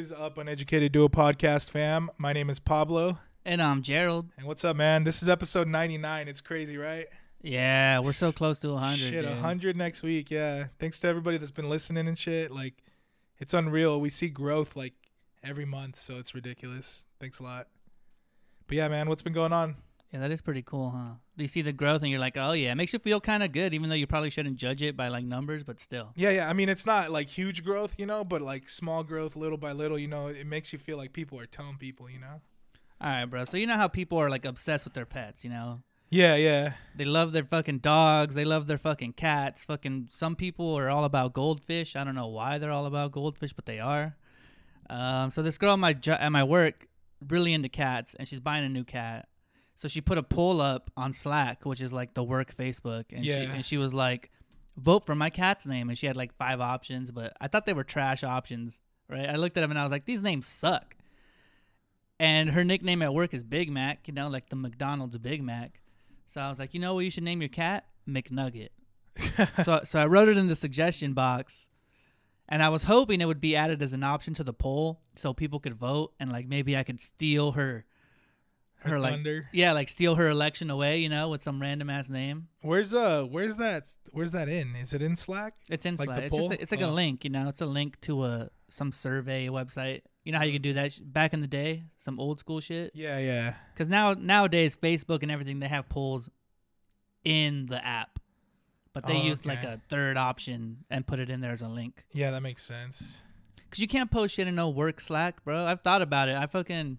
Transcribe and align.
is 0.00 0.12
up, 0.12 0.38
Uneducated 0.38 0.92
Duo 0.92 1.10
Podcast 1.10 1.68
fam? 1.68 2.10
My 2.16 2.32
name 2.32 2.48
is 2.48 2.58
Pablo. 2.58 3.18
And 3.44 3.60
I'm 3.60 3.82
Gerald. 3.82 4.30
And 4.38 4.46
what's 4.46 4.64
up, 4.64 4.74
man? 4.74 5.04
This 5.04 5.22
is 5.22 5.28
episode 5.28 5.68
99. 5.68 6.26
It's 6.26 6.40
crazy, 6.40 6.78
right? 6.78 7.06
Yeah, 7.42 7.98
we're 7.98 8.12
so 8.12 8.32
close 8.32 8.58
to 8.60 8.70
100. 8.72 8.96
Shit, 8.96 9.12
dude. 9.12 9.26
100 9.26 9.76
next 9.76 10.02
week. 10.02 10.30
Yeah. 10.30 10.68
Thanks 10.78 11.00
to 11.00 11.08
everybody 11.08 11.36
that's 11.36 11.50
been 11.50 11.68
listening 11.68 12.08
and 12.08 12.16
shit. 12.16 12.50
Like, 12.50 12.82
it's 13.40 13.52
unreal. 13.52 14.00
We 14.00 14.08
see 14.08 14.30
growth 14.30 14.74
like 14.74 14.94
every 15.44 15.66
month, 15.66 16.00
so 16.00 16.16
it's 16.16 16.34
ridiculous. 16.34 17.04
Thanks 17.20 17.38
a 17.38 17.42
lot. 17.42 17.68
But 18.68 18.78
yeah, 18.78 18.88
man, 18.88 19.06
what's 19.06 19.22
been 19.22 19.34
going 19.34 19.52
on? 19.52 19.76
Yeah, 20.12 20.18
that 20.20 20.32
is 20.32 20.40
pretty 20.40 20.62
cool, 20.62 20.90
huh? 20.90 21.14
You 21.36 21.46
see 21.46 21.62
the 21.62 21.72
growth 21.72 22.02
and 22.02 22.10
you're 22.10 22.18
like, 22.18 22.36
oh, 22.36 22.50
yeah. 22.52 22.72
It 22.72 22.74
makes 22.74 22.92
you 22.92 22.98
feel 22.98 23.20
kind 23.20 23.44
of 23.44 23.52
good, 23.52 23.72
even 23.74 23.88
though 23.88 23.94
you 23.94 24.08
probably 24.08 24.30
shouldn't 24.30 24.56
judge 24.56 24.82
it 24.82 24.96
by 24.96 25.06
like 25.06 25.24
numbers, 25.24 25.62
but 25.62 25.78
still. 25.78 26.10
Yeah, 26.16 26.30
yeah. 26.30 26.48
I 26.48 26.52
mean, 26.52 26.68
it's 26.68 26.84
not 26.84 27.12
like 27.12 27.28
huge 27.28 27.64
growth, 27.64 27.94
you 27.96 28.06
know, 28.06 28.24
but 28.24 28.42
like 28.42 28.68
small 28.68 29.04
growth, 29.04 29.36
little 29.36 29.58
by 29.58 29.70
little, 29.70 29.98
you 29.98 30.08
know, 30.08 30.26
it 30.26 30.46
makes 30.46 30.72
you 30.72 30.80
feel 30.80 30.96
like 30.96 31.12
people 31.12 31.38
are 31.38 31.46
telling 31.46 31.76
people, 31.76 32.10
you 32.10 32.18
know? 32.18 32.40
All 33.00 33.08
right, 33.08 33.24
bro. 33.24 33.44
So 33.44 33.56
you 33.56 33.68
know 33.68 33.76
how 33.76 33.86
people 33.86 34.18
are 34.18 34.28
like 34.28 34.44
obsessed 34.44 34.84
with 34.84 34.94
their 34.94 35.06
pets, 35.06 35.44
you 35.44 35.50
know? 35.50 35.82
Yeah, 36.10 36.34
yeah. 36.34 36.72
They 36.96 37.04
love 37.04 37.30
their 37.30 37.44
fucking 37.44 37.78
dogs. 37.78 38.34
They 38.34 38.44
love 38.44 38.66
their 38.66 38.78
fucking 38.78 39.12
cats. 39.12 39.64
Fucking 39.64 40.08
some 40.10 40.34
people 40.34 40.76
are 40.76 40.90
all 40.90 41.04
about 41.04 41.34
goldfish. 41.34 41.94
I 41.94 42.02
don't 42.02 42.16
know 42.16 42.26
why 42.26 42.58
they're 42.58 42.72
all 42.72 42.86
about 42.86 43.12
goldfish, 43.12 43.52
but 43.52 43.64
they 43.64 43.78
are. 43.78 44.16
Um, 44.90 45.30
so 45.30 45.40
this 45.40 45.56
girl 45.56 45.74
at 45.74 45.78
my 45.78 45.92
jo- 45.92 46.18
at 46.18 46.30
my 46.30 46.42
work 46.42 46.88
really 47.28 47.54
into 47.54 47.68
cats, 47.68 48.16
and 48.18 48.26
she's 48.26 48.40
buying 48.40 48.64
a 48.64 48.68
new 48.68 48.82
cat. 48.82 49.28
So 49.80 49.88
she 49.88 50.02
put 50.02 50.18
a 50.18 50.22
poll 50.22 50.60
up 50.60 50.90
on 50.94 51.14
Slack, 51.14 51.64
which 51.64 51.80
is 51.80 51.90
like 51.90 52.12
the 52.12 52.22
work 52.22 52.54
Facebook, 52.54 53.06
and 53.14 53.24
she 53.24 53.32
and 53.32 53.64
she 53.64 53.78
was 53.78 53.94
like, 53.94 54.30
"Vote 54.76 55.06
for 55.06 55.14
my 55.14 55.30
cat's 55.30 55.64
name," 55.64 55.88
and 55.88 55.96
she 55.96 56.06
had 56.06 56.16
like 56.16 56.34
five 56.34 56.60
options, 56.60 57.10
but 57.10 57.32
I 57.40 57.48
thought 57.48 57.64
they 57.64 57.72
were 57.72 57.82
trash 57.82 58.22
options. 58.22 58.78
Right? 59.08 59.26
I 59.26 59.36
looked 59.36 59.56
at 59.56 59.62
them 59.62 59.70
and 59.70 59.80
I 59.80 59.82
was 59.82 59.90
like, 59.90 60.04
"These 60.04 60.20
names 60.20 60.46
suck." 60.46 60.96
And 62.18 62.50
her 62.50 62.62
nickname 62.62 63.00
at 63.00 63.14
work 63.14 63.32
is 63.32 63.42
Big 63.42 63.72
Mac, 63.72 64.06
you 64.06 64.12
know, 64.12 64.28
like 64.28 64.50
the 64.50 64.56
McDonald's 64.56 65.16
Big 65.16 65.42
Mac. 65.42 65.80
So 66.26 66.42
I 66.42 66.50
was 66.50 66.58
like, 66.58 66.74
you 66.74 66.80
know 66.80 66.92
what 66.92 67.06
you 67.06 67.10
should 67.10 67.22
name 67.24 67.40
your 67.40 67.48
cat? 67.48 67.86
McNugget. 68.06 68.68
so 69.64 69.80
so 69.84 69.98
I 69.98 70.04
wrote 70.04 70.28
it 70.28 70.36
in 70.36 70.48
the 70.48 70.56
suggestion 70.56 71.14
box, 71.14 71.68
and 72.50 72.62
I 72.62 72.68
was 72.68 72.82
hoping 72.82 73.22
it 73.22 73.26
would 73.26 73.40
be 73.40 73.56
added 73.56 73.80
as 73.80 73.94
an 73.94 74.04
option 74.04 74.34
to 74.34 74.44
the 74.44 74.52
poll, 74.52 75.00
so 75.16 75.32
people 75.32 75.58
could 75.58 75.72
vote, 75.72 76.12
and 76.20 76.30
like 76.30 76.46
maybe 76.46 76.76
I 76.76 76.82
could 76.82 77.00
steal 77.00 77.52
her, 77.52 77.86
her, 78.82 78.98
like 78.98 79.12
thunder. 79.14 79.48
yeah, 79.52 79.72
like 79.72 79.88
steal 79.88 80.14
her 80.16 80.28
election 80.28 80.70
away, 80.70 80.98
you 80.98 81.08
know, 81.08 81.28
with 81.28 81.42
some 81.42 81.60
random 81.60 81.90
ass 81.90 82.08
name. 82.10 82.48
Where's 82.62 82.94
uh 82.94 83.24
where's 83.24 83.56
that 83.56 83.84
where's 84.12 84.32
that 84.32 84.48
in? 84.48 84.74
Is 84.76 84.92
it 84.94 85.02
in 85.02 85.16
Slack? 85.16 85.54
It's 85.68 85.84
in 85.86 85.96
Like 85.96 86.06
Slack. 86.06 86.22
It's 86.24 86.34
just 86.36 86.50
a, 86.50 86.60
it's 86.62 86.70
like 86.72 86.82
Oh. 86.82 86.90
a 86.90 86.92
link, 86.92 87.24
you 87.24 87.30
know. 87.30 87.48
It's 87.48 87.60
a 87.60 87.66
link 87.66 88.00
to 88.02 88.24
a 88.24 88.50
some 88.68 88.92
survey 88.92 89.48
website. 89.48 90.02
You 90.24 90.32
know 90.32 90.38
how 90.38 90.44
you 90.44 90.52
could 90.52 90.62
do 90.62 90.74
that 90.74 90.92
sh- 90.92 90.98
back 90.98 91.32
in 91.32 91.40
the 91.40 91.46
day, 91.46 91.84
some 91.98 92.20
old 92.20 92.38
school 92.40 92.60
shit. 92.60 92.92
Yeah, 92.94 93.18
yeah. 93.18 93.54
Because 93.74 93.88
now 93.88 94.14
nowadays 94.14 94.76
Facebook 94.76 95.22
and 95.22 95.30
everything 95.30 95.60
they 95.60 95.68
have 95.68 95.88
polls 95.88 96.30
in 97.24 97.66
the 97.66 97.84
app, 97.84 98.18
but 98.92 99.06
they 99.06 99.16
Oh, 99.16 99.22
used 99.22 99.46
like 99.46 99.62
a 99.62 99.80
third 99.88 100.16
option 100.16 100.84
and 100.90 101.06
put 101.06 101.18
it 101.18 101.30
in 101.30 101.40
there 101.40 101.52
as 101.52 101.62
a 101.62 101.68
link. 101.68 102.04
Yeah, 102.12 102.30
that 102.30 102.42
makes 102.42 102.62
sense. 102.64 103.22
Cause 103.70 103.78
you 103.78 103.86
can't 103.86 104.10
post 104.10 104.34
shit 104.34 104.48
in 104.48 104.54
no 104.56 104.68
work 104.68 105.00
Slack, 105.00 105.44
bro. 105.44 105.64
I've 105.64 105.80
thought 105.82 106.02
about 106.02 106.28
it. 106.28 106.34
I 106.36 106.46
fucking 106.46 106.98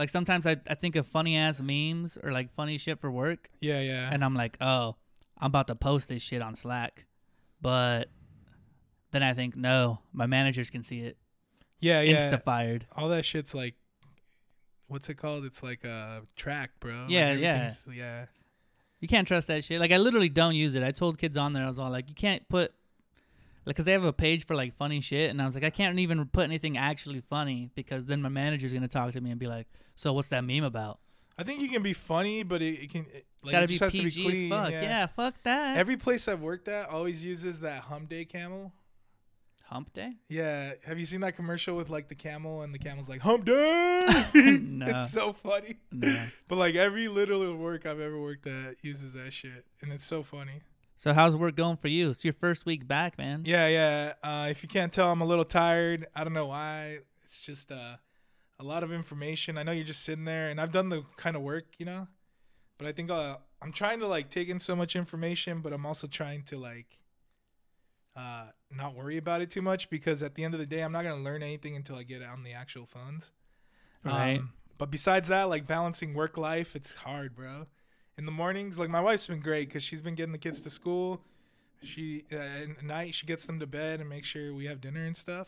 like 0.00 0.08
sometimes 0.08 0.46
I, 0.46 0.56
I 0.66 0.74
think 0.74 0.96
of 0.96 1.06
funny 1.06 1.36
ass 1.36 1.60
memes 1.60 2.16
or 2.22 2.32
like 2.32 2.52
funny 2.54 2.78
shit 2.78 2.98
for 3.00 3.10
work, 3.10 3.50
Yeah, 3.60 3.80
yeah. 3.80 4.08
and 4.12 4.24
I'm 4.24 4.34
like, 4.34 4.56
oh, 4.60 4.96
I'm 5.38 5.46
about 5.48 5.66
to 5.68 5.74
post 5.74 6.08
this 6.08 6.22
shit 6.22 6.42
on 6.42 6.54
Slack, 6.54 7.04
but 7.60 8.08
then 9.12 9.22
I 9.22 9.34
think 9.34 9.54
no, 9.56 9.98
my 10.12 10.26
managers 10.26 10.70
can 10.70 10.82
see 10.82 11.00
it. 11.00 11.16
yeah, 11.80 12.00
yeah. 12.00 12.16
Insta 12.30 12.42
fired. 12.42 12.86
All 12.96 13.08
that 13.10 13.24
shit's 13.24 13.54
like 13.54 13.74
what's 14.88 15.08
it 15.08 15.14
called? 15.14 15.44
It's 15.44 15.62
like 15.62 15.84
a 15.84 16.22
track, 16.34 16.70
bro. 16.80 16.92
Like, 17.02 17.10
Yeah, 17.10 17.32
yeah. 17.34 17.70
Yeah. 17.92 18.24
You 19.00 19.06
can't 19.06 19.28
trust 19.28 19.46
that 19.46 19.62
shit. 19.64 19.78
Like 19.80 19.92
I 19.92 19.98
literally 19.98 20.28
don't 20.28 20.54
use 20.56 20.74
it. 20.74 20.82
I 20.82 20.90
told 20.90 21.16
kids 21.18 21.36
on 21.36 21.52
there, 21.52 21.62
I 21.64 21.68
was 21.68 21.78
all 21.78 21.90
like, 21.90 22.08
you 22.08 22.14
can't 22.14 22.46
put, 22.48 22.72
like, 23.64 23.76
cause 23.76 23.84
they 23.84 23.92
have 23.92 24.04
a 24.04 24.12
page 24.12 24.46
for 24.46 24.54
like 24.54 24.74
funny 24.76 25.00
shit, 25.00 25.30
and 25.30 25.40
I 25.40 25.46
was 25.46 25.54
like, 25.54 25.64
I 25.64 25.70
can't 25.70 25.98
even 25.98 26.24
put 26.26 26.44
anything 26.44 26.76
actually 26.78 27.20
funny 27.20 27.70
because 27.74 28.06
then 28.06 28.22
my 28.22 28.28
manager's 28.28 28.72
gonna 28.72 28.88
talk 28.88 29.12
to 29.12 29.20
me 29.20 29.30
and 29.30 29.38
be 29.38 29.46
like, 29.46 29.66
so 29.96 30.12
what's 30.12 30.28
that 30.28 30.44
meme 30.44 30.64
about? 30.64 30.98
I 31.40 31.42
think 31.42 31.62
you 31.62 31.68
can 31.68 31.82
be 31.82 31.94
funny, 31.94 32.42
but 32.42 32.60
it, 32.60 32.82
it 32.82 32.90
can 32.90 33.06
it, 33.14 33.24
like 33.42 33.52
gotta 33.52 33.64
it 33.64 33.68
be 33.68 33.78
PG 33.78 33.90
to 33.90 34.04
be 34.04 34.24
clean. 34.24 34.52
as 34.52 34.58
fuck. 34.58 34.70
Yeah. 34.72 34.82
Yeah. 34.82 35.06
fuck 35.06 35.34
that. 35.44 35.78
Every 35.78 35.96
place 35.96 36.28
I've 36.28 36.42
worked 36.42 36.68
at 36.68 36.90
always 36.90 37.24
uses 37.24 37.60
that 37.60 37.82
hump 37.82 38.10
day 38.10 38.26
camel. 38.26 38.72
Hump 39.64 39.92
day? 39.92 40.14
Yeah. 40.28 40.72
Have 40.84 40.98
you 40.98 41.06
seen 41.06 41.20
that 41.20 41.36
commercial 41.36 41.76
with 41.76 41.88
like 41.88 42.08
the 42.08 42.14
camel 42.14 42.62
and 42.62 42.74
the 42.74 42.78
camel's 42.78 43.08
like 43.08 43.20
hump 43.20 43.44
day? 43.44 44.26
No. 44.60 44.86
It's 44.86 45.12
so 45.12 45.32
funny. 45.32 45.76
No. 45.92 46.26
But 46.48 46.56
like 46.56 46.74
every 46.74 47.08
little 47.08 47.56
work 47.56 47.86
I've 47.86 48.00
ever 48.00 48.20
worked 48.20 48.46
at 48.46 48.76
uses 48.82 49.12
that 49.12 49.32
shit, 49.32 49.64
and 49.80 49.92
it's 49.92 50.04
so 50.04 50.22
funny. 50.22 50.60
So 51.00 51.14
how's 51.14 51.34
work 51.34 51.56
going 51.56 51.78
for 51.78 51.88
you? 51.88 52.10
It's 52.10 52.26
your 52.26 52.34
first 52.34 52.66
week 52.66 52.86
back, 52.86 53.16
man. 53.16 53.44
Yeah, 53.46 53.68
yeah. 53.68 54.12
Uh, 54.22 54.48
if 54.50 54.62
you 54.62 54.68
can't 54.68 54.92
tell, 54.92 55.10
I'm 55.10 55.22
a 55.22 55.24
little 55.24 55.46
tired. 55.46 56.06
I 56.14 56.24
don't 56.24 56.34
know 56.34 56.48
why. 56.48 56.98
It's 57.24 57.40
just 57.40 57.72
uh, 57.72 57.96
a 58.58 58.62
lot 58.62 58.82
of 58.82 58.92
information. 58.92 59.56
I 59.56 59.62
know 59.62 59.72
you're 59.72 59.86
just 59.86 60.02
sitting 60.02 60.26
there, 60.26 60.50
and 60.50 60.60
I've 60.60 60.72
done 60.72 60.90
the 60.90 61.02
kind 61.16 61.36
of 61.36 61.42
work, 61.42 61.64
you 61.78 61.86
know. 61.86 62.06
But 62.76 62.86
I 62.86 62.92
think 62.92 63.10
uh, 63.10 63.36
I'm 63.62 63.72
trying 63.72 64.00
to 64.00 64.06
like 64.06 64.28
take 64.28 64.50
in 64.50 64.60
so 64.60 64.76
much 64.76 64.94
information, 64.94 65.62
but 65.62 65.72
I'm 65.72 65.86
also 65.86 66.06
trying 66.06 66.42
to 66.42 66.58
like 66.58 66.98
uh, 68.14 68.48
not 68.70 68.94
worry 68.94 69.16
about 69.16 69.40
it 69.40 69.50
too 69.50 69.62
much 69.62 69.88
because 69.88 70.22
at 70.22 70.34
the 70.34 70.44
end 70.44 70.52
of 70.52 70.60
the 70.60 70.66
day, 70.66 70.82
I'm 70.82 70.92
not 70.92 71.04
gonna 71.04 71.22
learn 71.22 71.42
anything 71.42 71.76
until 71.76 71.96
I 71.96 72.02
get 72.02 72.22
on 72.22 72.42
the 72.42 72.52
actual 72.52 72.84
phones. 72.84 73.30
Right. 74.04 74.40
Um, 74.40 74.52
but 74.76 74.90
besides 74.90 75.28
that, 75.28 75.44
like 75.44 75.66
balancing 75.66 76.12
work 76.12 76.36
life, 76.36 76.76
it's 76.76 76.94
hard, 76.94 77.34
bro. 77.34 77.68
In 78.20 78.26
the 78.26 78.32
mornings, 78.32 78.78
like 78.78 78.90
my 78.90 79.00
wife's 79.00 79.26
been 79.26 79.40
great 79.40 79.68
because 79.68 79.82
she's 79.82 80.02
been 80.02 80.14
getting 80.14 80.32
the 80.32 80.36
kids 80.36 80.60
to 80.60 80.68
school. 80.68 81.22
She 81.82 82.24
uh, 82.30 82.36
at 82.36 82.82
night 82.82 83.14
she 83.14 83.24
gets 83.24 83.46
them 83.46 83.58
to 83.60 83.66
bed 83.66 83.98
and 83.98 84.10
make 84.10 84.26
sure 84.26 84.52
we 84.52 84.66
have 84.66 84.78
dinner 84.78 85.06
and 85.06 85.16
stuff. 85.16 85.46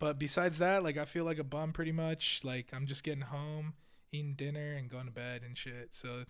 But 0.00 0.18
besides 0.18 0.58
that, 0.58 0.82
like 0.82 0.98
I 0.98 1.04
feel 1.04 1.24
like 1.24 1.38
a 1.38 1.44
bum 1.44 1.72
pretty 1.72 1.92
much. 1.92 2.40
Like 2.42 2.66
I'm 2.74 2.88
just 2.88 3.04
getting 3.04 3.20
home, 3.20 3.74
eating 4.10 4.34
dinner, 4.34 4.72
and 4.72 4.90
going 4.90 5.04
to 5.04 5.12
bed 5.12 5.42
and 5.46 5.56
shit. 5.56 5.90
So 5.92 6.24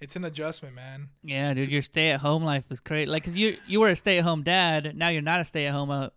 it's 0.00 0.16
an 0.16 0.24
adjustment, 0.24 0.74
man. 0.74 1.10
Yeah, 1.22 1.52
dude, 1.52 1.70
your 1.70 1.82
stay-at-home 1.82 2.42
life 2.42 2.64
is 2.70 2.80
crazy. 2.80 3.04
Like, 3.04 3.24
cause 3.24 3.36
you 3.36 3.58
you 3.66 3.80
were 3.80 3.90
a 3.90 3.96
stay-at-home 3.96 4.44
dad. 4.44 4.96
Now 4.96 5.08
you're 5.10 5.20
not 5.20 5.40
a 5.40 5.44
stay-at-home 5.44 5.90
uh, 5.90 6.08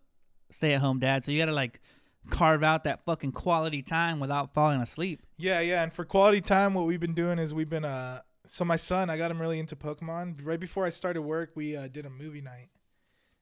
stay-at-home 0.52 1.00
dad. 1.00 1.26
So 1.26 1.34
you 1.34 1.40
gotta 1.40 1.52
like 1.52 1.82
carve 2.30 2.64
out 2.64 2.86
that 2.86 3.04
fucking 3.04 3.34
quality 3.34 3.82
time 3.82 4.22
without 4.22 4.54
falling 4.54 4.80
asleep. 4.80 5.20
Yeah, 5.36 5.60
yeah. 5.60 5.84
And 5.84 5.92
for 5.92 6.06
quality 6.06 6.40
time, 6.40 6.74
what 6.74 6.86
we've 6.86 6.98
been 7.02 7.14
doing 7.14 7.40
is 7.40 7.54
we've 7.54 7.70
been 7.70 7.84
uh. 7.84 8.22
So 8.52 8.66
my 8.66 8.78
son, 8.78 9.12
I 9.12 9.18
got 9.18 9.30
him 9.30 9.40
really 9.40 9.60
into 9.60 9.76
Pokemon. 9.76 10.40
Right 10.44 10.60
before 10.60 10.84
I 10.84 10.90
started 10.90 11.22
work, 11.22 11.52
we 11.54 11.78
uh, 11.78 11.88
did 11.88 12.08
a 12.08 12.10
movie 12.10 12.42
night, 12.42 12.70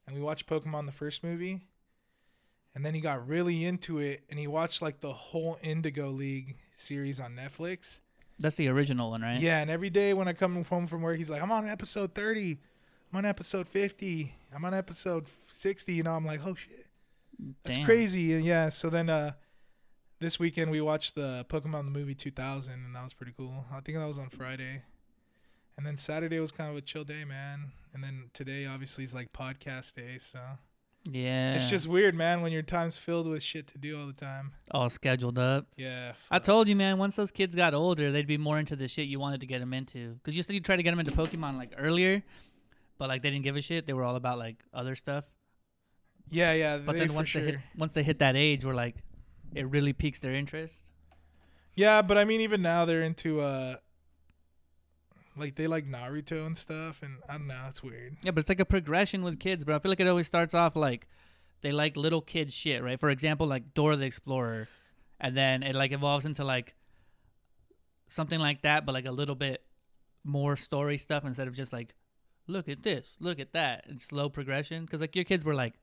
and 0.05 0.13
we 0.13 0.21
watched 0.21 0.49
Pokemon 0.49 0.85
the 0.85 0.91
first 0.91 1.23
movie, 1.23 1.61
and 2.75 2.85
then 2.85 2.93
he 2.93 2.99
got 2.99 3.25
really 3.25 3.63
into 3.63 3.99
it, 3.99 4.25
and 4.29 4.37
he 4.37 4.47
watched 4.47 4.81
like 4.81 4.99
the 4.99 5.13
whole 5.13 5.57
Indigo 5.63 6.09
League 6.09 6.57
series 6.75 7.21
on 7.21 7.37
Netflix. 7.37 8.01
That's 8.37 8.57
the 8.57 8.67
original 8.67 9.11
one, 9.11 9.21
right? 9.21 9.39
Yeah, 9.39 9.61
and 9.61 9.71
every 9.71 9.89
day 9.89 10.13
when 10.13 10.27
I 10.27 10.33
come 10.33 10.65
home 10.65 10.87
from 10.87 11.01
work, 11.01 11.15
he's 11.15 11.29
like, 11.29 11.41
"I'm 11.41 11.53
on 11.53 11.69
episode 11.69 12.13
30, 12.13 12.59
I'm 13.13 13.17
on 13.17 13.25
episode 13.25 13.65
50, 13.65 14.35
I'm 14.53 14.65
on 14.65 14.73
episode 14.73 15.27
60." 15.47 15.93
You 15.93 16.03
know, 16.03 16.11
I'm 16.11 16.25
like, 16.25 16.41
"Oh 16.45 16.53
shit." 16.53 16.85
That's 17.63 17.77
Damn. 17.77 17.85
crazy. 17.85 18.33
And 18.33 18.45
yeah, 18.45 18.67
so 18.67 18.89
then 18.89 19.09
uh 19.09 19.31
this 20.19 20.37
weekend 20.37 20.69
we 20.69 20.81
watched 20.81 21.15
the 21.15 21.45
Pokemon 21.47 21.85
the 21.85 21.91
movie 21.91 22.15
2000 22.15 22.73
and 22.73 22.93
that 22.93 23.03
was 23.03 23.13
pretty 23.13 23.33
cool. 23.37 23.63
I 23.71 23.79
think 23.79 23.97
that 23.97 24.05
was 24.05 24.17
on 24.17 24.29
Friday. 24.29 24.81
And 25.77 25.85
then 25.85 25.97
Saturday 25.97 26.39
was 26.39 26.51
kind 26.51 26.69
of 26.71 26.75
a 26.77 26.81
chill 26.81 27.03
day, 27.03 27.23
man. 27.25 27.71
And 27.93 28.03
then 28.03 28.29
today 28.33 28.65
obviously 28.65 29.03
is 29.03 29.13
like 29.13 29.31
podcast 29.31 29.93
day, 29.95 30.17
so 30.19 30.39
Yeah. 31.09 31.53
it's 31.55 31.69
just 31.69 31.87
weird, 31.87 32.15
man, 32.15 32.41
when 32.41 32.51
your 32.51 32.63
time's 32.63 32.97
filled 32.97 33.27
with 33.27 33.43
shit 33.43 33.67
to 33.67 33.77
do 33.77 33.97
all 33.99 34.07
the 34.07 34.13
time. 34.13 34.53
all 34.71 34.89
scheduled 34.89 35.37
up. 35.39 35.67
Yeah. 35.77 36.13
I 36.31 36.39
told 36.39 36.67
you, 36.67 36.75
man. 36.75 36.97
Once 36.97 37.15
those 37.15 37.31
kids 37.31 37.55
got 37.55 37.73
older, 37.73 38.11
they'd 38.11 38.27
be 38.27 38.37
more 38.37 38.57
into 38.59 38.75
the 38.75 38.87
shit 38.87 39.07
you 39.07 39.19
wanted 39.19 39.41
to 39.41 39.47
get 39.47 39.59
them 39.59 39.73
into. 39.73 40.15
Because 40.15 40.35
you 40.35 40.43
said 40.43 40.53
you 40.53 40.61
tried 40.61 40.77
to 40.77 40.83
get 40.83 40.91
them 40.91 40.99
into 40.99 41.11
Pokemon 41.11 41.57
like 41.57 41.73
earlier, 41.77 42.23
but 42.97 43.07
like 43.07 43.21
they 43.21 43.29
didn't 43.29 43.43
give 43.45 43.55
a 43.55 43.61
shit. 43.61 43.85
They 43.85 43.93
were 43.93 44.03
all 44.03 44.15
about 44.15 44.37
like 44.39 44.57
other 44.73 44.95
stuff. 44.95 45.25
Yeah, 46.29 46.51
yeah, 46.53 46.77
But 46.79 46.97
then 46.97 47.13
once 47.13 47.29
sure. 47.29 47.41
they 47.41 47.51
hit 47.51 47.59
once 47.77 47.93
they 47.93 48.03
hit 48.03 48.19
that 48.19 48.35
age, 48.35 48.65
where 48.65 48.75
like 48.75 48.95
it 49.55 49.65
really 49.69 49.93
piques 49.93 50.19
their 50.19 50.33
interest. 50.33 50.81
Yeah, 51.75 52.01
but 52.01 52.17
I 52.17 52.25
mean 52.25 52.41
even 52.41 52.61
now 52.61 52.83
they're 52.85 53.03
into 53.03 53.39
uh 53.39 53.75
like 55.39 55.55
they 55.55 55.67
like 55.67 55.85
Naruto 55.85 56.45
and 56.45 56.57
stuff 56.57 57.01
and 57.03 57.17
I 57.29 57.37
don't 57.37 57.47
know, 57.47 57.65
it's 57.67 57.83
weird. 57.83 58.17
Yeah, 58.23 58.31
but 58.31 58.41
it's 58.41 58.49
like 58.49 58.59
a 58.59 58.65
progression 58.65 59.23
with 59.23 59.39
kids, 59.39 59.63
bro. 59.63 59.75
I 59.75 59.79
feel 59.79 59.89
like 59.89 59.99
it 59.99 60.07
always 60.07 60.27
starts 60.27 60.53
off 60.53 60.75
like 60.75 61.07
they 61.61 61.71
like 61.71 61.97
little 61.97 62.21
kid 62.21 62.51
shit, 62.51 62.83
right? 62.83 62.99
For 62.99 63.09
example, 63.09 63.47
like 63.47 63.73
Dora 63.73 63.95
the 63.95 64.05
Explorer, 64.05 64.67
and 65.19 65.35
then 65.35 65.63
it 65.63 65.75
like 65.75 65.91
evolves 65.91 66.25
into 66.25 66.43
like 66.43 66.75
something 68.07 68.39
like 68.39 68.61
that, 68.61 68.85
but 68.85 68.93
like 68.93 69.05
a 69.05 69.11
little 69.11 69.35
bit 69.35 69.63
more 70.23 70.55
story 70.55 70.97
stuff 70.97 71.25
instead 71.25 71.47
of 71.47 71.53
just 71.53 71.73
like 71.73 71.93
look 72.47 72.69
at 72.69 72.83
this, 72.83 73.17
look 73.19 73.39
at 73.39 73.53
that, 73.53 73.85
and 73.87 73.99
slow 73.99 74.29
progression. 74.29 74.85
Because 74.85 75.01
like 75.01 75.15
your 75.15 75.25
kids 75.25 75.43
were 75.43 75.55
like 75.55 75.73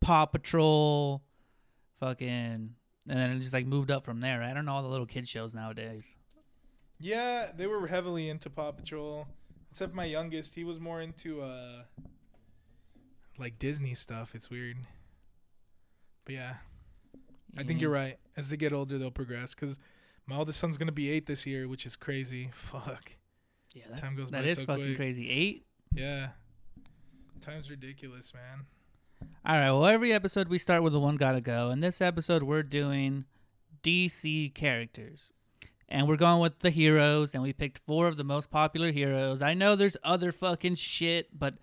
Paw 0.00 0.26
Patrol, 0.26 1.22
fucking, 2.00 2.28
and 2.28 2.74
then 3.06 3.30
it 3.30 3.38
just 3.38 3.52
like 3.52 3.66
moved 3.66 3.90
up 3.90 4.04
from 4.04 4.20
there. 4.20 4.42
I 4.42 4.52
don't 4.52 4.64
know 4.64 4.72
all 4.72 4.82
the 4.82 4.88
little 4.88 5.06
kid 5.06 5.28
shows 5.28 5.54
nowadays. 5.54 6.16
Yeah, 7.02 7.50
they 7.56 7.66
were 7.66 7.86
heavily 7.88 8.28
into 8.28 8.48
Paw 8.48 8.70
Patrol. 8.72 9.26
Except 9.72 9.92
my 9.92 10.04
youngest, 10.04 10.54
he 10.54 10.64
was 10.64 10.78
more 10.78 11.00
into 11.00 11.42
uh 11.42 11.82
like 13.38 13.58
Disney 13.58 13.94
stuff. 13.94 14.34
It's 14.34 14.48
weird. 14.48 14.76
But 16.24 16.34
yeah, 16.34 16.54
I 17.58 17.64
think 17.64 17.80
you're 17.80 17.90
right. 17.90 18.16
As 18.36 18.48
they 18.50 18.56
get 18.56 18.72
older, 18.72 18.98
they'll 18.98 19.10
progress. 19.10 19.54
Cause 19.54 19.78
my 20.26 20.36
oldest 20.36 20.60
son's 20.60 20.78
gonna 20.78 20.92
be 20.92 21.10
eight 21.10 21.26
this 21.26 21.44
year, 21.44 21.66
which 21.66 21.84
is 21.84 21.96
crazy. 21.96 22.50
Fuck. 22.54 23.12
Yeah, 23.74 23.84
that's, 23.88 24.00
Time 24.00 24.14
goes 24.14 24.30
that 24.30 24.42
by 24.42 24.48
is 24.48 24.58
so 24.58 24.66
fucking 24.66 24.84
quick. 24.84 24.96
crazy. 24.96 25.28
Eight. 25.28 25.66
Yeah. 25.94 26.28
Time's 27.40 27.68
ridiculous, 27.68 28.32
man. 28.32 28.66
All 29.44 29.56
right. 29.56 29.70
Well, 29.70 29.86
every 29.86 30.12
episode 30.12 30.48
we 30.48 30.58
start 30.58 30.82
with 30.84 30.92
the 30.92 31.00
one 31.00 31.16
gotta 31.16 31.40
go, 31.40 31.70
and 31.70 31.82
this 31.82 32.00
episode 32.00 32.44
we're 32.44 32.62
doing 32.62 33.24
DC 33.82 34.54
characters, 34.54 35.32
and 35.92 36.08
we're 36.08 36.16
going 36.16 36.40
with 36.40 36.58
the 36.60 36.70
heroes, 36.70 37.34
and 37.34 37.42
we 37.42 37.52
picked 37.52 37.78
four 37.86 38.08
of 38.08 38.16
the 38.16 38.24
most 38.24 38.50
popular 38.50 38.90
heroes. 38.90 39.42
I 39.42 39.52
know 39.52 39.76
there's 39.76 39.98
other 40.02 40.32
fucking 40.32 40.76
shit, 40.76 41.38
but 41.38 41.54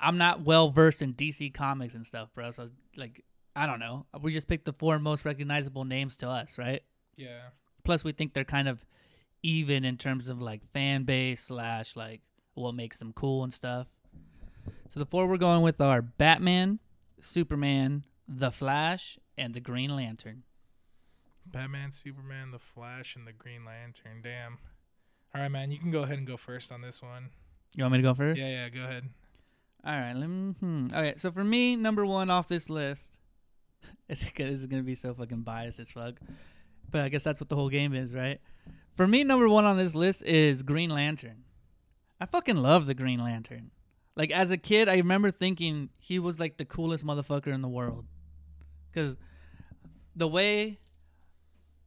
I'm 0.00 0.16
not 0.16 0.42
well 0.42 0.70
versed 0.70 1.02
in 1.02 1.12
DC 1.12 1.52
comics 1.52 1.94
and 1.94 2.06
stuff, 2.06 2.28
bro. 2.34 2.52
So 2.52 2.70
like, 2.96 3.24
I 3.56 3.66
don't 3.66 3.80
know. 3.80 4.06
We 4.22 4.30
just 4.30 4.46
picked 4.46 4.64
the 4.64 4.72
four 4.72 5.00
most 5.00 5.24
recognizable 5.24 5.84
names 5.84 6.14
to 6.18 6.28
us, 6.28 6.56
right? 6.56 6.82
Yeah. 7.16 7.48
Plus, 7.82 8.04
we 8.04 8.12
think 8.12 8.32
they're 8.32 8.44
kind 8.44 8.68
of 8.68 8.86
even 9.42 9.84
in 9.84 9.96
terms 9.96 10.28
of 10.28 10.40
like 10.40 10.62
fan 10.72 11.02
base 11.02 11.42
slash 11.42 11.96
like 11.96 12.20
what 12.54 12.76
makes 12.76 12.98
them 12.98 13.12
cool 13.12 13.42
and 13.42 13.52
stuff. 13.52 13.88
So 14.88 15.00
the 15.00 15.06
four 15.06 15.26
we're 15.26 15.36
going 15.36 15.62
with 15.62 15.80
are 15.80 16.00
Batman, 16.00 16.78
Superman, 17.20 18.04
The 18.28 18.52
Flash, 18.52 19.18
and 19.36 19.52
the 19.52 19.60
Green 19.60 19.94
Lantern. 19.96 20.44
Batman, 21.46 21.92
Superman, 21.92 22.50
The 22.50 22.58
Flash, 22.58 23.16
and 23.16 23.26
the 23.26 23.32
Green 23.32 23.64
Lantern. 23.64 24.20
Damn. 24.22 24.58
All 25.34 25.40
right, 25.42 25.50
man. 25.50 25.70
You 25.70 25.78
can 25.78 25.90
go 25.90 26.02
ahead 26.02 26.18
and 26.18 26.26
go 26.26 26.36
first 26.36 26.72
on 26.72 26.80
this 26.80 27.02
one. 27.02 27.30
You 27.76 27.84
want 27.84 27.92
me 27.92 27.98
to 27.98 28.02
go 28.02 28.14
first? 28.14 28.40
Yeah, 28.40 28.48
yeah. 28.48 28.68
Go 28.68 28.82
ahead. 28.84 29.04
All 29.84 29.92
right. 29.92 30.14
Let 30.14 30.28
me, 30.28 30.52
hmm. 30.60 30.86
Okay. 30.92 31.14
So 31.16 31.30
for 31.30 31.44
me, 31.44 31.76
number 31.76 32.06
one 32.06 32.30
off 32.30 32.48
this 32.48 32.70
list, 32.70 33.18
it's 34.08 34.24
gonna- 34.30 34.50
this 34.50 34.60
is 34.60 34.66
gonna 34.66 34.82
be 34.82 34.94
so 34.94 35.12
fucking 35.14 35.42
biased 35.42 35.78
as 35.80 35.90
fuck, 35.90 36.14
but 36.90 37.02
I 37.02 37.08
guess 37.08 37.22
that's 37.22 37.40
what 37.40 37.48
the 37.48 37.56
whole 37.56 37.68
game 37.68 37.94
is, 37.94 38.14
right? 38.14 38.40
For 38.96 39.06
me, 39.06 39.24
number 39.24 39.48
one 39.48 39.64
on 39.64 39.76
this 39.76 39.94
list 39.94 40.22
is 40.22 40.62
Green 40.62 40.90
Lantern. 40.90 41.44
I 42.20 42.26
fucking 42.26 42.56
love 42.56 42.86
the 42.86 42.94
Green 42.94 43.22
Lantern. 43.22 43.72
Like 44.16 44.30
as 44.30 44.50
a 44.52 44.56
kid, 44.56 44.88
I 44.88 44.96
remember 44.98 45.32
thinking 45.32 45.90
he 45.98 46.20
was 46.20 46.38
like 46.38 46.56
the 46.56 46.64
coolest 46.64 47.04
motherfucker 47.04 47.48
in 47.52 47.60
the 47.60 47.68
world, 47.68 48.06
because 48.92 49.16
the 50.14 50.28
way 50.28 50.78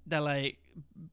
that 0.08 0.20
like 0.20 0.58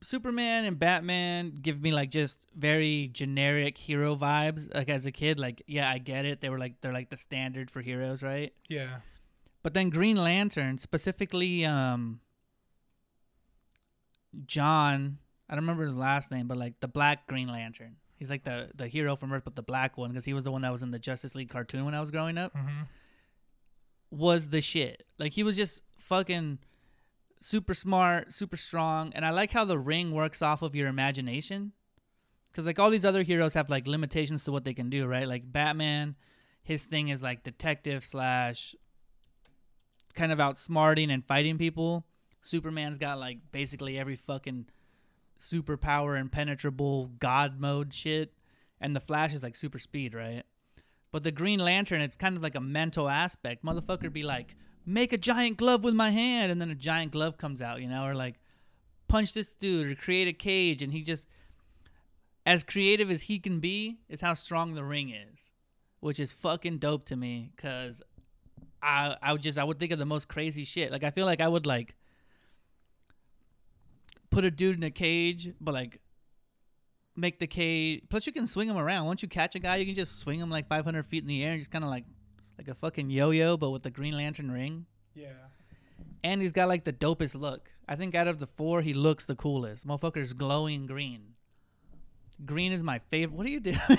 Superman 0.03 0.65
and 0.65 0.79
Batman 0.79 1.59
give 1.61 1.81
me 1.83 1.93
like 1.93 2.11
just 2.11 2.39
very 2.57 3.09
generic 3.13 3.79
hero 3.79 4.17
vibes. 4.17 4.73
Like 4.75 4.89
as 4.89 5.07
a 5.07 5.13
kid, 5.13 5.39
like 5.39 5.63
yeah, 5.67 5.91
I 5.91 5.99
get 5.99 6.25
it. 6.25 6.41
They 6.41 6.49
were 6.49 6.59
like 6.59 6.81
they're 6.81 6.93
like 6.93 7.11
the 7.11 7.17
standard 7.17 7.71
for 7.71 7.81
heroes, 7.81 8.23
right? 8.23 8.53
Yeah. 8.69 8.99
But 9.63 9.75
then 9.75 9.91
Green 9.91 10.17
Lantern, 10.17 10.79
specifically 10.79 11.65
um 11.65 12.21
John, 14.47 15.19
I 15.49 15.55
don't 15.55 15.65
remember 15.65 15.85
his 15.85 15.97
last 15.97 16.31
name, 16.31 16.49
but 16.49 16.59
like 16.59 16.81
the 16.81 16.89
Black 16.89 17.27
Green 17.27 17.49
Lantern. 17.49 17.97
He's 18.17 18.31
like 18.31 18.45
the 18.45 18.71
the 18.75 18.89
hero 18.89 19.17
from 19.17 19.33
Earth, 19.33 19.43
but 19.45 19.57
the 19.57 19.63
black 19.63 19.99
one 19.99 20.11
because 20.11 20.25
he 20.25 20.33
was 20.33 20.45
the 20.45 20.53
one 20.53 20.63
that 20.63 20.73
was 20.73 20.83
in 20.83 20.91
the 20.91 20.99
Justice 20.99 21.35
League 21.35 21.51
cartoon 21.51 21.85
when 21.85 21.95
I 21.95 22.01
was 22.01 22.11
growing 22.11 22.39
up. 22.39 22.55
Mm-hmm. 22.57 22.83
Was 24.11 24.49
the 24.51 24.61
shit. 24.61 25.05
Like 25.19 25.33
he 25.33 25.43
was 25.43 25.57
just 25.57 25.83
fucking 25.99 26.59
super 27.45 27.75
smart, 27.75 28.33
super 28.33 28.57
strong, 28.57 29.13
and 29.15 29.23
I 29.23 29.31
like 29.31 29.53
how 29.53 29.67
the 29.67 29.79
ring 29.79 30.13
works 30.13 30.41
off 30.41 30.63
of 30.63 30.75
your 30.75 30.89
imagination. 30.89 31.73
Cause 32.55 32.65
like 32.65 32.79
all 32.79 32.89
these 32.89 33.05
other 33.05 33.23
heroes 33.23 33.53
have 33.53 33.69
like 33.69 33.87
limitations 33.87 34.45
to 34.45 34.53
what 34.53 34.65
they 34.65 34.73
can 34.73 34.89
do, 34.89 35.07
right? 35.07 35.29
Like 35.29 35.53
Batman, 35.53 36.15
his 36.63 36.85
thing 36.85 37.09
is 37.09 37.21
like 37.21 37.43
detective 37.43 38.03
slash 38.05 38.75
kind 40.15 40.33
of 40.33 40.39
outsmarting 40.39 41.13
and 41.13 41.27
fighting 41.27 41.59
people. 41.59 42.07
Superman's 42.41 42.97
got 42.97 43.19
like 43.19 43.39
basically 43.53 43.99
every 43.99 44.17
fucking 44.17 44.67
superpower 45.39 46.19
impenetrable 46.19 47.11
god 47.19 47.61
mode 47.61 47.93
shit. 47.93 48.33
And 48.81 48.97
the 48.97 49.01
Flash 49.01 49.35
is 49.35 49.43
like 49.43 49.57
super 49.57 49.79
speed, 49.79 50.15
right? 50.15 50.45
But 51.13 51.25
the 51.25 51.33
Green 51.33 51.59
Lantern, 51.59 52.01
it's 52.01 52.17
kind 52.17 52.37
of 52.37 52.43
like 52.43 52.55
a 52.55 52.61
mental 52.61 53.09
aspect. 53.09 53.65
Motherfucker 53.65 54.13
be 54.13 54.23
like, 54.23 54.57
make 54.87 55.13
a 55.13 55.19
giant 55.19 55.57
glove 55.57 55.85
with 55.85 55.95
my 55.95 56.11
hand, 56.11 56.53
and 56.53 56.61
then 56.61 56.71
a 56.71 56.75
giant 56.75 57.13
glove 57.13 57.39
comes 57.39 57.63
out, 57.63 57.81
you 57.81 57.89
know, 57.89 58.05
or 58.05 58.15
like 58.15 58.41
punch 59.09 59.33
this 59.33 59.53
dude 59.55 59.91
or 59.91 59.95
create 59.95 60.29
a 60.29 60.33
cage, 60.33 60.83
and 60.83 60.93
he 60.93 61.03
just 61.03 61.27
as 62.47 62.63
creative 62.63 63.11
as 63.11 63.23
he 63.23 63.39
can 63.39 63.61
be 63.61 63.99
is 64.09 64.21
how 64.21 64.35
strong 64.35 64.75
the 64.75 64.85
ring 64.85 65.11
is, 65.11 65.53
which 66.01 66.21
is 66.21 66.33
fucking 66.33 66.79
dope 66.79 67.05
to 67.05 67.17
me. 67.17 67.53
Cause 67.57 68.03
I 68.83 69.17
I 69.23 69.33
would 69.33 69.43
just 69.43 69.59
I 69.59 69.65
would 69.65 69.79
think 69.79 69.93
of 69.93 69.99
the 69.99 70.07
most 70.07 70.29
crazy 70.29 70.65
shit. 70.65 70.93
Like 70.93 71.05
I 71.05 71.11
feel 71.11 71.27
like 71.27 71.41
I 71.41 71.49
would 71.49 71.67
like 71.67 71.95
put 74.31 74.45
a 74.45 74.51
dude 74.51 74.77
in 74.77 74.83
a 74.83 74.91
cage, 74.91 75.53
but 75.61 75.73
like 75.73 76.01
make 77.17 77.39
the 77.39 77.47
cage. 77.47 78.03
Plus, 78.09 78.27
you 78.27 78.33
can 78.33 78.47
swing 78.47 78.69
him 78.69 78.77
around. 78.77 79.07
Once 79.07 79.23
you 79.23 79.29
catch 79.29 79.55
a 79.55 79.59
guy, 79.59 79.77
you 79.77 79.87
can 79.87 79.95
just 79.95 80.19
swing 80.19 80.41
him 80.41 80.51
like 80.51 80.69
500 80.69 81.07
feet 81.07 81.23
in 81.23 81.29
the 81.29 81.43
air 81.45 81.53
and 81.53 81.61
just 81.61 81.71
kind 81.71 81.85
of 81.85 81.91
like 81.91 82.05
like 82.59 82.69
a 82.69 82.75
fucking 82.75 83.11
yo-yo, 83.11 83.57
but 83.57 83.71
with 83.71 83.83
the 83.83 83.91
Green 83.91 84.17
Lantern 84.17 84.51
ring. 84.51 84.87
Yeah. 85.15 85.27
And 86.23 86.41
he's 86.41 86.53
got 86.53 86.69
like 86.69 86.85
the 86.85 86.93
dopest 86.93 87.39
look. 87.39 87.71
I 87.89 87.97
think 87.97 88.15
out 88.15 88.29
of 88.29 88.39
the 88.39 88.47
four, 88.47 88.83
he 88.83 88.95
looks 88.95 89.25
the 89.25 89.35
coolest. 89.35 89.87
Motherfucker's 89.87 90.33
glowing 90.33 90.87
green. 90.87 91.35
Green 92.45 92.73
is 92.73 92.83
my 92.83 92.99
favorite. 93.11 93.37
What 93.37 93.47
are 93.47 93.51
you 93.51 93.61
doing? 93.61 93.79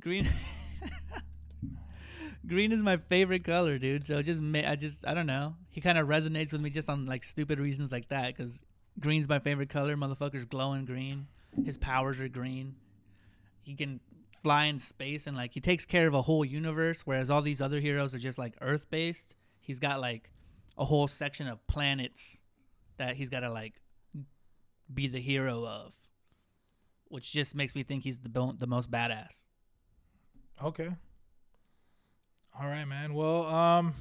green. 0.00 0.28
green 2.46 2.72
is 2.72 2.82
my 2.82 2.96
favorite 2.96 3.44
color, 3.44 3.78
dude. 3.78 4.06
So 4.06 4.22
just 4.22 4.40
ma- 4.40 4.66
I 4.66 4.76
just 4.76 5.06
I 5.06 5.14
don't 5.14 5.26
know. 5.26 5.54
He 5.70 5.80
kind 5.80 5.98
of 5.98 6.08
resonates 6.08 6.52
with 6.52 6.60
me 6.60 6.70
just 6.70 6.88
on 6.88 7.06
like 7.06 7.22
stupid 7.24 7.60
reasons 7.60 7.92
like 7.92 8.08
that. 8.08 8.34
Because 8.34 8.58
green's 8.98 9.28
my 9.28 9.38
favorite 9.38 9.68
color. 9.68 9.96
Motherfucker's 9.96 10.44
glowing 10.44 10.84
green. 10.86 11.26
His 11.64 11.78
powers 11.78 12.20
are 12.20 12.28
green. 12.28 12.76
He 13.62 13.74
can 13.74 14.00
fly 14.46 14.66
in 14.66 14.78
space 14.78 15.26
and 15.26 15.36
like 15.36 15.54
he 15.54 15.60
takes 15.60 15.84
care 15.84 16.06
of 16.06 16.14
a 16.14 16.22
whole 16.22 16.44
universe, 16.44 17.02
whereas 17.04 17.28
all 17.28 17.42
these 17.42 17.60
other 17.60 17.80
heroes 17.80 18.14
are 18.14 18.20
just 18.20 18.38
like 18.38 18.54
Earth 18.60 18.88
based. 18.90 19.34
He's 19.58 19.80
got 19.80 20.00
like 20.00 20.30
a 20.78 20.84
whole 20.84 21.08
section 21.08 21.48
of 21.48 21.66
planets 21.66 22.42
that 22.96 23.16
he's 23.16 23.28
got 23.28 23.40
to 23.40 23.50
like 23.50 23.80
be 24.94 25.08
the 25.08 25.18
hero 25.18 25.66
of, 25.66 25.94
which 27.08 27.32
just 27.32 27.56
makes 27.56 27.74
me 27.74 27.82
think 27.82 28.04
he's 28.04 28.20
the 28.20 28.54
the 28.56 28.68
most 28.68 28.88
badass. 28.88 29.46
Okay. 30.62 30.90
All 32.56 32.68
right, 32.68 32.84
man. 32.84 33.14
Well, 33.14 33.46
um 33.46 33.96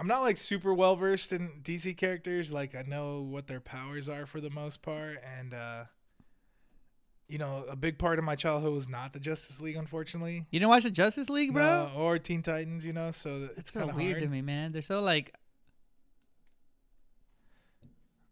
I'm 0.00 0.08
not 0.08 0.22
like 0.22 0.38
super 0.38 0.74
well 0.74 0.96
versed 0.96 1.32
in 1.32 1.60
DC 1.62 1.96
characters. 1.96 2.50
Like 2.50 2.74
I 2.74 2.82
know 2.82 3.20
what 3.20 3.46
their 3.46 3.60
powers 3.60 4.08
are 4.08 4.26
for 4.26 4.40
the 4.40 4.50
most 4.50 4.82
part 4.82 5.18
and 5.38 5.54
uh 5.54 5.84
you 7.28 7.38
know, 7.38 7.64
a 7.68 7.76
big 7.76 7.98
part 7.98 8.18
of 8.18 8.24
my 8.24 8.34
childhood 8.34 8.72
was 8.72 8.88
not 8.88 9.12
the 9.12 9.20
Justice 9.20 9.60
League 9.60 9.76
unfortunately. 9.76 10.46
You 10.50 10.58
didn't 10.60 10.70
watch 10.70 10.84
the 10.84 10.90
Justice 10.90 11.28
League, 11.28 11.52
bro? 11.52 11.64
No, 11.86 11.90
or 12.00 12.18
Teen 12.18 12.42
Titans, 12.42 12.84
you 12.86 12.92
know, 12.92 13.10
so 13.10 13.48
It's 13.50 13.58
it's 13.58 13.72
so 13.72 13.80
kind 13.80 13.90
of 13.90 13.96
weird 13.96 14.12
hard. 14.12 14.22
to 14.22 14.28
me, 14.28 14.40
man. 14.42 14.72
They're 14.72 14.82
so 14.82 15.00
like, 15.02 15.34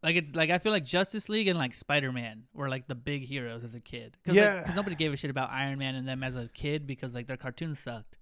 like 0.02 0.16
it's 0.16 0.34
like 0.34 0.50
I 0.50 0.58
feel 0.58 0.72
like 0.72 0.84
Justice 0.84 1.28
League 1.28 1.48
and 1.48 1.58
like 1.58 1.74
Spider 1.74 2.12
Man 2.12 2.44
were 2.54 2.68
like 2.68 2.86
the 2.86 2.94
big 2.94 3.22
heroes 3.24 3.64
as 3.64 3.74
a 3.74 3.80
kid. 3.80 4.16
Cause, 4.24 4.34
Yeah. 4.34 4.54
like, 4.56 4.66
'cause 4.66 4.76
nobody 4.76 4.96
gave 4.96 5.12
a 5.12 5.16
shit 5.16 5.30
about 5.30 5.50
Iron 5.50 5.78
Man 5.78 5.94
and 5.94 6.06
them 6.06 6.22
as 6.22 6.36
a 6.36 6.48
kid 6.48 6.86
because 6.86 7.14
like 7.14 7.26
their 7.26 7.36
cartoons 7.36 7.78
sucked. 7.80 8.18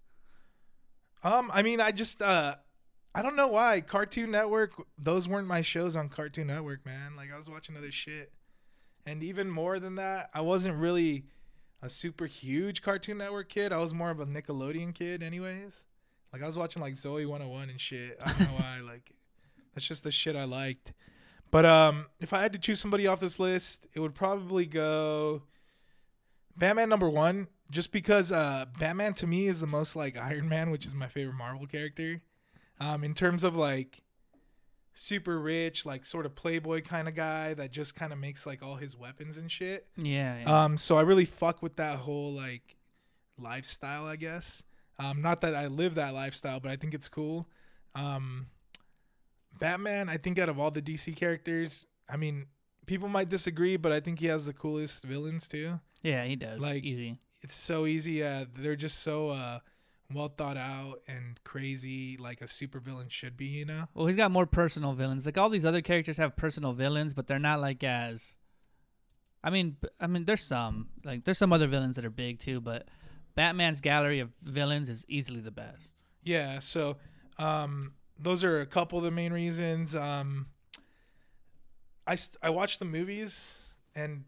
Um, 1.22 1.50
I 1.54 1.62
mean, 1.62 1.80
I 1.80 1.90
just 1.90 2.22
uh 2.22 2.56
I 3.14 3.22
don't 3.22 3.36
know 3.36 3.48
why 3.48 3.80
Cartoon 3.80 4.30
Network. 4.32 4.72
Those 4.98 5.28
weren't 5.28 5.46
my 5.46 5.62
shows 5.62 5.94
on 5.94 6.08
Cartoon 6.08 6.48
Network, 6.48 6.84
man. 6.84 7.14
Like 7.16 7.32
I 7.32 7.38
was 7.38 7.48
watching 7.48 7.76
other 7.76 7.92
shit, 7.92 8.32
and 9.06 9.22
even 9.22 9.50
more 9.50 9.78
than 9.78 9.96
that, 9.96 10.30
I 10.32 10.40
wasn't 10.40 10.76
really 10.76 11.24
a 11.82 11.90
super 11.90 12.26
huge 12.26 12.82
Cartoon 12.82 13.18
Network 13.18 13.48
kid. 13.48 13.72
I 13.72 13.78
was 13.78 13.92
more 13.92 14.10
of 14.10 14.20
a 14.20 14.26
Nickelodeon 14.26 14.94
kid, 14.94 15.22
anyways. 15.22 15.84
Like 16.32 16.42
I 16.42 16.46
was 16.46 16.58
watching 16.58 16.82
like 16.82 16.94
Zoey 16.94 17.26
101 17.26 17.70
and 17.70 17.80
shit. 17.80 18.18
I 18.24 18.32
don't 18.32 18.40
know 18.40 18.56
why. 18.56 18.80
Like 18.84 19.12
that's 19.74 19.86
just 19.86 20.04
the 20.04 20.12
shit 20.12 20.36
I 20.36 20.44
liked. 20.44 20.92
But 21.50 21.64
um, 21.64 22.06
if 22.20 22.32
I 22.32 22.40
had 22.40 22.52
to 22.52 22.58
choose 22.58 22.80
somebody 22.80 23.06
off 23.06 23.20
this 23.20 23.38
list, 23.38 23.86
it 23.92 24.00
would 24.00 24.14
probably 24.14 24.66
go 24.66 25.42
Batman 26.56 26.88
number 26.88 27.08
one, 27.08 27.48
just 27.70 27.92
because 27.92 28.30
uh, 28.32 28.66
Batman 28.78 29.14
to 29.14 29.26
me 29.26 29.48
is 29.48 29.60
the 29.60 29.66
most 29.66 29.96
like 29.96 30.16
Iron 30.16 30.48
Man, 30.48 30.70
which 30.70 30.84
is 30.84 30.94
my 30.94 31.08
favorite 31.08 31.36
Marvel 31.36 31.66
character. 31.66 32.22
Um, 32.80 33.04
in 33.04 33.14
terms 33.14 33.44
of 33.44 33.56
like 33.56 34.02
super 34.94 35.38
rich, 35.40 35.84
like 35.84 36.04
sort 36.04 36.24
of 36.24 36.34
playboy 36.34 36.80
kind 36.82 37.08
of 37.08 37.14
guy 37.14 37.52
that 37.54 37.70
just 37.72 37.94
kind 37.94 38.12
of 38.12 38.18
makes 38.18 38.46
like 38.46 38.62
all 38.62 38.76
his 38.76 38.96
weapons 38.96 39.38
and 39.38 39.50
shit. 39.50 39.86
Yeah. 39.96 40.38
yeah. 40.40 40.64
Um, 40.64 40.76
so 40.76 40.96
I 40.96 41.02
really 41.02 41.24
fuck 41.24 41.62
with 41.62 41.76
that 41.76 41.98
whole 41.98 42.32
like 42.32 42.76
lifestyle, 43.38 44.06
I 44.06 44.16
guess. 44.16 44.62
Um, 44.98 45.20
not 45.22 45.40
that 45.40 45.54
I 45.54 45.66
live 45.66 45.96
that 45.96 46.14
lifestyle, 46.14 46.60
but 46.60 46.70
I 46.70 46.76
think 46.76 46.94
it's 46.94 47.08
cool. 47.08 47.48
Um, 47.96 48.46
Batman, 49.58 50.08
I 50.08 50.16
think 50.16 50.38
out 50.38 50.48
of 50.48 50.58
all 50.58 50.70
the 50.70 50.82
DC 50.82 51.16
characters, 51.16 51.86
I 52.08 52.16
mean, 52.16 52.46
people 52.86 53.08
might 53.08 53.28
disagree, 53.28 53.76
but 53.76 53.92
I 53.92 54.00
think 54.00 54.18
he 54.20 54.26
has 54.26 54.46
the 54.46 54.52
coolest 54.52 55.04
villains 55.04 55.48
too. 55.48 55.80
Yeah, 56.02 56.24
he 56.24 56.36
does. 56.36 56.60
Like- 56.60 56.74
Like 56.74 56.84
easy. 56.84 57.18
It's 57.42 57.54
so 57.56 57.84
easy. 57.86 58.22
Uh, 58.24 58.46
they're 58.56 58.74
just 58.76 59.00
so 59.00 59.28
uh, 59.28 59.58
well 60.12 60.28
thought 60.28 60.56
out 60.56 61.00
and 61.08 61.40
crazy, 61.44 62.16
like 62.16 62.40
a 62.40 62.46
supervillain 62.46 63.10
should 63.10 63.36
be. 63.36 63.46
You 63.46 63.64
know? 63.64 63.88
Well, 63.94 64.06
he's 64.06 64.16
got 64.16 64.30
more 64.30 64.46
personal 64.46 64.92
villains. 64.92 65.26
Like 65.26 65.38
all 65.38 65.48
these 65.48 65.64
other 65.64 65.82
characters 65.82 66.16
have 66.16 66.36
personal 66.36 66.72
villains, 66.72 67.12
but 67.12 67.26
they're 67.26 67.38
not 67.38 67.60
like 67.60 67.82
as. 67.82 68.36
I 69.42 69.50
mean, 69.50 69.76
I 70.00 70.06
mean, 70.06 70.24
there's 70.24 70.42
some 70.42 70.88
like 71.04 71.24
there's 71.24 71.38
some 71.38 71.52
other 71.52 71.66
villains 71.66 71.96
that 71.96 72.04
are 72.04 72.10
big 72.10 72.38
too, 72.38 72.60
but 72.60 72.88
Batman's 73.34 73.80
gallery 73.80 74.20
of 74.20 74.30
villains 74.42 74.88
is 74.88 75.04
easily 75.08 75.40
the 75.40 75.50
best. 75.50 76.02
Yeah. 76.22 76.60
So, 76.60 76.96
um, 77.38 77.94
those 78.18 78.44
are 78.44 78.60
a 78.60 78.66
couple 78.66 78.98
of 78.98 79.04
the 79.04 79.10
main 79.10 79.32
reasons. 79.32 79.94
Um, 79.94 80.46
I 82.06 82.14
st- 82.14 82.38
I 82.42 82.50
watched 82.50 82.78
the 82.78 82.84
movies 82.84 83.72
and. 83.94 84.24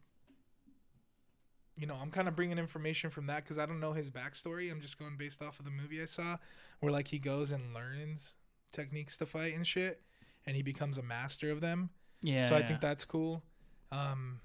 You 1.77 1.87
know, 1.87 1.97
I'm 2.01 2.11
kind 2.11 2.27
of 2.29 2.35
bringing 2.35 2.59
information 2.59 3.11
from 3.11 3.27
that 3.27 3.45
because 3.45 3.59
I 3.59 3.67
don't 3.67 3.81
know 3.81 3.93
his 3.93 4.11
backstory. 4.11 4.71
I'm 4.73 4.81
just 4.81 4.99
going 4.99 5.17
based 5.17 5.43
off 5.43 5.59
of 5.59 5.65
the 5.65 5.71
movie 5.71 6.01
I 6.03 6.07
saw, 6.07 6.39
where 6.81 6.93
like 6.93 7.09
he 7.09 7.19
goes 7.19 7.51
and 7.51 7.75
learns 7.75 8.35
techniques 8.73 9.17
to 9.19 9.27
fight 9.27 9.55
and 9.55 9.67
shit, 9.67 10.03
and 10.47 10.57
he 10.57 10.63
becomes 10.63 10.97
a 10.99 11.03
master 11.03 11.51
of 11.51 11.61
them. 11.61 11.91
Yeah. 12.23 12.49
so 12.49 12.57
I 12.57 12.63
think 12.63 12.81
that's 12.81 13.05
cool. 13.05 13.43
Um, 13.93 14.41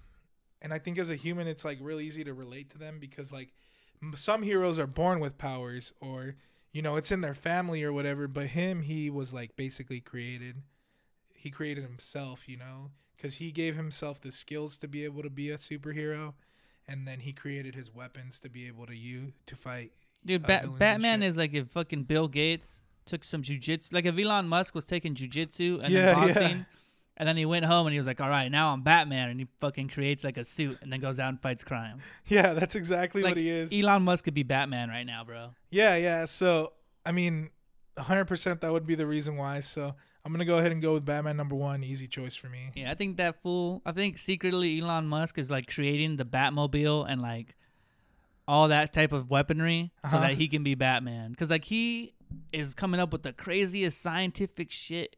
and 0.62 0.74
I 0.74 0.80
think 0.80 0.98
as 0.98 1.10
a 1.10 1.16
human, 1.16 1.48
it's 1.48 1.66
like 1.66 1.80
really 1.82 2.06
easy 2.06 2.24
to 2.24 2.34
relate 2.34 2.70
to 2.72 2.78
them 2.78 3.00
because 3.00 3.32
like 3.32 3.54
m- 4.02 4.14
some 4.16 4.44
heroes 4.44 4.78
are 4.78 4.88
born 4.88 5.20
with 5.20 5.38
powers 5.38 5.94
or 6.02 6.36
you 6.72 6.82
know 6.82 6.96
it's 6.96 7.12
in 7.12 7.22
their 7.22 7.34
family 7.34 7.84
or 7.84 7.92
whatever. 7.94 8.28
But 8.28 8.48
him, 8.48 8.82
he 8.82 9.10
was 9.10 9.34
like 9.34 9.56
basically 9.56 10.00
created. 10.00 10.58
He 11.34 11.50
created 11.50 11.84
himself, 11.84 12.48
you 12.48 12.58
know, 12.58 12.92
because 13.18 13.36
he 13.36 13.52
gave 13.52 13.76
himself 13.76 14.22
the 14.22 14.32
skills 14.32 14.78
to 14.78 14.88
be 14.88 15.04
able 15.06 15.24
to 15.24 15.30
be 15.30 15.50
a 15.50 15.58
superhero, 15.58 16.34
and 16.92 17.08
then 17.08 17.20
he 17.20 17.32
created 17.32 17.74
his 17.76 17.94
weapons 17.94 18.40
to 18.42 18.50
be 18.50 18.68
able 18.68 18.86
to 18.86 18.96
use 18.96 19.32
to 19.46 19.56
fight. 19.56 19.92
Dude, 20.26 20.44
uh, 20.44 20.48
Ba- 20.48 20.70
Batman 20.78 21.24
is 21.24 21.38
like 21.38 21.54
if 21.54 21.68
fucking 21.70 22.04
Bill 22.04 22.28
Gates 22.28 22.82
took 23.06 23.24
some 23.24 23.42
jujitsu, 23.42 23.94
like 23.94 24.06
if 24.06 24.18
Elon 24.20 24.48
Musk 24.48 24.76
was 24.76 24.86
taking 24.86 25.16
jujitsu 25.16 25.82
and 25.84 25.92
Yeah, 25.94 26.02
then 26.02 26.04
yeah. 26.06 26.14
boxing, 26.34 26.66
and 27.18 27.28
then 27.28 27.38
he 27.38 27.46
went 27.46 27.66
home 27.66 27.88
and 27.88 27.94
he 27.94 28.00
was 28.00 28.06
like, 28.08 28.22
"All 28.22 28.30
right, 28.30 28.50
now 28.52 28.74
I'm 28.74 28.82
Batman," 28.84 29.30
and 29.30 29.40
he 29.40 29.48
fucking 29.60 29.90
creates 29.90 30.24
like 30.24 30.38
a 30.38 30.44
suit 30.46 30.78
and 30.82 30.92
then 30.92 31.00
goes 31.00 31.20
out 31.20 31.30
and 31.30 31.42
fights 31.42 31.64
crime. 31.64 32.02
Yeah, 32.28 32.54
that's 32.54 32.76
exactly 32.76 33.22
Like 33.24 33.32
what 33.32 33.38
he 33.38 33.50
is. 33.50 33.74
Elon 33.74 34.04
Musk 34.04 34.26
could 34.26 34.34
be 34.34 34.44
Batman 34.44 34.90
right 34.90 35.06
now, 35.06 35.24
bro. 35.24 35.50
Yeah, 35.72 35.96
yeah. 35.98 36.26
So 36.26 36.74
I 37.06 37.12
mean, 37.12 37.50
hundred 37.98 38.26
percent 38.26 38.62
that 38.62 38.72
would 38.72 38.86
be 38.86 38.96
the 38.96 39.08
reason 39.08 39.38
why. 39.38 39.62
So 39.62 39.96
I'm 40.26 40.32
gonna 40.32 40.46
go 40.46 40.58
ahead 40.58 40.72
and 40.72 40.82
go 40.82 40.94
with 40.94 41.04
Batman 41.06 41.36
number 41.38 41.56
one. 41.56 41.84
Easy 41.84 42.08
choice 42.08 42.36
for 42.36 42.48
me. 42.48 42.72
Yeah, 42.76 42.92
I 42.92 42.94
think 42.96 43.18
that 43.18 43.42
fool. 43.42 43.82
I 43.86 43.92
think 43.92 44.18
secretly 44.18 44.80
Elon 44.80 45.08
Musk 45.08 45.38
is 45.38 45.50
like 45.50 45.68
creating 45.74 46.18
the 46.18 46.26
Batmobile 46.26 47.06
and 47.10 47.22
like 47.22 47.56
all 48.48 48.68
that 48.68 48.94
type 48.94 49.14
of 49.14 49.30
weaponry 49.30 49.92
so 50.10 50.18
Uh-huh. 50.18 50.28
that 50.28 50.34
he 50.36 50.48
can 50.48 50.64
be 50.64 50.76
Batman. 50.76 51.32
Because 51.32 51.50
like 51.50 51.66
he 51.66 52.14
is 52.52 52.74
coming 52.74 53.00
up 53.00 53.12
with 53.12 53.24
the 53.24 53.34
craziest 53.34 54.00
scientific 54.02 54.72
shit, 54.72 55.16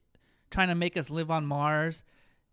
trying 0.52 0.70
to 0.70 0.76
make 0.76 0.96
us 0.98 1.10
live 1.10 1.30
on 1.32 1.46
Mars. 1.46 2.04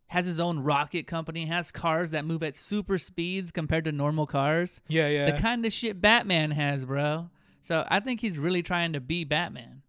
Has 0.09 0.26
his 0.26 0.40
own 0.40 0.59
rocket 0.59 1.07
company. 1.07 1.47
Has 1.47 1.71
cars 1.71 2.11
that 2.11 2.25
move 2.25 2.42
at 2.42 2.57
super 2.57 2.99
speeds 2.99 3.52
compared 3.52 3.85
to 3.85 3.92
normal 3.92 4.26
cars. 4.26 4.80
Yeah, 4.88 5.07
yeah. 5.07 5.30
The 5.30 5.38
kind 5.38 5.64
of 5.64 5.73
shit 5.73 6.00
Batman 6.00 6.50
has, 6.50 6.85
bro. 6.85 7.30
So 7.61 7.87
I 7.88 8.00
think 8.00 8.21
he's 8.21 8.37
really 8.37 8.62
trying 8.62 8.92
to 8.95 9.00
be 9.00 9.23
Batman. 9.23 9.80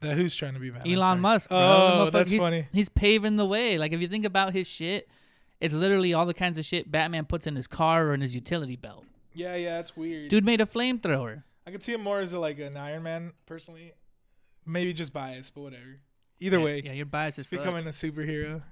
That 0.00 0.16
who's 0.16 0.34
trying 0.34 0.54
to 0.54 0.60
be 0.60 0.70
Batman? 0.70 0.92
Elon 0.94 1.08
Sorry. 1.08 1.20
Musk, 1.20 1.50
bro. 1.50 1.58
Oh, 1.58 2.10
that's 2.10 2.30
he's, 2.30 2.40
funny. 2.40 2.66
He's 2.72 2.88
paving 2.88 3.36
the 3.36 3.46
way. 3.46 3.78
Like 3.78 3.92
if 3.92 4.00
you 4.00 4.08
think 4.08 4.24
about 4.24 4.52
his 4.52 4.66
shit, 4.66 5.08
it's 5.60 5.74
literally 5.74 6.14
all 6.14 6.26
the 6.26 6.34
kinds 6.34 6.58
of 6.58 6.64
shit 6.64 6.90
Batman 6.90 7.24
puts 7.24 7.46
in 7.46 7.56
his 7.56 7.66
car 7.66 8.08
or 8.08 8.14
in 8.14 8.20
his 8.20 8.34
utility 8.34 8.76
belt. 8.76 9.04
Yeah, 9.34 9.54
yeah. 9.56 9.78
It's 9.80 9.96
weird. 9.96 10.30
Dude 10.30 10.44
made 10.44 10.60
a 10.60 10.66
flamethrower. 10.66 11.42
I 11.66 11.70
could 11.70 11.82
see 11.82 11.92
him 11.92 12.02
more 12.02 12.20
as 12.20 12.32
a, 12.32 12.38
like 12.38 12.58
an 12.58 12.76
Iron 12.76 13.02
Man 13.02 13.32
personally. 13.46 13.92
Maybe 14.64 14.92
just 14.92 15.12
biased, 15.12 15.54
but 15.54 15.62
whatever. 15.62 16.00
Either 16.40 16.58
Yeah, 16.58 16.64
way, 16.64 16.82
yeah, 16.84 16.92
you're 16.92 17.06
biased 17.06 17.38
as 17.38 17.48
he's 17.48 17.58
fuck. 17.58 17.66
becoming 17.66 17.86
a 17.86 17.90
superhero. 17.90 18.62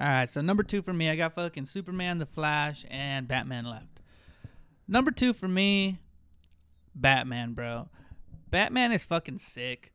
All 0.00 0.06
right, 0.06 0.28
so 0.28 0.40
number 0.40 0.62
two 0.62 0.80
for 0.80 0.92
me, 0.92 1.10
I 1.10 1.16
got 1.16 1.34
fucking 1.34 1.66
Superman, 1.66 2.18
The 2.18 2.26
Flash, 2.26 2.84
and 2.88 3.26
Batman 3.26 3.64
left. 3.64 4.00
Number 4.86 5.10
two 5.10 5.32
for 5.32 5.48
me, 5.48 5.98
Batman, 6.94 7.52
bro. 7.52 7.88
Batman 8.50 8.92
is 8.92 9.04
fucking 9.04 9.38
sick. 9.38 9.92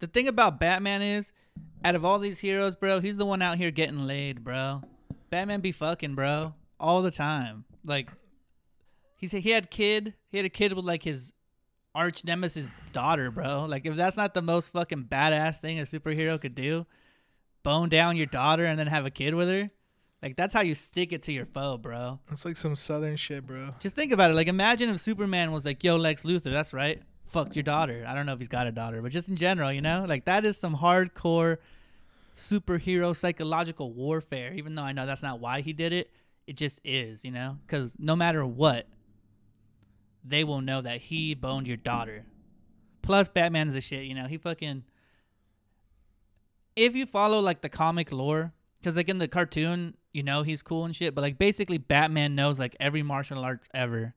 The 0.00 0.06
thing 0.06 0.28
about 0.28 0.60
Batman 0.60 1.02
is, 1.02 1.32
out 1.84 1.94
of 1.94 2.04
all 2.04 2.18
these 2.18 2.38
heroes, 2.38 2.76
bro, 2.76 3.00
he's 3.00 3.16
the 3.16 3.26
one 3.26 3.42
out 3.42 3.58
here 3.58 3.70
getting 3.70 4.06
laid, 4.06 4.44
bro. 4.44 4.82
Batman 5.30 5.60
be 5.60 5.72
fucking, 5.72 6.14
bro, 6.14 6.54
all 6.78 7.02
the 7.02 7.10
time. 7.10 7.64
Like, 7.84 8.08
he 9.16 9.26
said 9.26 9.42
he 9.42 9.50
had 9.50 9.70
kid, 9.70 10.14
he 10.30 10.36
had 10.38 10.46
a 10.46 10.50
kid 10.50 10.72
with 10.72 10.84
like 10.84 11.02
his 11.02 11.32
arch 11.94 12.24
nemesis 12.24 12.68
daughter, 12.92 13.30
bro. 13.30 13.64
Like, 13.66 13.86
if 13.86 13.96
that's 13.96 14.16
not 14.16 14.34
the 14.34 14.42
most 14.42 14.72
fucking 14.72 15.04
badass 15.04 15.60
thing 15.60 15.78
a 15.78 15.84
superhero 15.84 16.40
could 16.40 16.54
do, 16.54 16.86
bone 17.62 17.88
down 17.88 18.16
your 18.16 18.26
daughter 18.26 18.64
and 18.64 18.78
then 18.78 18.86
have 18.86 19.06
a 19.06 19.10
kid 19.10 19.34
with 19.34 19.48
her. 19.48 19.66
Like 20.22 20.36
that's 20.36 20.54
how 20.54 20.62
you 20.62 20.74
stick 20.74 21.12
it 21.12 21.22
to 21.24 21.32
your 21.32 21.44
foe, 21.44 21.76
bro. 21.76 22.18
That's 22.30 22.46
like 22.46 22.56
some 22.56 22.74
southern 22.76 23.16
shit, 23.16 23.46
bro. 23.46 23.72
Just 23.78 23.94
think 23.94 24.10
about 24.10 24.30
it. 24.30 24.34
Like 24.34 24.46
imagine 24.46 24.88
if 24.88 24.98
Superman 24.98 25.52
was 25.52 25.66
like, 25.66 25.84
"Yo, 25.84 25.96
Lex 25.96 26.22
Luthor, 26.22 26.50
that's 26.50 26.72
right. 26.72 27.02
Fucked 27.34 27.56
your 27.56 27.64
daughter." 27.64 28.04
I 28.06 28.14
don't 28.14 28.26
know 28.26 28.32
if 28.32 28.38
he's 28.38 28.48
got 28.48 28.66
a 28.66 28.72
daughter, 28.72 29.02
but 29.02 29.12
just 29.12 29.28
in 29.28 29.36
general, 29.36 29.72
you 29.72 29.82
know, 29.82 30.06
like 30.08 30.24
that 30.24 30.44
is 30.44 30.56
some 30.56 30.76
hardcore 30.76 31.58
superhero 32.36 33.14
psychological 33.14 33.92
warfare. 33.92 34.54
Even 34.54 34.74
though 34.74 34.82
I 34.82 34.92
know 34.92 35.04
that's 35.04 35.22
not 35.22 35.40
why 35.40 35.60
he 35.60 35.72
did 35.72 35.92
it, 35.92 36.10
it 36.46 36.56
just 36.56 36.80
is, 36.84 37.24
you 37.24 37.30
know, 37.30 37.58
because 37.66 37.92
no 37.98 38.16
matter 38.16 38.44
what, 38.46 38.86
they 40.24 40.44
will 40.44 40.60
know 40.60 40.80
that 40.80 41.00
he 41.00 41.34
boned 41.34 41.66
your 41.66 41.76
daughter. 41.76 42.24
Plus, 43.02 43.28
Batman's 43.28 43.74
a 43.74 43.80
shit, 43.80 44.04
you 44.04 44.14
know. 44.14 44.26
He 44.26 44.38
fucking. 44.38 44.84
If 46.76 46.96
you 46.96 47.04
follow 47.06 47.40
like 47.40 47.60
the 47.60 47.68
comic 47.68 48.10
lore, 48.12 48.52
because 48.78 48.96
like 48.96 49.08
in 49.08 49.18
the 49.18 49.28
cartoon, 49.28 49.96
you 50.12 50.22
know 50.22 50.42
he's 50.42 50.62
cool 50.62 50.84
and 50.84 50.94
shit, 50.94 51.14
but 51.14 51.22
like 51.22 51.38
basically 51.38 51.78
Batman 51.78 52.34
knows 52.34 52.58
like 52.58 52.76
every 52.80 53.02
martial 53.02 53.40
arts 53.40 53.68
ever, 53.74 54.14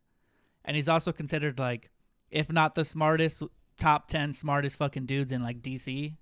and 0.64 0.76
he's 0.76 0.88
also 0.88 1.12
considered 1.12 1.60
like, 1.60 1.90
if 2.32 2.52
not 2.52 2.76
the 2.76 2.86
smartest, 2.86 3.44
top 3.78 4.08
ten 4.08 4.34
smartest 4.34 4.78
fucking 4.78 5.06
dudes 5.06 5.32
in 5.32 5.42
like 5.44 5.62
DC. 5.62 6.16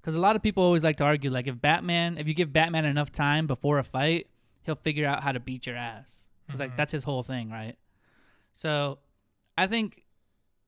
Because 0.00 0.14
a 0.14 0.20
lot 0.20 0.36
of 0.36 0.42
people 0.42 0.62
always 0.62 0.84
like 0.84 0.96
to 0.98 1.04
argue 1.04 1.30
like 1.30 1.46
if 1.46 1.60
Batman, 1.60 2.18
if 2.18 2.26
you 2.28 2.34
give 2.34 2.52
Batman 2.52 2.84
enough 2.84 3.10
time 3.12 3.46
before 3.46 3.78
a 3.78 3.84
fight, 3.84 4.28
he'll 4.62 4.76
figure 4.76 5.06
out 5.06 5.22
how 5.22 5.32
to 5.32 5.40
beat 5.40 5.66
your 5.66 5.76
ass. 5.76 6.28
Because 6.46 6.60
like 6.60 6.72
Mhm. 6.72 6.76
that's 6.76 6.92
his 6.92 7.04
whole 7.04 7.22
thing, 7.22 7.50
right? 7.50 7.76
So, 8.52 8.98
I 9.56 9.66
think 9.66 10.04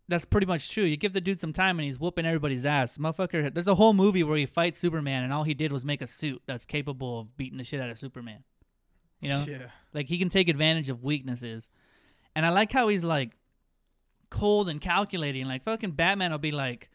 that's 0.09 0.25
pretty 0.25 0.47
much 0.47 0.69
true. 0.71 0.83
You 0.85 0.97
give 0.97 1.13
the 1.13 1.21
dude 1.21 1.41
some 1.41 1.53
time 1.53 1.79
and 1.79 1.87
he's 1.87 1.99
whooping 1.99 2.27
everybody's 2.27 2.65
ass. 2.65 2.99
Motherfucker, 2.99 3.55
there's 3.55 3.69
a 3.69 3.77
whole 3.77 3.93
movie 3.95 4.25
where 4.25 4.37
he 4.37 4.47
fights 4.47 4.79
Superman 4.81 5.23
and 5.23 5.33
all 5.33 5.45
he 5.45 5.55
did 5.55 5.71
was 5.73 5.85
make 5.85 6.03
a 6.03 6.07
suit 6.07 6.43
that's 6.47 6.67
capable 6.67 7.21
of 7.21 7.37
beating 7.37 7.59
the 7.59 7.65
shit 7.65 7.81
out 7.81 7.89
of 7.91 7.97
Superman. 7.99 8.43
You 9.21 9.29
know? 9.29 9.45
Yeah. 9.47 9.71
Like 9.95 10.09
he 10.09 10.19
can 10.19 10.29
take 10.29 10.49
advantage 10.49 10.89
of 10.89 11.03
weaknesses. 11.05 11.69
And 12.35 12.45
I 12.45 12.51
like 12.51 12.73
how 12.73 12.89
he's 12.89 13.05
like 13.05 13.37
cold 14.31 14.69
and 14.69 14.81
calculating. 14.81 15.47
Like 15.47 15.65
fucking 15.65 15.93
Batman 15.93 16.31
will 16.31 16.39
be 16.39 16.53
like, 16.53 16.91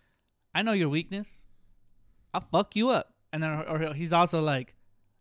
I 0.54 0.62
know 0.62 0.72
your 0.72 0.89
weakness. 0.89 1.46
I'll 2.34 2.42
fuck 2.51 2.75
you 2.75 2.89
up. 2.89 3.13
And 3.34 3.44
then 3.44 3.51
or, 3.51 3.84
or 3.89 3.94
he's 3.94 4.13
also 4.13 4.42
like, 4.42 4.75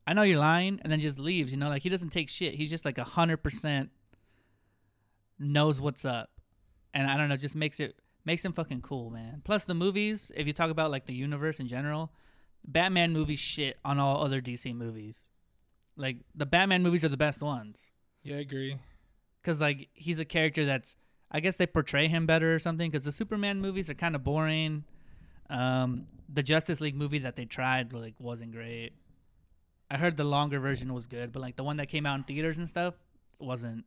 I 0.07 0.13
know 0.13 0.23
you're 0.23 0.39
lying, 0.39 0.81
and 0.83 0.93
then 0.93 1.01
just 1.01 1.19
leaves, 1.19 1.51
you 1.53 1.59
know, 1.59 1.69
like 1.69 1.83
he 1.83 1.89
doesn't 1.89 2.11
take 2.11 2.29
shit. 2.29 2.55
He's 2.55 2.71
just 2.71 2.85
like 2.85 2.99
a 2.99 3.05
hundred 3.05 3.39
percent 3.39 3.91
knows 5.39 5.81
what's 5.81 6.05
up. 6.05 6.31
And 6.93 7.09
I 7.09 7.17
don't 7.17 7.29
know, 7.29 7.37
just 7.37 7.57
makes 7.57 7.81
it 7.81 8.01
makes 8.25 8.45
him 8.45 8.53
fucking 8.53 8.83
cool, 8.83 9.11
man. 9.11 9.43
Plus 9.45 9.65
the 9.65 9.75
movies, 9.75 10.31
if 10.37 10.47
you 10.47 10.53
talk 10.53 10.71
about 10.71 10.91
like 10.91 11.07
the 11.07 11.15
universe 11.15 11.59
in 11.59 11.67
general, 11.69 12.13
Batman 12.65 13.13
movies 13.13 13.41
shit 13.41 13.79
on 13.85 13.99
all 13.99 14.23
other 14.23 14.41
DC 14.41 14.75
movies. 14.75 15.27
Like 15.97 16.19
the 16.35 16.47
Batman 16.47 16.83
movies 16.83 17.05
are 17.05 17.09
the 17.09 17.17
best 17.17 17.41
ones 17.43 17.91
Yeah, 18.23 18.37
I 18.37 18.41
agree. 18.41 18.77
because 19.41 19.61
like 19.61 19.89
he's 19.93 20.19
a 20.19 20.25
character 20.25 20.65
that's 20.67 20.97
I 21.31 21.41
guess 21.41 21.57
they 21.57 21.67
portray 21.67 22.09
him 22.09 22.27
better 22.27 22.55
or 22.55 22.59
something 22.59 22.91
because 22.91 23.05
the 23.05 23.13
Superman 23.13 23.61
movies 23.61 23.91
are 23.91 23.95
kind 23.95 24.15
of 24.15 24.23
boring. 24.23 24.85
Um, 25.51 26.07
the 26.33 26.43
Justice 26.43 26.81
League 26.81 26.97
movie 26.97 27.19
that 27.19 27.37
they 27.37 27.45
tried 27.45 27.93
like 27.93 28.15
wasn't 28.19 28.53
great. 28.53 28.93
I 29.91 29.97
heard 29.97 30.17
the 30.17 30.25
longer 30.25 30.59
version 30.59 30.93
was 30.95 31.07
good, 31.07 31.33
but 31.33 31.43
like 31.43 31.57
the 31.57 31.65
one 31.65 31.77
that 31.77 31.89
came 31.89 32.07
out 32.07 32.17
in 32.17 32.25
theaters 32.25 32.59
and 32.59 32.67
stuff 32.67 32.95
wasn't 33.39 33.85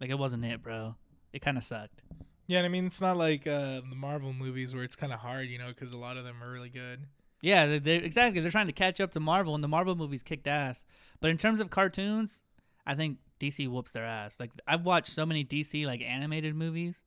like 0.00 0.10
it 0.10 0.18
wasn't 0.18 0.44
it, 0.44 0.62
bro. 0.62 0.94
It 1.32 1.42
kind 1.42 1.56
of 1.56 1.64
sucked. 1.64 2.02
Yeah, 2.46 2.62
I 2.62 2.68
mean 2.68 2.86
it's 2.86 3.00
not 3.00 3.16
like 3.16 3.46
uh, 3.46 3.82
the 3.88 3.96
Marvel 3.96 4.32
movies 4.32 4.74
where 4.74 4.84
it's 4.84 4.96
kind 4.96 5.12
of 5.12 5.20
hard, 5.20 5.48
you 5.48 5.58
know, 5.58 5.68
because 5.68 5.92
a 5.92 5.96
lot 5.96 6.16
of 6.16 6.24
them 6.24 6.42
are 6.42 6.50
really 6.50 6.70
good. 6.70 7.00
Yeah, 7.40 7.66
they 7.66 7.78
they 7.78 7.96
exactly. 7.96 8.40
They're 8.40 8.50
trying 8.50 8.66
to 8.66 8.72
catch 8.72 9.00
up 9.00 9.12
to 9.12 9.20
Marvel, 9.20 9.54
and 9.54 9.62
the 9.62 9.68
Marvel 9.68 9.94
movies 9.94 10.22
kicked 10.22 10.46
ass. 10.46 10.84
But 11.20 11.30
in 11.30 11.38
terms 11.38 11.60
of 11.60 11.70
cartoons, 11.70 12.42
I 12.86 12.94
think 12.94 13.18
DC 13.38 13.68
whoops 13.68 13.92
their 13.92 14.04
ass. 14.04 14.40
Like 14.40 14.50
I've 14.66 14.84
watched 14.84 15.12
so 15.12 15.26
many 15.26 15.44
DC 15.44 15.86
like 15.86 16.02
animated 16.02 16.54
movies, 16.54 17.04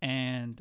and 0.00 0.60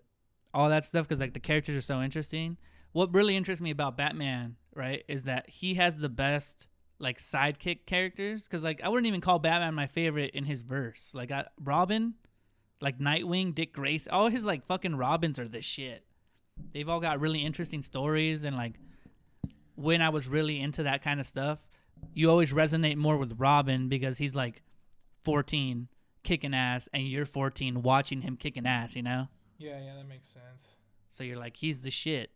all 0.54 0.70
that 0.70 0.86
stuff 0.86 1.08
because 1.08 1.20
like 1.20 1.34
the 1.34 1.40
characters 1.40 1.76
are 1.76 1.82
so 1.82 2.02
interesting. 2.02 2.58
What 2.94 3.14
really 3.14 3.38
interests 3.38 3.62
me 3.62 3.72
about 3.72 3.98
Batman, 3.98 4.58
right, 4.76 5.04
is 5.08 5.24
that 5.24 5.50
he 5.50 5.76
has 5.76 5.98
the 5.98 6.10
best 6.10 6.68
like 7.00 7.18
sidekick 7.18 7.86
characters 7.86 8.44
because 8.44 8.62
like 8.62 8.82
I 8.84 8.90
wouldn't 8.90 9.08
even 9.08 9.22
call 9.22 9.40
Batman 9.40 9.74
my 9.74 9.88
favorite 9.88 10.32
in 10.34 10.46
his 10.46 10.62
verse. 10.62 11.12
Like 11.14 11.32
I, 11.32 11.46
Robin, 11.60 12.16
like 12.80 13.00
Nightwing, 13.00 13.56
Dick 13.56 13.74
Grayson, 13.74 14.12
all 14.12 14.28
his 14.28 14.44
like 14.44 14.66
fucking 14.66 14.96
Robins 14.96 15.40
are 15.40 15.48
the 15.48 15.62
shit. 15.62 16.06
They've 16.74 16.88
all 16.88 17.00
got 17.00 17.20
really 17.20 17.44
interesting 17.44 17.82
stories 17.82 18.44
and 18.44 18.56
like 18.56 18.76
when 19.76 20.02
I 20.02 20.10
was 20.10 20.28
really 20.28 20.60
into 20.60 20.84
that 20.84 21.02
kind 21.02 21.20
of 21.20 21.26
stuff, 21.26 21.60
you 22.14 22.30
always 22.30 22.52
resonate 22.54 22.98
more 22.98 23.18
with 23.18 23.40
Robin 23.40 23.88
because 23.88 24.18
he's 24.18 24.36
like 24.36 24.62
14 25.24 25.88
kicking 26.24 26.54
ass 26.54 26.90
and 26.94 27.08
you're 27.08 27.26
14 27.26 27.82
watching 27.82 28.22
him 28.22 28.38
kicking 28.38 28.66
ass, 28.66 28.96
you 28.96 29.02
know? 29.02 29.28
Yeah, 29.58 29.80
yeah, 29.84 29.96
that 29.96 30.08
makes 30.08 30.30
sense. 30.30 30.76
So 31.10 31.24
you're 31.24 31.38
like, 31.38 31.58
he's 31.58 31.82
the 31.82 31.92
shit. 31.92 32.32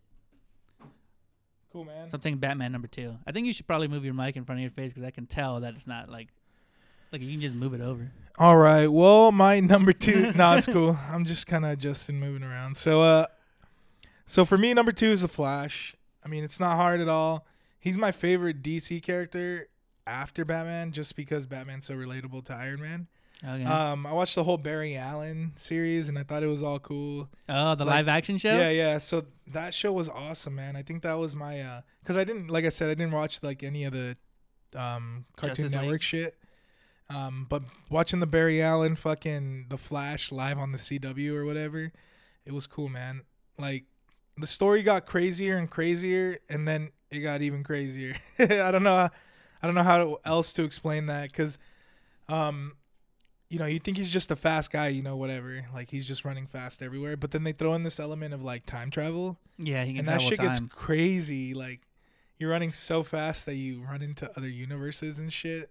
Cool, 1.72 1.84
man. 1.84 2.08
Something 2.10 2.36
Batman 2.36 2.72
number 2.72 2.88
two. 2.88 3.16
I 3.26 3.32
think 3.32 3.46
you 3.46 3.52
should 3.52 3.66
probably 3.66 3.88
move 3.88 4.04
your 4.04 4.14
mic 4.14 4.36
in 4.36 4.44
front 4.44 4.60
of 4.60 4.62
your 4.62 4.70
face 4.70 4.92
because 4.92 5.06
I 5.06 5.10
can 5.10 5.26
tell 5.26 5.60
that 5.60 5.74
it's 5.74 5.86
not 5.86 6.08
like, 6.08 6.28
like 7.12 7.20
you 7.20 7.30
can 7.30 7.40
just 7.40 7.54
move 7.54 7.74
it 7.74 7.80
over. 7.80 8.10
All 8.38 8.56
right. 8.56 8.86
Well, 8.86 9.32
my 9.32 9.60
number 9.60 9.92
two. 9.92 10.32
no, 10.32 10.56
it's 10.56 10.66
cool. 10.72 10.96
I'm 11.10 11.24
just 11.24 11.46
kind 11.46 11.64
of 11.64 11.72
adjusting, 11.72 12.18
moving 12.18 12.42
around. 12.42 12.76
So, 12.76 13.02
uh, 13.02 13.26
so 14.26 14.44
for 14.44 14.56
me, 14.56 14.74
number 14.74 14.92
two 14.92 15.10
is 15.10 15.22
the 15.22 15.28
Flash. 15.28 15.94
I 16.24 16.28
mean, 16.28 16.44
it's 16.44 16.58
not 16.60 16.76
hard 16.76 17.00
at 17.00 17.08
all. 17.08 17.46
He's 17.86 17.96
my 17.96 18.10
favorite 18.10 18.62
DC 18.62 19.00
character 19.00 19.68
after 20.08 20.44
Batman, 20.44 20.90
just 20.90 21.14
because 21.14 21.46
Batman's 21.46 21.86
so 21.86 21.94
relatable 21.94 22.44
to 22.46 22.52
Iron 22.52 22.80
Man. 22.80 23.06
Okay. 23.44 23.62
Um, 23.62 24.04
I 24.04 24.12
watched 24.12 24.34
the 24.34 24.42
whole 24.42 24.56
Barry 24.56 24.96
Allen 24.96 25.52
series, 25.54 26.08
and 26.08 26.18
I 26.18 26.24
thought 26.24 26.42
it 26.42 26.48
was 26.48 26.64
all 26.64 26.80
cool. 26.80 27.28
oh, 27.48 27.74
the 27.76 27.84
like- 27.84 27.94
live 27.94 28.08
action 28.08 28.38
show? 28.38 28.58
Yeah, 28.58 28.70
yeah. 28.70 28.98
So 28.98 29.26
that 29.46 29.72
show 29.72 29.92
was 29.92 30.08
awesome, 30.08 30.56
man. 30.56 30.74
I 30.74 30.82
think 30.82 31.04
that 31.04 31.12
was 31.12 31.36
my 31.36 31.60
uh, 31.60 31.82
cause 32.04 32.16
I 32.16 32.24
didn't, 32.24 32.48
like 32.48 32.64
I 32.64 32.70
said, 32.70 32.90
I 32.90 32.94
didn't 32.94 33.12
watch 33.12 33.40
like 33.44 33.62
any 33.62 33.84
of 33.84 33.92
the 33.92 34.16
um 34.74 35.24
Cartoon 35.36 35.54
Justice 35.66 35.72
League? 35.74 35.82
Network 35.82 36.02
shit. 36.02 36.36
Um, 37.08 37.46
but 37.48 37.62
watching 37.88 38.18
the 38.18 38.26
Barry 38.26 38.60
Allen 38.60 38.96
fucking 38.96 39.66
The 39.68 39.78
Flash 39.78 40.32
live 40.32 40.58
on 40.58 40.72
the 40.72 40.78
CW 40.78 41.36
or 41.36 41.44
whatever, 41.44 41.92
it 42.44 42.52
was 42.52 42.66
cool, 42.66 42.88
man. 42.88 43.22
Like 43.56 43.84
the 44.38 44.46
story 44.46 44.82
got 44.82 45.06
crazier 45.06 45.56
and 45.56 45.70
crazier, 45.70 46.38
and 46.48 46.66
then 46.66 46.90
it 47.10 47.20
got 47.20 47.42
even 47.42 47.62
crazier. 47.64 48.14
I 48.38 48.70
don't 48.70 48.82
know, 48.82 49.08
I 49.62 49.66
don't 49.66 49.74
know 49.74 49.82
how 49.82 50.18
else 50.24 50.52
to 50.54 50.64
explain 50.64 51.06
that, 51.06 51.32
cause 51.32 51.58
um, 52.28 52.72
you 53.48 53.58
know, 53.58 53.66
you 53.66 53.78
think 53.78 53.96
he's 53.96 54.10
just 54.10 54.30
a 54.30 54.36
fast 54.36 54.72
guy, 54.72 54.88
you 54.88 55.02
know, 55.02 55.16
whatever. 55.16 55.64
Like 55.72 55.90
he's 55.90 56.06
just 56.06 56.24
running 56.24 56.46
fast 56.46 56.82
everywhere. 56.82 57.16
But 57.16 57.30
then 57.30 57.44
they 57.44 57.52
throw 57.52 57.74
in 57.74 57.84
this 57.84 58.00
element 58.00 58.34
of 58.34 58.42
like 58.42 58.66
time 58.66 58.90
travel, 58.90 59.38
Yeah, 59.58 59.84
he 59.84 59.92
can 59.92 60.00
and 60.00 60.08
that 60.08 60.20
shit 60.20 60.38
time. 60.38 60.46
gets 60.48 60.60
crazy. 60.74 61.54
Like 61.54 61.82
you're 62.38 62.50
running 62.50 62.72
so 62.72 63.02
fast 63.04 63.46
that 63.46 63.54
you 63.54 63.82
run 63.82 64.02
into 64.02 64.28
other 64.36 64.48
universes 64.48 65.18
and 65.20 65.32
shit. 65.32 65.70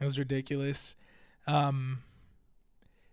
It 0.00 0.04
was 0.04 0.18
ridiculous. 0.18 0.96
Um, 1.46 2.02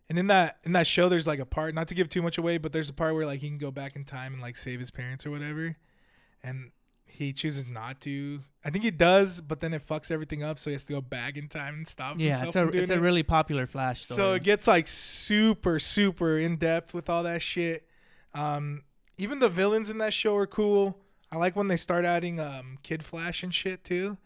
and 0.10 0.18
in 0.18 0.28
that 0.28 0.60
in 0.64 0.72
that 0.74 0.88
show, 0.88 1.10
there's 1.10 1.28
like 1.28 1.40
a 1.40 1.46
part, 1.46 1.76
not 1.76 1.88
to 1.90 1.96
give 1.96 2.10
too 2.10 2.22
much 2.22 2.38
away, 2.38 2.58
but 2.58 2.72
there's 2.72 2.90
a 2.90 2.94
part 2.94 3.14
where 3.14 3.26
like 3.26 3.40
he 3.40 3.50
can 3.50 3.58
go 3.58 3.72
back 3.72 3.96
in 3.96 4.06
time 4.06 4.34
and 4.34 4.42
like 4.42 4.56
save 4.56 4.80
his 4.80 4.92
parents 4.92 5.26
or 5.26 5.32
whatever, 5.32 5.76
and 6.44 6.72
he 7.06 7.34
chooses 7.34 7.66
not 7.68 8.00
to. 8.02 8.42
I 8.64 8.70
think 8.70 8.84
he 8.84 8.92
does, 8.92 9.42
but 9.42 9.60
then 9.60 9.74
it 9.74 9.86
fucks 9.86 10.12
everything 10.12 10.44
up, 10.44 10.60
so 10.60 10.70
he 10.70 10.74
has 10.74 10.86
to 10.86 10.94
go 10.94 11.02
back 11.02 11.38
in 11.38 11.48
time 11.48 11.76
and 11.76 11.88
stop 11.88 12.16
yeah, 12.20 12.38
himself 12.38 12.70
it's 12.70 12.76
a 12.76 12.82
it's 12.82 12.90
it. 12.92 12.98
a 12.98 13.02
really 13.02 13.24
popular 13.24 13.68
Flash 13.68 14.06
story. 14.06 14.16
So 14.16 14.34
it 14.34 14.44
gets 14.44 14.68
like 14.68 14.88
super, 14.88 15.80
super 15.80 16.38
in 16.38 16.56
depth 16.58 16.94
with 16.94 17.10
all 17.10 17.24
that 17.24 17.42
shit. 17.42 17.88
Um, 18.34 18.84
even 19.18 19.40
the 19.40 19.50
villains 19.50 19.90
in 19.90 19.98
that 19.98 20.14
show 20.14 20.36
are 20.36 20.48
cool. 20.48 20.98
I 21.32 21.38
like 21.38 21.56
when 21.56 21.68
they 21.68 21.78
start 21.78 22.06
adding 22.06 22.40
um, 22.40 22.78
Kid 22.84 23.04
Flash 23.04 23.44
and 23.44 23.54
shit 23.54 23.84
too. 23.84 24.18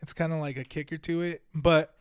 It's 0.00 0.12
kind 0.12 0.32
of 0.32 0.40
like 0.40 0.56
a 0.56 0.64
kicker 0.64 0.96
to 0.96 1.20
it. 1.20 1.42
But 1.54 1.94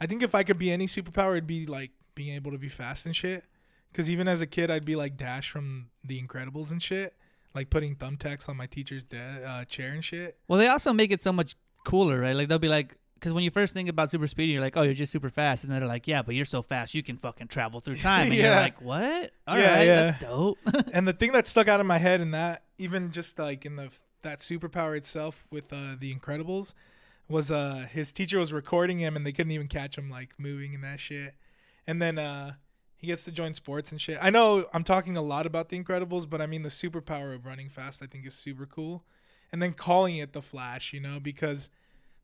I 0.00 0.06
think 0.06 0.22
if 0.22 0.34
I 0.34 0.42
could 0.42 0.58
be 0.58 0.70
any 0.70 0.86
superpower, 0.86 1.32
it'd 1.32 1.46
be 1.46 1.64
like 1.64 1.92
being 2.18 2.34
able 2.34 2.50
to 2.50 2.58
be 2.58 2.68
fast 2.68 3.06
and 3.06 3.14
shit. 3.14 3.44
Because 3.92 4.10
even 4.10 4.26
as 4.26 4.42
a 4.42 4.46
kid, 4.46 4.70
I'd 4.70 4.84
be 4.84 4.96
like 4.96 5.16
Dash 5.16 5.48
from 5.48 5.86
The 6.04 6.20
Incredibles 6.20 6.72
and 6.72 6.82
shit, 6.82 7.14
like 7.54 7.70
putting 7.70 7.94
thumbtacks 7.94 8.48
on 8.48 8.56
my 8.56 8.66
teacher's 8.66 9.04
de- 9.04 9.44
uh, 9.46 9.64
chair 9.64 9.92
and 9.92 10.04
shit. 10.04 10.36
Well, 10.48 10.58
they 10.58 10.66
also 10.68 10.92
make 10.92 11.12
it 11.12 11.22
so 11.22 11.32
much 11.32 11.54
cooler, 11.86 12.20
right? 12.20 12.34
Like 12.36 12.48
they'll 12.48 12.58
be 12.58 12.68
like, 12.68 12.96
because 13.14 13.32
when 13.32 13.44
you 13.44 13.50
first 13.50 13.74
think 13.74 13.88
about 13.88 14.10
super 14.10 14.26
speed, 14.26 14.50
you're 14.50 14.60
like, 14.60 14.76
oh, 14.76 14.82
you're 14.82 14.94
just 14.94 15.10
super 15.12 15.30
fast, 15.30 15.62
and 15.64 15.72
then 15.72 15.80
they're 15.80 15.88
like, 15.88 16.06
yeah, 16.06 16.22
but 16.22 16.34
you're 16.34 16.44
so 16.44 16.60
fast, 16.60 16.92
you 16.94 17.02
can 17.02 17.16
fucking 17.16 17.46
travel 17.48 17.78
through 17.80 17.96
time. 18.10 18.26
And 18.26 18.34
you're 18.34 18.50
like, 18.50 18.80
what? 18.82 19.30
All 19.46 19.54
right, 19.56 19.62
Yeah, 19.62 19.82
yeah. 19.82 20.02
that's 20.10 20.22
dope. 20.24 20.58
and 20.92 21.06
the 21.08 21.12
thing 21.14 21.32
that 21.32 21.46
stuck 21.46 21.68
out 21.68 21.80
in 21.80 21.86
my 21.86 21.98
head 21.98 22.20
in 22.20 22.32
that 22.32 22.64
even 22.78 23.10
just 23.12 23.38
like 23.38 23.64
in 23.64 23.76
the 23.76 23.90
that 24.22 24.40
superpower 24.40 24.96
itself 24.96 25.46
with 25.50 25.72
uh 25.72 25.94
the 25.98 26.12
incredibles 26.14 26.74
was 27.28 27.50
uh 27.52 27.86
his 27.90 28.12
teacher 28.12 28.38
was 28.38 28.52
recording 28.52 28.98
him 28.98 29.14
and 29.16 29.24
they 29.24 29.30
couldn't 29.32 29.52
even 29.52 29.68
catch 29.68 29.96
him 29.96 30.10
like 30.10 30.30
moving 30.38 30.74
and 30.74 30.82
that 30.84 30.98
shit 31.00 31.34
and 31.88 32.00
then 32.00 32.18
uh 32.18 32.52
he 32.96 33.06
gets 33.08 33.24
to 33.24 33.32
join 33.32 33.54
sports 33.54 33.90
and 33.90 34.00
shit 34.00 34.18
i 34.20 34.30
know 34.30 34.64
i'm 34.72 34.84
talking 34.84 35.16
a 35.16 35.22
lot 35.22 35.46
about 35.46 35.70
the 35.70 35.82
incredibles 35.82 36.28
but 36.28 36.40
i 36.40 36.46
mean 36.46 36.62
the 36.62 36.68
superpower 36.68 37.34
of 37.34 37.44
running 37.44 37.68
fast 37.68 38.00
i 38.02 38.06
think 38.06 38.24
is 38.24 38.34
super 38.34 38.66
cool 38.66 39.04
and 39.50 39.60
then 39.60 39.72
calling 39.72 40.16
it 40.18 40.32
the 40.32 40.42
flash 40.42 40.92
you 40.92 41.00
know 41.00 41.18
because 41.18 41.70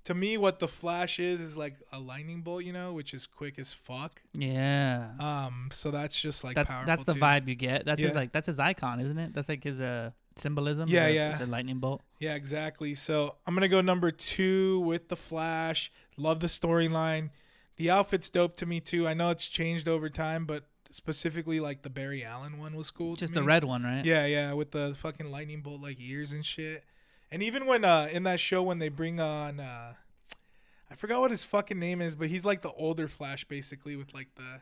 to 0.04 0.12
me 0.14 0.36
what 0.36 0.58
the 0.58 0.68
flash 0.68 1.18
is 1.18 1.40
is 1.40 1.56
like 1.56 1.74
a 1.92 1.98
lightning 1.98 2.42
bolt 2.42 2.62
you 2.62 2.72
know 2.72 2.92
which 2.92 3.14
is 3.14 3.26
quick 3.26 3.58
as 3.58 3.72
fuck 3.72 4.20
yeah, 4.34 5.10
um 5.18 5.68
so 5.72 5.90
that's 5.90 6.20
just 6.20 6.44
like 6.44 6.54
that's 6.54 6.72
that's 6.84 7.04
the 7.04 7.14
too. 7.14 7.20
vibe 7.20 7.48
you 7.48 7.54
get. 7.54 7.86
That's 7.86 8.00
his 8.00 8.14
like 8.14 8.32
that's 8.32 8.46
his 8.46 8.58
icon, 8.58 9.00
isn't 9.00 9.18
it? 9.18 9.32
That's 9.32 9.48
like 9.48 9.62
his 9.62 9.80
uh 9.80 10.10
symbolism. 10.36 10.88
Yeah, 10.88 11.06
yeah. 11.08 11.30
It's 11.30 11.40
a 11.40 11.46
lightning 11.46 11.78
bolt. 11.78 12.02
Yeah, 12.18 12.34
exactly. 12.34 12.94
So 12.94 13.36
I'm 13.46 13.54
gonna 13.54 13.68
go 13.68 13.80
number 13.80 14.10
two 14.10 14.80
with 14.80 15.08
the 15.08 15.16
Flash. 15.16 15.92
Love 16.16 16.40
the 16.40 16.48
storyline. 16.48 17.30
The 17.76 17.90
outfit's 17.90 18.30
dope 18.30 18.56
to 18.56 18.66
me 18.66 18.80
too. 18.80 19.06
I 19.06 19.14
know 19.14 19.30
it's 19.30 19.46
changed 19.46 19.88
over 19.88 20.08
time, 20.08 20.44
but 20.44 20.64
specifically 20.90 21.58
like 21.60 21.82
the 21.82 21.90
Barry 21.90 22.24
Allen 22.24 22.58
one 22.58 22.76
was 22.76 22.90
cool. 22.90 23.16
to 23.16 23.20
Just 23.20 23.34
me. 23.34 23.40
the 23.40 23.46
red 23.46 23.64
one, 23.64 23.82
right? 23.82 24.04
Yeah, 24.04 24.26
yeah, 24.26 24.52
with 24.52 24.70
the 24.70 24.94
fucking 25.00 25.30
lightning 25.30 25.60
bolt 25.60 25.80
like 25.80 25.96
ears 26.00 26.30
and 26.32 26.44
shit. 26.46 26.84
And 27.32 27.42
even 27.42 27.66
when 27.66 27.84
uh 27.84 28.08
in 28.12 28.22
that 28.24 28.38
show 28.40 28.62
when 28.62 28.78
they 28.78 28.88
bring 28.88 29.18
on 29.20 29.58
uh 29.60 29.94
I 30.90 30.94
forgot 30.94 31.20
what 31.20 31.32
his 31.32 31.44
fucking 31.44 31.78
name 31.78 32.00
is, 32.00 32.14
but 32.14 32.28
he's 32.28 32.44
like 32.44 32.62
the 32.62 32.70
older 32.72 33.08
Flash 33.08 33.44
basically 33.44 33.96
with 33.96 34.14
like 34.14 34.28
the 34.36 34.60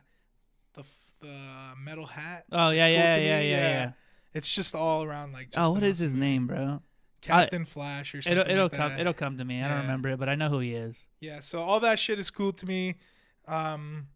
the 0.73 0.83
the 1.21 1.37
metal 1.79 2.07
hat. 2.07 2.45
Oh 2.51 2.69
yeah, 2.71 2.85
cool 2.85 2.93
yeah, 2.93 3.15
me, 3.17 3.25
yeah, 3.27 3.39
yeah, 3.41 3.57
yeah. 3.57 3.91
It's 4.33 4.53
just 4.53 4.73
all 4.73 5.03
around 5.03 5.31
like. 5.33 5.51
Just 5.51 5.59
Oh, 5.59 5.73
what 5.73 5.83
is 5.83 5.99
his 5.99 6.15
name, 6.15 6.47
bro? 6.47 6.81
Captain 7.23 7.65
Flash 7.65 8.13
or 8.13 8.21
something. 8.21 8.39
It'll 8.39 8.51
it'll 8.51 8.65
like 8.65 8.71
come 8.73 8.91
that. 8.91 8.99
it'll 8.99 9.13
come 9.13 9.37
to 9.37 9.45
me. 9.45 9.61
I 9.61 9.69
don't 9.69 9.81
remember 9.81 10.09
it, 10.09 10.19
but 10.19 10.29
I 10.29 10.35
know 10.35 10.49
who 10.49 10.59
he 10.59 10.73
is. 10.73 11.07
Yeah, 11.19 11.39
so 11.39 11.61
all 11.61 11.79
that 11.79 11.99
shit 11.99 12.19
is 12.19 12.29
cool 12.29 12.53
to 12.53 12.65
me. 12.65 12.95
Um, 13.47 14.07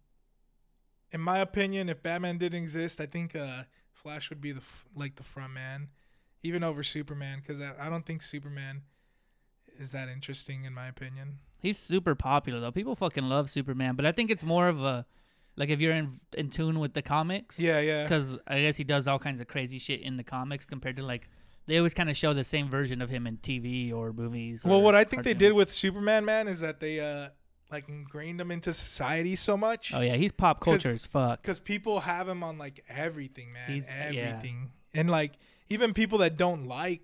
in 1.11 1.21
my 1.21 1.39
opinion, 1.39 1.89
if 1.89 2.03
Batman 2.03 2.37
didn't 2.37 2.61
exist, 2.61 2.99
I 2.99 3.05
think 3.05 3.35
uh, 3.35 3.63
Flash 3.91 4.29
would 4.29 4.41
be 4.41 4.51
the 4.51 4.61
like 4.95 5.15
the 5.15 5.23
front 5.23 5.53
man, 5.53 5.89
even 6.43 6.63
over 6.63 6.83
Superman, 6.83 7.39
because 7.39 7.61
I, 7.61 7.73
I 7.79 7.89
don't 7.89 8.05
think 8.05 8.21
Superman 8.21 8.83
is 9.79 9.91
that 9.91 10.09
interesting 10.09 10.65
in 10.65 10.73
my 10.73 10.87
opinion. 10.87 11.39
He's 11.59 11.77
super 11.77 12.15
popular 12.15 12.59
though. 12.59 12.71
People 12.71 12.95
fucking 12.95 13.23
love 13.23 13.49
Superman, 13.49 13.95
but 13.95 14.05
I 14.05 14.11
think 14.11 14.29
it's 14.29 14.43
more 14.43 14.67
of 14.67 14.83
a 14.83 15.05
like 15.55 15.69
if 15.69 15.79
you're 15.79 15.93
in 15.93 16.19
in 16.37 16.49
tune 16.49 16.79
with 16.79 16.93
the 16.93 17.01
comics. 17.01 17.59
Yeah, 17.59 17.79
yeah, 17.79 18.03
Because 18.03 18.37
I 18.47 18.61
guess 18.61 18.77
he 18.77 18.83
does 18.83 19.07
all 19.07 19.19
kinds 19.19 19.41
of 19.41 19.47
crazy 19.47 19.79
shit 19.79 20.01
in 20.01 20.17
the 20.17 20.23
comics 20.23 20.65
compared 20.65 20.97
to 20.97 21.03
like 21.03 21.27
they 21.67 21.77
always 21.77 21.93
kind 21.93 22.09
of 22.09 22.17
show 22.17 22.33
the 22.33 22.43
same 22.43 22.69
version 22.69 23.01
of 23.01 23.09
him 23.09 23.27
in 23.27 23.37
TV 23.37 23.93
or 23.93 24.11
movies. 24.11 24.63
Well, 24.65 24.79
or 24.79 24.83
what 24.83 24.95
I 24.95 25.03
think 25.03 25.23
they 25.23 25.33
did 25.33 25.53
with 25.53 25.71
Superman, 25.71 26.25
man, 26.25 26.47
is 26.47 26.61
that 26.61 26.79
they 26.79 26.99
uh 26.99 27.29
like 27.69 27.89
ingrained 27.89 28.39
him 28.39 28.49
into 28.49 28.71
society 28.73 29.35
so 29.35 29.57
much. 29.57 29.93
oh 29.93 30.01
yeah, 30.01 30.15
he's 30.15 30.31
pop 30.31 30.61
culture 30.61 30.89
as 30.89 31.05
fuck. 31.05 31.41
because 31.41 31.59
people 31.59 31.99
have 31.99 32.27
him 32.27 32.43
on 32.43 32.57
like 32.57 32.83
everything, 32.89 33.51
man. 33.53 33.69
He's- 33.69 33.87
yeah. 33.89 34.21
everything, 34.21 34.71
and 34.93 35.09
like 35.09 35.33
even 35.69 35.93
people 35.93 36.19
that 36.19 36.37
don't 36.37 36.65
like 36.65 37.01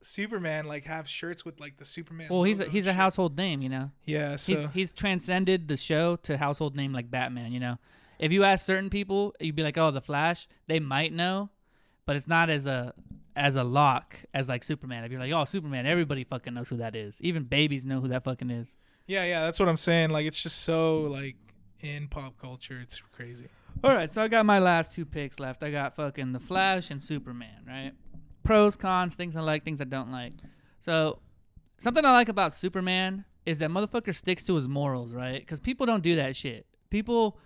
Superman, 0.00 0.66
like 0.66 0.84
have 0.84 1.08
shirts 1.08 1.44
with 1.44 1.58
like 1.60 1.78
the 1.78 1.84
Superman. 1.84 2.28
Well, 2.30 2.44
he's 2.44 2.60
a, 2.60 2.66
he's 2.66 2.86
and 2.86 2.96
a 2.96 3.00
household 3.00 3.36
name, 3.36 3.60
you 3.60 3.68
know. 3.68 3.90
Yeah, 4.04 4.36
so 4.36 4.52
He's 4.54 4.70
he's 4.72 4.92
transcended 4.92 5.66
the 5.68 5.76
show 5.76 6.16
to 6.16 6.36
household 6.36 6.76
name 6.76 6.92
like 6.92 7.10
Batman. 7.10 7.52
You 7.52 7.60
know, 7.60 7.78
if 8.20 8.30
you 8.30 8.44
ask 8.44 8.64
certain 8.64 8.90
people, 8.90 9.34
you'd 9.40 9.56
be 9.56 9.64
like, 9.64 9.76
"Oh, 9.76 9.90
the 9.90 10.00
Flash." 10.00 10.46
They 10.68 10.78
might 10.78 11.12
know, 11.12 11.50
but 12.04 12.14
it's 12.14 12.28
not 12.28 12.48
as 12.50 12.66
a 12.66 12.94
as 13.36 13.54
a 13.54 13.62
lock 13.62 14.16
as 14.34 14.48
like 14.48 14.64
Superman. 14.64 15.04
If 15.04 15.12
you're 15.12 15.20
like, 15.20 15.32
"Oh, 15.32 15.44
Superman," 15.44 15.86
everybody 15.86 16.24
fucking 16.24 16.54
knows 16.54 16.70
who 16.70 16.78
that 16.78 16.96
is. 16.96 17.20
Even 17.22 17.44
babies 17.44 17.84
know 17.84 18.00
who 18.00 18.08
that 18.08 18.24
fucking 18.24 18.50
is. 18.50 18.76
yeah, 19.06 19.24
yeah, 19.24 19.42
that's 19.42 19.60
what 19.60 19.68
I'm 19.68 19.76
saying. 19.76 20.10
Like 20.10 20.26
it's 20.26 20.42
just 20.42 20.62
so 20.62 21.02
like 21.02 21.36
in 21.80 22.08
pop 22.08 22.38
culture, 22.40 22.78
it's 22.80 23.00
crazy. 23.12 23.46
All 23.84 23.94
right, 23.94 24.12
so 24.12 24.22
I 24.22 24.28
got 24.28 24.46
my 24.46 24.58
last 24.58 24.94
two 24.94 25.04
picks 25.04 25.38
left. 25.38 25.62
I 25.62 25.70
got 25.70 25.94
fucking 25.94 26.32
the 26.32 26.40
Flash 26.40 26.90
and 26.90 27.02
Superman. 27.02 27.62
Right? 27.66 27.92
Pros, 28.42 28.74
cons, 28.76 29.14
things 29.14 29.36
I 29.36 29.40
like, 29.42 29.64
things 29.64 29.80
I 29.80 29.84
don't 29.84 30.10
like. 30.10 30.32
So 30.80 31.20
something 31.78 32.04
I 32.04 32.12
like 32.12 32.28
about 32.28 32.54
Superman 32.54 33.24
is 33.44 33.58
that 33.58 33.70
motherfucker 33.70 34.14
sticks 34.14 34.42
to 34.44 34.54
his 34.54 34.66
morals, 34.66 35.12
right? 35.12 35.40
Because 35.40 35.60
people 35.60 35.84
don't 35.86 36.02
do 36.02 36.16
that 36.16 36.34
shit. 36.36 36.66
People 36.90 37.38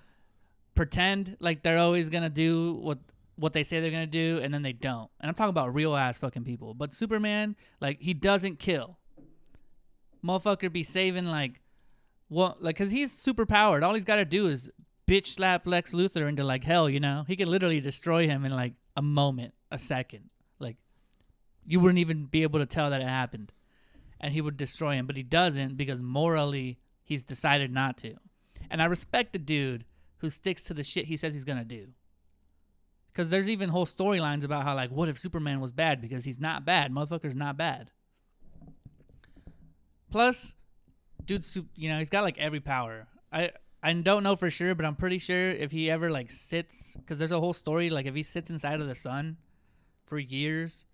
pretend 0.75 1.37
like 1.41 1.63
they're 1.63 1.79
always 1.79 2.09
gonna 2.09 2.31
do 2.31 2.75
what 2.75 2.99
what 3.41 3.55
they 3.55 3.65
say 3.65 3.81
they're 3.81 3.91
gonna 3.91 4.07
do, 4.07 4.39
and 4.43 4.53
then 4.53 4.63
they 4.63 4.73
don't. 4.73 5.11
And 5.19 5.29
I'm 5.29 5.35
talking 5.35 5.51
about 5.51 5.75
real 5.75 5.97
ass 5.97 6.19
fucking 6.19 6.45
people. 6.45 6.75
But 6.75 6.93
Superman, 6.93 7.57
like, 7.81 8.01
he 8.01 8.13
doesn't 8.15 8.59
kill. 8.59 8.99
Motherfucker 10.23 10.71
be 10.71 10.83
saving 10.83 11.27
like, 11.27 11.63
what? 12.29 12.63
Like, 12.63 12.77
cause 12.77 12.91
he's 12.91 13.11
super 13.11 13.47
powered. 13.47 13.83
All 13.83 13.95
he's 13.95 14.05
got 14.05 14.17
to 14.17 14.25
do 14.25 14.47
is 14.47 14.71
bitch 15.09 15.27
slap 15.29 15.67
Lex 15.67 15.93
Luthor 15.93 16.29
into 16.29 16.45
like 16.45 16.65
hell. 16.65 16.89
You 16.89 17.01
know, 17.01 17.25
he 17.27 17.35
could 17.35 17.49
literally 17.49 17.81
destroy 17.81 18.29
him 18.29 18.45
in 18.45 18.53
like 18.53 18.75
a 18.97 19.03
moment, 19.03 19.55
a 19.71 19.79
second. 19.79 20.29
Like, 20.59 20.77
you 21.67 21.81
wouldn't 21.81 21.99
even 21.99 22.27
be 22.27 22.43
able 22.43 22.61
to 22.61 22.67
tell 22.67 22.91
that 22.91 23.01
it 23.01 23.09
happened, 23.09 23.53
and 24.21 24.35
he 24.35 24.43
would 24.43 24.59
destroy 24.59 24.95
him. 24.95 25.07
But 25.07 25.17
he 25.17 25.23
doesn't 25.23 25.77
because 25.77 26.03
morally 26.03 26.79
he's 27.03 27.25
decided 27.25 27.73
not 27.73 27.97
to. 27.99 28.15
And 28.71 28.83
I 28.83 28.85
respect 28.85 29.33
the 29.33 29.39
dude 29.39 29.87
who 30.19 30.29
sticks 30.29 30.63
to 30.65 30.75
the 30.75 30.85
shit 30.85 31.07
he 31.07 31.17
says 31.17 31.33
he's 31.33 31.45
gonna 31.45 31.65
do. 31.65 31.89
Because 33.13 33.29
there's 33.29 33.49
even 33.49 33.71
whole 33.71 33.87
storylines 33.87 34.45
about 34.45 34.65
how 34.65 34.75
like, 34.75 34.91
what 34.91 35.09
if 35.09 35.19
Superman 35.19 35.61
was 35.61 35.73
bad? 35.73 36.01
Because 36.01 36.25
he's 36.25 36.39
not 36.39 36.65
bad. 36.65 36.93
Motherfucker's 36.93 37.35
not 37.35 37.57
bad. 37.57 37.91
Plus, 40.11 40.55
dude's 41.25 41.57
you 41.77 41.89
know 41.89 41.99
he's 41.99 42.11
got 42.11 42.23
like 42.23 42.39
every 42.39 42.61
power. 42.61 43.07
I 43.33 43.51
I 43.83 43.93
don't 43.93 44.23
know 44.23 44.37
for 44.37 44.51
sure, 44.51 44.75
but 44.75 44.85
I'm 44.85 44.97
pretty 44.97 45.19
sure 45.19 45.51
if 45.51 45.71
he 45.71 45.91
ever 45.91 46.11
like 46.11 46.31
sits, 46.31 46.97
because 46.97 47.19
there's 47.19 47.31
a 47.31 47.41
whole 47.41 47.55
story 47.55 47.91
like 47.91 48.07
if 48.07 48.15
he 48.15 48.23
sits 48.23 48.51
inside 48.51 48.81
of 48.81 48.89
the 48.89 48.95
sun 48.95 49.39
for 50.05 50.19
years, 50.19 50.85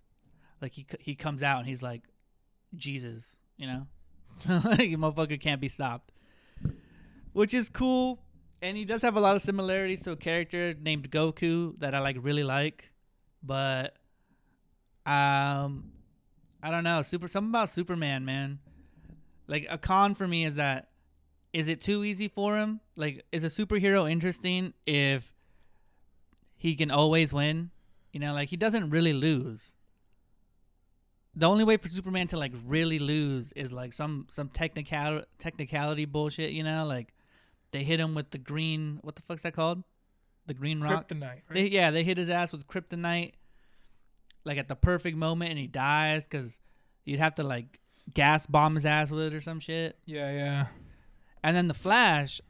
like 0.61 0.73
he 0.73 0.87
he 1.01 1.15
comes 1.15 1.43
out 1.43 1.59
and 1.61 1.69
he's 1.69 1.83
like 1.83 2.03
Jesus, 2.75 3.37
you 3.57 3.67
know, 3.67 3.87
like 4.49 4.91
motherfucker 4.91 5.41
can't 5.41 5.61
be 5.61 5.69
stopped, 5.69 6.13
which 7.33 7.55
is 7.55 7.69
cool. 7.69 8.21
And 8.63 8.77
he 8.77 8.85
does 8.85 9.03
have 9.03 9.17
a 9.17 9.21
lot 9.21 9.37
of 9.37 9.43
similarities 9.43 10.03
to 10.03 10.13
a 10.13 10.17
character 10.17 10.75
named 10.81 11.11
Goku 11.11 11.79
that 11.79 11.95
I 11.95 12.01
like 12.01 12.17
really 12.21 12.43
like, 12.43 12.91
but 13.43 13.97
um, 15.05 15.93
I 16.63 16.71
don't 16.71 16.85
know. 16.85 17.03
Super 17.03 17.29
something 17.29 17.51
about 17.51 17.69
Superman, 17.69 18.25
man. 18.25 18.59
Like 19.47 19.67
a 19.71 19.79
con 19.79 20.15
for 20.15 20.27
me 20.27 20.45
is 20.45 20.57
that 20.57 20.89
is 21.53 21.69
it 21.69 21.81
too 21.81 22.03
easy 22.03 22.29
for 22.29 22.57
him? 22.57 22.81
Like 22.97 23.25
is 23.31 23.45
a 23.45 23.49
superhero 23.49 24.11
interesting 24.11 24.75
if 24.87 25.33
he 26.57 26.75
can 26.75 26.91
always 26.91 27.33
win? 27.33 27.71
You 28.13 28.21
know, 28.21 28.33
like 28.33 28.49
he 28.49 28.57
doesn't 28.57 28.91
really 28.91 29.13
lose. 29.13 29.75
The 31.35 31.47
only 31.47 31.65
way 31.65 31.77
for 31.77 31.89
Superman 31.89 32.27
to 32.29 32.39
like 32.39 32.53
really 32.67 32.99
lose 32.99 33.53
is 33.53 33.71
like 33.71 33.93
some 33.93 34.25
some 34.29 34.49
technical 34.49 35.23
technicality 35.39 36.07
bullshit, 36.07 36.51
you 36.51 36.65
know, 36.65 36.87
like 36.87 37.13
they 37.77 37.85
hit 37.85 38.01
him 38.01 38.15
with 38.15 38.31
the 38.31 38.39
green 38.39 38.99
what 39.03 39.17
the 39.17 39.23
fuck's 39.23 39.43
that 39.43 39.55
called? 39.55 39.85
The 40.47 40.55
green 40.55 40.81
rock. 40.81 41.09
Kryptonite, 41.09 41.23
right? 41.23 41.43
They, 41.53 41.67
yeah, 41.67 41.91
they 41.91 42.05
hit 42.05 42.19
his 42.19 42.31
ass 42.31 42.53
with 42.53 42.67
kryptonite, 42.67 43.33
like 44.45 44.59
at 44.59 44.69
the 44.69 44.77
perfect 44.77 45.17
moment, 45.17 45.51
and 45.51 45.59
he 45.59 45.67
dies 45.67 46.27
because 46.27 46.61
you'd 47.05 47.19
have 47.19 47.35
to 47.37 47.43
like 47.43 47.81
gas 48.15 48.47
bomb 48.47 48.77
his 48.77 48.87
ass 48.87 49.11
with 49.11 49.27
it 49.27 49.35
or 49.35 49.41
some 49.41 49.61
shit. 49.61 49.99
yeah, 50.07 50.33
yeah. 50.33 50.67
And 51.43 51.57
then 51.57 51.69
the 51.69 51.75
Flash, 51.75 52.41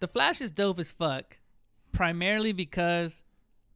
the 0.00 0.08
Flash 0.08 0.40
is 0.40 0.50
dope 0.50 0.78
as 0.78 0.92
fuck, 0.92 1.38
primarily 1.92 2.52
because 2.52 3.22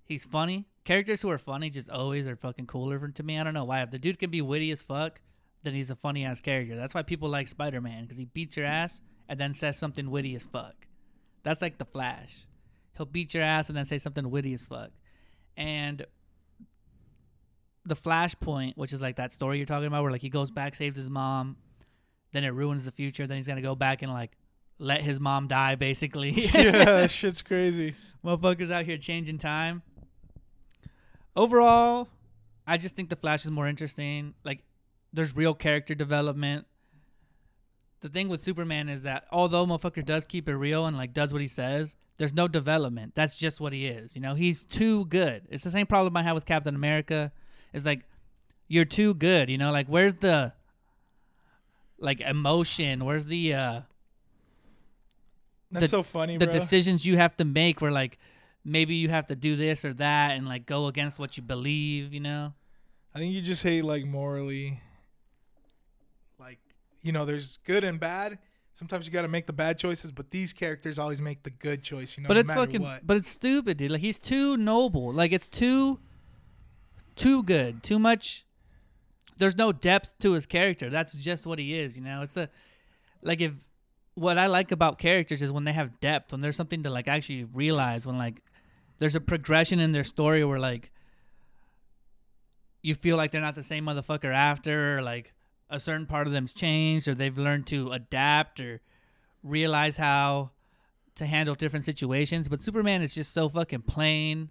he's 0.05 0.27
funny. 0.27 0.67
Characters 0.85 1.23
who 1.23 1.31
are 1.31 1.39
funny 1.39 1.71
just 1.71 1.89
always 1.89 2.27
are 2.27 2.37
fucking 2.37 2.67
cooler 2.67 3.09
to 3.09 3.23
me. 3.23 3.39
I 3.39 3.45
don't 3.45 3.55
know 3.55 3.65
why. 3.65 3.83
If 3.83 3.91
the 3.91 3.99
dude 3.99 4.19
can 4.19 4.31
be 4.31 4.43
witty 4.43 4.71
as 4.71 4.83
fuck, 4.83 5.21
then 5.63 5.75
he's 5.75 5.91
a 5.91 5.97
funny 5.97 6.25
ass 6.25 6.41
character. 6.41 6.77
That's 6.77 6.95
why 6.95 7.03
people 7.03 7.29
like 7.29 7.49
Spider 7.49 7.81
Man 7.81 8.03
because 8.03 8.19
he 8.19 8.25
beats 8.27 8.57
your 8.57 8.67
ass 8.67 9.01
and 9.29 9.39
then 9.39 9.55
says 9.55 9.79
something 9.79 10.11
witty 10.11 10.35
as 10.35 10.45
fuck. 10.47 10.88
That's 11.49 11.63
like 11.63 11.79
the 11.79 11.87
Flash. 11.87 12.47
He'll 12.95 13.07
beat 13.07 13.33
your 13.33 13.43
ass 13.43 13.71
and 13.71 13.79
then 13.79 13.87
say 13.87 13.97
something 13.97 14.31
witty 14.31 14.53
as 14.53 14.67
fuck. 14.67 14.91
And 15.57 16.05
the 17.87 17.97
Flashpoint, 17.97 18.77
which 18.77 18.93
is 18.93 19.01
like 19.01 19.17
that 19.17 19.33
story 19.33 19.57
you're 19.57 19.65
talking 19.65 19.87
about, 19.87 20.03
where 20.03 20.13
like 20.13 20.21
he 20.21 20.29
goes 20.29 20.51
back, 20.51 20.75
saves 20.75 20.99
his 20.99 21.09
mom, 21.09 21.57
then 22.33 22.45
it 22.45 22.51
ruins 22.51 22.85
the 22.85 22.93
future. 22.93 23.27
Then 23.27 23.39
he's 23.39 23.47
gonna 23.47 23.63
go 23.63 23.75
back 23.75 24.03
and 24.03 24.13
like 24.13 24.33
let 24.79 25.01
his 25.01 25.21
mom 25.21 25.49
die, 25.49 25.75
basically. 25.75 26.33
yeah, 26.53 27.07
shit's 27.07 27.41
crazy. 27.41 27.95
Motherfuckers 28.25 28.71
out 28.71 28.85
here 28.85 28.99
changing 28.99 29.39
time. 29.39 29.81
Overall, 31.35 32.09
I 32.67 32.77
just 32.77 32.95
think 32.95 33.09
the 33.09 33.17
Flash 33.17 33.47
is 33.47 33.51
more 33.51 33.67
interesting. 33.67 34.35
Like, 34.45 34.65
there's 35.15 35.35
real 35.35 35.55
character 35.55 35.95
development. 35.95 36.67
The 38.01 38.09
thing 38.09 38.29
with 38.29 38.41
Superman 38.41 38.89
is 38.89 39.03
that 39.03 39.25
although 39.33 39.67
motherfucker 39.67 40.05
does 40.05 40.25
keep 40.25 40.49
it 40.49 40.55
real 40.57 40.87
and 40.87 40.97
like 40.97 41.13
does 41.13 41.33
what 41.33 41.43
he 41.43 41.49
says, 41.49 41.97
there's 42.17 42.33
no 42.35 42.47
development. 42.49 43.13
That's 43.15 43.37
just 43.37 43.61
what 43.61 43.73
he 43.73 43.87
is. 43.87 44.15
You 44.15 44.23
know, 44.23 44.35
he's 44.35 44.63
too 44.65 45.05
good. 45.07 45.43
It's 45.51 45.65
the 45.65 45.71
same 45.71 45.87
problem 45.87 46.17
I 46.17 46.23
have 46.23 46.35
with 46.35 46.47
Captain 46.47 46.75
America. 46.75 47.33
It's 47.73 47.85
like 47.85 48.03
you're 48.69 48.85
too 48.85 49.15
good. 49.15 49.51
You 49.51 49.59
know, 49.59 49.73
like 49.73 49.87
where's 49.89 50.15
the 50.15 50.53
like 51.99 52.21
emotion? 52.21 53.05
Where's 53.05 53.27
the 53.27 53.55
uh 53.55 53.81
That's 55.71 55.85
The- 55.85 55.89
so 55.89 56.03
funny, 56.03 56.37
the 56.37 56.47
bro. 56.47 56.53
decisions 56.53 57.05
you 57.05 57.17
have 57.17 57.37
to 57.39 57.45
make 57.45 57.81
where 57.81 57.91
like 57.91 58.19
maybe 58.65 58.95
you 58.95 59.09
have 59.09 59.27
to 59.29 59.37
do 59.37 59.57
this 59.57 59.85
or 59.85 59.93
that 59.95 60.33
and 60.37 60.47
like 60.47 60.67
go 60.67 60.87
against 60.87 61.19
what 61.19 61.37
you 61.37 61.43
believe, 61.43 62.13
you 62.13 62.21
know? 62.21 62.53
I 63.15 63.19
think 63.19 63.33
you 63.33 63.43
just 63.43 63.63
hate 63.63 63.83
like 63.85 64.05
morally. 64.05 64.81
You 67.03 67.13
know, 67.13 67.25
there's 67.25 67.59
good 67.65 67.85
and 67.85 67.99
bad. 67.99 68.39
Sometimes 68.75 69.07
you 69.07 69.13
got 69.13 69.23
to 69.23 69.29
make 69.29 69.47
the 69.47 69.53
bad 69.53 69.77
choices, 69.79 70.13
but 70.13 70.31
these 70.31 70.53
characters 70.53 70.99
always 70.99 71.21
make 71.21 71.43
the 71.43 71.51
good 71.51 71.83
choice. 71.83 72.17
You 72.17 72.23
know, 72.23 72.29
but 72.29 72.35
no 72.35 72.41
it's 72.41 72.53
fucking 72.53 72.83
what. 72.83 73.07
but 73.07 73.17
it's 73.17 73.29
stupid, 73.29 73.77
dude. 73.77 73.91
Like 73.91 74.01
he's 74.01 74.19
too 74.19 74.57
noble. 74.57 75.13
Like 75.13 75.33
it's 75.33 75.49
too 75.49 75.99
too 77.17 77.43
good. 77.43 77.83
Too 77.83 77.99
much 77.99 78.45
there's 79.39 79.57
no 79.57 79.73
depth 79.73 80.19
to 80.21 80.33
his 80.33 80.47
character. 80.47 80.91
That's 80.91 81.15
just 81.15 81.47
what 81.47 81.59
he 81.59 81.79
is, 81.79 81.97
you 81.97 82.03
know? 82.03 82.23
It's 82.23 82.37
a 82.37 82.51
like 83.23 83.41
if 83.41 83.53
what 84.15 84.37
I 84.37 84.47
like 84.47 84.73
about 84.73 84.99
characters 84.99 85.43
is 85.43 85.51
when 85.51 85.65
they 85.65 85.73
have 85.73 86.01
depth, 86.01 86.33
when 86.33 86.41
there's 86.41 86.57
something 86.57 86.83
to 86.83 86.91
like 86.91 87.09
actually 87.09 87.45
realize, 87.45 88.07
when 88.07 88.19
like 88.19 88.43
there's 88.99 89.15
a 89.15 89.21
progression 89.21 89.81
in 89.81 89.93
their 89.93 90.05
story 90.05 90.45
where 90.45 90.59
like 90.59 90.91
you 92.83 92.95
feel 92.95 93.17
like 93.17 93.31
they're 93.31 93.41
not 93.41 93.55
the 93.55 93.63
same 93.63 93.87
motherfucker 93.87 94.35
after, 94.35 94.99
or 94.99 95.03
like 95.03 95.33
a 95.71 95.79
certain 95.81 96.07
part 96.07 96.27
of 96.27 96.33
them's 96.33 96.53
changed, 96.53 97.09
or 97.09 97.15
they've 97.15 97.37
learned 97.37 97.67
to 97.69 97.93
adapt 97.93 98.61
or 98.61 98.81
realize 99.43 99.97
how 99.97 100.51
to 101.15 101.27
handle 101.27 101.55
different 101.55 101.85
situations. 101.85 102.49
But 102.49 102.61
Superman 102.63 103.03
is 103.03 103.15
just 103.15 103.33
so 103.33 103.49
fucking 103.49 103.83
plain, 103.83 104.51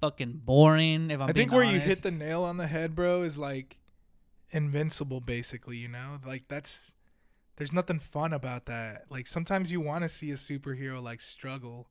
fucking 0.00 0.42
boring. 0.44 1.10
If 1.10 1.20
I'm 1.20 1.28
I 1.28 1.32
think 1.32 1.52
where 1.52 1.64
you 1.64 1.80
hit 1.80 2.02
the 2.02 2.10
nail 2.10 2.42
on 2.42 2.56
the 2.56 2.66
head, 2.66 2.94
bro, 2.94 3.22
is 3.22 3.36
like 3.36 3.76
invincible. 4.50 5.20
Basically, 5.20 5.76
you 5.76 5.88
know, 5.88 6.18
like 6.26 6.44
that's 6.48 6.94
there's 7.56 7.72
nothing 7.72 7.98
fun 7.98 8.32
about 8.32 8.66
that. 8.66 9.04
Like 9.10 9.26
sometimes 9.26 9.70
you 9.70 9.80
want 9.80 10.02
to 10.02 10.08
see 10.08 10.30
a 10.30 10.34
superhero 10.34 11.02
like 11.02 11.20
struggle, 11.20 11.88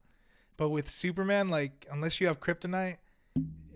but 0.56 0.70
with 0.70 0.90
Superman, 0.90 1.50
like 1.50 1.86
unless 1.92 2.20
you 2.20 2.28
have 2.28 2.40
kryptonite, 2.40 2.98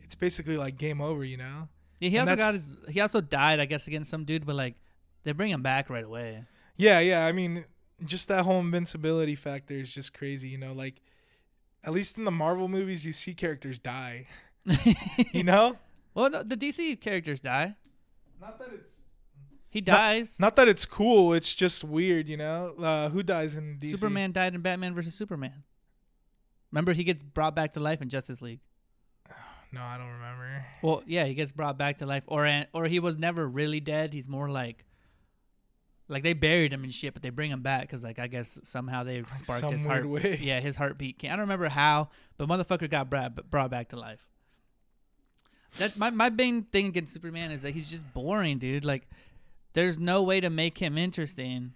it's 0.01 0.15
basically 0.15 0.57
like 0.57 0.77
game 0.77 1.01
over. 1.01 1.23
You 1.23 1.37
know. 1.37 1.67
Yeah, 2.01 2.09
he 2.09 2.17
And 2.17 2.29
also 2.29 2.35
got 2.37 2.51
that's- 2.51 2.67
his. 2.85 2.93
He 2.93 2.99
also 2.99 3.21
died, 3.21 3.59
I 3.61 3.65
guess, 3.65 3.87
against 3.87 4.09
some 4.09 4.25
dude, 4.25 4.45
but 4.45 4.55
like 4.55 4.75
they 5.23 5.31
bring 5.31 5.51
him 5.51 5.61
back 5.61 5.89
right 5.89 6.03
away. 6.03 6.43
Yeah, 6.75 6.99
yeah. 6.99 7.25
I 7.25 7.31
mean, 7.31 7.63
just 8.03 8.27
that 8.27 8.43
whole 8.43 8.59
invincibility 8.59 9.35
factor 9.35 9.75
is 9.75 9.89
just 9.93 10.13
crazy. 10.13 10.49
You 10.49 10.57
know, 10.57 10.73
like 10.73 10.95
at 11.85 11.93
least 11.93 12.17
in 12.17 12.25
the 12.25 12.31
Marvel 12.31 12.67
movies, 12.67 13.05
you 13.05 13.11
see 13.13 13.33
characters 13.33 13.79
die. 13.79 14.27
You 15.33 15.43
know. 15.43 15.77
well, 16.13 16.29
the, 16.29 16.43
the 16.43 16.57
DC 16.57 16.99
characters 17.01 17.39
die. 17.41 17.75
Not 18.39 18.57
that 18.59 18.69
it's 18.73 18.95
He 19.69 19.79
dies. 19.81 20.39
not 20.39 20.55
that 20.55 20.67
it's 20.67 20.85
cool. 20.85 21.33
It's 21.33 21.53
just 21.53 21.83
weird. 21.83 22.27
You 22.29 22.37
know. 22.37 22.73
Uh, 22.79 23.09
who 23.09 23.21
dies 23.23 23.55
in 23.55 23.77
DC? 23.79 23.91
Superman 23.91 24.31
died 24.31 24.55
in 24.55 24.61
Batman 24.61 24.93
versus 24.95 25.13
Superman. 25.13 25.63
Remember, 26.71 26.93
he 26.93 27.03
gets 27.03 27.21
brought 27.21 27.55
back 27.55 27.73
to 27.73 27.79
life 27.79 28.01
in 28.01 28.09
Justice 28.09 28.41
League. 28.41 28.59
No, 29.73 29.81
I 29.81 29.97
don't 29.97 30.07
remember. 30.07 30.65
Well, 30.81 31.03
yeah, 31.05 31.25
he 31.25 31.33
gets 31.33 31.51
brought 31.51 31.77
back 31.77 31.97
to 31.97 32.05
life, 32.05 32.23
or 32.27 32.65
or 32.73 32.85
he 32.85 32.99
was 32.99 33.17
never 33.17 33.47
really 33.47 33.79
dead. 33.79 34.13
He's 34.13 34.27
more 34.27 34.49
like, 34.49 34.83
like 36.09 36.23
they 36.23 36.33
buried 36.33 36.73
him 36.73 36.83
and 36.83 36.93
shit, 36.93 37.13
but 37.13 37.21
they 37.23 37.29
bring 37.29 37.51
him 37.51 37.61
back 37.61 37.81
because 37.83 38.03
like 38.03 38.19
I 38.19 38.27
guess 38.27 38.59
somehow 38.63 39.03
they 39.03 39.23
sparked 39.27 39.61
some 39.61 39.71
his 39.71 39.85
heart. 39.85 40.07
way. 40.07 40.37
Yeah, 40.41 40.59
his 40.59 40.75
heartbeat. 40.75 41.19
Can- 41.19 41.31
I 41.31 41.35
don't 41.35 41.41
remember 41.41 41.69
how, 41.69 42.09
but 42.37 42.49
motherfucker 42.49 42.89
got 42.89 43.09
brought, 43.09 43.49
brought 43.49 43.71
back 43.71 43.89
to 43.89 43.95
life. 43.95 44.27
That 45.77 45.95
my 45.97 46.09
my 46.09 46.29
main 46.29 46.63
thing 46.63 46.87
against 46.87 47.13
Superman 47.13 47.51
is 47.51 47.61
that 47.61 47.71
he's 47.71 47.89
just 47.89 48.13
boring, 48.13 48.57
dude. 48.57 48.83
Like, 48.83 49.07
there's 49.71 49.97
no 49.97 50.21
way 50.21 50.41
to 50.41 50.49
make 50.49 50.77
him 50.79 50.97
interesting 50.97 51.75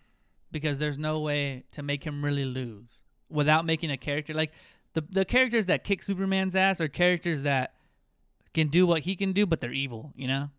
because 0.51 0.79
there's 0.79 0.97
no 0.97 1.19
way 1.19 1.63
to 1.71 1.81
make 1.81 2.03
him 2.03 2.23
really 2.25 2.45
lose 2.45 3.03
without 3.29 3.65
making 3.65 3.89
a 3.89 3.97
character 3.97 4.33
like 4.33 4.51
the 4.93 5.01
the 5.09 5.25
characters 5.25 5.65
that 5.67 5.83
kick 5.83 6.03
Superman's 6.03 6.55
ass 6.55 6.79
are 6.79 6.87
characters 6.87 7.43
that 7.43 7.74
can 8.55 8.69
do 8.69 8.87
what 8.87 9.01
he 9.01 9.15
can 9.15 9.33
do, 9.33 9.45
but 9.45 9.61
they're 9.61 9.71
evil, 9.71 10.11
you 10.15 10.27
know. 10.27 10.49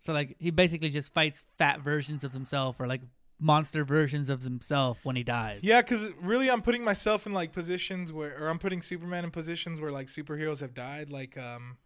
So 0.00 0.12
like 0.12 0.36
he 0.38 0.50
basically 0.50 0.88
just 0.88 1.12
fights 1.12 1.44
fat 1.58 1.80
versions 1.80 2.24
of 2.24 2.32
himself 2.32 2.80
or 2.80 2.86
like 2.86 3.02
monster 3.38 3.84
versions 3.84 4.28
of 4.28 4.42
himself 4.42 4.98
when 5.04 5.14
he 5.14 5.22
dies. 5.22 5.60
Yeah, 5.62 5.80
because 5.80 6.10
really, 6.20 6.50
I'm 6.50 6.62
putting 6.62 6.82
myself 6.82 7.26
in 7.26 7.32
like 7.32 7.52
positions 7.52 8.12
where, 8.12 8.36
or 8.42 8.48
I'm 8.48 8.58
putting 8.58 8.82
Superman 8.82 9.24
in 9.24 9.30
positions 9.30 9.80
where 9.80 9.92
like 9.92 10.08
superheroes 10.08 10.60
have 10.60 10.74
died. 10.74 11.10
Like, 11.10 11.38
um, 11.38 11.76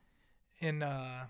in 0.61 0.83
uh, 0.83 1.27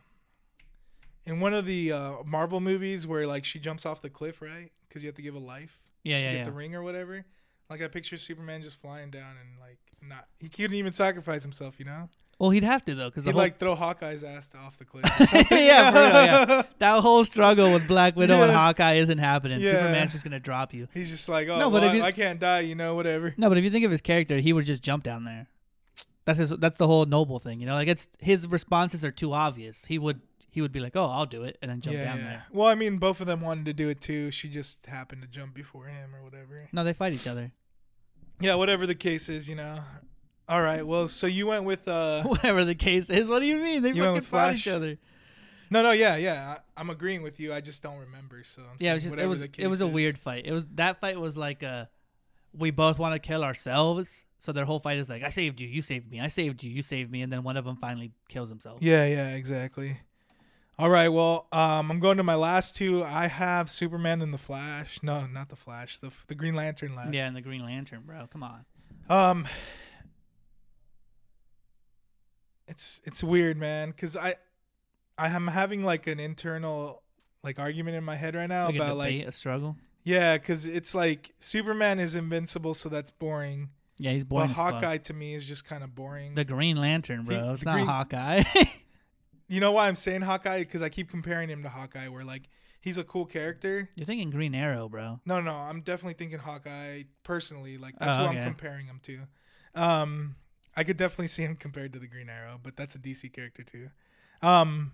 in 1.24 1.40
one 1.40 1.54
of 1.54 1.66
the 1.66 1.92
uh, 1.92 2.12
Marvel 2.24 2.60
movies 2.60 3.06
where 3.06 3.26
like 3.26 3.44
she 3.44 3.58
jumps 3.58 3.86
off 3.86 4.02
the 4.02 4.10
cliff, 4.10 4.42
right? 4.42 4.70
Because 4.88 5.02
you 5.02 5.08
have 5.08 5.16
to 5.16 5.22
give 5.22 5.34
a 5.34 5.40
life 5.40 5.80
yeah, 6.04 6.18
to 6.18 6.24
yeah, 6.24 6.30
get 6.30 6.38
yeah. 6.38 6.44
the 6.44 6.52
ring 6.52 6.74
or 6.74 6.82
whatever. 6.82 7.24
Like 7.70 7.82
I 7.82 7.88
picture 7.88 8.16
Superman 8.16 8.62
just 8.62 8.80
flying 8.80 9.10
down 9.10 9.30
and 9.40 9.58
like 9.60 9.78
not, 10.06 10.26
he 10.40 10.48
couldn't 10.48 10.74
even 10.74 10.92
sacrifice 10.92 11.42
himself, 11.42 11.76
you 11.78 11.84
know? 11.84 12.08
Well, 12.38 12.50
he'd 12.50 12.64
have 12.64 12.84
to 12.86 12.94
though, 12.94 13.08
because 13.08 13.24
He'd 13.24 13.30
whole 13.32 13.38
like 13.40 13.58
throw 13.58 13.74
Hawkeye's 13.74 14.24
ass 14.24 14.50
off 14.58 14.76
the 14.76 14.84
cliff. 14.84 15.04
or 15.04 15.08
something, 15.26 15.46
you 15.50 15.56
yeah, 15.64 15.90
for 15.90 15.98
real, 15.98 16.56
yeah. 16.58 16.62
that 16.78 17.00
whole 17.00 17.24
struggle 17.24 17.72
with 17.72 17.86
Black 17.86 18.16
Widow 18.16 18.42
and 18.42 18.50
Hawkeye 18.52 18.94
isn't 18.94 19.18
happening. 19.18 19.60
Yeah. 19.60 19.70
Superman's 19.72 20.12
just 20.12 20.24
gonna 20.24 20.40
drop 20.40 20.74
you. 20.74 20.88
He's 20.92 21.08
just 21.08 21.28
like, 21.28 21.48
oh, 21.48 21.58
No, 21.58 21.70
but 21.70 21.82
well, 21.82 21.94
you- 21.94 22.02
I, 22.02 22.06
I 22.06 22.12
can't 22.12 22.40
die, 22.40 22.60
you 22.60 22.74
know, 22.74 22.94
whatever. 22.94 23.32
No, 23.36 23.48
but 23.48 23.58
if 23.58 23.64
you 23.64 23.70
think 23.70 23.84
of 23.84 23.90
his 23.90 24.00
character, 24.00 24.38
he 24.38 24.52
would 24.52 24.64
just 24.66 24.82
jump 24.82 25.04
down 25.04 25.24
there. 25.24 25.46
That's 26.24 26.38
his. 26.38 26.50
That's 26.50 26.76
the 26.76 26.86
whole 26.86 27.04
noble 27.04 27.38
thing, 27.40 27.58
you 27.60 27.66
know. 27.66 27.74
Like 27.74 27.88
it's 27.88 28.06
his 28.20 28.46
responses 28.46 29.04
are 29.04 29.10
too 29.10 29.32
obvious. 29.32 29.86
He 29.86 29.98
would 29.98 30.20
he 30.52 30.60
would 30.60 30.70
be 30.70 30.80
like, 30.80 30.94
"Oh, 30.94 31.06
I'll 31.06 31.26
do 31.26 31.44
it," 31.44 31.56
and 31.62 31.70
then 31.70 31.80
jump 31.80 31.96
yeah, 31.96 32.04
down 32.04 32.18
yeah. 32.18 32.24
there. 32.24 32.44
Well, 32.52 32.68
I 32.68 32.74
mean, 32.74 32.98
both 32.98 33.20
of 33.20 33.26
them 33.26 33.40
wanted 33.40 33.64
to 33.64 33.72
do 33.72 33.88
it 33.88 34.02
too. 34.02 34.30
She 34.30 34.48
just 34.48 34.84
happened 34.86 35.22
to 35.22 35.28
jump 35.28 35.54
before 35.54 35.86
him 35.86 36.14
or 36.14 36.22
whatever. 36.22 36.68
No, 36.72 36.84
they 36.84 36.92
fight 36.92 37.14
each 37.14 37.26
other. 37.26 37.52
Yeah, 38.38 38.56
whatever 38.56 38.86
the 38.86 38.94
case 38.94 39.30
is, 39.30 39.48
you 39.48 39.56
know. 39.56 39.78
All 40.48 40.60
right. 40.60 40.86
Well, 40.86 41.08
so 41.08 41.26
you 41.26 41.46
went 41.46 41.64
with 41.64 41.88
uh 41.88 42.22
Whatever 42.26 42.64
the 42.64 42.74
case 42.74 43.08
is, 43.08 43.26
what 43.28 43.40
do 43.40 43.46
you 43.46 43.56
mean? 43.56 43.82
They 43.82 43.92
You 43.92 44.02
fucking 44.02 44.22
fought 44.22 44.54
each 44.54 44.68
other. 44.68 44.98
No, 45.70 45.82
no, 45.82 45.92
yeah, 45.92 46.16
yeah. 46.16 46.56
I, 46.58 46.80
I'm 46.80 46.90
agreeing 46.90 47.22
with 47.22 47.40
you. 47.40 47.54
I 47.54 47.62
just 47.62 47.82
don't 47.82 47.98
remember. 47.98 48.42
So 48.44 48.60
I'm 48.60 48.76
Yeah, 48.78 48.90
it 48.90 48.94
was 48.94 49.04
just 49.04 49.16
it 49.16 49.26
was 49.26 49.42
it 49.42 49.66
was 49.68 49.80
a 49.80 49.86
is. 49.86 49.92
weird 49.92 50.18
fight. 50.18 50.44
It 50.44 50.52
was 50.52 50.66
that 50.74 51.00
fight 51.00 51.18
was 51.18 51.34
like 51.34 51.62
a 51.62 51.88
we 52.52 52.70
both 52.70 52.98
want 52.98 53.14
to 53.14 53.18
kill 53.18 53.42
ourselves. 53.42 54.26
So 54.38 54.52
their 54.52 54.64
whole 54.64 54.80
fight 54.80 54.98
is 54.98 55.08
like, 55.08 55.22
I 55.22 55.30
saved 55.30 55.60
you, 55.60 55.68
you 55.68 55.82
saved 55.82 56.10
me, 56.10 56.20
I 56.20 56.26
saved 56.26 56.64
you, 56.64 56.70
you 56.70 56.82
saved 56.82 57.12
me, 57.12 57.22
and 57.22 57.32
then 57.32 57.44
one 57.44 57.56
of 57.56 57.64
them 57.64 57.76
finally 57.76 58.10
kills 58.28 58.48
himself. 58.48 58.82
Yeah, 58.82 59.06
yeah, 59.06 59.28
exactly. 59.28 59.98
All 60.78 60.88
right. 60.90 61.08
Well, 61.08 61.46
um, 61.52 61.90
I'm 61.90 62.00
going 62.00 62.16
to 62.16 62.22
my 62.22 62.34
last 62.34 62.74
two. 62.76 63.04
I 63.04 63.26
have 63.26 63.70
Superman 63.70 64.22
and 64.22 64.32
the 64.32 64.38
Flash. 64.38 64.98
No, 65.02 65.26
not 65.26 65.48
the 65.48 65.56
Flash. 65.56 65.98
The 65.98 66.10
the 66.28 66.34
Green 66.34 66.54
Lantern 66.54 66.94
last. 66.96 67.12
Yeah, 67.14 67.26
and 67.26 67.36
the 67.36 67.40
Green 67.42 67.62
Lantern, 67.64 68.02
bro. 68.06 68.26
Come 68.32 68.42
on. 68.42 68.64
Um, 69.08 69.46
it's 72.68 73.00
it's 73.04 73.22
weird, 73.22 73.56
man, 73.58 73.90
because 73.90 74.16
I 74.16 74.34
I 75.18 75.28
am 75.28 75.46
having 75.48 75.84
like 75.84 76.06
an 76.06 76.18
internal 76.20 77.02
like 77.44 77.58
argument 77.58 77.96
in 77.96 78.04
my 78.04 78.16
head 78.16 78.34
right 78.34 78.46
now 78.48 78.66
Like 78.66 78.74
a 78.74 78.76
about 78.78 78.98
debate, 78.98 79.18
like 79.20 79.28
a 79.28 79.32
struggle. 79.32 79.76
yeah, 80.04 80.38
because 80.38 80.66
it's 80.66 80.94
like 80.94 81.34
Superman 81.40 81.98
is 81.98 82.14
invincible, 82.16 82.74
so 82.74 82.88
that's 82.88 83.10
boring. 83.10 83.70
Yeah, 83.98 84.12
he's 84.12 84.24
boring. 84.24 84.46
but 84.48 84.50
as 84.52 84.56
fuck. 84.56 84.74
Hawkeye 84.74 84.96
to 84.98 85.12
me 85.12 85.34
is 85.34 85.44
just 85.44 85.64
kind 85.64 85.84
of 85.84 85.94
boring. 85.94 86.34
The 86.34 86.44
Green 86.44 86.76
Lantern, 86.76 87.24
bro. 87.24 87.36
He- 87.36 87.52
it's 87.52 87.64
not 87.64 87.74
Green- 87.74 87.86
Hawkeye. 87.86 88.42
you 89.52 89.60
know 89.60 89.72
why 89.72 89.86
I'm 89.86 89.96
saying 89.96 90.22
Hawkeye? 90.22 90.60
Because 90.60 90.80
I 90.80 90.88
keep 90.88 91.10
comparing 91.10 91.50
him 91.50 91.62
to 91.62 91.68
Hawkeye, 91.68 92.08
where 92.08 92.24
like 92.24 92.48
he's 92.80 92.96
a 92.96 93.04
cool 93.04 93.26
character. 93.26 93.90
You're 93.94 94.06
thinking 94.06 94.30
Green 94.30 94.54
Arrow, 94.54 94.88
bro. 94.88 95.20
No, 95.26 95.42
no, 95.42 95.52
I'm 95.52 95.82
definitely 95.82 96.14
thinking 96.14 96.38
Hawkeye 96.38 97.02
personally. 97.22 97.76
Like 97.76 97.98
that's 97.98 98.16
Oh, 98.16 98.20
who 98.22 98.28
okay. 98.30 98.38
I'm 98.38 98.44
comparing 98.44 98.86
him 98.86 99.00
to. 99.02 99.20
Um, 99.74 100.36
I 100.74 100.84
could 100.84 100.96
definitely 100.96 101.26
see 101.26 101.42
him 101.42 101.56
compared 101.60 101.92
to 101.92 101.98
the 101.98 102.06
Green 102.06 102.30
Arrow, 102.30 102.58
but 102.62 102.76
that's 102.76 102.94
a 102.94 102.98
DC 102.98 103.30
character 103.32 103.62
too. 103.62 103.90
Um, 104.40 104.92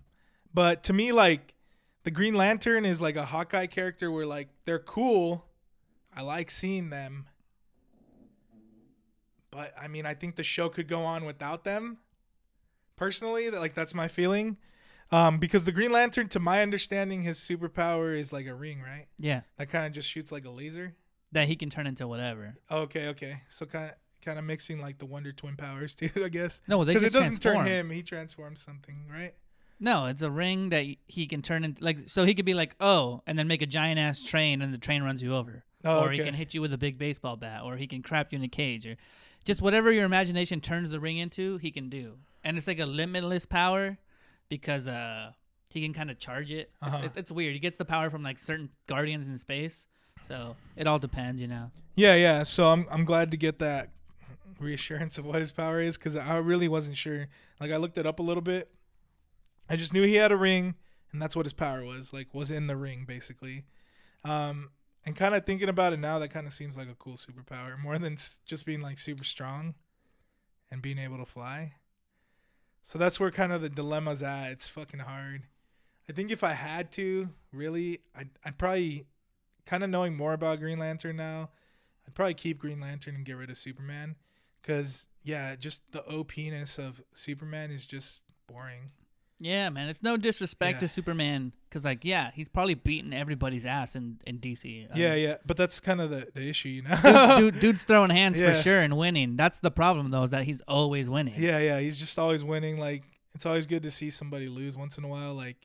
but 0.53 0.83
to 0.85 0.93
me, 0.93 1.13
like 1.13 1.55
the 2.03 2.11
Green 2.11 2.35
Lantern 2.35 2.85
is 2.85 3.01
like 3.01 3.15
a 3.15 3.27
Hawkeye 3.27 3.67
character 3.67 4.11
where 4.11 4.27
like 4.27 4.49
they're 4.65 4.81
cool. 4.81 5.45
I 6.17 6.23
like 6.23 6.51
seeing 6.51 6.91
them, 6.91 7.27
but 9.53 9.73
I 9.81 9.87
mean, 9.87 10.05
I 10.05 10.15
think 10.15 10.35
the 10.35 10.43
show 10.43 10.69
could 10.69 10.89
go 10.89 11.03
on 11.03 11.25
without 11.25 11.63
them. 11.63 11.99
Personally, 12.99 13.49
that 13.49 13.61
like 13.61 13.75
that's 13.75 13.95
my 13.95 14.09
feeling. 14.09 14.57
Um, 15.11 15.39
because 15.39 15.65
the 15.65 15.73
Green 15.73 15.91
Lantern, 15.91 16.29
to 16.29 16.41
my 16.41 16.61
understanding, 16.61 17.23
his 17.23 17.39
superpower 17.39 18.15
is 18.19 18.31
like 18.31 18.47
a 18.47 18.55
ring, 18.55 18.83
right? 18.83 19.07
Yeah, 19.19 19.41
That 19.57 19.71
kind 19.71 19.87
of 19.87 19.93
just 19.93 20.07
shoots 20.07 20.31
like 20.31 20.45
a 20.45 20.51
laser. 20.51 20.95
that 21.33 21.49
he 21.49 21.57
can 21.57 21.71
turn 21.71 21.87
into 21.87 22.07
whatever. 22.07 22.57
Okay, 22.71 23.09
okay. 23.09 23.41
So 23.49 23.65
kind 23.65 23.87
of 23.87 23.93
kind 24.23 24.39
of 24.39 24.45
mixing 24.45 24.81
like 24.83 24.99
the 24.99 25.07
Wonder 25.07 25.33
Twin 25.33 25.57
powers 25.57 25.95
too, 26.01 26.11
I 26.23 26.29
guess. 26.29 26.61
No, 26.69 26.85
they 26.85 26.93
Because 26.93 27.05
just 27.05 27.15
it 27.15 27.19
doesn't 27.19 27.41
transform. 27.41 27.67
turn 27.67 27.73
him; 27.87 27.91
he 27.91 28.03
transforms 28.03 28.61
something, 28.61 29.07
right? 29.11 29.33
No, 29.81 30.07
it's 30.07 30.23
a 30.23 30.31
ring 30.31 30.71
that 30.71 30.85
he 31.07 31.27
can 31.29 31.41
turn 31.41 31.63
into. 31.65 31.83
Like, 31.85 32.09
so 32.09 32.25
he 32.25 32.35
could 32.35 32.45
be 32.45 32.53
like, 32.55 32.75
oh, 32.81 33.23
and 33.29 33.39
then 33.39 33.47
make 33.47 33.63
a 33.63 33.67
giant 33.67 33.99
ass 34.01 34.21
train, 34.23 34.61
and 34.61 34.75
the 34.75 34.79
train 34.79 35.03
runs 35.05 35.23
you 35.23 35.35
over. 35.37 35.63
Oh, 35.85 36.01
or 36.05 36.11
he 36.11 36.19
can 36.19 36.35
hit 36.35 36.53
you 36.53 36.61
with 36.61 36.75
a 36.75 36.79
big 36.79 36.99
baseball 36.99 37.37
bat, 37.37 37.63
or 37.65 37.77
he 37.77 37.87
can 37.87 38.03
crap 38.03 38.33
you 38.33 38.39
in 38.39 38.45
a 38.45 38.49
cage, 38.49 38.85
or 38.89 38.97
just 39.45 39.63
whatever 39.63 39.93
your 39.93 40.05
imagination 40.05 40.61
turns 40.61 40.91
the 40.91 40.99
ring 41.01 41.17
into, 41.19 41.57
he 41.59 41.71
can 41.71 41.89
do. 41.89 42.19
And 42.49 42.57
it's 42.57 42.67
like 42.67 42.79
a 42.81 42.87
limitless 42.87 43.45
power 43.45 43.99
because 44.49 44.89
uh 44.89 45.33
he 45.71 45.83
can 45.83 45.93
kind 45.93 46.11
of 46.11 46.19
charge 46.19 46.51
it. 46.51 46.71
It's, 46.83 46.95
Uh-huh. 46.95 47.09
it's, 47.15 47.31
weird. 47.31 47.53
He 47.53 47.59
gets 47.61 47.77
the 47.77 47.85
power 47.85 48.09
from 48.09 48.23
like 48.23 48.39
certain 48.39 48.71
guardians 48.87 49.29
in 49.29 49.37
space, 49.37 49.87
so 50.27 50.57
it 50.75 50.87
all 50.87 50.99
depends, 50.99 51.43
you 51.43 51.47
know. 51.47 51.71
Yeah, 51.95 52.15
yeah. 52.15 52.45
So 52.45 52.69
I'm 52.73 52.87
I'm 52.91 53.05
glad 53.05 53.31
to 53.33 53.37
get 53.37 53.59
that 53.59 53.91
reassurance 54.59 55.19
of 55.19 55.27
what 55.27 55.37
his 55.41 55.53
power 55.53 55.79
is 55.81 55.99
because 55.99 56.17
I 56.17 56.39
really 56.39 56.69
wasn't 56.69 56.97
sure. 56.97 57.29
Like 57.61 57.71
I 57.71 57.77
looked 57.77 57.99
it 57.99 58.07
up 58.07 58.19
a 58.19 58.23
little 58.23 58.41
bit. 58.43 58.71
I 59.69 59.77
just 59.77 59.93
knew 59.93 60.05
he 60.05 60.15
had 60.15 60.33
a 60.33 60.37
ring, 60.37 60.75
and 61.13 61.21
that's 61.21 61.37
what 61.37 61.45
his 61.45 61.53
power 61.53 61.85
was. 61.85 62.13
Like 62.15 62.33
was 62.33 62.51
in 62.51 62.67
the 62.67 62.77
ring 62.77 63.05
basically. 63.07 63.65
Um, 64.25 64.71
and 65.05 65.15
kind 65.15 65.35
of 65.35 65.45
thinking 65.45 65.69
about 65.69 65.93
it 65.93 65.99
now, 66.01 66.19
that 66.19 66.29
kind 66.31 66.47
of 66.47 66.53
seems 66.55 66.77
like 66.79 66.89
a 66.89 66.95
cool 66.95 67.17
superpower 67.19 67.79
more 67.79 67.99
than 67.99 68.15
s- 68.15 68.41
just 68.47 68.65
being 68.67 68.81
like 68.81 68.99
super 68.99 69.25
strong 69.25 69.75
and 70.71 70.81
being 70.83 70.99
able 70.99 71.19
to 71.19 71.25
fly. 71.27 71.75
So 72.89 72.99
that's 72.99 73.21
where 73.21 73.31
kind 73.31 73.53
of 73.53 73.61
the 73.61 73.69
dilemma's 73.69 74.23
at. 74.23 74.51
It's 74.51 74.67
fucking 74.67 75.01
hard. 75.01 75.43
I 76.09 76.15
think 76.15 76.31
if 76.31 76.43
I 76.43 76.55
had 76.55 76.91
to, 76.93 77.29
really, 77.53 78.01
I'd, 78.17 78.31
I'd 78.47 78.57
probably 78.57 79.05
kind 79.67 79.85
of 79.85 79.91
knowing 79.91 80.17
more 80.17 80.33
about 80.33 80.59
Green 80.59 80.79
Lantern 80.79 81.17
now. 81.17 81.51
I'd 82.07 82.15
probably 82.15 82.33
keep 82.33 82.59
Green 82.59 82.81
Lantern 82.81 83.15
and 83.15 83.27
get 83.27 83.37
rid 83.37 83.51
of 83.51 83.59
Superman, 83.59 84.17
because 84.63 85.07
yeah, 85.23 85.55
just 85.55 85.83
the 85.93 86.01
OPness 86.11 86.79
of 86.79 87.03
Superman 87.15 87.71
is 87.71 87.85
just 87.85 88.23
boring. 88.51 88.93
Yeah, 89.41 89.71
man. 89.71 89.89
It's 89.89 90.03
no 90.03 90.17
disrespect 90.17 90.77
Yeah. 90.77 90.81
to 90.81 90.89
Superman, 90.89 91.53
because 91.69 91.85
like, 91.85 92.05
yeah, 92.05 92.33
he's 92.35 92.49
probably 92.49 92.75
beating 92.75 93.13
everybody's 93.13 93.65
ass 93.65 93.95
in 93.95 94.19
in 94.27 94.39
DC. 94.39 94.89
I 94.93 94.97
yeah, 94.99 95.15
yeah, 95.15 95.37
but 95.47 95.57
that's 95.57 95.79
kind 95.81 96.01
of 96.01 96.11
the, 96.11 96.27
the 96.35 96.49
issue, 96.49 96.69
you 96.71 96.83
know. 96.83 96.97
dude, 97.39 97.55
dude, 97.55 97.61
dude's 97.61 97.85
throwing 97.85 98.11
hands 98.11 98.41
Yeah. 98.41 98.53
for 98.53 98.61
sure 98.63 98.81
and 98.81 98.97
winning. 98.97 99.37
That's 99.37 99.61
the 99.61 99.71
problem, 99.71 100.11
though, 100.11 100.25
is 100.25 100.31
that 100.31 100.45
he's 100.45 100.61
always 100.63 101.09
winning. 101.09 101.41
yeah, 101.41 101.59
yeah, 101.59 101.79
he's 101.79 101.97
just 101.97 102.19
always 102.19 102.43
winning. 102.45 102.79
Like 102.79 103.05
it's 103.35 103.47
always 103.47 103.67
good 103.69 103.85
to 103.85 103.91
see 103.93 104.11
somebody 104.11 104.49
lose 104.49 104.77
once 104.77 104.99
in 104.99 105.05
a 105.05 105.09
while. 105.09 105.35
Like 105.35 105.57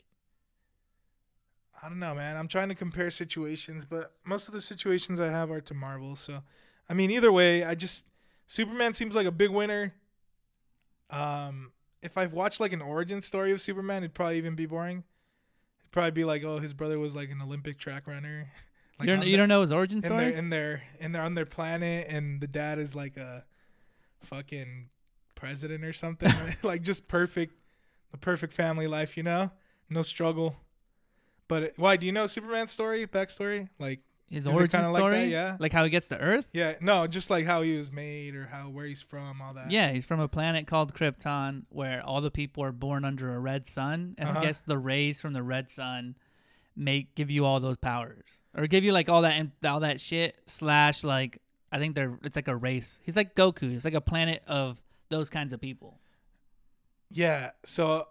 I 1.84 1.90
don't 1.90 2.00
know, 2.00 2.14
man. 2.16 2.38
I'm 2.38 2.48
trying 2.48 2.70
to 2.70 2.76
compare 2.76 3.10
situations, 3.12 3.86
but 3.86 4.14
most 4.24 4.48
of 4.48 4.54
the 4.54 4.62
situations 4.62 5.20
I 5.20 5.30
have 5.30 5.52
are 5.52 5.62
to 5.62 5.74
Marvel. 5.74 6.16
So 6.16 6.44
I 6.90 6.94
mean, 6.94 7.10
either 7.12 7.32
way, 7.32 7.64
I 7.64 7.74
just 7.76 8.06
Superman 8.46 8.94
seems 8.94 9.16
like 9.16 9.26
a 9.26 9.32
big 9.32 9.50
winner. 9.50 9.94
Um, 11.10 11.72
if 12.04 12.18
I've 12.18 12.34
watched 12.34 12.60
like 12.60 12.74
an 12.74 12.82
origin 12.82 13.22
story 13.22 13.52
of 13.52 13.62
Superman, 13.62 14.04
it'd 14.04 14.14
probably 14.14 14.38
even 14.38 14.56
be 14.56 14.66
boring. 14.66 15.04
It'd 15.80 15.92
probably 15.92 16.12
be 16.12 16.24
like, 16.26 16.44
oh, 16.44 16.60
his 16.60 16.74
brother 16.74 17.00
was 17.00 17.16
like 17.16 17.30
an 17.32 17.42
Olympic 17.42 17.78
track 17.80 18.08
runner. 18.08 18.50
Like 19.00 19.10
you 19.10 19.16
don't, 19.16 19.26
you 19.28 19.38
don't 19.38 19.50
know 19.50 19.62
his 19.62 19.72
origin 19.72 19.98
in 19.98 20.04
story? 20.04 20.34
in 20.36 20.50
their 20.52 20.84
in 21.00 21.14
their 21.14 21.24
on 21.24 21.34
their 21.34 21.48
planet, 21.48 22.06
and 22.08 22.40
the 22.40 22.46
dad 22.48 22.78
is 22.78 22.96
like 22.96 23.18
a 23.18 23.44
fucking 24.22 24.90
president 25.34 25.84
or 25.84 25.94
something. 25.94 26.32
like 26.64 26.84
just 26.84 27.08
perfect, 27.08 27.56
the 28.12 28.18
perfect 28.20 28.54
family 28.54 28.86
life, 28.86 29.18
you 29.18 29.24
know, 29.24 29.50
no 29.90 30.04
struggle. 30.04 30.58
But 31.48 31.64
it- 31.64 31.74
why 31.76 31.98
do 31.98 32.06
you 32.06 32.12
know 32.12 32.28
Superman's 32.28 32.72
story, 32.72 33.08
backstory? 33.08 33.68
Like, 33.80 34.02
His 34.34 34.48
Is 34.48 34.54
origin 34.54 34.70
kinda 34.82 34.90
like 34.90 35.00
story? 35.00 35.14
that? 35.20 35.28
Yeah. 35.28 35.58
Like 35.60 35.72
how 35.72 35.84
he 35.84 35.90
gets 35.90 36.08
to 36.08 36.18
Earth? 36.18 36.48
yeah, 36.54 36.76
no, 36.82 37.06
just 37.08 37.30
like 37.30 37.46
how 37.46 37.62
he 37.62 37.78
was 37.78 37.92
made 37.92 38.36
or 38.36 38.48
how 38.48 38.70
where 38.70 38.86
he's 38.86 39.02
from, 39.02 39.42
all 39.42 39.54
that. 39.54 39.70
Yeah, 39.72 39.92
he's 39.92 40.06
from 40.06 40.20
a 40.20 40.28
planet 40.28 40.66
called 40.68 40.94
Krypton 40.94 41.64
where 41.70 42.02
all 42.04 42.20
the 42.22 42.32
people 42.32 42.64
are 42.64 42.72
born 42.72 43.06
under 43.06 43.34
a 43.36 43.40
red 43.40 43.68
sun, 43.68 44.16
and 44.18 44.30
Uh-huh. 44.30 44.40
I 44.40 44.44
guess 44.46 44.62
the 44.62 44.78
rays 44.78 45.22
from 45.22 45.34
the 45.34 45.44
red 45.44 45.70
sun 45.70 46.16
make 46.76 47.14
give 47.16 47.30
you 47.30 47.46
all 47.46 47.60
those 47.60 47.78
powers, 47.78 48.26
or 48.58 48.66
give 48.68 48.84
you 48.84 48.92
like 48.92 49.08
all 49.08 49.22
that 49.22 49.34
and 49.34 49.52
all 49.64 49.82
that 49.82 50.02
shit. 50.02 50.36
Slash, 50.48 51.04
like 51.04 51.38
I 51.72 51.78
think 51.80 51.94
they're 51.96 52.18
it's 52.24 52.36
like 52.36 52.48
a 52.48 52.56
race. 52.56 53.00
He's 53.04 53.16
like 53.16 53.36
Goku. 53.36 53.74
It's 53.74 53.86
like 53.86 53.94
a 53.94 54.02
planet 54.02 54.42
of 54.48 54.82
those 55.10 55.30
kinds 55.30 55.54
of 55.54 55.62
people. 55.62 56.00
yeah. 57.12 57.52
So 57.66 58.08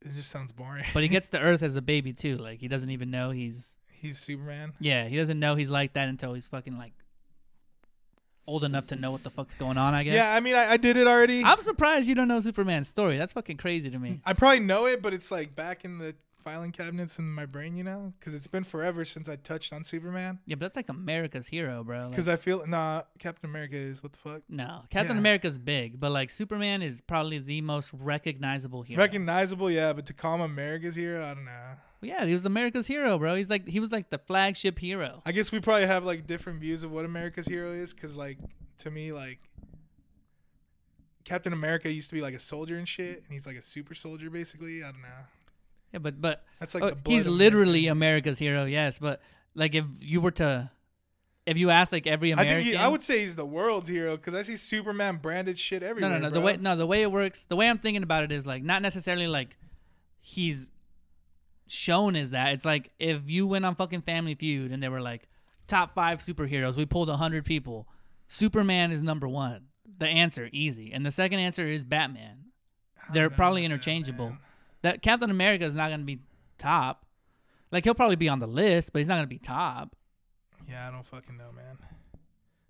it 0.00 0.14
just 0.14 0.30
sounds 0.30 0.52
boring. 0.52 0.84
But 0.94 1.02
he 1.02 1.08
gets 1.16 1.28
to 1.30 1.40
Earth 1.40 1.62
as 1.62 1.76
a 1.76 1.82
baby 1.82 2.12
too. 2.12 2.36
Like 2.38 2.60
he 2.60 2.68
doesn't 2.68 2.90
even 2.90 3.10
know 3.10 3.30
he's 3.30 3.76
he's 4.00 4.18
Superman. 4.18 4.72
yeah 4.80 5.06
he 5.08 5.16
doesn't 5.16 5.38
know 5.38 5.54
he's 5.54 5.70
like 5.70 5.92
that 5.94 6.08
until 6.08 6.34
he's 6.34 6.48
fucking 6.48 6.76
like 6.78 6.92
old 8.46 8.64
enough 8.64 8.86
to 8.86 8.96
know 8.96 9.10
what 9.12 9.22
the 9.22 9.30
fuck's 9.30 9.52
going 9.54 9.76
on. 9.76 9.92
I 9.94 10.04
guess. 10.04 10.14
Yeah, 10.14 10.34
I 10.34 10.40
mean, 10.40 10.54
I, 10.54 10.70
I 10.72 10.76
did 10.78 10.96
it 10.96 11.06
already. 11.06 11.44
I'm 11.44 11.60
surprised 11.60 12.08
you 12.08 12.14
don't 12.14 12.28
know 12.28 12.40
Superman's 12.40 12.88
story. 12.88 13.18
That's 13.18 13.34
fucking 13.34 13.58
crazy 13.58 13.90
to 13.90 13.98
me. 13.98 14.20
I 14.24 14.32
probably 14.32 14.60
know 14.60 14.86
it, 14.86 15.02
but 15.02 15.12
it's 15.12 15.30
like 15.30 15.54
back 15.54 15.84
in 15.84 15.98
the 15.98 16.14
filing 16.42 16.72
cabinets 16.72 17.18
in 17.18 17.30
my 17.30 17.44
brain, 17.44 17.76
you 17.76 17.84
know, 17.84 18.14
because 18.18 18.32
it's 18.34 18.46
been 18.46 18.64
forever 18.64 19.04
since 19.04 19.28
I 19.28 19.36
touched 19.36 19.74
on 19.74 19.84
Superman. 19.84 20.38
Yeah, 20.46 20.54
but 20.54 20.60
that's 20.60 20.76
like 20.76 20.88
America's 20.88 21.46
hero, 21.46 21.84
bro. 21.84 22.04
Like, 22.04 22.10
Because 22.12 22.26
I 22.26 22.36
feel 22.36 22.66
nah, 22.66 23.02
Captain 23.18 23.50
America 23.50 23.76
is 23.76 24.02
what 24.02 24.12
the 24.12 24.18
fuck 24.18 24.42
no, 24.48 24.80
Captain 24.88 25.16
Yeah. 25.16 25.20
America's 25.20 25.58
big, 25.58 26.00
but 26.00 26.10
like 26.10 26.30
Superman 26.30 26.80
is 26.80 27.02
probably 27.02 27.38
the 27.40 27.60
most 27.60 27.90
recognizable 27.92 28.80
hero. 28.80 28.98
recognizable, 28.98 29.70
yeah. 29.70 29.92
But 29.92 30.06
to 30.06 30.14
call 30.14 30.36
him 30.36 30.40
America's 30.40 30.94
hero, 30.94 31.22
I 31.22 31.34
don't 31.34 31.44
know. 31.44 31.72
Yeah, 32.02 32.24
he 32.24 32.32
was 32.32 32.44
America's 32.44 32.86
hero, 32.86 33.18
bro. 33.18 33.34
He's 33.34 33.50
like 33.50 33.66
he 33.68 33.80
was 33.80 33.90
like 33.90 34.10
the 34.10 34.18
flagship 34.18 34.78
hero. 34.78 35.22
I 35.26 35.32
guess 35.32 35.50
we 35.50 35.60
probably 35.60 35.86
have 35.86 36.04
like 36.04 36.26
different 36.26 36.60
views 36.60 36.84
of 36.84 36.92
what 36.92 37.04
America's 37.04 37.46
hero 37.46 37.72
is, 37.72 37.92
because 37.92 38.14
like 38.16 38.38
to 38.78 38.90
me, 38.90 39.12
like 39.12 39.40
Captain 41.24 41.52
America 41.52 41.90
used 41.92 42.08
to 42.10 42.14
be 42.14 42.20
like 42.22 42.34
a 42.34 42.40
soldier 42.40 42.76
and 42.76 42.88
shit, 42.88 43.18
and 43.24 43.26
he's 43.30 43.46
like 43.46 43.56
a 43.56 43.62
super 43.62 43.94
soldier 43.94 44.30
basically. 44.30 44.82
I 44.82 44.92
don't 44.92 45.02
know. 45.02 45.08
Yeah, 45.92 45.98
but 45.98 46.20
but 46.20 46.44
That's 46.60 46.74
like 46.74 46.82
oh, 46.84 46.90
the 46.90 47.10
he's 47.10 47.26
literally 47.26 47.86
America. 47.86 48.28
America's 48.28 48.38
hero. 48.38 48.64
Yes, 48.64 48.98
but 48.98 49.20
like 49.54 49.74
if 49.74 49.84
you 50.00 50.20
were 50.20 50.30
to, 50.32 50.70
if 51.46 51.56
you 51.56 51.70
ask 51.70 51.92
like 51.92 52.06
every 52.06 52.30
I 52.32 52.34
American, 52.34 52.56
think 52.62 52.66
he, 52.68 52.76
I 52.76 52.88
would 52.88 53.02
say 53.02 53.20
he's 53.20 53.34
the 53.34 53.46
world's 53.46 53.88
hero 53.88 54.16
because 54.16 54.34
I 54.34 54.42
see 54.42 54.56
Superman 54.56 55.16
branded 55.16 55.58
shit 55.58 55.82
no 55.82 55.88
everywhere. 55.88 56.10
no 56.12 56.18
no 56.18 56.28
the 56.30 56.34
bro. 56.40 56.46
way 56.46 56.56
no 56.60 56.76
the 56.76 56.86
way 56.86 57.02
it 57.02 57.10
works 57.10 57.44
the 57.44 57.56
way 57.56 57.68
I'm 57.68 57.78
thinking 57.78 58.02
about 58.02 58.22
it 58.22 58.30
is 58.30 58.46
like 58.46 58.62
not 58.62 58.82
necessarily 58.82 59.26
like 59.26 59.56
he's 60.20 60.70
shown 61.68 62.16
as 62.16 62.30
that. 62.30 62.52
It's 62.52 62.64
like 62.64 62.90
if 62.98 63.22
you 63.26 63.46
went 63.46 63.64
on 63.64 63.74
fucking 63.74 64.02
Family 64.02 64.34
Feud 64.34 64.72
and 64.72 64.82
they 64.82 64.88
were 64.88 65.00
like 65.00 65.28
top 65.66 65.94
five 65.94 66.18
superheroes, 66.18 66.76
we 66.76 66.86
pulled 66.86 67.08
a 67.08 67.16
hundred 67.16 67.44
people. 67.44 67.88
Superman 68.28 68.92
is 68.92 69.02
number 69.02 69.28
one. 69.28 69.66
The 69.98 70.06
answer 70.06 70.48
easy, 70.52 70.92
and 70.92 71.04
the 71.04 71.10
second 71.10 71.40
answer 71.40 71.66
is 71.66 71.84
Batman. 71.84 72.44
They're 73.12 73.30
probably 73.30 73.64
interchangeable. 73.64 74.28
man. 74.30 74.38
That 74.82 75.02
Captain 75.02 75.30
America 75.30 75.64
is 75.64 75.74
not 75.74 75.90
gonna 75.90 76.04
be 76.04 76.20
top. 76.58 77.04
Like 77.72 77.84
he'll 77.84 77.94
probably 77.94 78.16
be 78.16 78.28
on 78.28 78.38
the 78.38 78.46
list, 78.46 78.92
but 78.92 78.98
he's 79.00 79.08
not 79.08 79.16
gonna 79.16 79.26
be 79.26 79.38
top. 79.38 79.96
Yeah, 80.68 80.86
I 80.86 80.90
don't 80.90 81.06
fucking 81.06 81.36
know, 81.36 81.50
man. 81.52 81.78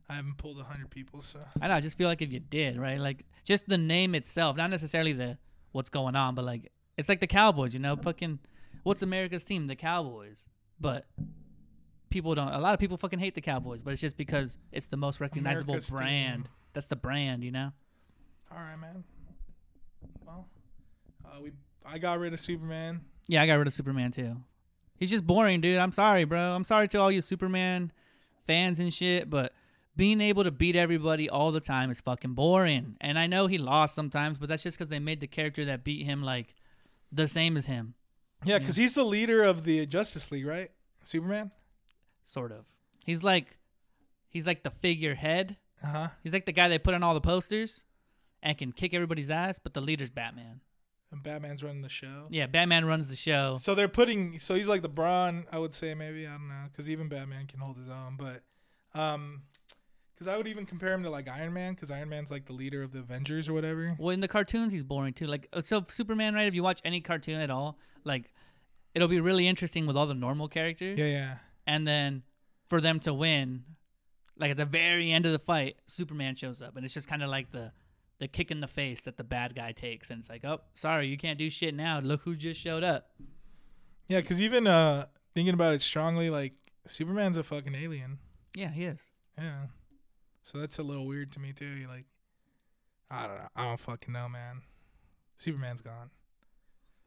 I 0.08 0.14
haven't 0.14 0.38
pulled 0.38 0.58
a 0.58 0.64
hundred 0.64 0.90
people, 0.90 1.20
so 1.20 1.40
I 1.60 1.68
know. 1.68 1.74
I 1.74 1.80
just 1.80 1.98
feel 1.98 2.08
like 2.08 2.22
if 2.22 2.32
you 2.32 2.40
did, 2.40 2.78
right? 2.78 2.98
Like 2.98 3.24
just 3.44 3.68
the 3.68 3.76
name 3.78 4.14
itself, 4.14 4.56
not 4.56 4.70
necessarily 4.70 5.12
the 5.12 5.36
what's 5.72 5.90
going 5.90 6.16
on, 6.16 6.34
but 6.34 6.44
like 6.44 6.72
it's 6.96 7.08
like 7.08 7.20
the 7.20 7.26
Cowboys, 7.26 7.74
you 7.74 7.80
know? 7.80 7.94
Fucking 7.96 8.38
what's 8.82 9.02
America's 9.02 9.44
team? 9.44 9.66
The 9.66 9.76
Cowboys. 9.76 10.46
But 10.80 11.06
people 12.10 12.34
don't. 12.34 12.48
A 12.48 12.58
lot 12.58 12.74
of 12.74 12.80
people 12.80 12.96
fucking 12.96 13.18
hate 13.18 13.34
the 13.34 13.40
Cowboys, 13.40 13.82
but 13.82 13.92
it's 13.92 14.00
just 14.00 14.16
because 14.16 14.58
it's 14.72 14.86
the 14.86 14.96
most 14.96 15.20
recognizable 15.20 15.74
America's 15.74 15.90
brand. 15.90 16.44
team. 16.44 16.52
That's 16.72 16.86
the 16.86 16.96
brand, 16.96 17.44
you 17.44 17.50
know? 17.50 17.72
all 18.50 18.58
right, 18.58 18.78
man. 18.78 19.04
Well, 20.24 20.46
uh, 21.24 21.40
we 21.42 21.52
I 21.84 21.98
got 21.98 22.18
rid 22.18 22.32
of 22.32 22.40
Superman. 22.40 23.00
Yeah, 23.26 23.42
I 23.42 23.46
got 23.46 23.54
rid 23.54 23.66
of 23.66 23.72
Superman 23.72 24.10
too. 24.10 24.36
He's 24.96 25.10
just 25.10 25.26
boring, 25.26 25.60
dude. 25.60 25.78
I'm 25.78 25.92
sorry, 25.92 26.24
bro. 26.24 26.40
I'm 26.40 26.64
sorry 26.64 26.88
to 26.88 26.98
all 26.98 27.10
you 27.10 27.22
Superman 27.22 27.92
fans 28.46 28.80
and 28.80 28.92
shit, 28.92 29.30
but 29.30 29.52
being 29.96 30.20
able 30.20 30.44
to 30.44 30.50
beat 30.50 30.76
everybody 30.76 31.28
all 31.28 31.52
the 31.52 31.60
time 31.60 31.90
is 31.90 32.00
fucking 32.00 32.34
boring. 32.34 32.96
And 33.00 33.18
I 33.18 33.26
know 33.26 33.46
he 33.46 33.58
lost 33.58 33.94
sometimes, 33.94 34.38
but 34.38 34.48
that's 34.48 34.62
just 34.62 34.78
because 34.78 34.88
they 34.88 34.98
made 34.98 35.20
the 35.20 35.26
character 35.26 35.64
that 35.66 35.84
beat 35.84 36.04
him 36.04 36.22
like 36.22 36.54
the 37.12 37.28
same 37.28 37.56
as 37.56 37.66
him, 37.66 37.94
Yeah, 38.44 38.58
because 38.58 38.76
he's 38.76 38.94
the 38.94 39.04
leader 39.04 39.42
of 39.42 39.64
the 39.64 39.84
Justice 39.86 40.30
League, 40.30 40.46
right? 40.46 40.70
Superman. 41.04 41.50
sort 42.22 42.52
of. 42.52 42.64
He's 43.04 43.22
like, 43.22 43.58
he's 44.28 44.46
like 44.46 44.62
the 44.62 44.70
figurehead. 44.70 45.56
Uh 45.82 45.86
huh. 45.86 46.08
He's 46.22 46.32
like 46.32 46.46
the 46.46 46.52
guy 46.52 46.68
they 46.68 46.78
put 46.78 46.94
on 46.94 47.02
all 47.02 47.14
the 47.14 47.20
posters 47.20 47.84
and 48.42 48.56
can 48.56 48.72
kick 48.72 48.94
everybody's 48.94 49.30
ass, 49.30 49.58
but 49.58 49.74
the 49.74 49.80
leader's 49.80 50.10
Batman. 50.10 50.60
And 51.10 51.22
Batman's 51.22 51.62
running 51.64 51.80
the 51.80 51.88
show. 51.88 52.26
Yeah, 52.28 52.46
Batman 52.46 52.84
runs 52.84 53.08
the 53.08 53.16
show. 53.16 53.56
So 53.62 53.74
they're 53.74 53.88
putting. 53.88 54.38
So 54.40 54.54
he's 54.54 54.68
like 54.68 54.82
the 54.82 54.88
brawn, 54.90 55.46
I 55.50 55.58
would 55.58 55.74
say 55.74 55.94
maybe. 55.94 56.26
I 56.26 56.32
don't 56.32 56.48
know, 56.48 56.66
because 56.70 56.90
even 56.90 57.08
Batman 57.08 57.46
can 57.46 57.60
hold 57.60 57.78
his 57.78 57.88
own. 57.88 58.18
But, 58.18 58.42
um, 58.98 59.42
because 60.18 60.32
I 60.32 60.36
would 60.36 60.48
even 60.48 60.66
compare 60.66 60.92
him 60.92 61.02
to 61.04 61.10
like 61.10 61.28
Iron 61.28 61.52
Man, 61.52 61.74
because 61.74 61.90
Iron 61.92 62.08
Man's 62.08 62.30
like 62.30 62.46
the 62.46 62.52
leader 62.52 62.82
of 62.82 62.92
the 62.92 62.98
Avengers 62.98 63.48
or 63.48 63.52
whatever. 63.52 63.94
Well, 63.98 64.10
in 64.10 64.20
the 64.20 64.26
cartoons, 64.28 64.72
he's 64.72 64.82
boring 64.82 65.12
too. 65.12 65.26
Like, 65.26 65.46
uh, 65.52 65.60
so 65.60 65.84
Superman, 65.88 66.34
right? 66.34 66.48
If 66.48 66.54
you 66.54 66.62
watch 66.62 66.80
any 66.84 67.00
cartoon 67.00 67.40
at 67.40 67.50
all, 67.50 67.78
like, 68.04 68.24
it'll 68.94 69.06
be 69.08 69.20
really 69.20 69.46
interesting 69.46 69.86
with 69.86 69.96
all 69.96 70.06
the 70.06 70.14
normal 70.14 70.48
characters, 70.48 70.98
Yeah, 70.98 71.06
yeah. 71.06 71.34
and 71.66 71.86
then 71.86 72.22
for 72.68 72.80
them 72.80 72.98
to 73.00 73.14
win, 73.14 73.64
like 74.36 74.50
at 74.50 74.56
the 74.56 74.64
very 74.64 75.12
end 75.12 75.24
of 75.26 75.32
the 75.32 75.38
fight, 75.38 75.76
Superman 75.86 76.34
shows 76.34 76.60
up, 76.62 76.74
and 76.76 76.84
it's 76.84 76.94
just 76.94 77.06
kind 77.08 77.22
of 77.22 77.28
like 77.30 77.52
the 77.52 77.72
the 78.18 78.26
kick 78.26 78.50
in 78.50 78.58
the 78.58 78.66
face 78.66 79.02
that 79.04 79.16
the 79.16 79.22
bad 79.22 79.54
guy 79.54 79.70
takes, 79.70 80.10
and 80.10 80.18
it's 80.18 80.28
like, 80.28 80.44
oh, 80.44 80.60
sorry, 80.74 81.06
you 81.06 81.16
can't 81.16 81.38
do 81.38 81.48
shit 81.48 81.72
now. 81.72 82.00
Look 82.00 82.22
who 82.22 82.34
just 82.34 82.60
showed 82.60 82.82
up. 82.82 83.10
Yeah, 84.08 84.20
because 84.20 84.40
even 84.40 84.66
uh 84.66 85.06
thinking 85.34 85.54
about 85.54 85.74
it 85.74 85.80
strongly, 85.82 86.28
like 86.28 86.54
Superman's 86.86 87.36
a 87.36 87.44
fucking 87.44 87.76
alien. 87.76 88.18
Yeah, 88.56 88.70
he 88.70 88.84
is. 88.84 89.00
Yeah. 89.38 89.66
So 90.50 90.56
that's 90.56 90.78
a 90.78 90.82
little 90.82 91.06
weird 91.06 91.30
to 91.32 91.40
me 91.40 91.52
too. 91.52 91.66
You're 91.66 91.90
like, 91.90 92.06
I 93.10 93.26
don't 93.26 93.36
know. 93.36 93.48
I 93.54 93.64
don't 93.64 93.80
fucking 93.80 94.12
know, 94.14 94.30
man. 94.30 94.62
Superman's 95.36 95.82
gone. 95.82 96.10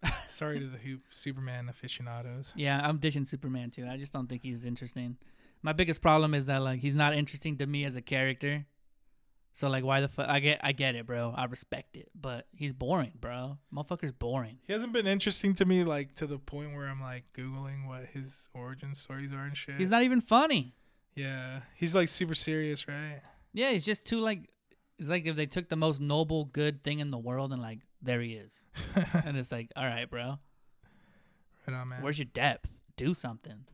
Sorry 0.29 0.59
to 0.59 0.67
the 0.67 0.77
hoop 0.77 1.01
Superman 1.11 1.67
aficionados. 1.67 2.53
Yeah, 2.55 2.79
I'm 2.83 2.97
ditching 2.97 3.25
Superman 3.25 3.71
too. 3.71 3.87
I 3.89 3.97
just 3.97 4.13
don't 4.13 4.27
think 4.27 4.43
he's 4.43 4.63
interesting. 4.63 5.17
My 5.63 5.73
biggest 5.73 6.03
problem 6.03 6.35
is 6.35 6.45
that 6.45 6.61
like 6.61 6.81
he's 6.81 6.93
not 6.93 7.15
interesting 7.15 7.57
to 7.57 7.65
me 7.65 7.83
as 7.83 7.95
a 7.95 8.01
character. 8.01 8.65
So 9.53 9.69
like, 9.69 9.83
why 9.83 10.01
the 10.01 10.07
fuck? 10.07 10.29
I 10.29 10.39
get, 10.39 10.59
I 10.63 10.71
get 10.71 10.93
it, 10.95 11.07
bro. 11.07 11.33
I 11.35 11.45
respect 11.45 11.97
it, 11.97 12.09
but 12.13 12.45
he's 12.55 12.73
boring, 12.73 13.13
bro. 13.19 13.57
Motherfucker's 13.73 14.13
boring. 14.13 14.59
He 14.65 14.71
hasn't 14.71 14.93
been 14.93 15.07
interesting 15.07 15.55
to 15.55 15.65
me, 15.65 15.83
like 15.83 16.13
to 16.15 16.27
the 16.27 16.37
point 16.37 16.75
where 16.75 16.87
I'm 16.87 17.01
like 17.01 17.23
googling 17.35 17.87
what 17.87 18.05
his 18.05 18.49
origin 18.53 18.93
stories 18.93 19.33
are 19.33 19.43
and 19.43 19.57
shit. 19.57 19.75
He's 19.75 19.89
not 19.89 20.03
even 20.03 20.21
funny. 20.21 20.75
Yeah, 21.15 21.61
he's 21.75 21.93
like 21.93 22.09
super 22.09 22.35
serious, 22.35 22.87
right? 22.87 23.21
Yeah, 23.53 23.71
he's 23.71 23.85
just 23.85 24.05
too 24.05 24.19
like. 24.19 24.49
It's 24.97 25.09
like 25.09 25.25
if 25.25 25.35
they 25.35 25.47
took 25.47 25.67
the 25.67 25.75
most 25.75 25.99
noble, 25.99 26.45
good 26.45 26.83
thing 26.83 26.99
in 26.99 27.09
the 27.09 27.17
world 27.17 27.51
and 27.51 27.61
like, 27.61 27.79
there 28.03 28.21
he 28.21 28.33
is, 28.33 28.67
and 29.25 29.35
it's 29.35 29.51
like, 29.51 29.71
all 29.75 29.85
right, 29.85 30.09
bro. 30.09 30.37
right 31.67 31.75
on, 31.75 31.89
man. 31.89 32.03
Where's 32.03 32.19
your 32.19 32.25
depth? 32.25 32.69
Do 32.97 33.13
something. 33.13 33.65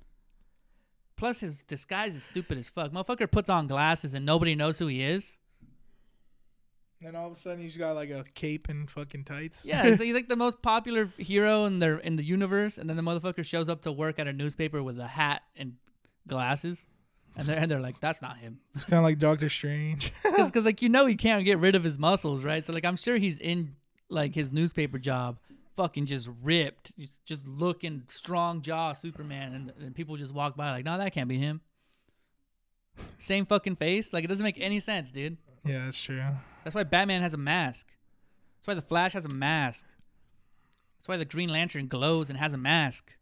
Plus, 1.17 1.39
his 1.39 1.63
disguise 1.63 2.15
is 2.15 2.23
stupid 2.23 2.57
as 2.59 2.69
fuck. 2.69 2.91
Motherfucker 2.91 3.29
puts 3.29 3.49
on 3.49 3.67
glasses 3.67 4.13
and 4.13 4.25
nobody 4.25 4.55
knows 4.55 4.77
who 4.77 4.87
he 4.87 5.01
is. 5.03 5.39
And 6.99 7.07
then 7.07 7.15
all 7.15 7.27
of 7.27 7.33
a 7.33 7.35
sudden 7.35 7.59
he's 7.59 7.75
got 7.77 7.95
like 7.95 8.09
a 8.09 8.23
cape 8.35 8.69
and 8.69 8.89
fucking 8.89 9.25
tights. 9.25 9.65
Yeah, 9.65 9.95
so 9.95 10.03
he's 10.03 10.13
like 10.15 10.29
the 10.29 10.35
most 10.35 10.61
popular 10.61 11.11
hero 11.17 11.65
in 11.65 11.79
their 11.79 11.97
in 11.97 12.15
the 12.15 12.23
universe, 12.23 12.77
and 12.77 12.89
then 12.89 12.97
the 12.97 13.03
motherfucker 13.03 13.43
shows 13.45 13.67
up 13.67 13.81
to 13.83 13.91
work 13.91 14.19
at 14.19 14.27
a 14.27 14.33
newspaper 14.33 14.81
with 14.81 14.99
a 14.99 15.07
hat 15.07 15.41
and 15.55 15.73
glasses, 16.27 16.87
and 17.37 17.47
they're, 17.47 17.57
and 17.59 17.71
they're 17.71 17.79
like, 17.79 17.99
"That's 17.99 18.21
not 18.21 18.37
him," 18.37 18.59
it's 18.75 18.85
kind 18.85 18.97
of 18.97 19.03
like 19.03 19.19
Doctor 19.19 19.49
Strange. 19.49 20.11
because 20.23 20.65
like 20.65 20.81
you 20.81 20.89
know 20.89 21.05
he 21.05 21.15
can't 21.15 21.45
get 21.45 21.59
rid 21.59 21.75
of 21.75 21.83
his 21.83 21.97
muscles, 21.99 22.43
right? 22.43 22.65
So 22.65 22.73
like 22.73 22.85
I'm 22.85 22.97
sure 22.97 23.17
he's 23.17 23.39
in 23.39 23.75
like 24.09 24.33
his 24.35 24.51
newspaper 24.51 24.97
job, 24.99 25.37
fucking 25.75 26.05
just 26.05 26.29
ripped, 26.43 26.93
just- 27.25 27.47
looking 27.47 28.03
strong 28.07 28.61
jaw 28.61 28.93
Superman, 28.93 29.53
and, 29.53 29.73
and 29.85 29.95
people 29.95 30.15
just 30.17 30.33
walk 30.33 30.55
by 30.55 30.71
like, 30.71 30.85
"No, 30.85 30.97
that 30.97 31.13
can't 31.13 31.29
be 31.29 31.37
him." 31.37 31.61
Same 33.19 33.45
fucking 33.45 33.75
face, 33.75 34.11
like 34.13 34.23
it 34.23 34.27
doesn't 34.27 34.43
make 34.43 34.59
any 34.59 34.79
sense, 34.79 35.11
dude. 35.11 35.37
yeah, 35.65 35.85
that's 35.85 36.01
true. 36.01 36.21
That's 36.63 36.75
why 36.75 36.83
Batman 36.83 37.21
has 37.21 37.33
a 37.33 37.37
mask. 37.37 37.87
That's 38.59 38.67
why 38.67 38.73
the 38.73 38.81
Flash 38.81 39.13
has 39.13 39.25
a 39.25 39.29
mask. 39.29 39.85
That's 40.97 41.07
why 41.07 41.17
the 41.17 41.25
Green 41.25 41.49
Lantern 41.49 41.87
glows 41.87 42.29
and 42.29 42.39
has 42.39 42.53
a 42.53 42.57
mask. 42.57 43.16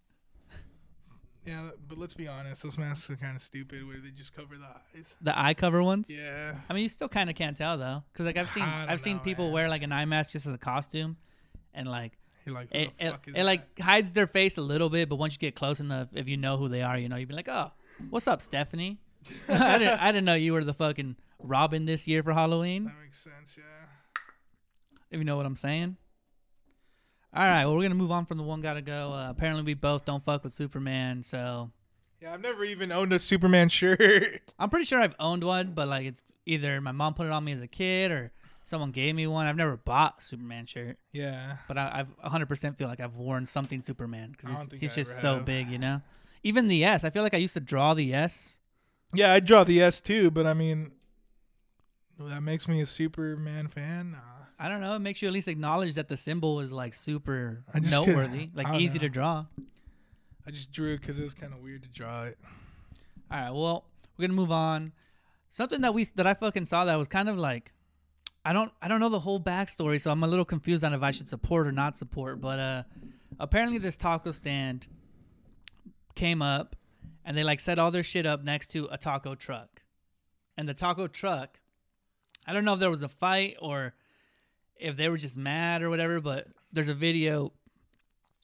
Yeah, 1.45 1.69
but 1.87 1.97
let's 1.97 2.13
be 2.15 2.27
honest, 2.27 2.63
those 2.63 2.77
masks 2.77 3.09
are 3.09 3.15
kind 3.15 3.35
of 3.35 3.41
stupid. 3.41 3.87
Where 3.87 3.97
they 3.97 4.09
just 4.09 4.35
cover 4.35 4.55
the 4.57 4.65
eyes. 4.97 5.15
The 5.21 5.37
eye 5.37 5.53
cover 5.53 5.83
ones. 5.83 6.09
Yeah. 6.09 6.55
I 6.69 6.73
mean, 6.73 6.83
you 6.83 6.89
still 6.89 7.09
kind 7.09 7.29
of 7.29 7.35
can't 7.35 7.55
tell 7.55 7.77
though, 7.77 8.03
because 8.11 8.25
like 8.25 8.37
I've 8.37 8.49
seen 8.49 8.63
I've 8.63 9.01
seen 9.01 9.19
people 9.19 9.45
man. 9.45 9.53
wear 9.53 9.69
like 9.69 9.83
an 9.83 9.91
eye 9.91 10.05
mask 10.05 10.31
just 10.31 10.45
as 10.45 10.53
a 10.55 10.57
costume, 10.57 11.17
and 11.73 11.87
like 11.87 12.13
You're 12.45 12.55
like, 12.55 12.69
it, 12.71 12.91
the 12.97 13.05
it, 13.05 13.11
fuck 13.11 13.27
is 13.27 13.33
it 13.35 13.43
like 13.43 13.79
hides 13.79 14.13
their 14.13 14.27
face 14.27 14.57
a 14.57 14.61
little 14.61 14.89
bit, 14.89 15.07
but 15.07 15.17
once 15.17 15.33
you 15.33 15.39
get 15.39 15.55
close 15.55 15.79
enough, 15.79 16.07
if 16.13 16.27
you 16.27 16.37
know 16.37 16.57
who 16.57 16.67
they 16.67 16.81
are, 16.81 16.97
you 16.97 17.09
know 17.09 17.15
you'd 17.15 17.29
be 17.29 17.35
like, 17.35 17.49
oh, 17.49 17.71
what's 18.09 18.27
up, 18.27 18.41
Stephanie? 18.41 18.99
I 19.49 19.77
didn't 19.77 20.01
I 20.01 20.11
didn't 20.11 20.25
know 20.25 20.35
you 20.35 20.53
were 20.53 20.63
the 20.63 20.73
fucking 20.73 21.15
Robin 21.39 21.85
this 21.85 22.07
year 22.07 22.23
for 22.23 22.33
Halloween. 22.33 22.85
That 22.85 22.93
makes 23.03 23.19
sense. 23.23 23.57
Yeah. 23.57 24.21
if 25.11 25.19
you 25.19 25.23
know 25.25 25.37
what 25.37 25.45
I'm 25.45 25.55
saying. 25.55 25.97
All 27.35 27.43
right, 27.43 27.65
well, 27.65 27.75
we're 27.75 27.81
gonna 27.81 27.95
move 27.95 28.11
on 28.11 28.25
from 28.25 28.37
the 28.37 28.43
one 28.43 28.61
gotta 28.61 28.81
go. 28.81 29.11
Uh, 29.11 29.29
apparently, 29.29 29.63
we 29.63 29.73
both 29.73 30.05
don't 30.05 30.23
fuck 30.23 30.45
with 30.45 30.53
Superman, 30.53 31.21
so 31.21 31.69
Yeah, 32.21 32.33
I've 32.33 32.41
never 32.41 32.63
even 32.63 32.93
owned 32.93 33.11
a 33.11 33.19
Superman 33.19 33.67
shirt. 33.67 34.53
I'm 34.59 34.69
pretty 34.69 34.85
sure 34.85 35.01
I've 35.01 35.15
owned 35.19 35.43
one, 35.43 35.73
but 35.73 35.89
like 35.89 36.05
it's 36.05 36.23
either 36.45 36.79
my 36.79 36.93
mom 36.93 37.13
put 37.13 37.25
it 37.25 37.33
on 37.33 37.43
me 37.43 37.51
as 37.51 37.59
a 37.59 37.67
kid 37.67 38.11
or 38.11 38.31
someone 38.63 38.91
gave 38.91 39.15
me 39.15 39.27
one. 39.27 39.47
I've 39.47 39.57
never 39.57 39.75
bought 39.75 40.15
a 40.19 40.21
Superman 40.21 40.65
shirt, 40.65 40.97
yeah. 41.11 41.57
but 41.67 41.77
I, 41.77 42.05
I've 42.23 42.31
100% 42.31 42.77
feel 42.77 42.87
like 42.87 43.01
I've 43.01 43.17
worn 43.17 43.45
something 43.45 43.83
Superman 43.83 44.31
because 44.31 44.57
he's, 44.71 44.79
he's 44.79 44.95
just 44.95 45.19
so 45.19 45.35
have. 45.35 45.45
big, 45.45 45.69
you 45.69 45.77
know. 45.77 46.01
Even 46.41 46.69
the 46.69 46.85
S, 46.85 47.03
I 47.03 47.09
feel 47.09 47.23
like 47.23 47.33
I 47.33 47.37
used 47.37 47.55
to 47.55 47.59
draw 47.59 47.93
the 47.93 48.13
S. 48.13 48.61
Yeah, 49.13 49.33
I 49.33 49.41
draw 49.41 49.65
the 49.65 49.81
S 49.81 49.99
too, 49.99 50.31
but 50.31 50.45
I 50.45 50.53
mean, 50.53 50.93
that 52.17 52.41
makes 52.41 52.65
me 52.67 52.79
a 52.79 52.85
Superman 52.85 53.67
fan. 53.67 54.13
Nah. 54.13 54.34
I 54.57 54.69
don't 54.69 54.81
know. 54.81 54.93
It 54.95 54.99
makes 54.99 55.21
you 55.21 55.27
at 55.27 55.33
least 55.33 55.47
acknowledge 55.47 55.95
that 55.95 56.07
the 56.07 56.17
symbol 56.17 56.61
is 56.61 56.71
like 56.71 56.93
super 56.93 57.63
noteworthy, 57.73 58.49
like 58.53 58.73
easy 58.79 58.97
know. 58.97 59.03
to 59.03 59.09
draw. 59.09 59.45
I 60.47 60.51
just 60.51 60.71
drew 60.71 60.93
it 60.93 61.01
because 61.01 61.19
it 61.19 61.23
was 61.23 61.33
kind 61.33 61.53
of 61.53 61.59
weird 61.59 61.83
to 61.83 61.89
draw 61.89 62.23
it. 62.23 62.37
All 63.31 63.39
right, 63.39 63.51
well, 63.51 63.85
we're 64.17 64.23
gonna 64.23 64.33
move 64.33 64.51
on. 64.51 64.93
Something 65.49 65.81
that 65.81 65.93
we 65.93 66.05
that 66.15 66.27
I 66.27 66.33
fucking 66.35 66.65
saw 66.65 66.85
that 66.85 66.95
was 66.95 67.07
kind 67.07 67.27
of 67.27 67.37
like, 67.37 67.73
I 68.45 68.53
don't 68.53 68.71
I 68.81 68.87
don't 68.87 68.99
know 68.99 69.09
the 69.09 69.19
whole 69.19 69.39
backstory, 69.39 69.99
so 69.99 70.11
I'm 70.11 70.23
a 70.23 70.27
little 70.27 70.45
confused 70.45 70.83
on 70.83 70.93
if 70.93 71.01
I 71.01 71.11
should 71.11 71.29
support 71.29 71.67
or 71.67 71.71
not 71.71 71.97
support. 71.97 72.39
But 72.39 72.59
uh, 72.59 72.83
apparently 73.39 73.77
this 73.77 73.97
taco 73.97 74.31
stand 74.31 74.87
came 76.13 76.41
up, 76.41 76.75
and 77.25 77.37
they 77.37 77.43
like 77.43 77.59
set 77.59 77.77
all 77.77 77.91
their 77.91 78.03
shit 78.03 78.25
up 78.25 78.43
next 78.43 78.67
to 78.71 78.87
a 78.91 78.97
taco 78.97 79.35
truck, 79.35 79.81
and 80.55 80.69
the 80.69 80.73
taco 80.73 81.07
truck, 81.07 81.59
I 82.47 82.53
don't 82.53 82.63
know 82.63 82.75
if 82.75 82.79
there 82.79 82.89
was 82.89 83.03
a 83.03 83.09
fight 83.09 83.57
or 83.59 83.95
if 84.77 84.97
they 84.97 85.09
were 85.09 85.17
just 85.17 85.37
mad 85.37 85.81
or 85.81 85.89
whatever, 85.89 86.19
but 86.19 86.47
there's 86.71 86.89
a 86.89 86.93
video 86.93 87.53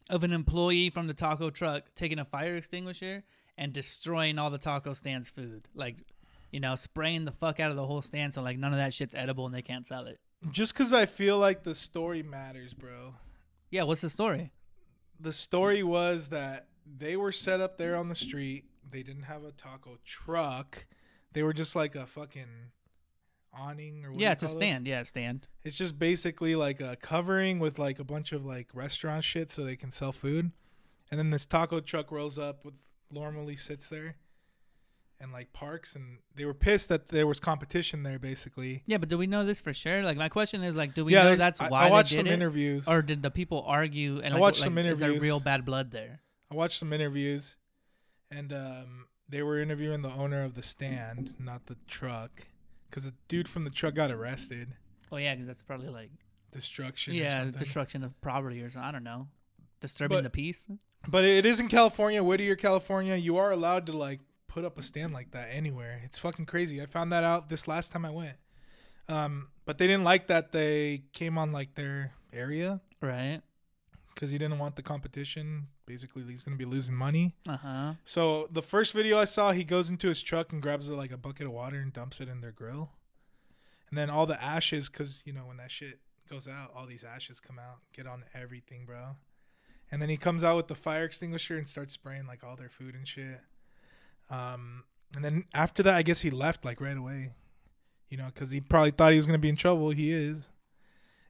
of 0.10 0.24
an 0.24 0.34
employee 0.34 0.90
from 0.90 1.08
the 1.08 1.14
taco 1.14 1.50
truck 1.50 1.84
taking 1.96 2.20
a 2.20 2.26
fire 2.26 2.56
extinguisher 2.56 3.24
and 3.58 3.74
destroying 3.74 4.38
all 4.38 4.50
the 4.50 4.58
taco 4.58 4.94
stand's 4.94 5.30
food. 5.30 5.70
Like, 5.74 5.98
you 6.52 6.60
know, 6.60 6.76
spraying 6.76 7.26
the 7.26 7.32
fuck 7.32 7.60
out 7.60 7.72
of 7.72 7.78
the 7.78 7.86
whole 7.86 8.02
stand 8.02 8.34
so 8.34 8.42
like 8.42 8.58
none 8.58 8.74
of 8.74 8.78
that 8.78 8.94
shit's 8.94 9.16
edible 9.16 9.46
and 9.46 9.56
they 9.56 9.62
can't 9.62 9.88
sell 9.88 10.08
it. 10.08 10.20
Just 10.52 10.74
because 10.74 10.92
I 10.92 11.06
feel 11.06 11.38
like 11.38 11.64
the 11.64 11.76
story 11.76 12.24
matters, 12.24 12.74
bro. 12.74 13.16
Yeah, 13.70 13.84
what's 13.84 14.02
the 14.02 14.10
story? 14.10 14.52
The 15.20 15.34
story 15.34 15.84
was 15.84 16.28
that 16.28 16.68
they 16.86 17.16
were 17.16 17.32
set 17.32 17.62
up 17.62 17.78
there 17.78 17.96
on 17.96 18.10
the 18.10 18.16
street. 18.16 18.66
They 18.90 19.04
didn't 19.04 19.24
have 19.24 19.44
a 19.44 19.52
taco 19.52 19.98
truck. 20.04 20.86
They 21.34 21.44
were 21.44 21.54
just 21.54 21.76
like 21.76 21.96
a 21.96 22.06
fucking 22.06 22.72
awning 23.54 24.06
or 24.06 24.12
what 24.12 24.22
yeah, 24.22 24.32
it's 24.32 24.44
a 24.44 24.48
those? 24.48 24.56
stand. 24.56 24.88
Yeah, 24.88 25.02
a 25.02 25.06
stand. 25.06 25.48
It's 25.64 25.76
just 25.76 25.98
basically 26.00 26.56
like 26.56 26.82
a 26.82 26.96
covering 26.96 27.60
with 27.60 27.78
like 27.80 28.00
a 28.00 28.04
bunch 28.04 28.32
of 28.32 28.46
like 28.46 28.70
restaurant 28.74 29.24
shit 29.24 29.52
so 29.52 29.64
they 29.64 29.76
can 29.76 29.92
sell 29.92 30.12
food. 30.12 30.52
And 31.10 31.20
then 31.20 31.30
this 31.30 31.46
taco 31.46 31.80
truck 31.82 32.12
rolls 32.12 32.40
up 32.40 32.64
with 32.64 32.76
normally 33.12 33.58
sits 33.58 33.88
there 33.90 34.16
and 35.20 35.32
like 35.34 35.52
parks 35.54 35.96
and 35.96 36.18
they 36.36 36.46
were 36.46 36.54
pissed 36.54 36.88
that 36.90 37.10
there 37.10 37.28
was 37.28 37.40
competition 37.40 38.04
there 38.04 38.18
basically. 38.18 38.84
Yeah, 38.86 38.98
but 38.98 39.10
do 39.10 39.18
we 39.18 39.28
know 39.28 39.44
this 39.46 39.62
for 39.62 39.74
sure? 39.74 40.04
Like 40.04 40.18
my 40.18 40.30
question 40.30 40.64
is 40.64 40.76
like 40.76 40.94
do 40.94 41.06
we 41.06 41.14
yeah, 41.14 41.24
know 41.24 41.36
that's 41.36 41.60
I- 41.62 41.70
why 41.70 41.88
I 41.88 41.92
watched 41.92 42.12
they 42.12 42.18
some 42.18 42.28
it? 42.28 42.32
interviews. 42.34 42.88
Or 42.88 43.02
did 43.02 43.22
the 43.22 43.30
people 43.32 43.64
argue 43.68 44.18
and 44.18 44.28
I 44.28 44.30
like, 44.32 44.42
watched 44.42 44.60
like, 44.62 44.68
some 44.68 44.78
is 44.78 44.98
there 45.00 45.10
interviews. 45.10 45.24
real 45.24 45.40
bad 45.40 45.66
blood 45.66 45.92
there? 45.92 46.22
I 46.50 46.56
watched 46.56 46.80
some 46.80 46.92
interviews 46.94 47.56
and 48.32 48.52
um, 48.54 49.08
they 49.30 49.44
were 49.44 49.60
interviewing 49.60 50.02
the 50.02 50.10
owner 50.12 50.44
of 50.44 50.56
the 50.56 50.64
stand, 50.64 51.36
not 51.38 51.66
the 51.68 51.76
truck, 51.88 52.46
because 52.92 53.06
the 53.06 53.14
dude 53.28 53.48
from 53.50 53.64
the 53.64 53.70
truck 53.72 53.96
got 53.96 54.12
arrested. 54.12 54.76
Oh 55.12 55.18
yeah, 55.18 55.34
because 55.34 55.48
that's 55.48 55.64
probably 55.64 55.88
like 55.90 56.12
Destruction. 56.52 57.14
yeah, 57.16 57.46
destruction 57.46 58.04
of 58.04 58.20
property 58.22 58.62
or 58.62 58.70
something. 58.70 58.88
I 58.88 58.92
don't 58.92 59.04
know, 59.06 59.28
disturbing 59.80 60.18
But- 60.18 60.24
the 60.26 60.30
peace. 60.30 60.68
But 61.08 61.26
it 61.26 61.48
is 61.48 61.60
in 61.60 61.68
California, 61.68 62.24
Whittier, 62.24 62.56
California. 62.56 63.16
You 63.16 63.38
are 63.38 63.50
allowed 63.52 63.88
to 63.88 63.92
like 63.94 64.20
put 64.48 64.64
up 64.66 64.78
a 64.78 64.84
stand 64.84 65.14
like 65.14 65.32
that 65.32 65.48
anywhere. 65.52 66.00
It's 66.04 66.20
fucking 66.20 66.46
crazy. 66.46 66.80
I 66.80 66.86
found 66.86 67.12
that 67.12 67.24
out 67.24 67.50
this 67.50 67.68
last 67.68 67.92
time 67.92 68.06
I 68.06 68.12
went. 68.12 68.38
Um, 69.10 69.48
but 69.66 69.78
they 69.80 69.88
didn't 69.88 70.04
like 70.04 70.28
that 70.28 70.52
they 70.52 71.04
came 71.14 71.38
on 71.40 71.52
like 71.52 71.74
their 71.74 72.12
area 72.32 72.82
Right. 73.02 73.42
because 74.14 74.30
he 74.30 74.38
didn't 74.38 74.60
want 74.60 74.76
the 74.76 74.84
competition. 74.84 75.70
Basically, 75.92 76.24
he's 76.24 76.42
gonna 76.42 76.56
be 76.56 76.64
losing 76.64 76.96
money. 76.96 77.36
Uh 77.46 77.58
huh. 77.58 77.94
So 78.06 78.48
the 78.50 78.62
first 78.62 78.94
video 78.94 79.18
I 79.18 79.26
saw, 79.26 79.52
he 79.52 79.66
goes 79.66 79.90
into 79.90 80.08
his 80.08 80.22
truck 80.22 80.54
and 80.54 80.62
grabs 80.62 80.88
like 80.88 81.12
a 81.12 81.18
bucket 81.18 81.48
of 81.48 81.52
water 81.52 81.82
and 81.82 81.92
dumps 81.92 82.22
it 82.22 82.30
in 82.30 82.40
their 82.40 82.54
grill, 82.54 82.92
and 83.90 83.98
then 83.98 84.10
all 84.10 84.26
the 84.26 84.42
ashes, 84.42 84.88
because 84.88 85.22
you 85.26 85.34
know 85.34 85.42
when 85.42 85.58
that 85.58 85.70
shit 85.70 86.00
goes 86.30 86.48
out, 86.48 86.72
all 86.74 86.86
these 86.86 87.04
ashes 87.04 87.42
come 87.42 87.60
out, 87.60 87.80
get 87.94 88.08
on 88.08 88.24
everything, 88.34 88.86
bro. 88.86 89.18
And 89.92 90.02
then 90.02 90.08
he 90.08 90.16
comes 90.16 90.46
out 90.46 90.56
with 90.56 90.70
the 90.70 90.76
fire 90.76 91.04
extinguisher 91.04 91.58
and 91.58 91.68
starts 91.68 91.94
spraying 91.94 92.26
like 92.26 92.42
all 92.42 92.56
their 92.56 92.70
food 92.70 92.96
and 92.96 93.06
shit. 93.06 93.42
Um, 94.30 94.86
and 95.14 95.26
then 95.26 95.44
after 95.54 95.84
that, 95.84 95.96
I 95.96 96.04
guess 96.04 96.22
he 96.22 96.30
left 96.32 96.64
like 96.64 96.80
right 96.80 96.96
away, 96.96 97.34
you 98.08 98.16
know, 98.16 98.28
because 98.28 98.52
he 98.54 98.62
probably 98.62 98.92
thought 98.92 99.12
he 99.12 99.18
was 99.18 99.26
gonna 99.26 99.40
be 99.40 99.50
in 99.50 99.58
trouble. 99.58 99.90
He 99.90 100.14
is, 100.14 100.48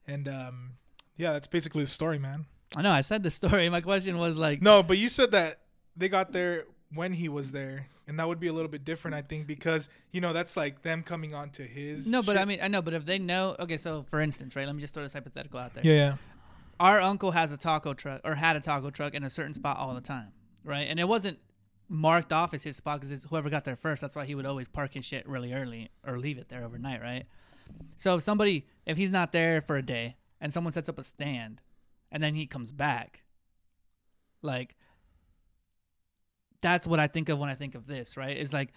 and 0.05 0.27
um, 0.27 0.73
yeah, 1.17 1.31
that's 1.33 1.47
basically 1.47 1.83
the 1.83 1.89
story, 1.89 2.19
man. 2.19 2.45
I 2.75 2.81
know. 2.81 2.91
I 2.91 3.01
said 3.01 3.23
the 3.23 3.31
story. 3.31 3.67
My 3.77 3.81
question 3.81 4.17
was 4.17 4.35
like, 4.35 4.61
No, 4.61 4.83
but 4.83 4.97
you 4.97 5.09
said 5.09 5.31
that 5.31 5.59
they 5.95 6.09
got 6.09 6.31
there 6.31 6.65
when 6.93 7.13
he 7.13 7.29
was 7.29 7.51
there, 7.51 7.87
and 8.07 8.19
that 8.19 8.27
would 8.27 8.39
be 8.39 8.47
a 8.47 8.53
little 8.53 8.69
bit 8.71 8.83
different, 8.85 9.15
I 9.15 9.21
think, 9.21 9.47
because 9.47 9.89
you 10.11 10.21
know 10.21 10.33
that's 10.33 10.55
like 10.57 10.81
them 10.81 11.03
coming 11.03 11.33
onto 11.33 11.65
his. 11.67 12.07
no, 12.07 12.21
but 12.21 12.33
shit. 12.33 12.41
I 12.41 12.45
mean, 12.45 12.59
I 12.61 12.67
know, 12.67 12.81
but 12.81 12.93
if 12.93 13.05
they 13.05 13.19
know, 13.19 13.55
okay, 13.59 13.77
so 13.77 14.05
for 14.09 14.19
instance, 14.19 14.55
right? 14.55 14.65
Let 14.65 14.75
me 14.75 14.81
just 14.81 14.93
throw 14.93 15.03
this 15.03 15.13
hypothetical 15.13 15.59
out 15.59 15.73
there. 15.73 15.85
yeah, 15.85 15.93
yeah, 15.93 16.15
Our 16.79 16.99
uncle 17.01 17.31
has 17.31 17.51
a 17.51 17.57
taco 17.57 17.93
truck 17.93 18.21
or 18.23 18.35
had 18.35 18.55
a 18.55 18.59
taco 18.61 18.89
truck 18.89 19.13
in 19.13 19.23
a 19.23 19.29
certain 19.29 19.53
spot 19.53 19.77
all 19.77 19.93
the 19.93 20.01
time, 20.01 20.31
right? 20.63 20.87
And 20.89 20.99
it 20.99 21.07
wasn't 21.07 21.39
marked 21.87 22.31
off 22.31 22.53
as 22.53 22.63
his 22.63 22.77
spot 22.77 23.01
because 23.01 23.23
whoever 23.29 23.49
got 23.49 23.65
there 23.65 23.75
first. 23.75 24.01
That's 24.01 24.15
why 24.15 24.25
he 24.25 24.33
would 24.33 24.45
always 24.45 24.69
park 24.69 24.93
his 24.93 25.03
shit 25.03 25.27
really 25.27 25.51
early 25.53 25.89
or 26.07 26.17
leave 26.17 26.37
it 26.37 26.47
there 26.47 26.63
overnight, 26.63 27.01
right? 27.01 27.25
So 27.97 28.15
if 28.15 28.23
somebody, 28.23 28.65
if 28.85 28.95
he's 28.97 29.11
not 29.11 29.33
there 29.33 29.61
for 29.61 29.75
a 29.75 29.81
day 29.81 30.15
and 30.39 30.53
someone 30.53 30.71
sets 30.71 30.87
up 30.87 30.97
a 30.97 31.03
stand, 31.03 31.61
and 32.11 32.21
then 32.21 32.35
he 32.35 32.45
comes 32.47 32.71
back, 32.71 33.23
like 34.41 34.75
that's 36.61 36.85
what 36.85 36.99
I 36.99 37.07
think 37.07 37.29
of 37.29 37.39
when 37.39 37.49
I 37.49 37.55
think 37.55 37.75
of 37.75 37.87
this, 37.87 38.15
right? 38.17 38.37
It's 38.37 38.53
like 38.53 38.69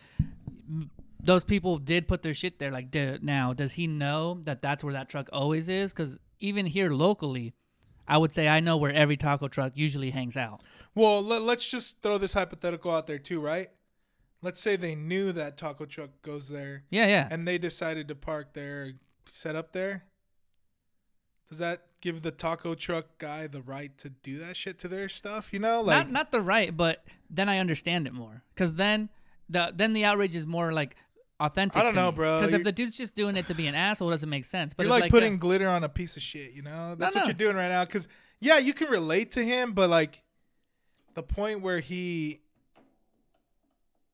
m- 0.68 0.91
those 1.22 1.45
people 1.45 1.78
did 1.78 2.09
put 2.09 2.22
their 2.22 2.35
shit 2.35 2.59
there. 2.59 2.70
Like, 2.70 2.95
now 3.22 3.53
does 3.53 3.72
he 3.72 3.87
know 3.87 4.41
that 4.45 4.62
that's 4.62 4.82
where 4.85 4.93
that 4.93 5.09
truck 5.09 5.28
always 5.32 5.68
is? 5.68 5.93
Because 5.93 6.18
even 6.41 6.66
here 6.66 6.91
locally, 6.91 7.55
I 8.07 8.18
would 8.18 8.32
say 8.32 8.49
I 8.49 8.61
know 8.61 8.76
where 8.76 8.93
every 8.93 9.16
taco 9.16 9.49
truck 9.49 9.72
usually 9.74 10.11
hangs 10.11 10.37
out. 10.37 10.62
Well, 10.95 11.22
let, 11.22 11.43
let's 11.43 11.68
just 11.68 12.03
throw 12.03 12.18
this 12.18 12.35
hypothetical 12.35 12.91
out 12.91 13.07
there 13.07 13.18
too, 13.18 13.41
right? 13.41 13.68
Let's 14.43 14.61
say 14.61 14.76
they 14.76 14.95
knew 14.95 15.32
that 15.32 15.57
taco 15.57 15.87
truck 15.87 16.11
goes 16.22 16.49
there, 16.49 16.85
Yeah, 16.91 17.07
yeah. 17.07 17.28
and 17.30 17.49
they 17.49 17.57
decided 17.57 18.09
to 18.09 18.14
park 18.14 18.53
there, 18.53 18.93
set 19.30 19.57
up 19.57 19.72
there. 19.72 20.05
Does 21.55 21.61
that 21.61 21.82
give 22.00 22.22
the 22.22 22.32
taco 22.32 22.74
truck 22.74 23.07
guy 23.18 23.46
the 23.46 23.62
right 23.62 23.96
to 23.98 24.09
do 24.09 24.38
that 24.38 24.57
shit 24.57 24.76
to 24.80 24.88
their 24.88 25.09
stuff? 25.09 25.52
You 25.52 25.61
know, 25.61 25.82
like 25.82 25.96
not 25.98 26.11
not 26.11 26.30
the 26.32 26.40
right, 26.40 26.76
but 26.76 27.05
then 27.30 27.48
I 27.48 27.59
understand 27.59 28.09
it 28.09 28.12
more. 28.12 28.42
Because 28.52 28.74
then 28.74 29.09
the 29.48 29.72
then 29.72 29.92
the 29.92 30.05
outrage 30.05 30.34
is 30.34 30.48
more 30.48 30.72
like 30.72 30.96
authentic. 31.38 31.76
I 31.76 31.84
don't 31.84 31.94
know, 31.94 32.11
bro. 32.11 32.40
Because 32.40 32.55
if 32.55 32.64
the 32.64 32.72
dude's 32.72 32.96
just 32.96 33.14
doing 33.14 33.36
it 33.36 33.46
to 33.46 33.55
be 33.55 33.68
an 33.68 33.76
asshole, 33.76 34.09
it 34.09 34.14
doesn't 34.14 34.28
make 34.28 34.46
sense. 34.46 34.74
But 34.74 34.86
you're 34.86 34.90
like, 34.90 35.05
uh, 35.05 35.09
putting 35.11 35.38
glitter 35.38 35.68
on 35.68 35.84
a 35.84 35.88
piece 35.88 36.16
of 36.16 36.22
shit, 36.22 36.55
you 36.55 36.62
know? 36.62 36.96
That's 36.96 37.14
no. 37.14 37.20
what 37.20 37.28
you're 37.28 37.34
doing 37.34 37.55
right 37.55 37.68
now. 37.68 37.84
Cause 37.84 38.09
yeah, 38.40 38.59
you 38.59 38.74
can 38.74 38.88
relate 38.88 39.30
to 39.32 39.44
him, 39.44 39.74
but 39.74 39.88
like 39.88 40.22
the 41.14 41.22
point 41.22 41.61
where 41.61 41.78
he 41.78 42.40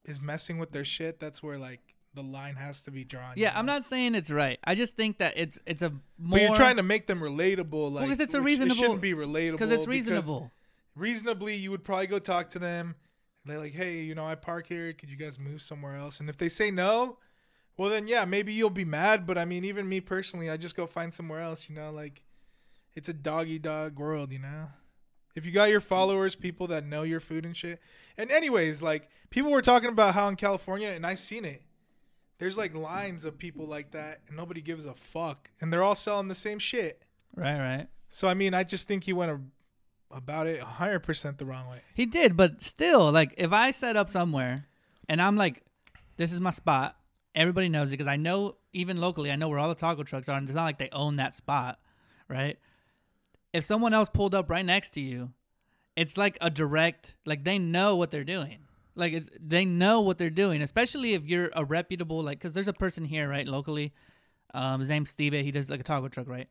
is 0.05 0.21
messing 0.21 0.59
with 0.59 0.73
their 0.73 0.85
shit, 0.85 1.19
that's 1.19 1.43
where 1.43 1.57
like 1.57 1.90
the 2.15 2.23
line 2.23 2.57
has 2.57 2.83
to 2.83 2.91
be 2.91 3.05
drawn. 3.05 3.35
yeah, 3.37 3.53
I'm 3.57 3.67
not 3.67 3.85
saying 3.87 4.15
it's 4.15 4.31
right. 4.31 4.59
I 4.65 4.75
just 4.75 4.97
think 4.97 5.19
that 5.19 5.35
it's 5.37 5.59
it's 5.67 5.83
a 5.83 5.91
more 5.91 6.01
But 6.39 6.41
you're 6.41 6.55
trying 6.57 6.77
to 6.77 6.83
make 6.83 7.07
them 7.07 7.21
relatable, 7.21 7.93
like 7.93 8.09
'cause 8.09 8.21
it's 8.21 8.35
a 8.35 8.43
reasonable- 8.43 8.75
shouldn't 8.77 9.01
be 9.01 9.13
relatable 9.13 9.53
because 9.53 9.71
it's 9.71 9.87
reasonable. 9.87 10.51
reasonably, 10.97 11.55
you 11.55 11.71
would 11.71 11.85
probably 11.85 12.07
go 12.09 12.19
talk 12.19 12.51
to 12.51 12.59
them. 12.59 12.97
They're 13.45 13.59
like, 13.59 13.73
hey, 13.73 14.01
you 14.01 14.15
know, 14.15 14.27
I 14.27 14.35
park 14.35 14.67
here. 14.67 14.93
Could 14.93 15.09
you 15.09 15.17
guys 15.17 15.39
move 15.39 15.63
somewhere 15.63 15.95
else? 15.95 16.21
And 16.21 16.29
if 16.29 16.37
they 16.37 16.49
say 16.49 16.71
no, 16.71 17.17
well, 17.77 17.89
then 17.89 18.07
yeah, 18.07 18.25
maybe 18.27 18.53
you'll 18.53 18.69
be 18.71 18.85
mad. 18.85 19.27
But 19.27 19.39
I 19.39 19.45
mean, 19.45 19.65
even 19.65 19.89
me 19.89 20.01
personally, 20.01 20.51
I 20.51 20.57
just 20.57 20.77
go 20.77 20.87
find 20.87 21.15
somewhere 21.15 21.41
else. 21.41 21.71
You 21.71 21.77
know, 21.77 21.91
like 21.91 22.23
it's 22.95 23.09
a 23.09 23.15
doggy 23.15 23.59
dog 23.59 23.99
world. 23.99 24.33
You 24.33 24.41
know, 24.41 24.67
if 25.35 25.47
you 25.47 25.53
got 25.53 25.71
your 25.71 25.81
followers, 25.81 26.35
people 26.35 26.67
that 26.67 26.85
know 26.85 27.03
your 27.03 27.21
food 27.21 27.47
and 27.47 27.57
shit. 27.57 27.81
And 28.19 28.31
anyways, 28.31 28.83
like 28.83 29.09
people 29.31 29.51
were 29.53 29.63
talking 29.63 29.89
about 29.89 30.15
how 30.15 30.29
in 30.29 30.37
California, 30.37 30.89
and 30.89 31.07
I've 31.07 31.19
seen 31.21 31.45
it. 31.45 31.63
There's 32.41 32.57
like 32.57 32.75
lines 32.75 33.27
of 33.27 33.39
people 33.39 33.67
like 33.67 33.91
that, 33.91 34.23
and 34.27 34.37
nobody 34.37 34.63
gives 34.63 34.87
a 34.87 34.95
fuck, 34.95 35.51
and 35.61 35.71
they're 35.71 35.83
all 35.83 35.95
selling 35.95 36.29
the 36.29 36.35
same 36.35 36.59
shit. 36.59 37.03
Right, 37.37 37.59
right. 37.59 37.87
So 38.09 38.29
I 38.29 38.35
mean, 38.35 38.55
I 38.55 38.65
just 38.65 38.89
think 38.89 39.05
he 39.05 39.13
went 39.13 39.31
a, 39.31 39.41
about 40.17 40.47
it 40.47 40.59
100% 40.59 41.37
the 41.37 41.45
wrong 41.45 41.69
way. 41.69 41.83
He 41.95 42.07
did, 42.07 42.39
but 42.39 42.63
still, 42.63 43.13
like 43.13 43.35
if 43.37 43.53
I 43.53 43.71
set 43.73 43.95
up 43.95 44.09
somewhere 44.09 44.67
and 45.07 45.21
I'm 45.21 45.37
like, 45.37 45.63
this 46.17 46.33
is 46.33 46.41
my 46.41 46.51
spot, 46.51 46.97
everybody 47.35 47.69
knows 47.69 47.91
it 47.91 47.99
because 47.99 48.11
I 48.11 48.17
know 48.17 48.57
even 48.73 48.99
locally, 48.99 49.31
I 49.31 49.37
know 49.37 49.51
where 49.51 49.59
all 49.59 49.69
the 49.69 49.75
taco 49.75 50.03
trucks 50.03 50.27
are, 50.31 50.39
and 50.39 50.49
it's 50.49 50.57
not 50.57 50.65
like 50.65 50.79
they 50.79 50.89
own 50.93 51.17
that 51.17 51.35
spot, 51.35 51.79
right? 52.27 52.59
If 53.53 53.65
someone 53.65 53.93
else 53.93 54.09
pulled 54.09 54.35
up 54.35 54.49
right 54.49 54.65
next 54.65 54.91
to 54.91 55.01
you, 55.01 55.31
it's 55.95 56.17
like 56.17 56.39
a 56.41 56.49
direct, 56.49 57.17
like 57.27 57.45
they 57.45 57.59
know 57.59 57.97
what 57.97 58.11
they're 58.11 58.25
doing. 58.25 58.61
Like 59.01 59.15
it's 59.15 59.31
they 59.41 59.65
know 59.65 60.01
what 60.03 60.19
they're 60.19 60.31
doing, 60.31 60.63
especially 60.63 61.15
if 61.15 61.25
you're 61.25 61.51
a 61.55 61.65
reputable, 61.65 62.23
like 62.23 62.39
because 62.39 62.53
there's 62.53 62.69
a 62.69 62.73
person 62.73 63.05
here, 63.05 63.29
right, 63.29 63.47
locally. 63.47 63.93
Um, 64.55 64.81
his 64.81 64.89
name's 64.89 65.11
Steve. 65.11 65.33
He 65.33 65.51
does 65.51 65.69
like 65.69 65.81
a 65.81 65.85
taco 65.85 66.09
truck, 66.09 66.29
right? 66.29 66.49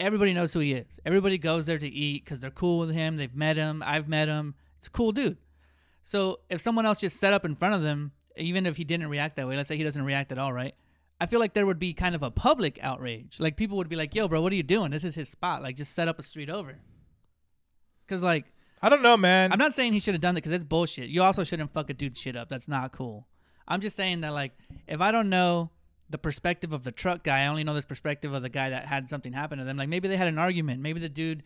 everybody 0.00 0.32
knows 0.32 0.52
who 0.52 0.60
he 0.60 0.74
is. 0.74 1.00
Everybody 1.04 1.38
goes 1.38 1.66
there 1.66 1.78
to 1.78 1.88
eat 1.88 2.24
because 2.24 2.40
they're 2.40 2.50
cool 2.50 2.78
with 2.78 2.92
him. 2.92 3.16
They've 3.16 3.34
met 3.34 3.56
him. 3.56 3.82
I've 3.84 4.08
met 4.08 4.28
him. 4.28 4.54
It's 4.78 4.86
a 4.86 4.90
cool 4.90 5.12
dude. 5.12 5.38
So 6.02 6.40
if 6.50 6.60
someone 6.60 6.86
else 6.86 7.00
just 7.00 7.18
set 7.18 7.32
up 7.32 7.44
in 7.44 7.54
front 7.54 7.74
of 7.74 7.82
them, 7.82 8.12
even 8.36 8.66
if 8.66 8.76
he 8.76 8.84
didn't 8.84 9.08
react 9.08 9.36
that 9.36 9.48
way, 9.48 9.56
let's 9.56 9.68
say 9.68 9.76
he 9.76 9.84
doesn't 9.84 10.04
react 10.04 10.32
at 10.32 10.38
all, 10.38 10.52
right? 10.52 10.74
I 11.20 11.26
feel 11.26 11.40
like 11.40 11.54
there 11.54 11.66
would 11.66 11.78
be 11.78 11.94
kind 11.94 12.14
of 12.14 12.22
a 12.22 12.30
public 12.30 12.78
outrage. 12.82 13.38
Like 13.38 13.56
people 13.56 13.76
would 13.78 13.88
be 13.88 13.96
like, 13.96 14.14
"Yo, 14.14 14.26
bro, 14.26 14.40
what 14.40 14.52
are 14.52 14.56
you 14.56 14.64
doing? 14.64 14.90
This 14.90 15.04
is 15.04 15.14
his 15.14 15.28
spot. 15.28 15.62
Like, 15.62 15.76
just 15.76 15.94
set 15.94 16.08
up 16.08 16.18
a 16.18 16.22
street 16.22 16.50
over." 16.50 16.76
Because 18.04 18.20
like, 18.20 18.46
I 18.84 18.90
don't 18.90 19.00
know, 19.00 19.16
man. 19.16 19.50
I'm 19.50 19.58
not 19.58 19.72
saying 19.72 19.94
he 19.94 20.00
should 20.00 20.12
have 20.12 20.20
done 20.20 20.34
that 20.34 20.42
because 20.42 20.52
it's 20.52 20.66
bullshit. 20.66 21.08
You 21.08 21.22
also 21.22 21.42
shouldn't 21.42 21.72
fuck 21.72 21.88
a 21.88 21.94
dude's 21.94 22.20
shit 22.20 22.36
up. 22.36 22.50
That's 22.50 22.68
not 22.68 22.92
cool. 22.92 23.26
I'm 23.66 23.80
just 23.80 23.96
saying 23.96 24.20
that 24.20 24.34
like, 24.34 24.52
if 24.86 25.00
I 25.00 25.10
don't 25.10 25.30
know 25.30 25.70
the 26.10 26.18
perspective 26.18 26.74
of 26.74 26.84
the 26.84 26.92
truck 26.92 27.24
guy, 27.24 27.44
I 27.44 27.46
only 27.46 27.64
know 27.64 27.72
this 27.72 27.86
perspective 27.86 28.34
of 28.34 28.42
the 28.42 28.50
guy 28.50 28.68
that 28.68 28.84
had 28.84 29.08
something 29.08 29.32
happen 29.32 29.56
to 29.56 29.64
them. 29.64 29.78
Like 29.78 29.88
maybe 29.88 30.06
they 30.06 30.18
had 30.18 30.28
an 30.28 30.38
argument. 30.38 30.82
Maybe 30.82 31.00
the 31.00 31.08
dude 31.08 31.44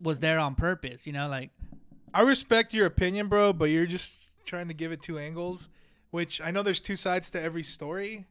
was 0.00 0.20
there 0.20 0.38
on 0.38 0.54
purpose. 0.54 1.08
You 1.08 1.12
know, 1.12 1.26
like 1.26 1.50
I 2.14 2.20
respect 2.20 2.72
your 2.72 2.86
opinion, 2.86 3.26
bro, 3.26 3.52
but 3.52 3.64
you're 3.64 3.86
just 3.86 4.16
trying 4.46 4.68
to 4.68 4.74
give 4.74 4.92
it 4.92 5.02
two 5.02 5.18
angles, 5.18 5.68
which 6.12 6.40
I 6.40 6.52
know 6.52 6.62
there's 6.62 6.78
two 6.78 6.94
sides 6.94 7.30
to 7.30 7.42
every 7.42 7.64
story, 7.64 8.26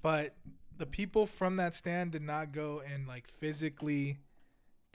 but 0.00 0.36
the 0.78 0.86
people 0.86 1.26
from 1.26 1.56
that 1.56 1.74
stand 1.74 2.12
did 2.12 2.22
not 2.22 2.52
go 2.52 2.82
and 2.88 3.08
like 3.08 3.26
physically 3.26 4.18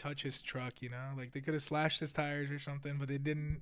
touch 0.01 0.23
his 0.23 0.41
truck, 0.41 0.81
you 0.81 0.89
know? 0.89 1.09
Like 1.17 1.33
they 1.33 1.41
could 1.41 1.53
have 1.53 1.63
slashed 1.63 1.99
his 1.99 2.11
tires 2.11 2.49
or 2.49 2.59
something, 2.59 2.97
but 2.97 3.07
they 3.07 3.17
didn't 3.17 3.61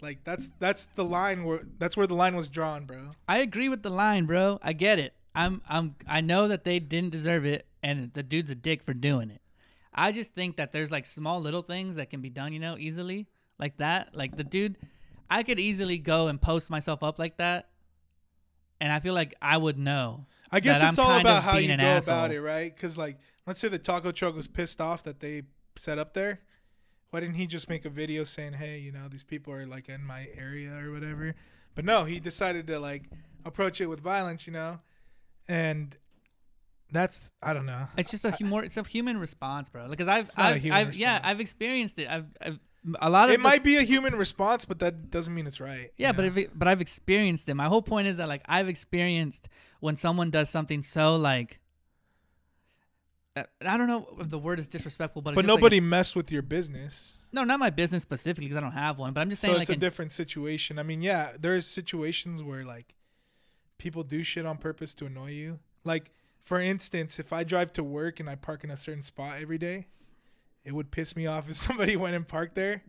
like 0.00 0.24
that's 0.24 0.50
that's 0.58 0.86
the 0.96 1.04
line 1.04 1.44
where 1.44 1.60
that's 1.78 1.96
where 1.96 2.06
the 2.06 2.14
line 2.14 2.36
was 2.36 2.48
drawn, 2.48 2.84
bro. 2.84 3.12
I 3.28 3.38
agree 3.38 3.68
with 3.68 3.82
the 3.82 3.90
line, 3.90 4.26
bro. 4.26 4.58
I 4.62 4.72
get 4.72 4.98
it. 4.98 5.14
I'm 5.34 5.62
I'm 5.68 5.96
I 6.06 6.20
know 6.20 6.48
that 6.48 6.64
they 6.64 6.78
didn't 6.78 7.10
deserve 7.10 7.44
it 7.44 7.66
and 7.82 8.12
the 8.14 8.22
dude's 8.22 8.50
a 8.50 8.54
dick 8.54 8.82
for 8.82 8.94
doing 8.94 9.30
it. 9.30 9.40
I 9.92 10.12
just 10.12 10.32
think 10.34 10.56
that 10.56 10.72
there's 10.72 10.90
like 10.90 11.06
small 11.06 11.40
little 11.40 11.62
things 11.62 11.96
that 11.96 12.10
can 12.10 12.20
be 12.20 12.30
done, 12.30 12.52
you 12.52 12.60
know, 12.60 12.76
easily. 12.78 13.26
Like 13.58 13.76
that. 13.78 14.14
Like 14.16 14.36
the 14.36 14.44
dude 14.44 14.76
I 15.30 15.42
could 15.42 15.58
easily 15.58 15.98
go 15.98 16.28
and 16.28 16.40
post 16.40 16.70
myself 16.70 17.02
up 17.02 17.18
like 17.18 17.38
that. 17.38 17.68
And 18.80 18.92
I 18.92 19.00
feel 19.00 19.14
like 19.14 19.34
I 19.40 19.56
would 19.56 19.78
know. 19.78 20.26
I 20.50 20.60
guess 20.60 20.80
it's 20.82 20.98
I'm 20.98 21.04
all 21.04 21.20
about 21.20 21.42
how 21.42 21.56
you 21.56 21.68
go 21.68 21.82
asshole. 21.82 22.14
about 22.14 22.32
it, 22.32 22.40
right? 22.40 22.74
Because 22.74 22.98
like, 22.98 23.18
let's 23.46 23.58
say 23.58 23.68
the 23.68 23.78
taco 23.78 24.12
truck 24.12 24.36
was 24.36 24.46
pissed 24.46 24.80
off 24.80 25.02
that 25.04 25.20
they 25.20 25.42
set 25.76 25.98
up 25.98 26.14
there. 26.14 26.40
Why 27.10 27.20
didn't 27.20 27.36
he 27.36 27.46
just 27.46 27.68
make 27.68 27.84
a 27.84 27.90
video 27.90 28.24
saying, 28.24 28.54
"Hey, 28.54 28.78
you 28.78 28.90
know, 28.92 29.08
these 29.08 29.22
people 29.22 29.52
are 29.52 29.66
like 29.66 29.88
in 29.88 30.04
my 30.04 30.28
area 30.36 30.72
or 30.84 30.90
whatever"? 30.92 31.34
But 31.74 31.84
no, 31.84 32.04
he 32.04 32.20
decided 32.20 32.66
to 32.68 32.78
like 32.78 33.04
approach 33.44 33.80
it 33.80 33.86
with 33.86 34.00
violence, 34.00 34.46
you 34.46 34.52
know, 34.52 34.80
and 35.48 35.96
that's 36.90 37.30
I 37.42 37.52
don't 37.54 37.66
know. 37.66 37.86
It's 37.96 38.10
just 38.10 38.24
a 38.24 38.30
hu- 38.32 38.44
more 38.46 38.64
it's 38.64 38.76
a 38.76 38.82
human 38.82 39.18
response, 39.18 39.68
bro. 39.68 39.88
Because 39.88 40.08
I've 40.08 40.30
I've, 40.36 40.64
I've 40.70 40.94
yeah. 40.96 41.20
I've 41.22 41.40
experienced 41.40 41.98
it. 41.98 42.08
I've, 42.08 42.26
I've 42.40 42.58
a 43.00 43.08
lot 43.08 43.28
of 43.28 43.34
It 43.34 43.38
the- 43.38 43.42
might 43.42 43.64
be 43.64 43.76
a 43.76 43.82
human 43.82 44.14
response, 44.14 44.64
but 44.64 44.78
that 44.80 45.10
doesn't 45.10 45.34
mean 45.34 45.46
it's 45.46 45.60
right. 45.60 45.90
Yeah, 45.96 46.12
but 46.12 46.24
if 46.26 46.36
it, 46.36 46.58
but 46.58 46.68
I've 46.68 46.80
experienced 46.80 47.48
it. 47.48 47.54
My 47.54 47.66
whole 47.66 47.82
point 47.82 48.06
is 48.08 48.16
that 48.18 48.28
like 48.28 48.42
I've 48.46 48.68
experienced 48.68 49.48
when 49.80 49.96
someone 49.96 50.30
does 50.30 50.50
something 50.50 50.82
so 50.82 51.16
like 51.16 51.60
Uh, 53.36 53.42
I 53.66 53.76
don't 53.76 53.88
know 53.88 54.06
if 54.20 54.30
the 54.30 54.38
word 54.38 54.60
is 54.60 54.68
disrespectful, 54.68 55.22
but 55.22 55.30
it's 55.30 55.36
but 55.36 55.42
just, 55.42 55.48
like, 55.48 55.58
nobody 55.60 55.80
messed 55.80 56.14
with 56.14 56.30
your 56.30 56.42
business, 56.42 57.18
no, 57.32 57.42
not 57.42 57.58
my 57.58 57.70
business 57.70 58.02
specifically 58.02 58.46
because 58.46 58.56
I 58.56 58.60
don't 58.60 58.72
have 58.72 58.98
one. 58.98 59.12
But 59.12 59.22
I'm 59.22 59.30
just 59.30 59.42
saying, 59.42 59.56
so 59.56 59.60
it's 59.60 59.68
like 59.68 59.76
a 59.76 59.80
different 59.80 60.12
situation. 60.12 60.78
I 60.78 60.84
mean, 60.84 61.02
yeah, 61.02 61.32
there's 61.38 61.66
situations 61.66 62.42
where 62.42 62.62
like 62.62 62.94
people 63.78 64.04
do 64.04 64.22
shit 64.22 64.46
on 64.46 64.58
purpose 64.58 64.94
to 64.94 65.06
annoy 65.06 65.30
you. 65.30 65.58
Like, 65.82 66.12
for 66.42 66.60
instance, 66.60 67.18
if 67.18 67.32
I 67.32 67.42
drive 67.42 67.72
to 67.72 67.82
work 67.82 68.20
and 68.20 68.30
I 68.30 68.36
park 68.36 68.62
in 68.62 68.70
a 68.70 68.76
certain 68.76 69.02
spot 69.02 69.38
every 69.40 69.58
day, 69.58 69.88
it 70.64 70.72
would 70.72 70.92
piss 70.92 71.16
me 71.16 71.26
off 71.26 71.48
if 71.48 71.56
somebody 71.66 71.96
went 71.96 72.14
and 72.14 72.26
parked 72.26 72.54
there. 72.54 72.82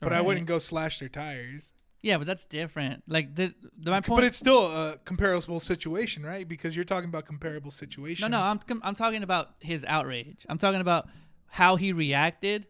But 0.00 0.12
I 0.12 0.20
wouldn't 0.20 0.46
go 0.46 0.58
slash 0.58 0.98
their 0.98 1.08
tires. 1.08 1.72
Yeah, 2.04 2.18
but 2.18 2.26
that's 2.26 2.44
different. 2.44 3.02
Like 3.08 3.34
this, 3.34 3.54
the, 3.78 3.90
my 3.90 4.00
point. 4.02 4.18
But 4.18 4.24
it's 4.24 4.36
still 4.36 4.66
a 4.66 4.98
comparable 5.06 5.58
situation, 5.58 6.22
right? 6.22 6.46
Because 6.46 6.76
you're 6.76 6.84
talking 6.84 7.08
about 7.08 7.24
comparable 7.24 7.70
situations. 7.70 8.20
no, 8.20 8.28
no, 8.28 8.40
I'm 8.42 8.60
I'm 8.82 8.94
talking 8.94 9.22
about 9.22 9.54
his 9.60 9.86
outrage. 9.86 10.44
I'm 10.46 10.58
talking 10.58 10.82
about 10.82 11.08
how 11.46 11.76
he 11.76 11.94
reacted. 11.94 12.66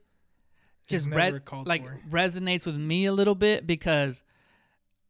Just 0.86 1.08
never 1.08 1.34
re- 1.34 1.40
called 1.40 1.66
like 1.66 1.84
for. 1.84 2.00
resonates 2.08 2.64
with 2.64 2.76
me 2.76 3.06
a 3.06 3.12
little 3.12 3.34
bit 3.34 3.66
because 3.66 4.22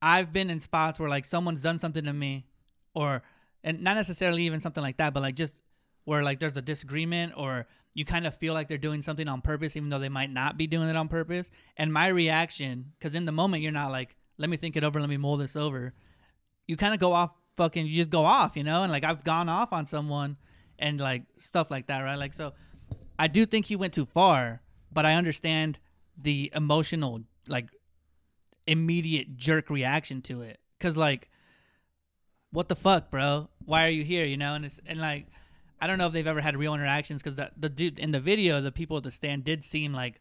I've 0.01 0.33
been 0.33 0.49
in 0.49 0.61
spots 0.61 0.99
where 0.99 1.11
like 1.11 1.27
someone's 1.27 1.61
done 1.61 1.79
something 1.79 2.05
to 2.05 2.13
me, 2.15 2.47
or 2.95 3.23
and 3.63 3.83
not 3.83 3.95
necessarily 3.95 4.45
even 4.45 4.61
something 4.61 4.83
like 4.83 4.97
that, 4.97 5.13
but 5.13 5.21
like 5.23 5.35
just 5.35 5.61
where 6.05 6.23
like 6.23 6.41
there's 6.41 6.57
a 6.57 6.63
disagreement 6.63 7.35
or 7.37 7.67
you 7.95 8.05
kind 8.05 8.27
of 8.27 8.35
feel 8.37 8.55
like 8.55 8.69
they're 8.69 8.77
doing 8.77 9.03
something 9.03 9.29
on 9.29 9.41
purpose, 9.41 9.77
even 9.77 9.89
though 9.89 10.01
they 10.01 10.09
might 10.09 10.31
not 10.31 10.59
be 10.59 10.67
doing 10.67 10.89
it 10.89 10.97
on 10.97 11.09
purpose. 11.09 11.51
And 11.77 11.93
my 11.93 12.09
reaction, 12.09 12.93
because 12.99 13.15
in 13.15 13.25
the 13.25 13.33
moment 13.33 13.63
you're 13.63 13.73
not 13.73 13.93
like, 13.93 14.17
let 14.37 14.51
me 14.51 14.57
think 14.57 14.77
it 14.77 14.83
over, 14.83 15.01
let 15.01 15.09
me 15.09 15.17
mull 15.17 15.37
this 15.37 15.55
over. 15.55 15.95
You 16.67 16.77
kind 16.77 16.93
of 16.93 16.99
go 16.99 17.13
off, 17.13 17.31
fucking, 17.57 17.87
you 17.87 17.95
just 17.95 18.11
go 18.11 18.25
off, 18.25 18.57
you 18.57 18.65
know. 18.65 18.83
And 18.83 18.91
like 18.91 19.05
I've 19.05 19.23
gone 19.23 19.49
off 19.49 19.73
on 19.73 19.87
someone 19.87 20.37
and 20.77 20.99
like 20.99 21.23
stuff 21.37 21.71
like 21.71 21.87
that, 21.87 22.01
right? 22.01 22.19
Like 22.19 22.35
so, 22.35 22.53
I 23.17 23.29
do 23.29 23.47
think 23.47 23.67
he 23.67 23.77
went 23.77 23.95
too 23.95 24.07
far, 24.07 24.61
but 24.93 25.07
I 25.07 25.15
understand 25.15 25.79
the 26.21 26.51
emotional 26.55 27.23
like 27.49 27.69
immediate 28.67 29.37
jerk 29.37 29.69
reaction 29.69 30.23
to 30.23 30.41
it 30.41 30.59
cuz 30.81 30.97
like 30.97 31.29
what 32.51 32.69
the 32.69 32.77
fuck 32.77 33.11
bro 33.11 33.49
why 33.67 33.85
are 33.85 33.91
you 33.91 34.05
here 34.05 34.25
you 34.25 34.37
know 34.37 34.55
and 34.55 34.65
it's 34.65 34.81
and 34.87 35.01
like 35.01 35.27
i 35.85 35.87
don't 35.87 35.99
know 35.99 36.07
if 36.07 36.13
they've 36.13 36.27
ever 36.27 36.41
had 36.41 36.57
real 36.57 36.75
interactions 36.75 37.23
cuz 37.23 37.35
the, 37.35 37.51
the 37.57 37.69
dude 37.69 37.99
in 37.99 38.11
the 38.11 38.21
video 38.21 38.61
the 38.61 38.73
people 38.73 38.97
at 38.97 39.03
the 39.03 39.11
stand 39.11 39.45
did 39.45 39.63
seem 39.65 39.93
like 39.93 40.21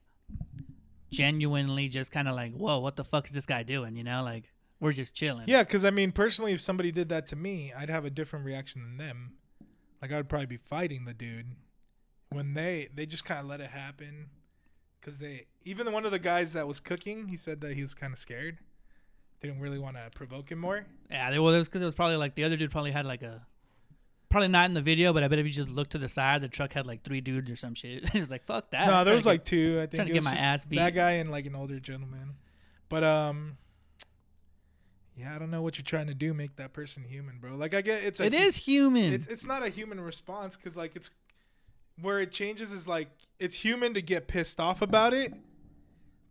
genuinely 1.09 1.87
just 1.89 2.11
kind 2.11 2.27
of 2.27 2.35
like 2.35 2.53
whoa 2.53 2.79
what 2.79 2.95
the 2.95 3.03
fuck 3.03 3.25
is 3.27 3.33
this 3.33 3.45
guy 3.45 3.63
doing 3.63 3.95
you 3.95 4.03
know 4.03 4.23
like 4.23 4.51
we're 4.79 4.91
just 4.91 5.15
chilling 5.15 5.45
Yeah, 5.47 5.63
because 5.63 5.85
I 5.85 5.91
mean, 5.91 6.11
personally, 6.11 6.51
if 6.51 6.59
somebody 6.59 6.91
did 6.91 7.07
that 7.07 7.25
to 7.27 7.37
me, 7.37 7.71
I'd 7.71 7.89
have 7.89 8.03
a 8.03 8.09
different 8.09 8.43
reaction 8.43 8.81
than 8.81 8.97
them. 8.97 9.35
Like 10.01 10.11
I 10.11 10.17
would 10.17 10.27
probably 10.27 10.47
be 10.47 10.57
fighting 10.57 11.05
the 11.05 11.13
dude. 11.13 11.55
When 12.31 12.53
they 12.53 12.89
they 12.93 13.05
just 13.05 13.23
kind 13.23 13.39
of 13.39 13.45
let 13.45 13.61
it 13.61 13.69
happen, 13.69 14.29
because 14.99 15.19
they 15.19 15.45
even 15.63 15.89
one 15.93 16.03
of 16.03 16.11
the 16.11 16.19
guys 16.19 16.51
that 16.51 16.67
was 16.67 16.81
cooking, 16.81 17.29
he 17.29 17.37
said 17.37 17.61
that 17.61 17.75
he 17.77 17.81
was 17.81 17.93
kind 17.93 18.11
of 18.11 18.19
scared. 18.19 18.57
Didn't 19.41 19.61
really 19.61 19.79
want 19.79 19.95
to 19.95 20.09
provoke 20.13 20.51
him 20.51 20.59
more. 20.59 20.85
Yeah, 21.09 21.31
they, 21.31 21.39
well, 21.39 21.53
it 21.53 21.59
was 21.59 21.69
because 21.69 21.81
it 21.81 21.85
was 21.85 21.95
probably 21.95 22.17
like 22.17 22.35
the 22.35 22.43
other 22.43 22.57
dude 22.57 22.71
probably 22.71 22.91
had 22.91 23.05
like 23.05 23.23
a, 23.23 23.45
probably 24.33 24.47
not 24.47 24.65
in 24.65 24.73
the 24.73 24.81
video, 24.81 25.13
but 25.13 25.23
I 25.23 25.27
bet 25.27 25.37
if 25.37 25.45
you 25.45 25.51
just 25.51 25.69
look 25.69 25.89
to 25.89 25.99
the 25.99 26.07
side, 26.07 26.41
the 26.41 26.47
truck 26.47 26.73
had 26.73 26.87
like 26.87 27.03
three 27.03 27.21
dudes 27.21 27.51
or 27.51 27.55
some 27.55 27.75
shit. 27.75 28.03
it 28.15 28.15
was 28.15 28.31
like 28.31 28.43
fuck 28.45 28.71
that. 28.71 28.87
no, 28.87 28.93
I'm 28.93 29.05
there 29.05 29.13
was 29.13 29.27
like 29.27 29.45
two. 29.45 29.77
I 29.77 29.81
think 29.81 29.93
trying 29.95 30.07
to 30.07 30.13
get 30.13 30.23
my 30.23 30.33
ass 30.33 30.65
beat. 30.65 30.77
That 30.77 30.95
guy 30.95 31.11
and 31.13 31.29
like 31.29 31.45
an 31.45 31.55
older 31.55 31.79
gentleman. 31.79 32.35
But 32.89 33.03
um, 33.03 33.57
yeah, 35.15 35.35
I 35.35 35.39
don't 35.39 35.51
know 35.51 35.61
what 35.61 35.77
you're 35.77 35.85
trying 35.85 36.07
to 36.07 36.15
do. 36.15 36.33
Make 36.33 36.55
that 36.55 36.73
person 36.73 37.03
human, 37.03 37.37
bro. 37.39 37.55
Like 37.55 37.75
I 37.75 37.81
get 37.81 38.03
it's 38.03 38.19
a 38.19 38.25
it 38.25 38.33
is 38.33 38.55
human. 38.55 39.13
it's 39.13 39.27
it's 39.27 39.45
not 39.45 39.63
a 39.63 39.69
human 39.69 40.01
response 40.01 40.57
because 40.57 40.75
like 40.75 40.95
it's 40.95 41.11
where 42.01 42.19
it 42.19 42.31
changes 42.31 42.71
is 42.71 42.87
like 42.87 43.09
it's 43.39 43.55
human 43.55 43.93
to 43.93 44.01
get 44.01 44.27
pissed 44.27 44.59
off 44.59 44.81
about 44.81 45.13
it, 45.13 45.31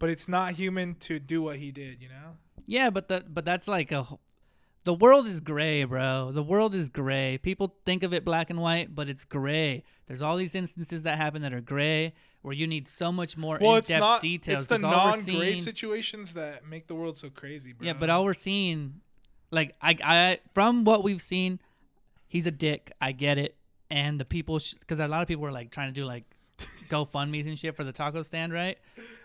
but 0.01 0.11
it's 0.11 0.27
not 0.27 0.55
human 0.55 0.97
to 0.97 1.21
do 1.21 1.41
what 1.41 1.57
he 1.57 1.71
did. 1.71 2.03
You 2.03 2.09
know? 2.09 2.37
yeah, 2.67 2.91
but 2.91 3.09
that 3.11 3.33
but 3.33 3.45
that's 3.45 3.69
like 3.69 3.93
a, 3.93 4.05
the 4.85 4.95
world 4.95 5.27
is 5.27 5.41
gray, 5.41 5.85
bro. 5.85 6.31
The 6.33 6.43
world 6.43 6.75
is 6.75 6.89
gray. 6.89 7.39
People 7.39 7.77
think 7.87 8.03
of 8.03 8.13
it 8.13 8.25
black 8.25 8.51
and 8.51 8.61
white, 8.61 8.95
but 8.95 9.09
it's 9.09 9.25
gray. 9.25 9.85
There's 10.07 10.23
all 10.23 10.37
these 10.37 10.55
instances 10.55 11.05
that 11.05 11.17
happen 11.19 11.43
that 11.43 11.53
are 11.53 11.61
gray, 11.61 12.15
where 12.43 12.55
you 12.55 12.67
need 12.67 12.89
so 12.89 13.13
much 13.13 13.37
more 13.37 13.59
Well, 13.61 13.77
in-depth 13.77 13.91
it's 13.91 14.01
not. 14.01 14.21
details. 14.23 14.59
It's 14.63 14.67
the 14.69 14.79
non-gray 14.79 15.21
seeing- 15.55 15.57
situations 15.57 16.33
that 16.35 16.67
make 16.67 16.89
the 16.89 16.95
world 16.95 17.17
so 17.17 17.31
crazy, 17.31 17.73
bro. 17.73 17.87
Yeah, 17.87 17.93
but 17.93 18.11
all 18.11 18.25
we're 18.25 18.35
seeing, 18.35 19.01
like 19.53 19.77
I, 19.81 19.97
I 20.03 20.39
from 20.55 20.85
what 20.85 21.05
we've 21.05 21.23
seen, 21.23 21.61
he's 22.27 22.47
a 22.47 22.51
dick. 22.51 22.91
I 23.01 23.13
get 23.13 23.39
it, 23.39 23.57
and 23.91 24.19
the 24.21 24.25
people, 24.25 24.61
because 24.81 24.99
a 24.99 25.07
lot 25.07 25.23
of 25.23 25.29
people 25.29 25.43
were 25.43 25.53
like 25.53 25.71
trying 25.71 25.95
to 25.95 26.01
do 26.01 26.05
like 26.05 26.25
GoFundmes 26.89 27.47
and 27.47 27.59
shit 27.59 27.77
for 27.77 27.85
the 27.85 27.93
taco 27.93 28.23
stand, 28.23 28.53
right? 28.53 28.79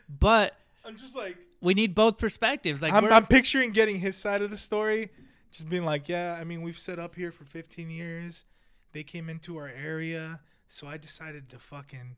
But 0.08 0.55
I'm 0.86 0.95
just 0.95 1.16
like 1.16 1.38
we 1.62 1.74
need 1.74 1.95
both 1.95 2.18
perspectives. 2.18 2.82
Like 2.82 2.93
I'm, 2.93 3.05
I'm 3.05 3.26
picturing 3.26 3.72
getting 3.72 3.99
his 3.99 4.16
side 4.16 4.41
of 4.41 4.51
the 4.51 4.58
story, 4.58 5.10
just 5.52 5.70
being 5.70 5.86
like, 5.86 6.08
yeah, 6.10 6.38
I 6.39 6.43
mean, 6.43 6.62
we've 6.62 6.78
set 6.78 7.00
up 7.00 7.16
here 7.16 7.32
for 7.32 7.45
15 7.45 7.89
years. 7.89 8.45
They 8.93 9.04
came 9.04 9.30
into 9.30 9.58
our 9.58 9.70
area, 9.70 10.39
so 10.68 10.88
I 10.88 10.98
decided 10.98 11.50
to 11.50 11.60
fucking 11.60 12.16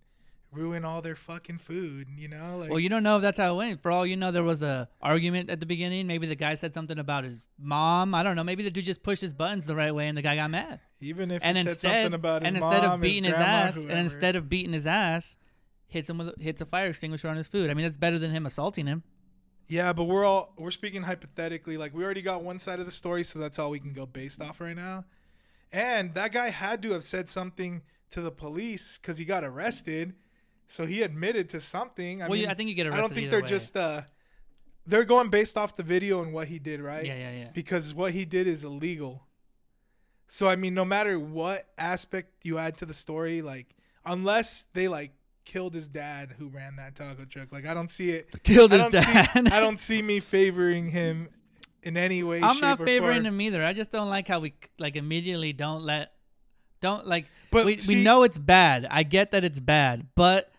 ruin 0.52 0.84
all 0.84 1.02
their 1.02 1.16
fucking 1.16 1.58
food. 1.58 2.08
You 2.18 2.28
know, 2.28 2.58
like 2.60 2.70
well, 2.70 2.80
you 2.80 2.90
don't 2.90 3.04
know 3.04 3.18
if 3.18 3.22
that's 3.22 3.38
how 3.38 3.54
it 3.54 3.58
went. 3.58 3.82
For 3.82 3.92
all 3.92 4.06
you 4.06 4.16
know, 4.16 4.32
there 4.32 4.44
was 4.44 4.62
a 4.62 4.90
argument 5.02 5.50
at 5.50 5.60
the 5.60 5.66
beginning. 5.66 6.08
Maybe 6.08 6.28
the 6.28 6.36
guy 6.36 6.56
said 6.56 6.74
something 6.74 7.00
about 7.00 7.24
his 7.24 7.46
mom. 7.58 8.14
I 8.16 8.24
don't 8.24 8.36
know. 8.36 8.44
Maybe 8.44 8.64
the 8.64 8.72
dude 8.72 8.86
just 8.86 9.04
pushed 9.04 9.22
his 9.22 9.34
buttons 9.34 9.66
the 9.66 9.76
right 9.76 9.94
way, 9.94 10.08
and 10.08 10.18
the 10.18 10.22
guy 10.22 10.36
got 10.36 10.52
mad. 10.52 10.80
even 11.02 11.32
if 11.32 11.42
and 11.44 11.58
he 11.58 11.64
said 11.64 11.72
instead, 11.72 12.04
something 12.04 12.14
about 12.14 12.42
his 12.42 12.48
and 12.48 12.58
instead 12.58 12.84
mom, 12.84 12.92
of 12.94 13.02
beating 13.02 13.24
his, 13.24 13.34
grandma, 13.34 13.52
ass, 13.52 13.76
whoever. 13.76 13.90
and 13.90 14.00
instead 14.00 14.36
of 14.36 14.50
beating 14.50 14.74
his 14.74 14.88
ass, 14.88 15.38
hits 15.88 16.10
him 16.10 16.18
with 16.20 16.40
hits 16.42 16.62
a 16.62 16.66
fire 16.66 16.88
extinguisher 16.88 17.30
on 17.30 17.38
his 17.38 17.48
food. 17.48 17.70
I 17.70 17.74
mean, 17.74 17.86
that's 17.86 17.98
better 17.98 18.20
than 18.20 18.32
him 18.32 18.46
assaulting 18.46 18.88
him. 18.88 19.04
Yeah, 19.70 19.94
but 19.94 20.06
we're 20.06 20.26
all 20.26 20.54
we're 20.58 20.72
speaking 20.72 21.04
hypothetically. 21.04 21.78
Like 21.78 21.94
we 21.94 22.04
already 22.04 22.24
got 22.24 22.44
one 22.44 22.58
side 22.58 22.80
of 22.80 22.88
the 22.88 22.92
story, 22.92 23.24
so 23.24 23.38
that's 23.38 23.60
all 23.60 23.70
we 23.70 23.80
can 23.80 23.94
go 23.94 24.08
based 24.08 24.42
off 24.42 24.60
right 24.60 24.76
now. 24.76 25.06
And 25.72 26.14
that 26.16 26.32
guy 26.32 26.50
had 26.50 26.82
to 26.82 26.92
have 26.92 27.04
said 27.04 27.30
something 27.30 27.84
to 28.10 28.22
the 28.22 28.32
police 28.32 28.98
because 28.98 29.20
he 29.20 29.26
got 29.26 29.44
arrested, 29.44 30.16
so 30.68 30.88
he 30.88 31.04
admitted 31.04 31.50
to 31.50 31.62
something. 31.62 32.24
I 32.24 32.26
well, 32.26 32.34
mean, 32.34 32.44
yeah, 32.46 32.52
I 32.52 32.56
think 32.56 32.70
you 32.70 32.76
get 32.76 32.88
arrested. 32.88 32.98
I 32.98 33.02
don't 33.02 33.14
think 33.14 33.30
they're 33.30 33.42
way. 33.42 33.48
just 33.48 33.78
uh 33.78 34.02
they're 34.88 35.06
going 35.06 35.30
based 35.30 35.56
off 35.56 35.76
the 35.76 35.84
video 35.84 36.24
and 36.24 36.34
what 36.34 36.48
he 36.48 36.58
did, 36.58 36.82
right? 36.82 37.06
Yeah, 37.06 37.16
yeah, 37.16 37.32
yeah. 37.32 37.50
Because 37.54 37.94
what 37.94 38.12
he 38.12 38.26
did 38.26 38.48
is 38.48 38.64
illegal. 38.64 39.28
So 40.28 40.48
I 40.48 40.56
mean, 40.56 40.74
no 40.74 40.84
matter 40.84 41.20
what 41.20 41.68
aspect 41.78 42.32
you 42.44 42.58
add 42.58 42.78
to 42.78 42.88
the 42.88 42.94
story, 42.96 43.44
like 43.44 43.76
unless 44.04 44.66
they 44.74 44.88
like 44.88 45.12
killed 45.50 45.74
his 45.74 45.88
dad 45.88 46.36
who 46.38 46.48
ran 46.48 46.76
that 46.76 46.96
taco 46.96 47.26
truck, 47.26 47.52
like 47.52 47.66
I 47.66 47.74
don't 47.74 47.90
see 47.90 48.12
it. 48.12 48.30
Killed 48.44 48.72
his 48.72 48.82
don't 48.82 48.92
dad. 48.92 49.30
See, 49.34 49.40
I 49.52 49.60
don't 49.60 49.80
see 49.80 50.02
me 50.02 50.20
favoring 50.20 50.90
him 50.92 51.28
in 51.82 51.98
any 51.98 52.22
way. 52.22 52.40
I'm 52.42 52.54
shape, 52.54 52.62
not 52.62 52.82
or 52.82 52.86
favoring 52.86 53.24
form. 53.24 53.34
him 53.34 53.42
either. 53.42 53.64
I 53.64 53.74
just 53.74 53.90
don't 53.92 54.10
like 54.10 54.28
how 54.28 54.40
we 54.40 54.54
like 54.78 54.96
immediately 54.96 55.52
don't 55.52 55.84
let 55.84 56.12
don't 56.82 57.08
like 57.08 57.26
But 57.52 57.66
we, 57.66 57.78
see, 57.80 57.96
we 57.96 58.04
know 58.04 58.22
it's 58.24 58.38
bad. 58.38 58.86
I 58.90 59.02
get 59.04 59.32
that 59.32 59.44
it's 59.44 59.60
bad, 59.60 60.08
but 60.16 60.52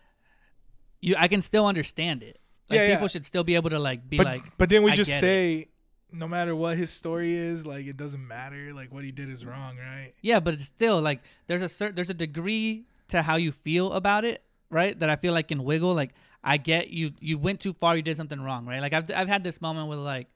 you 0.99 1.15
I 1.17 1.27
can 1.29 1.41
still 1.41 1.65
understand 1.65 2.21
it. 2.21 2.37
Like 2.69 2.77
Yeah, 2.79 2.87
yeah. 2.87 2.95
people 2.95 3.07
should 3.07 3.25
still 3.25 3.43
be 3.45 3.55
able 3.55 3.69
to 3.69 3.79
like 3.79 4.07
be 4.09 4.17
but 4.17 4.25
like 4.25 4.57
but 4.57 4.67
didn't 4.69 4.83
we 4.83 4.91
I 4.91 4.95
just 4.95 5.09
get 5.09 5.17
it. 5.17 5.21
say 5.21 5.67
no 6.11 6.27
matter 6.27 6.53
what 6.53 6.75
his 6.77 6.89
story 6.89 7.33
is, 7.33 7.65
like 7.65 7.85
it 7.85 7.95
doesn't 7.95 8.27
matter. 8.27 8.73
Like 8.73 8.93
what 8.93 9.05
he 9.05 9.11
did 9.13 9.29
is 9.29 9.45
wrong, 9.45 9.77
right? 9.77 10.13
Yeah, 10.21 10.41
but 10.41 10.55
it's 10.55 10.65
still 10.65 10.99
like 11.01 11.21
there's 11.47 11.61
a 11.61 11.69
certain 11.69 11.95
there's 11.95 12.09
a 12.09 12.13
degree 12.13 12.85
to 13.07 13.21
how 13.21 13.37
you 13.37 13.51
feel 13.51 13.93
about 13.93 14.25
it, 14.25 14.41
right? 14.71 14.97
That 14.99 15.09
I 15.09 15.15
feel 15.17 15.33
like 15.33 15.51
in 15.51 15.63
Wiggle, 15.63 15.93
like 15.93 16.13
I 16.43 16.57
get 16.57 16.89
you 16.89 17.11
you 17.19 17.37
went 17.37 17.59
too 17.59 17.73
far, 17.73 17.95
you 17.95 18.01
did 18.01 18.17
something 18.17 18.41
wrong, 18.41 18.65
right? 18.65 18.81
Like 18.81 18.93
I've 18.93 19.11
I've 19.13 19.27
had 19.27 19.43
this 19.43 19.61
moment 19.61 19.89
with 19.89 19.99
like 19.99 20.27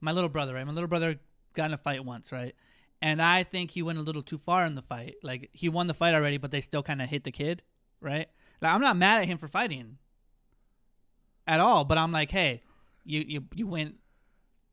my 0.00 0.12
little 0.12 0.28
brother, 0.28 0.54
right? 0.54 0.66
My 0.66 0.72
little 0.72 0.88
brother 0.88 1.18
got 1.54 1.66
in 1.66 1.74
a 1.74 1.78
fight 1.78 2.04
once, 2.04 2.32
right? 2.32 2.54
And 3.00 3.20
I 3.22 3.42
think 3.42 3.70
he 3.70 3.82
went 3.82 3.98
a 3.98 4.02
little 4.02 4.22
too 4.22 4.38
far 4.38 4.66
in 4.66 4.74
the 4.74 4.82
fight. 4.82 5.16
Like 5.22 5.48
he 5.52 5.68
won 5.68 5.86
the 5.86 5.94
fight 5.94 6.14
already, 6.14 6.36
but 6.36 6.50
they 6.50 6.60
still 6.60 6.82
kind 6.82 7.00
of 7.00 7.08
hit 7.08 7.24
the 7.24 7.32
kid, 7.32 7.62
right? 8.00 8.28
Like 8.60 8.72
I'm 8.72 8.80
not 8.80 8.96
mad 8.96 9.20
at 9.20 9.26
him 9.26 9.38
for 9.38 9.48
fighting 9.48 9.98
at 11.46 11.60
all, 11.60 11.84
but 11.84 11.98
I'm 11.98 12.12
like, 12.12 12.30
hey, 12.30 12.62
you 13.04 13.24
you 13.26 13.44
you 13.54 13.66
went 13.66 13.96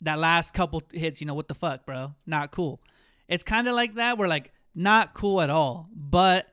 that 0.01 0.19
last 0.19 0.53
couple 0.53 0.81
hits, 0.93 1.21
you 1.21 1.27
know 1.27 1.33
what 1.33 1.47
the 1.47 1.55
fuck, 1.55 1.85
bro? 1.85 2.13
Not 2.25 2.51
cool. 2.51 2.81
It's 3.27 3.43
kind 3.43 3.67
of 3.67 3.75
like 3.75 3.95
that. 3.95 4.17
We're 4.17 4.27
like 4.27 4.51
not 4.75 5.13
cool 5.13 5.41
at 5.41 5.49
all, 5.49 5.89
but 5.93 6.47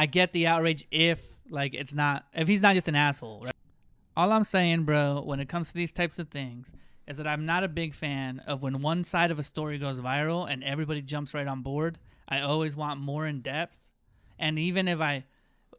I 0.00 0.06
get 0.06 0.32
the 0.32 0.46
outrage 0.46 0.86
if 0.90 1.20
like 1.50 1.74
it's 1.74 1.92
not 1.92 2.24
if 2.32 2.48
he's 2.48 2.62
not 2.62 2.74
just 2.74 2.88
an 2.88 2.94
asshole. 2.94 3.42
Right? 3.44 3.52
All 4.16 4.32
I'm 4.32 4.44
saying, 4.44 4.84
bro, 4.84 5.20
when 5.22 5.40
it 5.40 5.48
comes 5.50 5.68
to 5.68 5.74
these 5.74 5.92
types 5.92 6.18
of 6.18 6.30
things, 6.30 6.72
is 7.06 7.18
that 7.18 7.26
I'm 7.26 7.44
not 7.44 7.64
a 7.64 7.68
big 7.68 7.92
fan 7.92 8.40
of 8.46 8.62
when 8.62 8.80
one 8.80 9.04
side 9.04 9.30
of 9.30 9.38
a 9.38 9.42
story 9.42 9.76
goes 9.76 10.00
viral 10.00 10.50
and 10.50 10.64
everybody 10.64 11.02
jumps 11.02 11.34
right 11.34 11.46
on 11.46 11.60
board. 11.60 11.98
I 12.26 12.40
always 12.40 12.74
want 12.74 12.98
more 12.98 13.26
in 13.26 13.42
depth, 13.42 13.78
and 14.38 14.58
even 14.58 14.88
if 14.88 15.02
I, 15.02 15.24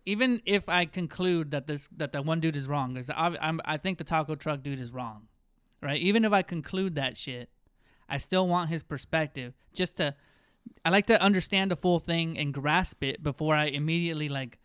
even 0.06 0.44
if 0.46 0.70
I 0.70 0.86
conclude 0.86 1.50
that 1.50 1.66
this 1.66 1.90
that 1.98 2.12
the 2.12 2.22
one 2.22 2.40
dude 2.40 2.56
is 2.56 2.68
wrong, 2.68 2.94
because 2.94 3.10
I, 3.10 3.36
I'm 3.42 3.60
I 3.66 3.78
think 3.78 3.98
the 3.98 4.04
taco 4.04 4.36
truck 4.36 4.62
dude 4.62 4.80
is 4.80 4.92
wrong, 4.92 5.30
right? 5.82 6.00
Even 6.00 6.26
if 6.26 6.32
I 6.32 6.44
conclude 6.44 6.94
that 6.94 7.18
shit, 7.18 7.50
I 8.08 8.20
still 8.20 8.48
want 8.48 8.70
his 8.70 8.84
perspective 8.84 9.56
just 9.74 9.98
to 9.98 10.14
I 10.84 10.90
like 10.90 11.08
to 11.08 11.22
understand 11.22 11.72
the 11.72 11.76
full 11.76 12.00
thing 12.00 12.38
and 12.38 12.54
grasp 12.54 13.04
it 13.04 13.22
before 13.22 13.56
I 13.56 13.66
immediately 13.66 14.30
like 14.30 14.58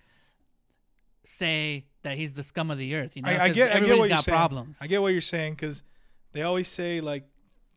say 1.25 1.87
that 2.03 2.17
he's 2.17 2.35
the 2.35 2.43
scum 2.43 2.71
of 2.71 2.79
the 2.79 2.95
earth. 2.95 3.17
You 3.17 3.23
know, 3.23 3.31
I, 3.31 3.45
I 3.45 3.49
get 3.51 3.75
I 3.75 3.81
get 3.81 3.99
what 3.99 4.09
you're 4.09 4.23
saying. 4.23 4.37
problems. 4.37 4.79
I 4.81 4.87
get 4.87 5.03
what 5.03 5.13
you're 5.13 5.21
saying 5.21 5.55
because 5.55 5.83
they 6.33 6.43
always 6.43 6.69
say 6.69 7.01
like 7.01 7.25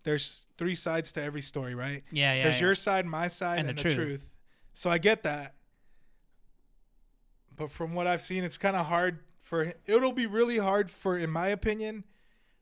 there's 0.04 0.46
three 0.58 0.76
sides 0.76 1.12
to 1.14 1.22
every 1.22 1.42
story, 1.42 1.76
right? 1.76 2.04
yeah, 2.12 2.34
yeah. 2.34 2.44
There's 2.44 2.56
yeah. 2.62 2.68
your 2.68 2.76
side, 2.76 3.06
my 3.06 3.28
side, 3.28 3.60
And 3.60 3.70
and, 3.70 3.78
the 3.78 3.84
the, 3.84 3.90
truth. 3.90 4.08
truth. 4.08 4.26
So 4.74 4.90
I 4.90 4.98
get 4.98 5.24
that. 5.24 5.56
But 7.56 7.72
from 7.72 7.94
what 7.94 8.08
I've 8.08 8.22
seen, 8.22 8.44
it's 8.46 8.58
kind 8.58 8.76
of 8.78 8.86
hard 8.86 9.20
for 9.42 9.74
it'll 9.86 10.14
be 10.14 10.26
really 10.28 10.58
hard 10.58 10.90
for, 10.90 11.18
in 11.18 11.30
my 11.30 11.48
opinion, 11.48 12.06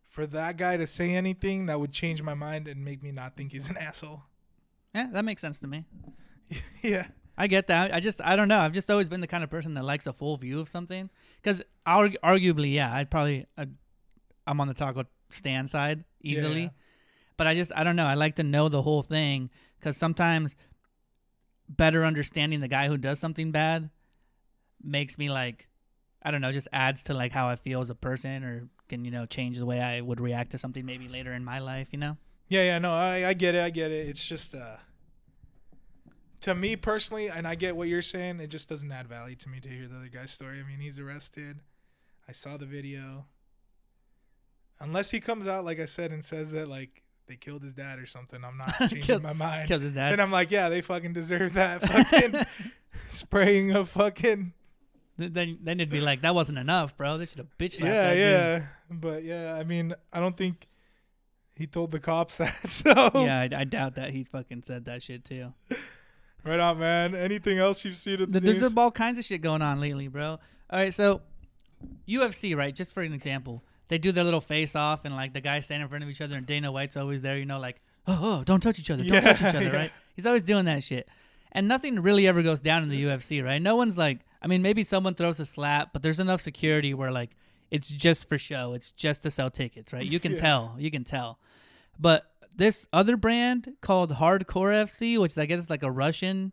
for 0.10 0.26
that 0.28 0.58
guy 0.58 0.78
to 0.78 0.88
say 0.88 1.14
anything 1.14 1.68
that 1.68 1.80
would 1.80 1.92
change 1.92 2.24
my 2.24 2.34
mind 2.34 2.68
and 2.68 2.84
make 2.84 3.04
me 3.04 3.12
not 3.12 3.36
think 3.36 3.52
he's 3.52 3.70
an 3.70 3.78
asshole. 3.80 4.24
Yeah, 4.98 5.08
that 5.12 5.26
makes 5.26 5.42
sense 5.42 5.60
to 5.60 5.68
me. 5.68 5.86
yeah. 6.82 7.08
I 7.38 7.48
get 7.48 7.68
that. 7.68 7.94
I 7.94 8.00
just 8.00 8.20
I 8.22 8.36
don't 8.36 8.48
know. 8.48 8.58
I've 8.58 8.74
just 8.74 8.90
always 8.90 9.10
been 9.10 9.22
the 9.22 9.28
kind 9.28 9.44
of 9.44 9.50
person 9.50 9.76
that 9.76 9.84
likes 9.86 10.08
a 10.08 10.14
full 10.14 10.38
view 10.38 10.60
of 10.60 10.68
something. 10.68 11.10
Because 11.42 11.62
argu- 11.86 12.18
arguably, 12.24 12.74
yeah, 12.74 12.92
I'd 12.92 13.12
probably 13.12 13.46
I'd, 13.58 13.76
I'm 14.48 14.60
on 14.60 14.68
the 14.68 14.74
taco 14.74 15.06
stand 15.30 15.70
side 15.70 16.04
easily. 16.22 16.64
Yeah. 16.64 16.70
But 17.38 17.46
I 17.46 17.54
just 17.54 17.72
I 17.76 17.84
don't 17.84 17.96
know. 17.96 18.08
I 18.08 18.16
like 18.16 18.38
to 18.38 18.44
know 18.44 18.70
the 18.70 18.82
whole 18.82 19.04
thing 19.04 19.52
because 19.80 19.98
sometimes 19.98 20.56
better 21.70 22.04
understanding 22.04 22.60
the 22.62 22.68
guy 22.68 22.88
who 22.88 22.98
does 22.98 23.20
something 23.20 23.52
bad 23.52 23.92
makes 24.82 25.20
me 25.20 25.30
like 25.30 25.68
I 26.24 26.32
don't 26.32 26.42
know, 26.42 26.52
just 26.52 26.68
adds 26.74 27.04
to 27.04 27.14
like 27.14 27.32
how 27.32 27.48
I 27.48 27.56
feel 27.56 27.82
as 27.82 27.92
a 27.92 27.96
person 27.96 28.44
or 28.44 28.68
can 28.90 29.06
you 29.06 29.12
know 29.12 29.28
change 29.28 29.60
the 29.60 29.66
way 29.68 29.80
I 29.80 30.02
would 30.02 30.20
react 30.20 30.52
to 30.52 30.58
something 30.58 30.86
maybe 30.86 31.08
later 31.08 31.34
in 31.34 31.44
my 31.44 31.60
life. 31.60 31.90
You 31.92 32.00
know. 32.00 32.18
Yeah, 32.50 32.64
yeah, 32.64 32.80
no, 32.80 32.94
I, 32.94 33.28
I 33.28 33.34
get 33.34 33.56
it, 33.56 33.64
I 33.64 33.70
get 33.70 33.92
it. 33.92 34.08
It's 34.08 34.26
just 34.26 34.56
uh 34.56 34.78
to 36.42 36.54
me 36.56 36.76
personally, 36.76 37.28
and 37.30 37.48
I 37.48 37.56
get 37.56 37.76
what 37.76 37.88
you're 37.88 38.02
saying, 38.02 38.40
it 38.40 38.48
just 38.48 38.70
doesn't 38.70 38.92
add 38.92 39.08
value 39.08 39.36
to 39.38 39.50
me 39.50 39.60
to 39.60 39.70
hear 39.70 39.88
the 39.88 39.98
other 39.98 40.08
guy's 40.10 40.32
story. 40.32 40.60
I 40.60 40.68
mean, 40.68 40.80
he's 40.80 41.00
arrested. 41.00 41.60
I 42.28 42.32
saw 42.32 42.58
the 42.58 42.66
video. 42.66 43.26
Unless 44.80 45.12
he 45.12 45.20
comes 45.20 45.48
out, 45.48 45.66
like 45.66 45.80
I 45.80 45.86
said, 45.86 46.12
and 46.12 46.24
says 46.24 46.52
that 46.52 46.68
like 46.68 47.02
they 47.28 47.36
killed 47.36 47.64
his 47.64 47.74
dad 47.74 48.00
or 48.00 48.06
something, 48.06 48.44
I'm 48.44 48.58
not 48.58 48.76
changing 48.80 49.02
Killed- 49.02 49.24
my 49.24 49.34
mind. 49.34 49.68
Because 49.68 49.82
his 49.82 49.94
dad. 49.94 50.12
Then 50.12 50.20
I'm 50.20 50.32
like, 50.32 50.52
yeah, 50.52 50.70
they 50.70 50.82
fucking 50.82 51.14
deserve 51.14 51.54
that 51.54 51.82
fucking 51.88 52.44
spraying 53.10 53.72
of 53.72 53.90
fucking 53.90 54.54
then 55.20 55.58
then 55.64 55.80
it'd 55.80 55.90
be 55.90 56.00
like 56.02 56.22
that 56.22 56.36
wasn't 56.36 56.60
enough, 56.60 56.96
bro. 56.96 57.18
They 57.18 57.26
should 57.26 57.40
have 57.40 57.58
bitch 57.58 57.74
slapped 57.74 57.92
yeah, 57.92 58.04
that 58.04 58.14
dude. 58.14 58.20
yeah. 58.22 58.68
But 58.92 59.24
yeah, 59.24 59.56
I 59.56 59.64
mean, 59.64 59.96
I 60.14 60.20
don't 60.20 60.38
think 60.38 60.68
he 61.56 61.66
told 61.66 61.90
the 61.92 62.00
cops 62.00 62.38
that. 62.38 62.56
So 62.70 62.92
Yeah, 63.16 63.40
I, 63.40 63.50
I 63.62 63.64
doubt 63.64 63.96
that 63.96 64.12
he 64.12 64.24
fucking 64.24 64.62
said 64.62 64.86
that 64.86 65.02
shit 65.02 65.26
too. 65.26 65.54
Right 66.48 66.60
on, 66.60 66.80
man. 66.80 67.16
Anything 67.16 67.58
else 67.60 67.84
you've 67.86 67.96
seen 67.96 68.22
in 68.22 68.32
the 68.32 68.40
Th- 68.40 68.44
There's 68.44 68.62
news? 68.62 68.78
all 68.78 68.92
kinds 68.92 69.20
of 69.20 69.26
shit 69.26 69.42
going 69.42 69.62
on 69.62 69.80
lately, 69.80 70.08
bro. 70.08 70.26
All 70.32 70.40
right, 70.72 70.94
so 70.94 71.22
UFC, 72.08 72.56
right? 72.56 72.76
Just 72.76 72.94
for 72.94 73.02
an 73.04 73.14
example, 73.14 73.64
they 73.88 73.98
do 73.98 74.12
their 74.12 74.24
little 74.24 74.42
face 74.42 74.76
off, 74.76 75.06
and 75.06 75.16
like 75.16 75.34
the 75.34 75.42
guys 75.42 75.66
stand 75.66 75.84
in 75.84 75.90
front 75.90 76.04
of 76.04 76.10
each 76.10 76.22
other, 76.22 76.36
and 76.36 76.46
Dana 76.46 76.72
White's 76.72 76.98
always 76.98 77.22
there, 77.22 77.38
you 77.38 77.46
know, 77.46 77.60
like, 77.60 77.82
oh, 78.08 78.20
oh 78.22 78.44
don't 78.44 78.62
touch 78.62 78.80
each 78.80 78.92
other, 78.92 79.04
don't 79.04 79.22
touch 79.24 79.42
each 79.42 79.56
other, 79.56 79.64
yeah. 79.64 79.76
right? 79.76 79.92
He's 80.16 80.26
always 80.26 80.44
doing 80.44 80.66
that 80.66 80.84
shit, 80.84 81.08
and 81.52 81.68
nothing 81.68 82.02
really 82.02 82.28
ever 82.28 82.42
goes 82.42 82.60
down 82.60 82.84
in 82.84 82.90
the 82.90 83.04
UFC, 83.06 83.44
right? 83.44 83.62
No 83.62 83.76
one's 83.76 83.98
like, 83.98 84.20
I 84.42 84.48
mean, 84.48 84.62
maybe 84.62 84.84
someone 84.84 85.16
throws 85.16 85.40
a 85.40 85.46
slap, 85.46 85.94
but 85.94 86.02
there's 86.02 86.20
enough 86.20 86.42
security 86.42 86.94
where 86.94 87.12
like 87.12 87.32
it's 87.72 87.90
just 87.90 88.30
for 88.30 88.38
show, 88.38 88.74
it's 88.74 88.92
just 88.92 89.24
to 89.24 89.32
sell 89.32 89.50
tickets, 89.50 89.94
right? 89.94 90.06
You 90.06 90.20
can 90.20 90.32
Yeah. 90.34 90.40
tell, 90.42 90.76
you 90.78 90.92
can 90.92 91.04
tell, 91.04 91.40
but 92.00 92.32
this 92.58 92.88
other 92.92 93.16
brand 93.18 93.74
called 93.82 94.12
Hardcore 94.14 94.74
FC, 94.86 95.18
which 95.18 95.38
I 95.38 95.46
guess 95.46 95.60
is 95.60 95.70
like 95.70 95.84
a 95.84 95.92
Russian 95.92 96.52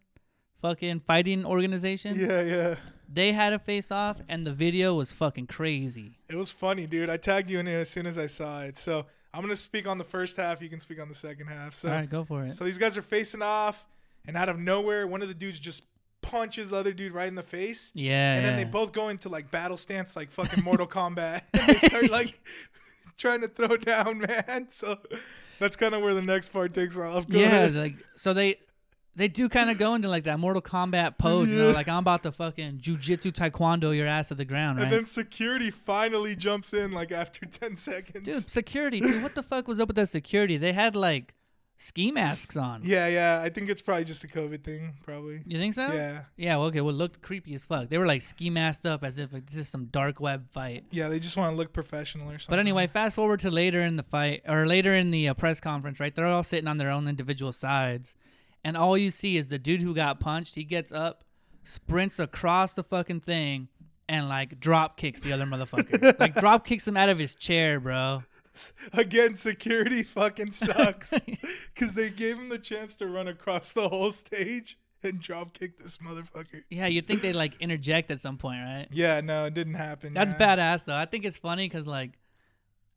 fucking 0.63 1.01
fighting 1.01 1.45
organization 1.45 2.19
yeah, 2.19 2.41
yeah. 2.41 2.75
they 3.07 3.33
had 3.33 3.53
a 3.53 3.59
face 3.59 3.91
off 3.93 4.17
and 4.31 4.47
the 4.47 4.53
video 4.53 4.95
was 4.95 5.13
fucking 5.13 5.47
crazy. 5.47 6.19
It 6.29 6.37
was 6.37 6.51
funny, 6.51 6.87
dude. 6.87 7.11
I 7.11 7.19
tagged 7.19 7.51
you 7.51 7.59
in 7.59 7.67
it 7.69 7.75
as 7.75 7.91
soon 7.91 8.07
as 8.07 8.17
I 8.17 8.27
saw 8.27 8.63
it. 8.63 8.79
So 8.79 9.05
I'm 9.35 9.43
gonna 9.43 9.57
speak 9.57 9.87
on 9.87 9.99
the 9.99 10.05
first 10.05 10.37
half. 10.37 10.63
You 10.63 10.71
can 10.71 10.81
speak 10.81 11.01
on 11.01 11.09
the 11.09 11.15
second 11.15 11.49
half. 11.49 11.75
So 11.75 11.89
All 11.89 11.95
right, 11.97 12.09
go 12.09 12.25
for 12.25 12.45
it. 12.45 12.55
so 12.55 12.65
these 12.65 12.79
guys 12.79 12.97
are 12.97 13.03
facing 13.03 13.43
off, 13.43 13.85
and 14.27 14.37
out 14.37 14.49
of 14.49 14.59
nowhere, 14.59 15.07
one 15.07 15.23
of 15.23 15.29
the 15.29 15.35
dudes 15.35 15.59
just 15.59 15.83
punches 16.23 16.71
the 16.71 16.77
other 16.77 16.93
dude 16.93 17.13
right 17.13 17.29
in 17.29 17.35
the 17.35 17.43
face. 17.43 17.93
yeah. 17.95 18.37
and 18.37 18.47
then 18.47 18.57
they 18.57 18.65
both 18.65 18.93
go 18.93 19.09
into 19.11 19.29
like 19.29 19.51
battle 19.51 19.77
stance 19.77 20.17
like 20.17 20.31
fucking 20.31 20.65
Mortal 20.65 20.87
Kombat. 20.87 21.43
and 21.53 21.63
they 21.69 21.87
start 21.87 22.11
like 22.11 22.41
trying 23.19 23.43
to 23.43 23.49
throw 23.49 23.77
down, 23.77 24.19
man. 24.49 24.69
So 24.71 24.99
that's 25.59 25.77
kind 25.77 25.95
of 25.95 26.03
where 26.03 26.15
the 26.15 26.23
next 26.23 26.49
part 26.49 26.75
takes 26.75 26.99
off. 26.99 27.29
Go 27.29 27.39
yeah, 27.39 27.47
ahead. 27.47 27.75
like 27.75 27.95
so 28.17 28.33
they 28.35 28.57
they 29.17 29.29
do 29.29 29.49
kind 29.49 29.71
of 29.71 29.79
go 29.79 29.95
into 29.95 30.09
like 30.09 30.25
that 30.25 30.41
Mortal 30.41 30.61
Kombat 30.63 31.19
pose, 31.19 31.49
you 31.51 31.57
know, 31.57 31.69
Yeah. 31.69 31.75
like 31.75 31.89
I'm 31.89 31.99
about 31.99 32.23
to 32.25 32.33
fucking 32.33 32.79
jujitsu 32.79 33.33
taekwondo 33.33 33.97
your 33.97 34.07
ass 34.09 34.29
to 34.29 34.35
the 34.35 34.45
ground, 34.45 34.79
right? 34.79 34.85
And 34.85 34.93
then 34.93 35.07
security 35.07 35.71
finally 35.71 36.35
jumps 36.35 36.75
in 36.75 36.91
like 36.93 37.13
after 37.13 37.47
10 37.47 37.77
seconds. 37.77 38.25
dude, 38.25 38.43
security, 38.43 38.99
dude, 39.01 39.23
what 39.23 39.35
the 39.37 39.43
fuck 39.45 39.69
was 39.69 39.79
up 39.79 39.89
with 39.89 39.97
that 39.97 40.09
security? 40.09 40.57
They 40.57 40.73
had 40.73 40.97
like 40.97 41.35
ski 41.79 42.11
masks 42.11 42.57
on. 42.57 42.81
Yeah, 42.83 43.07
yeah. 43.09 43.41
I 43.43 43.49
think 43.49 43.68
it's 43.68 43.83
probably 43.83 44.05
just 44.05 44.25
a 44.25 44.29
COVID 44.29 44.62
thing, 44.62 44.95
probably. 45.05 45.43
You 45.47 45.59
think 45.59 45.75
so? 45.75 45.93
Yeah. 45.93 46.22
Yeah, 46.37 46.57
well, 46.57 46.66
okay, 46.68 46.81
well, 46.81 46.95
it 46.95 46.99
looked 46.99 47.22
creepy 47.22 47.55
as 47.55 47.64
fuck. 47.64 47.89
They 47.89 47.99
were 47.99 48.07
like 48.07 48.22
ski 48.22 48.51
masked 48.51 48.87
up 48.87 49.05
as 49.05 49.18
if 49.18 49.33
like, 49.33 49.47
this 49.47 49.57
is 49.57 49.68
some 49.68 49.87
dark 49.87 50.20
web 50.20 50.51
fight. 50.51 50.85
Yeah, 50.91 51.09
they 51.09 51.20
just 51.20 51.37
want 51.37 51.53
to 51.53 51.57
look 51.57 51.72
professional 51.72 52.29
or 52.29 52.39
something. 52.39 52.53
But 52.53 52.59
anyway, 52.59 52.87
fast 52.87 53.16
forward 53.16 53.41
to 53.41 53.51
later 53.51 53.81
in 53.81 53.97
the 53.97 54.03
fight 54.03 54.43
or 54.49 54.66
later 54.66 54.95
in 54.95 55.11
the 55.11 55.29
uh, 55.29 55.35
press 55.35 55.61
conference, 55.61 56.01
right? 56.01 56.14
They're 56.14 56.27
all 56.27 56.45
sitting 56.45 56.68
on 56.68 56.79
their 56.79 56.91
own 56.91 57.09
individual 57.09 57.53
sides, 57.53 58.16
and 58.62 58.77
all 58.77 58.97
you 58.97 59.11
see 59.11 59.37
is 59.37 59.49
the 59.49 59.59
dude 59.59 59.83
who 59.83 59.95
got 59.95 60.20
punched. 60.20 60.55
He 60.55 60.64
gets 60.64 60.93
up, 60.93 61.25
sprints 61.64 62.18
across 62.18 62.72
the 62.72 62.83
fucking 62.83 63.20
thing, 63.20 63.68
and 64.09 64.29
like 64.29 64.61
drop 64.61 64.97
kicks 64.97 65.20
the 65.20 65.33
other 65.33 65.45
motherfucker. 65.45 66.18
like 66.20 66.35
drop 66.35 66.66
kicks 66.66 66.87
him 66.87 66.97
out 66.97 67.09
of 67.09 67.18
his 67.18 67.35
chair, 67.35 67.81
bro. 67.81 68.22
Again, 68.93 69.37
security 69.37 70.03
fucking 70.03 70.51
sucks. 70.53 71.15
Because 71.75 71.95
they 71.95 72.11
gave 72.11 72.39
him 72.39 72.49
the 72.49 72.59
chance 72.59 72.97
to 72.97 73.07
run 73.07 73.29
across 73.29 73.73
the 73.73 73.89
whole 73.89 74.11
stage 74.11 74.79
and 75.03 75.21
drop 75.21 75.53
kick 75.53 75.79
this 75.79 75.99
motherfucker. 75.99 76.65
Yeah, 76.71 76.87
you'd 76.87 77.07
think 77.07 77.23
they'd 77.23 77.35
like 77.35 77.61
interject 77.61 78.11
at 78.11 78.21
some 78.21 78.39
point, 78.39 78.61
right? 78.61 78.87
Yeah, 78.91 79.21
no, 79.21 79.47
it 79.47 79.55
didn't 79.55 79.75
happen. 79.75 80.15
That's 80.15 80.35
yeah. 80.39 80.57
badass 80.57 80.85
though. 80.85 80.97
I 80.97 81.05
think 81.05 81.25
it's 81.25 81.37
funny 81.37 81.67
because 81.67 81.87
like, 81.87 82.13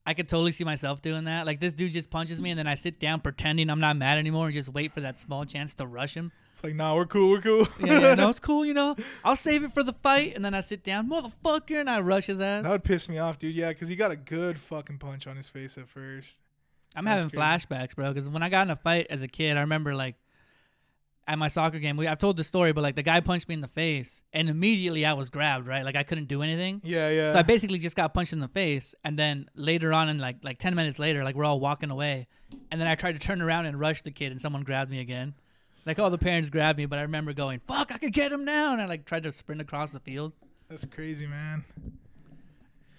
I 0.08 0.14
could 0.14 0.30
totally 0.30 0.54
see 0.54 0.64
myself 0.64 1.02
doing 1.02 1.26
that. 1.26 1.46
Like 1.46 1.60
this 1.60 1.74
dude 1.74 1.92
just 1.92 2.10
punches 2.10 2.42
me, 2.42 2.50
and 2.50 2.58
then 2.58 2.66
I 2.66 2.76
sit 2.76 2.98
down 2.98 3.20
pretending 3.20 3.70
I'm 3.70 3.82
not 3.82 3.98
mad 3.98 4.18
anymore, 4.18 4.46
and 4.46 4.54
just 4.54 4.70
wait 4.70 4.94
for 4.94 5.02
that 5.02 5.20
small 5.20 5.44
chance 5.44 5.74
to 5.76 5.86
rush 5.86 6.14
him. 6.14 6.32
It's 6.54 6.64
like, 6.64 6.76
nah, 6.76 6.96
we're 6.96 7.06
cool, 7.06 7.30
we're 7.30 7.42
cool. 7.42 7.68
Yeah, 7.80 8.00
yeah 8.00 8.16
no, 8.16 8.30
it's 8.30 8.40
cool, 8.50 8.66
you 8.66 8.74
know. 8.74 8.96
I'll 9.26 9.36
save 9.36 9.66
it 9.66 9.74
for 9.74 9.84
the 9.84 9.92
fight, 9.92 10.34
and 10.34 10.46
then 10.46 10.54
I 10.54 10.62
sit 10.62 10.82
down, 10.82 11.10
motherfucker, 11.10 11.82
and 11.82 11.90
I 11.90 12.00
rush 12.00 12.28
his 12.28 12.40
ass. 12.40 12.64
that 12.64 12.72
would 12.72 12.86
piss 12.86 13.10
me 13.10 13.18
off, 13.18 13.38
dude. 13.38 13.54
Yeah, 13.54 13.68
because 13.68 13.90
he 13.90 13.98
got 13.98 14.12
a 14.12 14.16
good 14.16 14.58
fucking 14.58 14.98
punch 14.98 15.28
on 15.28 15.36
his 15.36 15.50
face 15.50 15.78
at 15.78 15.90
first. 15.90 16.38
I'm 16.96 17.04
That's 17.04 17.24
having 17.24 17.30
crazy. 17.30 17.42
flashbacks, 17.42 17.94
bro. 17.94 18.14
Because 18.14 18.30
when 18.30 18.44
I 18.44 18.50
got 18.50 18.66
in 18.66 18.72
a 18.72 18.78
fight 18.78 19.08
as 19.10 19.22
a 19.22 19.28
kid, 19.28 19.58
I 19.58 19.60
remember 19.60 19.94
like 19.94 20.16
at 21.28 21.38
my 21.38 21.50
soccer 21.50 21.80
game. 21.80 21.98
We 21.98 22.08
I've 22.08 22.18
told 22.18 22.38
the 22.38 22.44
story, 22.44 22.72
but 22.72 22.82
like 22.82 22.96
the 22.96 23.04
guy 23.04 23.20
punched 23.20 23.48
me 23.50 23.54
in 23.56 23.62
the 23.62 23.68
face, 23.68 24.24
and 24.34 24.50
immediately 24.50 25.06
I 25.06 25.14
was 25.14 25.30
grabbed. 25.30 25.68
Right, 25.68 25.84
like 25.84 25.96
I 25.96 26.04
couldn't 26.04 26.28
do 26.28 26.42
anything. 26.42 26.82
Yeah, 26.84 27.10
yeah. 27.10 27.30
So 27.30 27.40
I 27.40 27.42
basically 27.44 27.80
just 27.80 27.96
got 27.96 28.14
punched 28.14 28.34
in 28.34 28.40
the 28.40 28.48
face, 28.48 28.96
and 29.04 29.20
then 29.20 29.50
later 29.56 29.94
on, 29.94 30.10
and 30.10 30.20
like 30.20 30.38
like 30.44 30.60
ten 30.60 30.74
minutes 30.76 30.98
later, 30.98 31.24
like 31.24 31.36
we're 31.36 31.46
all 31.46 31.60
walking 31.60 31.92
away, 31.92 32.28
and 32.72 32.80
then 32.80 32.88
I 32.88 32.96
tried 32.96 33.14
to 33.14 33.20
turn 33.20 33.42
around 33.42 33.66
and 33.66 33.80
rush 33.80 34.02
the 34.02 34.12
kid, 34.12 34.32
and 34.32 34.42
someone 34.42 34.64
grabbed 34.64 34.90
me 34.90 35.00
again. 35.00 35.36
Like 35.86 36.00
all 36.00 36.10
the 36.10 36.18
parents 36.18 36.50
grabbed 36.50 36.78
me, 36.78 36.86
but 36.86 37.00
I 37.00 37.04
remember 37.04 37.34
going, 37.34 37.62
"Fuck, 37.68 37.94
I 37.94 37.98
could 37.98 38.14
get 38.14 38.32
him 38.32 38.46
now!" 38.46 38.74
And 38.74 38.82
I 38.82 38.86
like 38.86 39.06
tried 39.06 39.24
to 39.24 39.32
sprint 39.32 39.62
across 39.62 39.92
the 39.92 40.00
field. 40.00 40.34
That's 40.70 40.86
crazy, 40.86 41.28
man. 41.28 41.64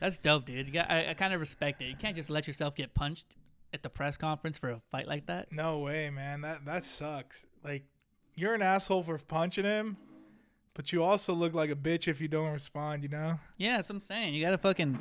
That's 0.01 0.19
dope, 0.19 0.45
dude. 0.45 0.67
You 0.69 0.73
got, 0.73 0.91
I, 0.91 1.11
I 1.11 1.15
kind 1.15 1.35
of 1.35 1.41
respect 1.41 1.83
it. 1.83 1.87
You 1.87 1.97
can't 1.97 2.15
just 2.15 2.31
let 2.31 2.47
yourself 2.47 2.75
get 2.75 2.95
punched 2.95 3.37
at 3.75 3.83
the 3.83 3.91
press 3.91 4.17
conference 4.17 4.57
for 4.59 4.71
a 4.71 4.81
fight 4.91 5.07
like 5.07 5.27
that. 5.27 5.53
No 5.53 5.81
way, 5.81 6.09
man. 6.09 6.41
That 6.43 6.65
that 6.65 6.85
sucks. 6.85 7.47
Like, 7.65 7.85
you're 8.39 8.55
an 8.55 8.63
asshole 8.63 9.03
for 9.03 9.19
punching 9.19 9.65
him, 9.65 9.97
but 10.75 10.93
you 10.93 11.03
also 11.03 11.33
look 11.33 11.55
like 11.55 11.71
a 11.71 11.75
bitch 11.77 12.07
if 12.09 12.21
you 12.21 12.29
don't 12.29 12.53
respond. 12.53 13.03
You 13.03 13.09
know. 13.11 13.41
Yeah, 13.57 13.77
that's 13.77 13.89
what 13.89 13.97
I'm 13.97 14.01
saying. 14.01 14.35
You 14.35 14.45
gotta 14.45 14.59
fucking 14.59 14.99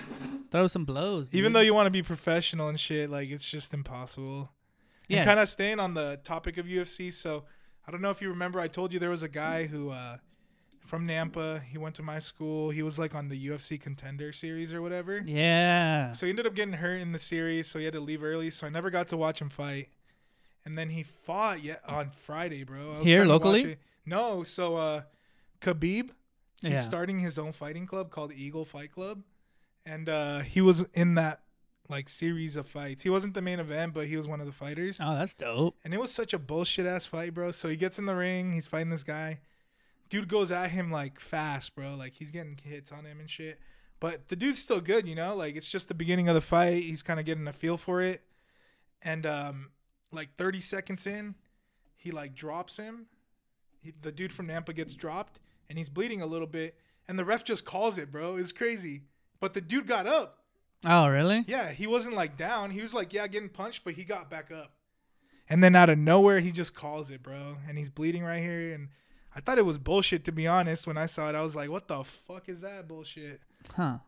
throw 0.52 0.68
some 0.68 0.86
blows. 0.86 1.34
Even 1.34 1.54
though 1.54 1.60
you 1.62 1.74
want 1.74 1.86
to 1.88 1.92
be 1.92 2.02
professional 2.04 2.68
and 2.68 2.80
shit, 2.80 3.10
like 3.10 3.30
it's 3.30 3.46
just 3.46 3.74
impossible. 3.74 4.50
yeah, 5.08 5.24
kind 5.24 5.40
of 5.40 5.48
staying 5.50 5.80
on 5.80 5.94
the 5.94 6.20
topic 6.24 6.58
of 6.58 6.66
UFC, 6.66 7.14
so 7.14 7.44
I 7.88 7.92
don't 7.92 8.02
know 8.02 8.10
if 8.12 8.22
you 8.22 8.30
remember, 8.30 8.60
I 8.60 8.68
told 8.68 8.92
you 8.92 9.00
there 9.00 9.10
was 9.10 9.24
a 9.24 9.30
guy 9.30 9.66
who, 9.68 9.92
uh, 9.92 10.18
from 10.86 11.08
Nampa, 11.08 11.62
he 11.64 11.78
went 11.78 11.96
to 11.96 12.04
my 12.04 12.20
school. 12.20 12.70
He 12.70 12.82
was 12.84 12.98
like 13.00 13.14
on 13.16 13.30
the 13.30 13.48
UFC 13.48 13.80
contender 13.80 14.34
series 14.34 14.74
or 14.74 14.82
whatever. 14.82 15.22
yeah, 15.26 16.12
So 16.12 16.26
he 16.26 16.30
ended 16.32 16.48
up 16.48 16.54
getting 16.56 16.74
hurt 16.76 17.02
in 17.02 17.12
the 17.14 17.20
series, 17.20 17.68
so 17.68 17.78
he 17.80 17.86
had 17.86 17.94
to 17.94 18.00
leave 18.00 18.24
early. 18.24 18.50
So 18.52 18.68
I 18.68 18.70
never 18.70 18.90
got 18.90 19.08
to 19.10 19.18
watch 19.18 19.40
him 19.42 19.50
fight. 19.50 19.90
And 20.68 20.76
then 20.76 20.90
he 20.90 21.04
fought 21.04 21.64
yet 21.64 21.80
on 21.88 22.12
Friday, 22.26 22.66
bro. 22.66 22.96
I 22.96 22.98
was 22.98 23.08
Here, 23.08 23.20
trying 23.20 23.28
to 23.28 23.34
watch 23.36 23.42
locally? 23.42 23.78
No, 24.06 24.44
so 24.44 24.76
uh, 24.76 25.02
Khabib, 25.62 26.10
he's 26.62 26.72
yeah. 26.72 26.82
starting 26.82 27.20
his 27.20 27.40
own 27.40 27.54
fighting 27.54 27.86
club 27.86 28.12
called 28.12 28.34
Eagle 28.34 28.66
Fight 28.66 28.92
Club, 28.92 29.24
and 29.86 30.10
uh, 30.10 30.40
he 30.40 30.60
was 30.60 30.84
in 30.94 31.16
that 31.16 31.40
like 31.88 32.10
series 32.10 32.58
of 32.58 32.68
fights. 32.68 33.02
He 33.02 33.10
wasn't 33.10 33.34
the 33.34 33.42
main 33.42 33.62
event, 33.62 33.94
but 33.94 34.08
he 34.08 34.18
was 34.18 34.28
one 34.28 34.42
of 34.42 34.46
the 34.46 34.52
fighters. 34.52 35.00
oh, 35.02 35.16
that's 35.16 35.36
dope. 35.36 35.78
And 35.86 35.94
it 35.94 36.02
was 36.02 36.14
such 36.14 36.34
a 36.34 36.38
bullshit 36.38 36.86
ass 36.86 37.06
fight, 37.06 37.34
bro. 37.34 37.52
So 37.52 37.70
he 37.70 37.78
gets 37.78 37.98
in 37.98 38.06
the 38.06 38.16
ring, 38.16 38.52
he's 38.52 38.68
fighting 38.68 38.90
this 38.90 39.06
guy. 39.06 39.40
Dude 40.10 40.28
goes 40.28 40.52
at 40.52 40.72
him 40.72 40.92
like 40.92 41.22
fast, 41.22 41.76
bro. 41.76 41.96
Like 41.96 42.12
he's 42.12 42.30
getting 42.30 42.60
hits 42.62 42.92
on 42.92 43.06
him 43.06 43.22
and 43.22 43.30
shit. 43.30 43.58
But 44.02 44.28
the 44.28 44.36
dude's 44.36 44.60
still 44.60 44.82
good, 44.82 45.08
you 45.08 45.16
know? 45.16 45.34
Like 45.34 45.56
it's 45.56 45.70
just 45.70 45.88
the 45.88 45.94
beginning 45.94 46.28
of 46.28 46.36
the 46.36 46.42
fight. 46.42 46.84
He's 46.84 47.04
kind 47.04 47.22
of 47.22 47.26
getting 47.26 47.48
a 47.48 47.54
feel 47.54 47.78
for 47.78 48.02
it. 48.02 48.22
And 49.02 49.26
um 49.26 49.70
like 50.12 50.36
30 50.38 50.62
seconds 50.62 51.08
in, 51.08 51.36
he 51.96 52.12
like 52.12 52.36
drops 52.36 52.78
him. 52.78 53.08
He, 53.80 53.94
the 54.02 54.12
dude 54.12 54.34
from 54.34 54.48
Nampa 54.48 54.76
gets 54.76 54.96
dropped 54.96 55.40
and 55.70 55.78
he's 55.78 55.90
bleeding 55.90 56.22
a 56.22 56.26
little 56.26 56.48
bit 56.48 56.76
and 57.08 57.18
the 57.18 57.26
ref 57.26 57.44
just 57.44 57.66
calls 57.66 57.98
it, 57.98 58.12
bro. 58.12 58.38
It's 58.38 58.52
crazy. 58.52 59.04
But 59.40 59.54
the 59.54 59.62
dude 59.62 59.88
got 59.88 60.08
up. 60.08 60.40
Oh, 60.86 61.08
really? 61.08 61.44
Yeah, 61.48 61.72
he 61.72 61.88
wasn't 61.88 62.16
like 62.16 62.38
down. 62.38 62.72
He 62.72 62.82
was 62.82 62.94
like, 62.94 63.14
yeah, 63.14 63.28
getting 63.28 63.50
punched, 63.50 63.84
but 63.84 63.94
he 63.94 64.04
got 64.04 64.30
back 64.30 64.52
up. 64.52 64.74
And 65.50 65.64
then 65.64 65.76
out 65.76 65.90
of 65.90 65.98
nowhere, 65.98 66.40
he 66.40 66.52
just 66.52 66.76
calls 66.76 67.10
it, 67.10 67.24
bro. 67.24 67.58
And 67.68 67.78
he's 67.78 67.90
bleeding 67.90 68.24
right 68.24 68.42
here. 68.42 68.74
And 68.74 68.90
I 69.36 69.40
thought 69.40 69.58
it 69.58 69.66
was 69.66 69.78
bullshit, 69.78 70.26
to 70.26 70.32
be 70.32 70.46
honest. 70.46 70.86
When 70.86 70.98
I 70.98 71.06
saw 71.06 71.30
it, 71.30 71.36
I 71.36 71.42
was 71.42 71.56
like, 71.56 71.70
what 71.70 71.88
the 71.88 72.04
fuck 72.04 72.50
is 72.50 72.62
that 72.62 72.88
bullshit? 72.88 73.42
Huh. 73.76 74.00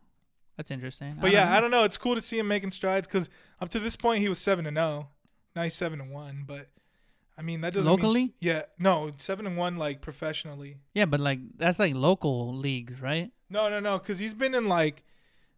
That's 0.56 0.70
interesting. 0.70 1.16
But 1.18 1.30
yeah, 1.32 1.56
I 1.56 1.60
don't 1.60 1.70
know. 1.70 1.84
It's 1.84 1.96
cool 1.96 2.14
to 2.14 2.20
see 2.20 2.38
him 2.38 2.46
making 2.46 2.72
strides 2.72 3.08
because 3.08 3.30
up 3.60 3.70
to 3.70 3.80
this 3.80 3.96
point, 3.96 4.20
he 4.20 4.28
was 4.28 4.38
7 4.38 4.66
and 4.66 4.76
0. 4.76 5.08
He's 5.54 5.74
7 5.74 6.00
and 6.00 6.10
1. 6.10 6.44
But 6.46 6.68
I 7.38 7.42
mean, 7.42 7.60
that 7.62 7.72
doesn't 7.74 7.90
mean- 7.90 8.00
Locally? 8.02 8.34
yeah, 8.40 8.62
no, 8.78 9.10
7 9.18 9.46
and 9.46 9.56
1, 9.56 9.76
like 9.76 10.00
professionally. 10.00 10.76
Yeah, 10.94 11.06
but 11.06 11.20
like 11.20 11.40
that's 11.56 11.78
like 11.78 11.94
local 11.94 12.54
leagues, 12.56 13.00
right? 13.00 13.30
No, 13.48 13.68
no, 13.68 13.80
no, 13.80 13.98
because 13.98 14.18
he's 14.18 14.34
been 14.34 14.54
in 14.54 14.66
like. 14.68 15.02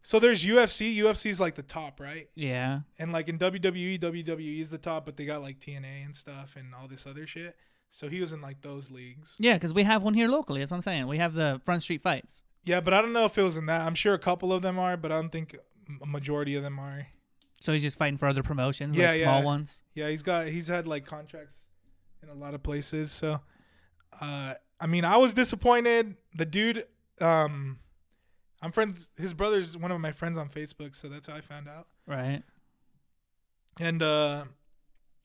So 0.04 0.18
there's 0.18 0.44
UFC. 0.44 0.96
UFC's 0.96 1.38
like 1.38 1.54
the 1.54 1.62
top, 1.62 2.00
right? 2.00 2.28
Yeah. 2.34 2.80
And 2.98 3.12
like 3.12 3.28
in 3.28 3.38
WWE, 3.38 4.00
WWE 4.00 4.58
is 4.60 4.68
the 4.68 4.78
top, 4.78 5.04
but 5.06 5.16
they 5.16 5.24
got 5.24 5.42
like 5.42 5.60
TNA 5.60 6.04
and 6.04 6.16
stuff 6.16 6.56
and 6.58 6.74
all 6.74 6.88
this 6.88 7.06
other 7.06 7.24
shit. 7.26 7.56
So 7.92 8.08
he 8.08 8.20
was 8.20 8.32
in 8.32 8.40
like 8.40 8.62
those 8.62 8.90
leagues. 8.90 9.36
Yeah, 9.38 9.54
because 9.54 9.72
we 9.72 9.84
have 9.84 10.02
one 10.02 10.14
here 10.14 10.26
locally. 10.26 10.58
That's 10.60 10.72
what 10.72 10.78
I'm 10.78 10.82
saying. 10.82 11.06
We 11.06 11.18
have 11.18 11.34
the 11.34 11.60
Front 11.64 11.82
Street 11.82 12.02
Fights. 12.02 12.42
Yeah, 12.64 12.80
but 12.80 12.94
I 12.94 13.00
don't 13.02 13.12
know 13.12 13.26
if 13.26 13.38
it 13.38 13.42
was 13.42 13.56
in 13.56 13.66
that. 13.66 13.82
I'm 13.82 13.94
sure 13.94 14.14
a 14.14 14.18
couple 14.18 14.52
of 14.52 14.62
them 14.62 14.76
are, 14.78 14.96
but 14.96 15.12
I 15.12 15.16
don't 15.20 15.30
think 15.30 15.56
a 16.02 16.06
majority 16.06 16.56
of 16.56 16.62
them 16.64 16.78
are. 16.80 17.06
So 17.62 17.72
he's 17.72 17.82
just 17.82 17.96
fighting 17.96 18.18
for 18.18 18.26
other 18.26 18.42
promotions, 18.42 18.96
Yeah, 18.96 19.10
like 19.10 19.22
small 19.22 19.38
yeah. 19.38 19.44
ones. 19.44 19.84
Yeah, 19.94 20.08
he's 20.08 20.22
got 20.22 20.48
he's 20.48 20.66
had 20.66 20.88
like 20.88 21.06
contracts 21.06 21.66
in 22.20 22.28
a 22.28 22.34
lot 22.34 22.54
of 22.54 22.62
places. 22.64 23.12
So, 23.12 23.38
uh, 24.20 24.54
I 24.80 24.86
mean, 24.88 25.04
I 25.04 25.16
was 25.16 25.32
disappointed. 25.32 26.16
The 26.34 26.44
dude, 26.44 26.86
um, 27.20 27.78
I'm 28.60 28.72
friends. 28.72 29.06
His 29.16 29.32
brother's 29.32 29.76
one 29.76 29.92
of 29.92 30.00
my 30.00 30.10
friends 30.10 30.38
on 30.38 30.48
Facebook, 30.48 30.96
so 30.96 31.08
that's 31.08 31.28
how 31.28 31.34
I 31.36 31.40
found 31.40 31.68
out. 31.68 31.86
Right. 32.04 32.42
And 33.78 34.02
uh, 34.02 34.44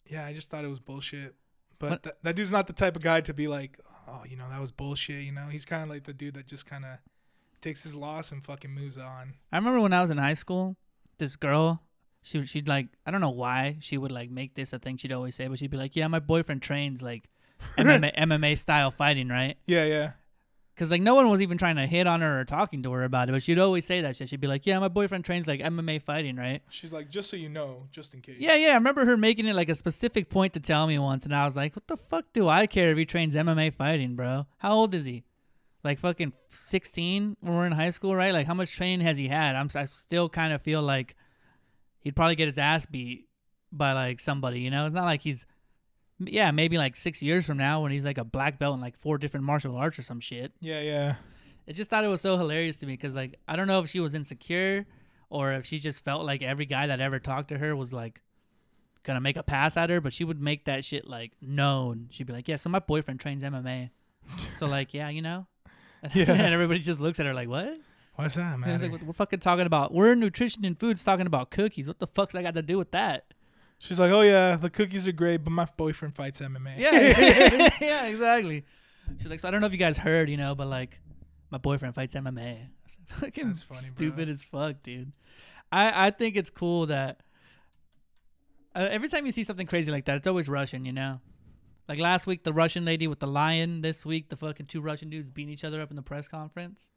yeah, 0.05 0.23
I 0.23 0.33
just 0.33 0.51
thought 0.51 0.63
it 0.63 0.69
was 0.69 0.79
bullshit. 0.79 1.33
But 1.79 2.03
that, 2.03 2.23
that 2.23 2.35
dude's 2.35 2.51
not 2.51 2.67
the 2.67 2.73
type 2.73 2.95
of 2.95 3.01
guy 3.01 3.21
to 3.21 3.33
be 3.33 3.47
like, 3.47 3.79
oh, 4.07 4.21
you 4.29 4.35
know, 4.38 4.47
that 4.49 4.61
was 4.61 4.71
bullshit. 4.71 5.23
You 5.23 5.31
know, 5.31 5.47
he's 5.47 5.65
kind 5.65 5.81
of 5.81 5.89
like 5.89 6.03
the 6.03 6.13
dude 6.13 6.35
that 6.35 6.45
just 6.45 6.67
kind 6.67 6.85
of 6.85 6.99
takes 7.61 7.81
his 7.81 7.95
loss 7.95 8.31
and 8.31 8.43
fucking 8.45 8.71
moves 8.71 8.99
on. 8.99 9.33
I 9.51 9.57
remember 9.57 9.81
when 9.81 9.93
I 9.93 10.01
was 10.01 10.11
in 10.11 10.19
high 10.19 10.35
school, 10.35 10.75
this 11.17 11.35
girl, 11.35 11.81
she 12.28 12.45
she'd 12.45 12.67
like 12.67 12.88
I 13.05 13.11
don't 13.11 13.21
know 13.21 13.30
why 13.30 13.78
she 13.80 13.97
would 13.97 14.11
like 14.11 14.30
make 14.30 14.53
this 14.53 14.73
a 14.73 14.80
thing 14.80 14.97
she'd 14.97 15.13
always 15.13 15.36
say, 15.36 15.47
but 15.47 15.59
she'd 15.59 15.71
be 15.71 15.78
like, 15.78 15.95
"Yeah, 15.95 16.07
my 16.07 16.19
boyfriend 16.19 16.61
trains 16.61 17.01
like 17.01 17.30
MMA, 17.78 18.15
MMA 18.17 18.57
style 18.57 18.91
fighting, 18.91 19.30
right?" 19.30 19.55
Yeah, 19.65 19.86
yeah. 19.86 20.11
Because 20.75 20.91
like 20.91 21.01
no 21.01 21.15
one 21.15 21.30
was 21.30 21.41
even 21.41 21.57
trying 21.57 21.78
to 21.78 21.88
hit 21.88 22.05
on 22.05 22.19
her 22.21 22.41
or 22.41 22.43
talking 22.43 22.84
to 22.84 22.91
her 22.91 23.03
about 23.03 23.30
it, 23.30 23.32
but 23.32 23.41
she'd 23.41 23.57
always 23.57 23.86
say 23.86 24.01
that 24.01 24.17
shit. 24.17 24.28
She'd 24.28 24.41
be 24.41 24.47
like, 24.47 24.65
"Yeah, 24.65 24.78
my 24.80 24.89
boyfriend 24.89 25.23
trains 25.23 25.47
like 25.47 25.61
MMA 25.61 26.01
fighting, 26.01 26.36
right?" 26.36 26.61
She's 26.69 26.91
like, 26.91 27.09
just 27.09 27.30
so 27.30 27.38
you 27.38 27.47
know, 27.47 27.88
just 27.91 28.13
in 28.13 28.19
case. 28.19 28.36
Yeah, 28.39 28.55
yeah. 28.55 28.71
I 28.71 28.75
remember 28.75 29.05
her 29.05 29.15
making 29.15 29.47
it 29.47 29.55
like 29.55 29.69
a 29.69 29.75
specific 29.75 30.30
point 30.30 30.53
to 30.53 30.59
tell 30.59 30.86
me 30.86 30.99
once, 30.99 31.23
and 31.23 31.34
I 31.34 31.45
was 31.45 31.55
like, 31.55 31.75
"What 31.78 31.88
the 31.88 31.97
fuck 31.97 32.25
do 32.34 32.49
I 32.49 32.67
care 32.67 32.91
if 32.91 32.97
he 32.97 33.05
trains 33.05 33.36
MMA 33.36 33.73
fighting, 33.73 34.15
bro? 34.15 34.47
How 34.57 34.73
old 34.73 34.93
is 34.93 35.05
he? 35.05 35.23
Like 35.84 35.99
fucking 35.99 36.34
sixteen 36.49 37.38
when 37.39 37.55
we're 37.55 37.65
in 37.67 37.71
high 37.71 37.91
school, 37.91 38.13
right? 38.13 38.34
Like 38.34 38.47
how 38.47 38.53
much 38.53 38.75
training 38.75 39.05
has 39.07 39.17
he 39.17 39.30
had? 39.30 39.55
I'm 39.55 39.69
I 39.75 39.86
still 39.86 40.28
kind 40.28 40.51
of 40.51 40.61
feel 40.61 40.82
like 40.82 41.15
he'd 42.01 42.15
probably 42.15 42.35
get 42.35 42.47
his 42.47 42.57
ass 42.57 42.85
beat 42.85 43.27
by 43.71 43.93
like 43.93 44.19
somebody, 44.19 44.59
you 44.61 44.71
know? 44.71 44.85
It's 44.85 44.95
not 44.95 45.05
like 45.05 45.21
he's 45.21 45.45
yeah, 46.19 46.51
maybe 46.51 46.77
like 46.77 46.95
six 46.95 47.21
years 47.21 47.45
from 47.45 47.57
now 47.57 47.81
when 47.83 47.91
he's 47.91 48.05
like 48.05 48.17
a 48.17 48.23
black 48.23 48.57
belt 48.57 48.75
in 48.75 48.81
like 48.81 48.97
four 48.97 49.17
different 49.17 49.45
martial 49.45 49.75
arts 49.75 49.99
or 49.99 50.01
some 50.01 50.19
shit. 50.19 50.51
Yeah, 50.59 50.81
yeah. 50.81 51.15
I 51.67 51.73
just 51.73 51.89
thought 51.89 52.03
it 52.03 52.07
was 52.07 52.21
so 52.21 52.37
hilarious 52.37 52.77
to 52.77 52.85
me 52.87 52.93
because 52.93 53.13
like 53.13 53.39
I 53.47 53.55
don't 53.55 53.67
know 53.67 53.79
if 53.81 53.89
she 53.89 53.99
was 53.99 54.15
insecure 54.15 54.87
or 55.29 55.53
if 55.53 55.65
she 55.65 55.79
just 55.79 56.03
felt 56.03 56.25
like 56.25 56.41
every 56.41 56.65
guy 56.65 56.87
that 56.87 56.99
ever 56.99 57.19
talked 57.19 57.49
to 57.49 57.57
her 57.57 57.75
was 57.75 57.93
like 57.93 58.21
gonna 59.03 59.21
make 59.21 59.37
a 59.37 59.43
pass 59.43 59.77
at 59.77 59.89
her, 59.89 60.01
but 60.01 60.13
she 60.13 60.23
would 60.23 60.41
make 60.41 60.65
that 60.65 60.83
shit 60.85 61.07
like 61.07 61.33
known. 61.41 62.07
She'd 62.09 62.27
be 62.27 62.33
like, 62.33 62.47
"Yeah, 62.47 62.55
so 62.55 62.69
my 62.69 62.79
boyfriend 62.79 63.19
trains 63.19 63.43
MMA." 63.43 63.89
so 64.55 64.67
like, 64.67 64.93
yeah, 64.93 65.09
you 65.09 65.21
know. 65.21 65.47
Yeah. 66.13 66.31
and 66.31 66.53
everybody 66.53 66.79
just 66.79 66.99
looks 66.99 67.19
at 67.19 67.25
her 67.25 67.33
like, 67.33 67.49
"What?" 67.49 67.75
What's 68.18 68.36
that, 68.36 68.59
man? 68.59 68.70
it's 68.72 68.84
like, 68.84 69.01
we're 69.01 69.13
fucking 69.13 69.39
talking 69.39 69.68
about 69.68 69.93
we're 69.93 70.13
in 70.13 70.20
nutrition 70.20 70.65
and 70.65 70.78
foods 70.78 71.03
talking 71.03 71.28
about 71.28 71.51
cookies. 71.51 71.88
What 71.88 71.99
the 71.99 72.07
fuck's 72.07 72.34
that 72.34 72.41
got 72.43 72.55
to 72.55 72.63
do 72.63 72.78
with 72.78 72.91
that? 72.91 73.34
She's 73.78 73.99
like, 73.99 74.11
oh 74.11 74.22
yeah, 74.22 74.55
the 74.55 74.72
cookies 74.72 75.07
are 75.07 75.11
great, 75.11 75.43
but 75.43 75.51
my 75.51 75.68
boyfriend 75.78 76.15
fights 76.15 76.41
MMA. 76.41 76.80
Yeah, 76.80 77.70
yeah, 77.80 78.05
exactly. 78.07 78.65
She's 79.18 79.28
like, 79.28 79.39
so 79.39 79.47
I 79.47 79.51
don't 79.51 79.61
know 79.61 79.68
if 79.68 79.74
you 79.74 79.78
guys 79.78 79.99
heard, 79.99 80.32
you 80.32 80.38
know, 80.38 80.55
but 80.55 80.68
like, 80.68 80.99
my 81.51 81.59
boyfriend 81.59 81.93
fights 81.93 82.15
MMA. 82.15 82.39
I 82.39 82.70
was 82.84 82.97
like, 82.97 83.20
Fucking 83.20 83.47
That's 83.49 83.63
funny, 83.63 83.89
bro. 83.95 83.95
stupid 83.95 84.30
as 84.30 84.43
fuck, 84.43 84.82
dude. 84.82 85.11
I 85.72 86.07
I 86.07 86.11
think 86.11 86.38
it's 86.38 86.49
cool 86.49 86.88
that 86.88 87.22
uh, 88.76 88.88
every 88.89 89.09
time 89.09 89.28
you 89.28 89.32
see 89.32 89.43
something 89.43 89.68
crazy 89.68 89.91
like 89.91 90.05
that, 90.05 90.18
it's 90.18 90.28
always 90.28 90.49
Russian, 90.49 90.86
you 90.86 90.93
know. 90.93 91.20
Like 91.88 91.99
last 91.99 92.26
week, 92.26 92.43
the 92.43 92.53
Russian 92.53 92.84
lady 92.84 93.07
with 93.07 93.20
the 93.20 93.28
lion. 93.28 93.82
This 93.82 94.05
week, 94.05 94.30
the 94.30 94.38
fucking 94.38 94.65
two 94.65 94.82
Russian 94.82 95.09
dudes 95.09 95.30
beating 95.30 95.53
each 95.53 95.63
other 95.63 95.82
up 95.82 95.89
in 95.89 95.95
the 95.95 96.01
press 96.01 96.28
conference. 96.28 96.89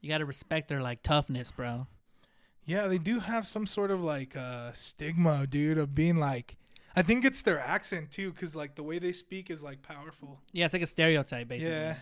You 0.00 0.08
gotta 0.08 0.24
respect 0.24 0.68
their 0.68 0.82
like 0.82 1.02
toughness, 1.02 1.50
bro. 1.50 1.86
Yeah, 2.64 2.88
they 2.88 2.98
do 2.98 3.20
have 3.20 3.46
some 3.46 3.66
sort 3.66 3.90
of 3.90 4.02
like 4.02 4.36
uh, 4.36 4.72
stigma, 4.72 5.46
dude, 5.46 5.78
of 5.78 5.94
being 5.94 6.16
like. 6.16 6.56
I 6.96 7.02
think 7.02 7.24
it's 7.24 7.42
their 7.42 7.60
accent 7.60 8.10
too, 8.10 8.32
because 8.32 8.56
like 8.56 8.74
the 8.74 8.82
way 8.82 8.98
they 8.98 9.12
speak 9.12 9.50
is 9.50 9.62
like 9.62 9.82
powerful. 9.82 10.40
Yeah, 10.52 10.64
it's 10.64 10.74
like 10.74 10.82
a 10.82 10.86
stereotype, 10.86 11.46
basically. 11.48 11.74
Yeah, 11.74 11.96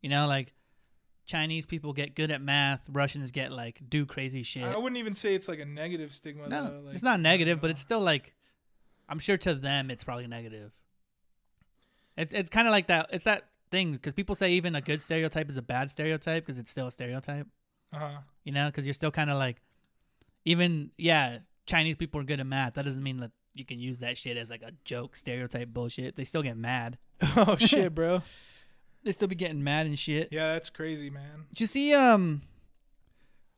You 0.00 0.08
know, 0.10 0.26
like 0.26 0.52
Chinese 1.26 1.66
people 1.66 1.92
get 1.92 2.16
good 2.16 2.30
at 2.30 2.40
math, 2.40 2.80
Russians 2.90 3.30
get 3.30 3.52
like 3.52 3.80
do 3.88 4.04
crazy 4.04 4.42
shit. 4.42 4.64
I 4.64 4.76
wouldn't 4.76 4.98
even 4.98 5.14
say 5.14 5.34
it's 5.34 5.46
like 5.46 5.60
a 5.60 5.64
negative 5.64 6.12
stigma. 6.12 6.48
no, 6.48 6.64
though. 6.64 6.80
Like, 6.80 6.94
it's 6.94 7.04
not 7.04 7.20
negative, 7.20 7.60
but 7.60 7.68
uh, 7.68 7.72
it's 7.72 7.80
still 7.80 8.00
like 8.00 8.34
I'm 9.08 9.18
sure 9.20 9.36
to 9.38 9.54
them 9.54 9.90
it's 9.90 10.02
probably 10.02 10.26
negative. 10.26 10.72
It's 12.16 12.34
it's 12.34 12.50
kind 12.50 12.66
of 12.66 12.72
like 12.72 12.88
that. 12.88 13.10
It's 13.12 13.24
that 13.24 13.44
thing 13.70 13.92
because 13.92 14.12
people 14.12 14.34
say 14.34 14.52
even 14.52 14.74
a 14.74 14.80
good 14.80 15.02
stereotype 15.02 15.48
is 15.48 15.56
a 15.56 15.62
bad 15.62 15.90
stereotype 15.90 16.44
because 16.44 16.58
it's 16.58 16.70
still 16.70 16.88
a 16.88 16.90
stereotype. 16.90 17.46
uh-huh. 17.92 18.18
You 18.44 18.52
know, 18.52 18.66
because 18.66 18.86
you're 18.86 18.94
still 18.94 19.10
kind 19.10 19.30
of 19.30 19.38
like, 19.38 19.60
even 20.44 20.90
yeah, 20.96 21.38
Chinese 21.66 21.96
people 21.96 22.20
are 22.20 22.24
good 22.24 22.40
at 22.40 22.46
math. 22.46 22.74
That 22.74 22.84
doesn't 22.84 23.02
mean 23.02 23.18
that 23.18 23.32
you 23.54 23.64
can 23.64 23.78
use 23.78 23.98
that 23.98 24.16
shit 24.16 24.36
as 24.36 24.50
like 24.50 24.62
a 24.62 24.72
joke 24.84 25.16
stereotype 25.16 25.68
bullshit. 25.68 26.16
They 26.16 26.24
still 26.24 26.42
get 26.42 26.56
mad. 26.56 26.98
oh 27.36 27.56
shit, 27.58 27.94
bro. 27.94 28.22
They 29.02 29.12
still 29.12 29.28
be 29.28 29.34
getting 29.34 29.62
mad 29.64 29.86
and 29.86 29.98
shit. 29.98 30.28
Yeah, 30.30 30.52
that's 30.54 30.70
crazy, 30.70 31.10
man. 31.10 31.46
Did 31.50 31.60
you 31.60 31.66
see 31.66 31.94
um? 31.94 32.42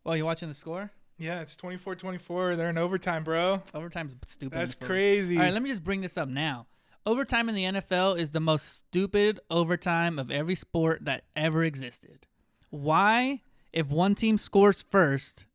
Well, 0.04 0.16
you're 0.16 0.26
watching 0.26 0.48
the 0.48 0.54
score? 0.54 0.90
Yeah, 1.18 1.40
it's 1.40 1.54
24-24. 1.56 2.56
They're 2.56 2.70
in 2.70 2.78
overtime, 2.78 3.22
bro. 3.22 3.62
Overtime's 3.74 4.16
stupid. 4.26 4.58
That's 4.58 4.74
crazy. 4.74 5.36
All 5.36 5.44
right, 5.44 5.52
let 5.52 5.62
me 5.62 5.68
just 5.68 5.84
bring 5.84 6.00
this 6.00 6.16
up 6.16 6.28
now. 6.28 6.66
Overtime 7.04 7.48
in 7.48 7.54
the 7.56 7.64
NFL 7.64 8.16
is 8.16 8.30
the 8.30 8.38
most 8.40 8.68
stupid 8.68 9.40
overtime 9.50 10.20
of 10.20 10.30
every 10.30 10.54
sport 10.54 11.04
that 11.04 11.24
ever 11.34 11.64
existed. 11.64 12.26
Why, 12.70 13.42
if 13.72 13.88
one 13.88 14.14
team 14.14 14.38
scores 14.38 14.84
first, 14.88 15.46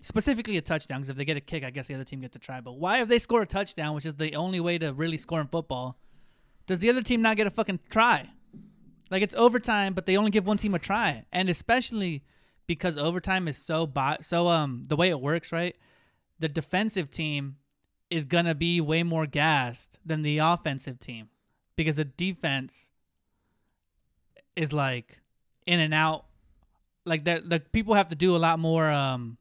specifically 0.00 0.56
a 0.56 0.62
touchdown, 0.62 1.00
because 1.00 1.10
if 1.10 1.16
they 1.18 1.26
get 1.26 1.36
a 1.36 1.42
kick, 1.42 1.62
I 1.62 1.68
guess 1.68 1.88
the 1.88 1.94
other 1.94 2.04
team 2.04 2.22
gets 2.22 2.32
to 2.32 2.38
try. 2.38 2.62
But 2.62 2.78
why, 2.78 3.02
if 3.02 3.08
they 3.08 3.18
score 3.18 3.42
a 3.42 3.46
touchdown, 3.46 3.94
which 3.94 4.06
is 4.06 4.14
the 4.14 4.34
only 4.34 4.60
way 4.60 4.78
to 4.78 4.94
really 4.94 5.18
score 5.18 5.42
in 5.42 5.46
football, 5.46 5.98
does 6.66 6.78
the 6.78 6.88
other 6.88 7.02
team 7.02 7.20
not 7.20 7.36
get 7.36 7.46
a 7.46 7.50
fucking 7.50 7.80
try? 7.90 8.30
Like 9.10 9.22
it's 9.22 9.34
overtime, 9.34 9.92
but 9.92 10.06
they 10.06 10.16
only 10.16 10.30
give 10.30 10.46
one 10.46 10.56
team 10.56 10.74
a 10.74 10.78
try, 10.78 11.26
and 11.32 11.50
especially 11.50 12.24
because 12.66 12.96
overtime 12.96 13.46
is 13.46 13.58
so 13.58 13.86
bi- 13.86 14.18
so 14.22 14.48
um 14.48 14.84
the 14.86 14.96
way 14.96 15.10
it 15.10 15.20
works, 15.20 15.52
right? 15.52 15.76
The 16.38 16.48
defensive 16.48 17.10
team 17.10 17.56
is 18.14 18.24
gonna 18.24 18.54
be 18.54 18.80
way 18.80 19.02
more 19.02 19.26
gassed 19.26 19.98
than 20.04 20.22
the 20.22 20.38
offensive 20.38 20.98
team 21.00 21.28
because 21.76 21.96
the 21.96 22.04
defense 22.04 22.92
is 24.56 24.72
like 24.72 25.20
in 25.66 25.80
and 25.80 25.92
out. 25.94 26.24
Like 27.04 27.24
that, 27.24 27.48
the 27.50 27.60
people 27.60 27.94
have 27.94 28.08
to 28.10 28.16
do 28.16 28.34
a 28.36 28.38
lot 28.38 28.58
more 28.58 28.90
um 28.90 29.36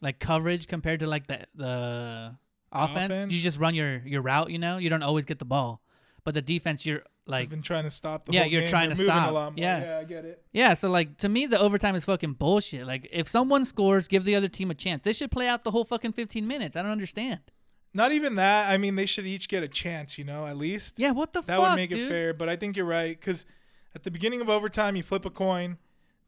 like 0.00 0.18
coverage 0.20 0.68
compared 0.68 1.00
to 1.00 1.06
like 1.06 1.26
the 1.26 1.40
the 1.54 2.34
offense. 2.72 3.12
Offense? 3.12 3.32
You 3.32 3.40
just 3.40 3.58
run 3.58 3.74
your 3.74 3.98
your 4.06 4.22
route, 4.22 4.50
you 4.50 4.58
know. 4.58 4.78
You 4.78 4.88
don't 4.90 5.02
always 5.02 5.24
get 5.24 5.38
the 5.38 5.44
ball, 5.44 5.82
but 6.24 6.34
the 6.34 6.42
defense, 6.42 6.86
you're 6.86 7.00
I've 7.26 7.32
like 7.32 7.50
been 7.50 7.60
trying 7.62 7.84
to 7.84 7.90
stop 7.90 8.24
the 8.24 8.32
Yeah, 8.32 8.44
you're 8.44 8.62
game. 8.62 8.70
trying 8.70 8.88
They're 8.88 8.96
to 8.96 9.02
stop. 9.04 9.30
A 9.30 9.32
lot 9.32 9.52
more. 9.56 9.62
Yeah. 9.62 9.84
yeah, 9.84 9.98
I 9.98 10.04
get 10.04 10.24
it. 10.24 10.42
Yeah, 10.52 10.72
so 10.74 10.88
like 10.88 11.18
to 11.18 11.28
me, 11.28 11.44
the 11.46 11.58
overtime 11.60 11.94
is 11.94 12.04
fucking 12.06 12.34
bullshit. 12.34 12.86
Like 12.86 13.06
if 13.12 13.28
someone 13.28 13.64
scores, 13.66 14.08
give 14.08 14.24
the 14.24 14.34
other 14.34 14.48
team 14.48 14.70
a 14.70 14.74
chance. 14.74 15.02
They 15.02 15.12
should 15.12 15.30
play 15.30 15.46
out 15.48 15.64
the 15.64 15.70
whole 15.72 15.84
fucking 15.84 16.12
15 16.12 16.46
minutes. 16.46 16.76
I 16.76 16.82
don't 16.82 16.92
understand. 16.92 17.40
Not 17.94 18.12
even 18.12 18.34
that. 18.36 18.68
I 18.70 18.76
mean, 18.78 18.94
they 18.96 19.06
should 19.06 19.26
each 19.26 19.48
get 19.48 19.62
a 19.62 19.68
chance, 19.68 20.18
you 20.18 20.24
know, 20.24 20.46
at 20.46 20.56
least. 20.56 20.98
Yeah, 20.98 21.10
what 21.12 21.32
the 21.32 21.40
That 21.42 21.56
fuck, 21.58 21.70
would 21.70 21.76
make 21.76 21.90
dude? 21.90 22.00
it 22.00 22.08
fair, 22.08 22.34
but 22.34 22.48
I 22.48 22.56
think 22.56 22.76
you're 22.76 22.84
right 22.86 23.18
because 23.18 23.44
at 23.94 24.02
the 24.04 24.10
beginning 24.10 24.40
of 24.40 24.48
overtime, 24.48 24.94
you 24.96 25.02
flip 25.02 25.24
a 25.24 25.30
coin. 25.30 25.78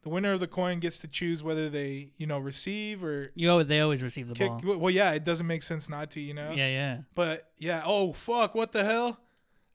The 0.03 0.09
winner 0.09 0.33
of 0.33 0.39
the 0.39 0.47
coin 0.47 0.79
gets 0.79 0.97
to 0.99 1.07
choose 1.07 1.43
whether 1.43 1.69
they, 1.69 2.09
you 2.17 2.25
know, 2.25 2.39
receive 2.39 3.03
or 3.03 3.27
You 3.35 3.51
always, 3.51 3.67
they 3.67 3.79
always 3.81 4.01
receive 4.01 4.27
the 4.27 4.33
kick. 4.33 4.49
ball. 4.49 4.77
Well, 4.77 4.89
yeah, 4.89 5.11
it 5.11 5.23
doesn't 5.23 5.45
make 5.45 5.61
sense 5.61 5.87
not 5.87 6.09
to, 6.11 6.19
you 6.19 6.33
know. 6.33 6.51
Yeah, 6.55 6.67
yeah. 6.67 6.97
But 7.13 7.47
yeah, 7.59 7.83
oh 7.85 8.13
fuck, 8.13 8.55
what 8.55 8.71
the 8.71 8.83
hell? 8.83 9.19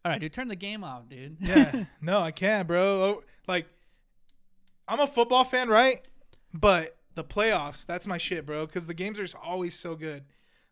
All 0.05 0.11
right, 0.12 0.20
dude, 0.20 0.32
turn 0.32 0.49
the 0.49 0.57
game 0.57 0.82
off, 0.82 1.09
dude. 1.09 1.37
Yeah, 1.41 1.84
no, 2.01 2.18
I 2.20 2.32
can't, 2.32 2.66
bro. 2.66 2.82
Oh, 2.82 3.22
like, 3.47 3.66
I'm 4.89 5.01
a 5.01 5.07
football 5.07 5.45
fan, 5.45 5.68
right? 5.68 6.07
But 6.53 6.97
the 7.14 7.24
playoffs, 7.24 7.87
that's 7.87 8.07
my 8.07 8.18
shit, 8.18 8.47
bro. 8.47 8.66
Because 8.66 8.87
the 8.89 8.95
games 8.95 9.18
are 9.20 9.26
always 9.43 9.74
so 9.78 9.95
good. 9.95 10.24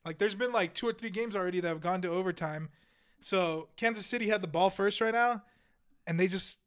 Like, 0.05 0.19
there's 0.19 0.35
been 0.35 0.53
like 0.53 0.75
two 0.75 0.87
or 0.89 0.93
three 0.93 1.11
games 1.11 1.35
already 1.37 1.61
that 1.61 1.69
have 1.69 1.81
gone 1.81 2.03
to 2.03 2.09
overtime. 2.09 2.69
So 3.21 3.69
Kansas 3.77 4.05
City 4.07 4.29
had 4.29 4.43
the 4.43 4.49
ball 4.49 4.69
first 4.71 5.01
right 5.01 5.15
now, 5.15 5.43
and 6.07 6.21
they 6.21 6.27
just 6.27 6.59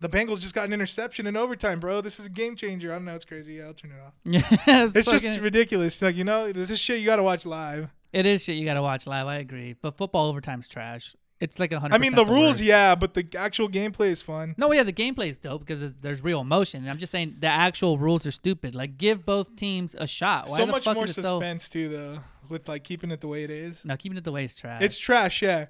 the 0.00 0.08
Bengals 0.08 0.40
just 0.40 0.54
got 0.54 0.64
an 0.66 0.72
interception 0.72 1.26
in 1.26 1.36
overtime, 1.36 1.78
bro. 1.80 2.00
This 2.00 2.18
is 2.18 2.26
a 2.26 2.30
game 2.30 2.56
changer. 2.56 2.90
I 2.92 2.96
don't 2.96 3.04
know, 3.04 3.14
it's 3.14 3.24
crazy. 3.24 3.54
Yeah, 3.54 3.66
I'll 3.66 3.74
turn 3.74 3.92
it 3.92 4.00
off. 4.04 4.12
yeah, 4.66 4.88
It's 4.94 5.08
just 5.10 5.40
ridiculous. 5.40 6.02
Like 6.02 6.16
you 6.16 6.24
know, 6.24 6.52
this 6.52 6.70
is 6.70 6.80
shit 6.80 6.98
you 6.98 7.06
got 7.06 7.16
to 7.16 7.22
watch 7.22 7.46
live. 7.46 7.90
it 8.12 8.26
is 8.26 8.42
shit 8.42 8.56
you 8.56 8.64
gotta 8.64 8.82
watch 8.82 9.06
live. 9.06 9.26
I 9.28 9.36
agree, 9.36 9.76
but 9.80 9.96
football 9.96 10.28
overtime's 10.28 10.66
trash. 10.68 11.14
It's 11.40 11.58
like 11.58 11.72
a 11.72 11.78
hundred. 11.80 11.94
I 11.94 11.98
mean, 11.98 12.14
the 12.14 12.24
rules, 12.24 12.54
worst. 12.56 12.62
yeah, 12.62 12.94
but 12.94 13.14
the 13.14 13.26
actual 13.36 13.68
gameplay 13.68 14.08
is 14.08 14.22
fun. 14.22 14.54
No, 14.56 14.72
yeah, 14.72 14.82
the 14.82 14.92
gameplay 14.92 15.28
is 15.28 15.38
dope 15.38 15.60
because 15.66 15.92
there's 16.00 16.22
real 16.24 16.40
emotion. 16.40 16.88
I'm 16.88 16.98
just 16.98 17.12
saying 17.12 17.36
the 17.40 17.48
actual 17.48 17.98
rules 17.98 18.24
are 18.26 18.30
stupid. 18.30 18.74
Like, 18.74 18.98
give 18.98 19.24
both 19.26 19.54
teams 19.56 19.94
a 19.98 20.06
shot. 20.06 20.48
Why 20.48 20.58
so 20.58 20.66
the 20.66 20.72
much 20.72 20.84
fuck 20.84 20.94
more 20.96 21.04
is 21.04 21.10
it 21.18 21.22
so? 21.22 21.38
suspense 21.40 21.68
too, 21.68 21.88
though, 21.88 22.18
with 22.48 22.68
like 22.68 22.84
keeping 22.84 23.10
it 23.10 23.20
the 23.20 23.28
way 23.28 23.44
it 23.44 23.50
is. 23.50 23.84
No, 23.84 23.96
keeping 23.96 24.18
it 24.18 24.24
the 24.24 24.32
way 24.32 24.44
it's 24.44 24.54
trash. 24.56 24.82
It's 24.82 24.98
trash, 24.98 25.42
yeah, 25.42 25.66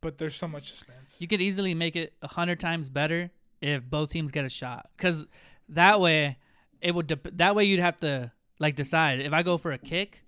but 0.00 0.18
there's 0.18 0.36
so 0.36 0.48
much 0.48 0.70
suspense. 0.70 1.16
you 1.18 1.28
could 1.28 1.40
easily 1.40 1.74
make 1.74 1.96
it 1.96 2.12
a 2.22 2.28
hundred 2.28 2.58
times 2.60 2.88
better 2.90 3.30
if 3.60 3.82
both 3.84 4.10
teams 4.10 4.30
get 4.30 4.44
a 4.44 4.48
shot 4.48 4.88
because 4.96 5.26
that 5.68 6.00
way 6.00 6.36
it 6.80 6.94
would 6.94 7.06
dep- 7.06 7.36
that 7.36 7.54
way 7.54 7.64
you'd 7.64 7.78
have 7.80 7.96
to 7.98 8.32
like 8.58 8.74
decide 8.74 9.20
if 9.20 9.32
i 9.32 9.40
go 9.44 9.56
for 9.56 9.70
a 9.70 9.78
kick 9.78 10.24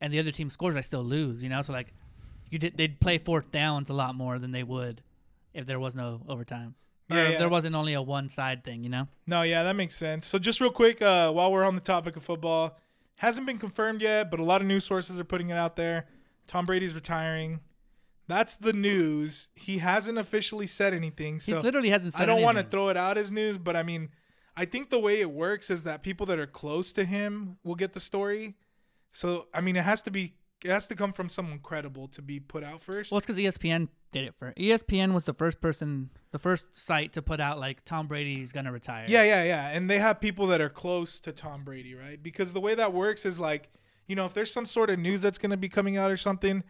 and 0.00 0.10
the 0.10 0.18
other 0.18 0.30
team 0.30 0.48
scores 0.48 0.74
i 0.74 0.80
still 0.80 1.04
lose 1.04 1.42
you 1.42 1.50
know 1.50 1.60
so 1.60 1.70
like 1.70 1.92
you 2.48 2.58
did 2.58 2.74
they'd 2.78 2.98
play 2.98 3.18
fourth 3.18 3.50
downs 3.50 3.90
a 3.90 3.92
lot 3.92 4.14
more 4.14 4.38
than 4.38 4.52
they 4.52 4.62
would 4.62 5.02
if 5.52 5.66
there 5.66 5.78
was 5.78 5.94
no 5.94 6.22
overtime 6.28 6.74
Yeah, 7.10 7.28
yeah. 7.28 7.38
there 7.38 7.50
wasn't 7.50 7.74
only 7.74 7.92
a 7.92 8.00
one 8.00 8.30
side 8.30 8.64
thing 8.64 8.82
you 8.82 8.88
know 8.88 9.06
No, 9.26 9.42
yeah, 9.42 9.64
that 9.64 9.76
makes 9.76 9.94
sense. 9.96 10.26
So 10.26 10.38
just 10.38 10.58
real 10.62 10.70
quick, 10.72 11.02
uh, 11.02 11.30
while 11.30 11.52
we're 11.52 11.64
on 11.64 11.74
the 11.74 11.80
topic 11.82 12.16
of 12.16 12.22
football, 12.24 12.78
hasn't 13.22 13.46
been 13.46 13.58
confirmed 13.58 14.02
yet, 14.02 14.32
but 14.32 14.40
a 14.40 14.42
lot 14.42 14.60
of 14.60 14.66
news 14.66 14.84
sources 14.84 15.20
are 15.20 15.24
putting 15.24 15.50
it 15.50 15.56
out 15.56 15.76
there. 15.76 16.06
Tom 16.48 16.66
Brady's 16.66 16.92
retiring. 16.92 17.60
That's 18.26 18.56
the 18.56 18.72
news. 18.72 19.46
He 19.54 19.78
hasn't 19.78 20.18
officially 20.18 20.66
said 20.66 20.92
anything, 20.92 21.38
he 21.38 21.54
literally 21.54 21.90
hasn't 21.90 22.14
said 22.14 22.22
I 22.22 22.26
don't 22.26 22.42
want 22.42 22.58
to 22.58 22.64
throw 22.64 22.88
it 22.88 22.96
out 22.96 23.16
as 23.16 23.30
news, 23.30 23.58
but 23.58 23.76
I 23.76 23.84
mean, 23.84 24.08
I 24.56 24.64
think 24.64 24.90
the 24.90 24.98
way 24.98 25.20
it 25.20 25.30
works 25.30 25.70
is 25.70 25.84
that 25.84 26.02
people 26.02 26.26
that 26.26 26.40
are 26.40 26.48
close 26.48 26.92
to 26.94 27.04
him 27.04 27.58
will 27.62 27.76
get 27.76 27.92
the 27.92 28.00
story. 28.00 28.56
So 29.12 29.46
I 29.54 29.60
mean, 29.60 29.76
it 29.76 29.84
has 29.84 30.02
to 30.02 30.10
be 30.10 30.34
it 30.64 30.70
has 30.70 30.88
to 30.88 30.96
come 30.96 31.12
from 31.12 31.28
someone 31.28 31.60
credible 31.60 32.08
to 32.08 32.22
be 32.22 32.40
put 32.40 32.64
out 32.64 32.82
first. 32.82 33.12
well 33.12 33.18
it's 33.18 33.26
because 33.26 33.38
espn 33.38 33.88
did 34.12 34.24
it 34.24 34.34
for 34.38 34.52
espn 34.56 35.12
was 35.12 35.24
the 35.24 35.34
first 35.34 35.60
person 35.60 36.10
the 36.30 36.38
first 36.38 36.76
site 36.76 37.12
to 37.12 37.22
put 37.22 37.40
out 37.40 37.58
like 37.58 37.84
tom 37.84 38.06
brady's 38.06 38.52
gonna 38.52 38.70
retire 38.70 39.04
Yeah, 39.08 39.22
yeah, 39.24 39.44
yeah. 39.44 39.68
And 39.68 39.90
they 39.90 39.98
have 39.98 40.20
people 40.20 40.46
that 40.48 40.60
are 40.60 40.68
close 40.68 41.20
to 41.20 41.32
Tom 41.32 41.64
Brady, 41.64 41.94
right? 41.94 42.22
Because 42.22 42.52
the 42.52 42.60
way 42.60 42.74
that 42.74 42.92
works 42.92 43.24
is 43.26 43.38
like, 43.40 43.70
you 44.06 44.16
know, 44.16 44.26
if 44.26 44.34
there's 44.34 44.52
some 44.52 44.66
sort 44.66 44.90
of 44.90 44.98
news 44.98 45.22
that's 45.22 45.38
to 45.38 45.56
be 45.56 45.68
coming 45.68 45.96
out 45.96 46.10
or 46.10 46.16
something, 46.16 46.62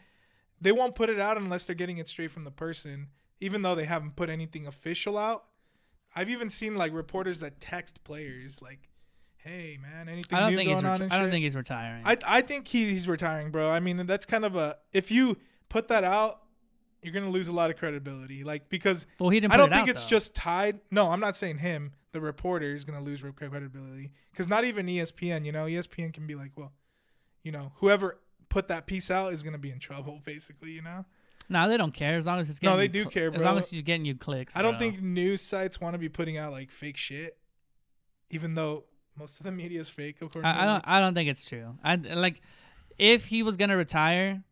they 0.61 0.73
won't 0.73 0.95
put 0.95 1.09
it 1.09 1.21
out 1.21 1.37
unless 1.37 1.65
they're 1.65 1.77
getting 1.77 1.99
it 1.99 2.09
straight 2.09 2.31
from 2.31 2.45
the 2.45 2.51
person, 2.51 3.09
even 3.41 3.63
though 3.63 3.75
they 3.75 3.85
haven't 3.85 4.17
put 4.17 4.31
anything 4.31 4.67
official 4.67 5.19
out. 5.19 5.45
I've 6.15 6.31
even 6.31 6.51
seen 6.51 6.77
like 6.77 6.93
reporters 6.93 7.41
that 7.41 7.61
text 7.61 8.05
players 8.05 8.61
like, 8.61 8.89
"Hey, 9.37 9.79
man, 9.81 10.09
anything 10.09 10.37
i 10.37 10.41
don't 10.41 10.57
think 10.57 10.71
he's 10.71 10.83
reti- 10.83 11.11
i 11.11 11.19
don't 11.19 11.31
think 11.31 11.43
he's 11.43 11.57
retiring 11.57 12.03
I 12.05 12.17
I 12.27 12.41
think 12.43 12.69
he, 12.69 12.91
he's 12.91 13.09
retiring, 13.09 13.51
bro. 13.51 13.71
I 13.71 13.81
mean, 13.81 14.07
that's 14.07 14.27
kind 14.27 14.45
of 14.45 14.57
a 14.57 14.77
if 14.93 15.11
you 15.11 15.39
put 15.69 15.89
that 15.89 16.05
out, 16.05 16.42
you're 17.03 17.13
gonna 17.13 17.31
lose 17.31 17.49
a 17.49 17.53
lot 17.53 17.71
of 17.71 17.77
credibility. 17.77 18.45
Like 18.45 18.69
because 18.69 19.07
well 19.19 19.31
he 19.31 19.41
didn't 19.41 19.53
I 19.53 19.57
don't 19.57 19.69
it 19.73 19.75
think 19.75 19.83
out, 19.85 19.89
it's 19.91 20.05
though. 20.05 20.11
just 20.11 20.35
tied. 20.35 20.81
No, 20.91 21.11
I'm 21.11 21.21
not 21.21 21.37
saying 21.37 21.59
him. 21.59 21.93
The 22.13 22.21
reporter 22.21 22.75
is 22.75 22.85
gonna 22.85 23.03
lose 23.03 23.23
credibility 23.37 24.13
because 24.31 24.49
not 24.49 24.65
even 24.65 24.87
ESPN. 24.87 25.45
You 25.45 25.53
know, 25.53 25.65
ESPN 25.67 26.13
can 26.13 26.27
be 26.27 26.35
like, 26.35 26.53
well, 26.57 26.73
you 27.43 27.51
know, 27.53 27.73
whoever 27.77 28.19
put 28.49 28.69
that 28.69 28.87
piece 28.87 29.11
out 29.11 29.33
is 29.33 29.43
gonna 29.43 29.59
be 29.59 29.71
in 29.71 29.79
trouble, 29.79 30.21
basically. 30.25 30.73
You 30.73 30.83
know, 30.83 31.05
No, 31.49 31.69
they 31.69 31.77
don't 31.77 31.95
care 31.95 32.17
as 32.17 32.27
long 32.27 32.39
as 32.39 32.51
it's 32.51 32.59
getting. 32.59 32.75
No, 32.75 32.77
they 32.79 32.85
you 32.85 32.89
do 32.91 33.01
cl- 33.05 33.11
care, 33.11 33.27
As 33.35 33.43
long 33.43 33.55
bro. 33.55 33.59
as 33.63 33.69
she's 33.69 33.83
getting 33.83 34.05
you 34.05 34.15
clicks. 34.15 34.55
I 34.57 34.63
don't 34.63 34.73
bro. 34.73 34.79
think 34.91 35.01
news 35.03 35.41
sites 35.43 35.81
want 35.81 35.95
to 35.95 35.99
be 35.99 36.09
putting 36.11 36.37
out 36.37 36.53
like 36.53 36.71
fake 36.71 36.97
shit, 36.99 37.39
even 38.31 38.55
though 38.55 38.85
most 39.19 39.39
of 39.39 39.45
the 39.45 39.53
media 39.63 39.81
is 39.81 39.89
fake. 39.89 40.21
Of 40.23 40.31
course, 40.31 40.45
I, 40.45 40.63
I 40.63 40.67
don't. 40.67 40.85
I 40.87 41.01
don't 41.01 41.15
think 41.15 41.31
it's 41.31 41.45
true. 41.49 41.77
I 41.83 41.97
like 41.97 42.43
if 42.99 43.25
he 43.27 43.43
was 43.43 43.57
gonna 43.57 43.77
retire, 43.77 44.43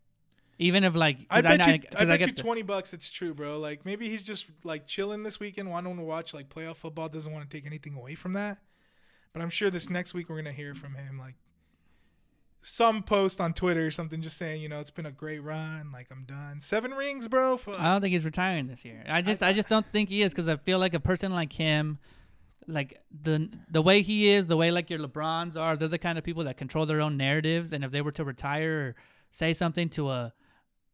even 0.60 0.84
if 0.84 0.94
like, 0.94 1.18
I 1.30 1.40
bet 1.40 1.58
know- 1.58 1.66
you. 1.66 1.80
I 1.96 2.04
bet 2.04 2.18
get 2.20 2.28
you 2.28 2.34
the- 2.34 2.42
twenty 2.42 2.62
bucks. 2.62 2.92
It's 2.92 3.10
true, 3.10 3.34
bro. 3.34 3.58
Like 3.58 3.84
maybe 3.84 4.08
he's 4.08 4.22
just 4.22 4.46
like 4.62 4.86
chilling 4.86 5.22
this 5.22 5.40
weekend, 5.40 5.70
wanting 5.70 5.96
to 5.96 6.02
watch 6.02 6.32
like 6.34 6.48
playoff 6.48 6.76
football. 6.76 7.08
Doesn't 7.08 7.32
want 7.32 7.48
to 7.48 7.56
take 7.56 7.66
anything 7.66 7.94
away 7.96 8.14
from 8.14 8.34
that. 8.34 8.58
But 9.32 9.42
I'm 9.42 9.50
sure 9.50 9.70
this 9.70 9.88
next 9.90 10.12
week 10.14 10.28
we're 10.28 10.36
gonna 10.36 10.52
hear 10.52 10.74
from 10.74 10.94
him 10.94 11.18
like 11.18 11.34
some 12.62 13.02
post 13.02 13.40
on 13.40 13.54
Twitter 13.54 13.86
or 13.86 13.90
something, 13.90 14.20
just 14.20 14.36
saying, 14.36 14.60
you 14.60 14.68
know, 14.68 14.80
it's 14.80 14.90
been 14.90 15.06
a 15.06 15.10
great 15.10 15.38
run. 15.38 15.90
Like 15.92 16.08
I'm 16.10 16.24
done. 16.24 16.60
Seven 16.60 16.90
rings, 16.92 17.26
bro. 17.26 17.56
Fuck. 17.56 17.80
I 17.80 17.84
don't 17.84 18.02
think 18.02 18.12
he's 18.12 18.24
retiring 18.26 18.66
this 18.66 18.84
year. 18.84 19.02
I 19.08 19.22
just. 19.22 19.42
I, 19.42 19.52
just 19.54 19.68
don't 19.68 19.86
think 19.92 20.10
he 20.10 20.22
is 20.22 20.32
because 20.32 20.48
I 20.48 20.56
feel 20.56 20.78
like 20.78 20.92
a 20.94 21.00
person 21.00 21.32
like 21.32 21.52
him. 21.52 21.98
Like 22.66 23.00
the 23.22 23.50
the 23.70 23.80
way 23.80 24.02
he 24.02 24.28
is, 24.28 24.46
the 24.46 24.56
way 24.56 24.70
like 24.70 24.90
your 24.90 24.98
LeBrons 24.98 25.56
are, 25.56 25.76
they're 25.76 25.88
the 25.88 25.98
kind 25.98 26.18
of 26.18 26.24
people 26.24 26.44
that 26.44 26.58
control 26.58 26.84
their 26.84 27.00
own 27.00 27.16
narratives. 27.16 27.72
And 27.72 27.82
if 27.82 27.90
they 27.90 28.02
were 28.02 28.12
to 28.12 28.24
retire 28.24 28.72
or 28.88 28.94
say 29.30 29.54
something 29.54 29.88
to 29.90 30.10
a, 30.10 30.32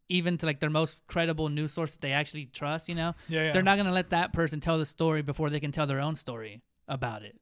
even 0.08 0.38
to 0.38 0.46
like 0.46 0.60
their 0.60 0.70
most 0.70 1.06
credible 1.06 1.48
news 1.48 1.72
source 1.72 1.92
that 1.92 2.00
they 2.00 2.12
actually 2.12 2.46
trust, 2.46 2.88
you 2.88 2.94
know, 2.94 3.14
yeah, 3.28 3.44
yeah. 3.46 3.52
they're 3.52 3.62
not 3.62 3.76
gonna 3.76 3.92
let 3.92 4.10
that 4.10 4.32
person 4.32 4.60
tell 4.60 4.78
the 4.78 4.86
story 4.86 5.22
before 5.22 5.50
they 5.50 5.60
can 5.60 5.72
tell 5.72 5.86
their 5.86 6.00
own 6.00 6.16
story. 6.16 6.62
about 6.88 7.22
it. 7.22 7.36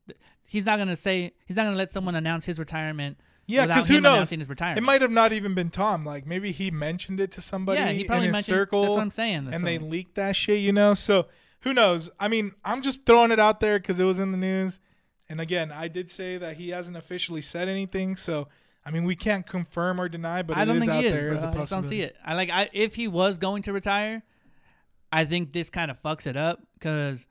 He's 0.49 0.65
not 0.65 0.79
gonna 0.79 0.97
say 0.97 1.33
he's 1.47 1.57
not 1.57 1.65
gonna 1.65 1.77
let 1.77 1.91
someone 1.91 2.15
announce 2.15 2.45
his 2.47 2.59
retirement. 2.59 3.19
Yeah, 3.47 3.67
because 3.67 3.89
who 3.89 4.01
knows? 4.01 4.33
It 4.33 4.83
might 4.83 5.03
have 5.03 5.11
not 5.11 5.33
even 5.33 5.55
been 5.55 5.69
Tom. 5.71 6.05
Like 6.05 6.27
maybe 6.27 6.51
he 6.53 6.71
mentioned 6.71 7.21
it 7.21 7.33
to 7.33 7.41
somebody 7.41 7.81
yeah, 7.81 7.91
he 7.93 8.05
probably 8.05 8.29
in 8.29 8.35
his 8.35 8.47
circle, 8.47 8.83
That's 8.83 8.95
what 8.95 9.03
I'm 9.03 9.11
saying. 9.11 9.49
and 9.53 9.67
they 9.67 9.79
leaked 9.79 10.15
that 10.15 10.37
shit. 10.37 10.61
You 10.61 10.73
know, 10.73 10.95
so 10.95 11.27
who 11.61 11.75
knows? 11.75 12.11
I 12.19 12.29
mean, 12.29 12.53
I'm 12.65 12.83
just 12.83 13.05
throwing 13.05 13.31
it 13.31 13.41
out 13.41 13.61
there 13.61 13.79
because 13.79 14.01
it 14.01 14.05
was 14.05 14.19
in 14.19 14.33
the 14.33 14.39
news. 14.39 14.81
And 15.29 15.41
again, 15.41 15.73
I 15.73 15.89
did 15.89 16.11
say 16.11 16.37
that 16.39 16.57
he 16.57 16.71
hasn't 16.71 16.97
officially 16.97 17.43
said 17.43 17.69
anything. 17.69 18.17
So 18.17 18.49
I 18.87 18.91
mean, 18.91 19.05
we 19.05 19.17
can't 19.17 19.47
confirm 19.47 20.01
or 20.01 20.09
deny, 20.09 20.43
but 20.43 20.57
I 20.57 20.63
it 20.63 20.67
don't 20.67 20.77
is 20.77 20.81
think 20.83 20.93
out 20.93 21.01
he 21.01 21.07
is, 21.07 21.13
there 21.15 21.29
bro. 21.29 21.37
as 21.39 21.45
a 21.45 21.49
I 21.49 21.53
just 21.55 21.71
don't 21.71 21.83
see 21.85 22.03
it. 22.03 22.17
I 22.25 22.35
like 22.35 22.51
I 22.51 22.69
if 22.73 22.95
he 22.95 23.09
was 23.09 23.39
going 23.39 23.63
to 23.63 23.73
retire, 23.73 24.23
I 25.13 25.25
think 25.25 25.53
this 25.53 25.71
kind 25.71 25.91
of 25.91 26.01
fucks 26.03 26.27
it 26.27 26.37
up 26.37 26.61
because 26.75 27.27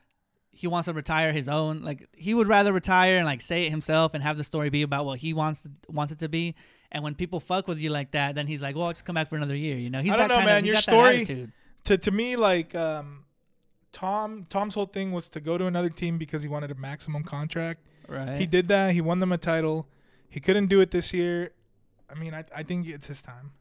he 0.51 0.67
wants 0.67 0.87
to 0.87 0.93
retire 0.93 1.31
his 1.31 1.47
own. 1.49 1.81
Like 1.83 2.07
he 2.13 2.33
would 2.33 2.47
rather 2.47 2.73
retire 2.73 3.17
and 3.17 3.25
like 3.25 3.41
say 3.41 3.65
it 3.65 3.69
himself 3.69 4.13
and 4.13 4.23
have 4.23 4.37
the 4.37 4.43
story 4.43 4.69
be 4.69 4.81
about 4.81 5.05
what 5.05 5.19
he 5.19 5.33
wants 5.33 5.61
to, 5.63 5.71
wants 5.89 6.11
it 6.11 6.19
to 6.19 6.29
be. 6.29 6.55
And 6.91 7.03
when 7.03 7.15
people 7.15 7.39
fuck 7.39 7.67
with 7.67 7.79
you 7.79 7.89
like 7.89 8.11
that, 8.11 8.35
then 8.35 8.45
he's 8.47 8.61
like, 8.61 8.75
"Well, 8.75 8.85
I'll 8.85 8.91
just 8.93 9.03
come 9.05 9.15
back 9.15 9.27
for 9.29 9.35
another 9.35 9.55
year." 9.55 9.77
You 9.77 9.89
know, 9.89 10.01
he's 10.01 10.13
I 10.13 10.17
don't 10.17 10.27
know, 10.27 10.41
man. 10.45 10.59
Of, 10.59 10.65
Your 10.65 10.75
story- 10.77 11.49
To 11.85 11.97
to 11.97 12.11
me, 12.11 12.35
like 12.35 12.73
um, 12.75 13.25
Tom 13.91 14.45
Tom's 14.49 14.75
whole 14.75 14.85
thing 14.85 15.11
was 15.11 15.27
to 15.29 15.39
go 15.39 15.57
to 15.57 15.65
another 15.65 15.89
team 15.89 16.17
because 16.17 16.41
he 16.43 16.47
wanted 16.49 16.71
a 16.71 16.75
maximum 16.75 17.23
contract. 17.23 17.81
right? 18.07 18.37
He 18.39 18.45
did 18.45 18.67
that. 18.69 18.91
He 18.93 19.01
won 19.01 19.19
them 19.19 19.31
a 19.31 19.37
title. 19.37 19.87
He 20.33 20.39
couldn't 20.39 20.67
do 20.67 20.79
it 20.81 20.89
this 20.91 21.13
year. 21.13 21.51
I 22.09 22.15
mean, 22.15 22.33
I, 22.33 22.43
I 22.55 22.63
think 22.63 22.87
it's 22.87 23.07
his 23.07 23.21
time. 23.21 23.51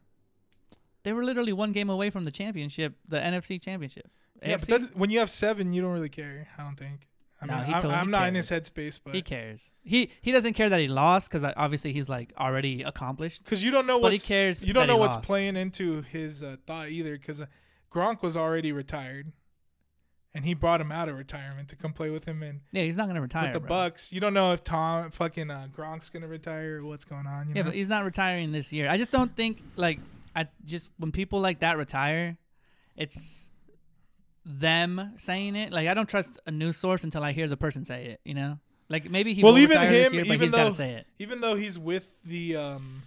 They 1.03 1.13
were 1.13 1.23
literally 1.23 1.53
one 1.53 1.71
game 1.71 1.89
away 1.89 2.09
from 2.09 2.25
the 2.25 2.31
championship, 2.31 2.95
the 3.07 3.17
NFC 3.19 3.61
championship. 3.61 4.09
Yeah, 4.41 4.55
AFC? 4.55 4.69
but 4.69 4.81
that, 4.81 4.97
when 4.97 5.09
you 5.09 5.19
have 5.19 5.29
seven, 5.29 5.73
you 5.73 5.81
don't 5.83 5.91
really 5.93 6.09
care. 6.09 6.47
I 6.57 6.63
don't 6.63 6.75
think. 6.77 7.07
I 7.41 7.45
No, 7.45 7.55
mean, 7.57 7.65
he 7.65 7.73
I'm, 7.73 7.81
totally 7.81 7.99
I'm 7.99 8.09
not 8.11 8.27
in 8.29 8.35
his 8.35 8.49
headspace, 8.49 8.99
but 9.03 9.13
he 9.13 9.21
cares. 9.21 9.69
He 9.83 10.09
he 10.21 10.31
doesn't 10.31 10.53
care 10.53 10.69
that 10.69 10.79
he 10.79 10.87
lost 10.87 11.29
because 11.29 11.51
obviously 11.57 11.91
he's 11.93 12.07
like 12.09 12.33
already 12.39 12.83
accomplished. 12.83 13.43
because 13.43 13.63
you 13.63 13.69
don't 13.69 13.85
know 13.85 13.97
what 13.97 14.13
he 14.13 14.19
cares 14.19 14.63
You 14.63 14.73
don't 14.73 14.87
know 14.87 14.97
what's 14.97 15.15
lost. 15.15 15.27
playing 15.27 15.57
into 15.57 16.01
his 16.03 16.41
uh, 16.41 16.55
thought 16.65 16.89
either, 16.89 17.17
because 17.17 17.41
uh, 17.41 17.45
Gronk 17.93 18.21
was 18.23 18.35
already 18.37 18.71
retired, 18.71 19.31
and 20.35 20.43
he 20.45 20.53
brought 20.53 20.81
him 20.81 20.91
out 20.91 21.09
of 21.09 21.17
retirement 21.17 21.69
to 21.69 21.75
come 21.75 21.93
play 21.93 22.09
with 22.09 22.25
him 22.25 22.41
in 22.43 22.61
Yeah, 22.71 22.83
he's 22.83 22.97
not 22.97 23.07
gonna 23.07 23.21
retire. 23.21 23.53
with 23.53 23.61
the 23.61 23.67
bro. 23.67 23.77
Bucs. 23.77 24.11
You 24.11 24.19
don't 24.19 24.33
know 24.33 24.51
if 24.53 24.63
Tom 24.63 25.11
fucking 25.11 25.51
uh, 25.51 25.67
Gronk's 25.75 26.09
gonna 26.09 26.27
retire 26.27 26.79
or 26.79 26.85
what's 26.85 27.05
going 27.05 27.27
on. 27.27 27.49
You 27.49 27.55
Yeah, 27.55 27.61
know? 27.63 27.69
but 27.69 27.75
he's 27.75 27.89
not 27.89 28.03
retiring 28.05 28.51
this 28.51 28.73
year. 28.73 28.89
I 28.89 28.97
just 28.97 29.11
don't 29.11 29.35
think 29.35 29.61
like 29.75 29.99
I 30.35 30.47
just 30.65 30.89
when 30.97 31.11
people 31.11 31.39
like 31.39 31.59
that 31.59 31.77
retire, 31.77 32.37
it's 32.95 33.49
them 34.45 35.13
saying 35.17 35.55
it. 35.55 35.71
Like 35.71 35.87
I 35.87 35.93
don't 35.93 36.09
trust 36.09 36.39
a 36.45 36.51
news 36.51 36.77
source 36.77 37.03
until 37.03 37.23
I 37.23 37.31
hear 37.31 37.47
the 37.47 37.57
person 37.57 37.85
say 37.85 38.05
it. 38.07 38.19
You 38.25 38.33
know, 38.33 38.59
like 38.89 39.09
maybe 39.09 39.33
he 39.33 39.43
Well, 39.43 39.57
even 39.57 39.79
him, 39.79 40.13
year, 40.13 40.25
even 40.25 40.39
he's 40.39 40.51
got 40.51 40.57
though- 40.57 40.69
to 40.69 40.75
say 40.75 40.91
it. 40.93 41.07
Even 41.19 41.41
though 41.41 41.55
he's 41.55 41.77
with 41.79 42.11
the 42.25 42.55
um, 42.55 43.03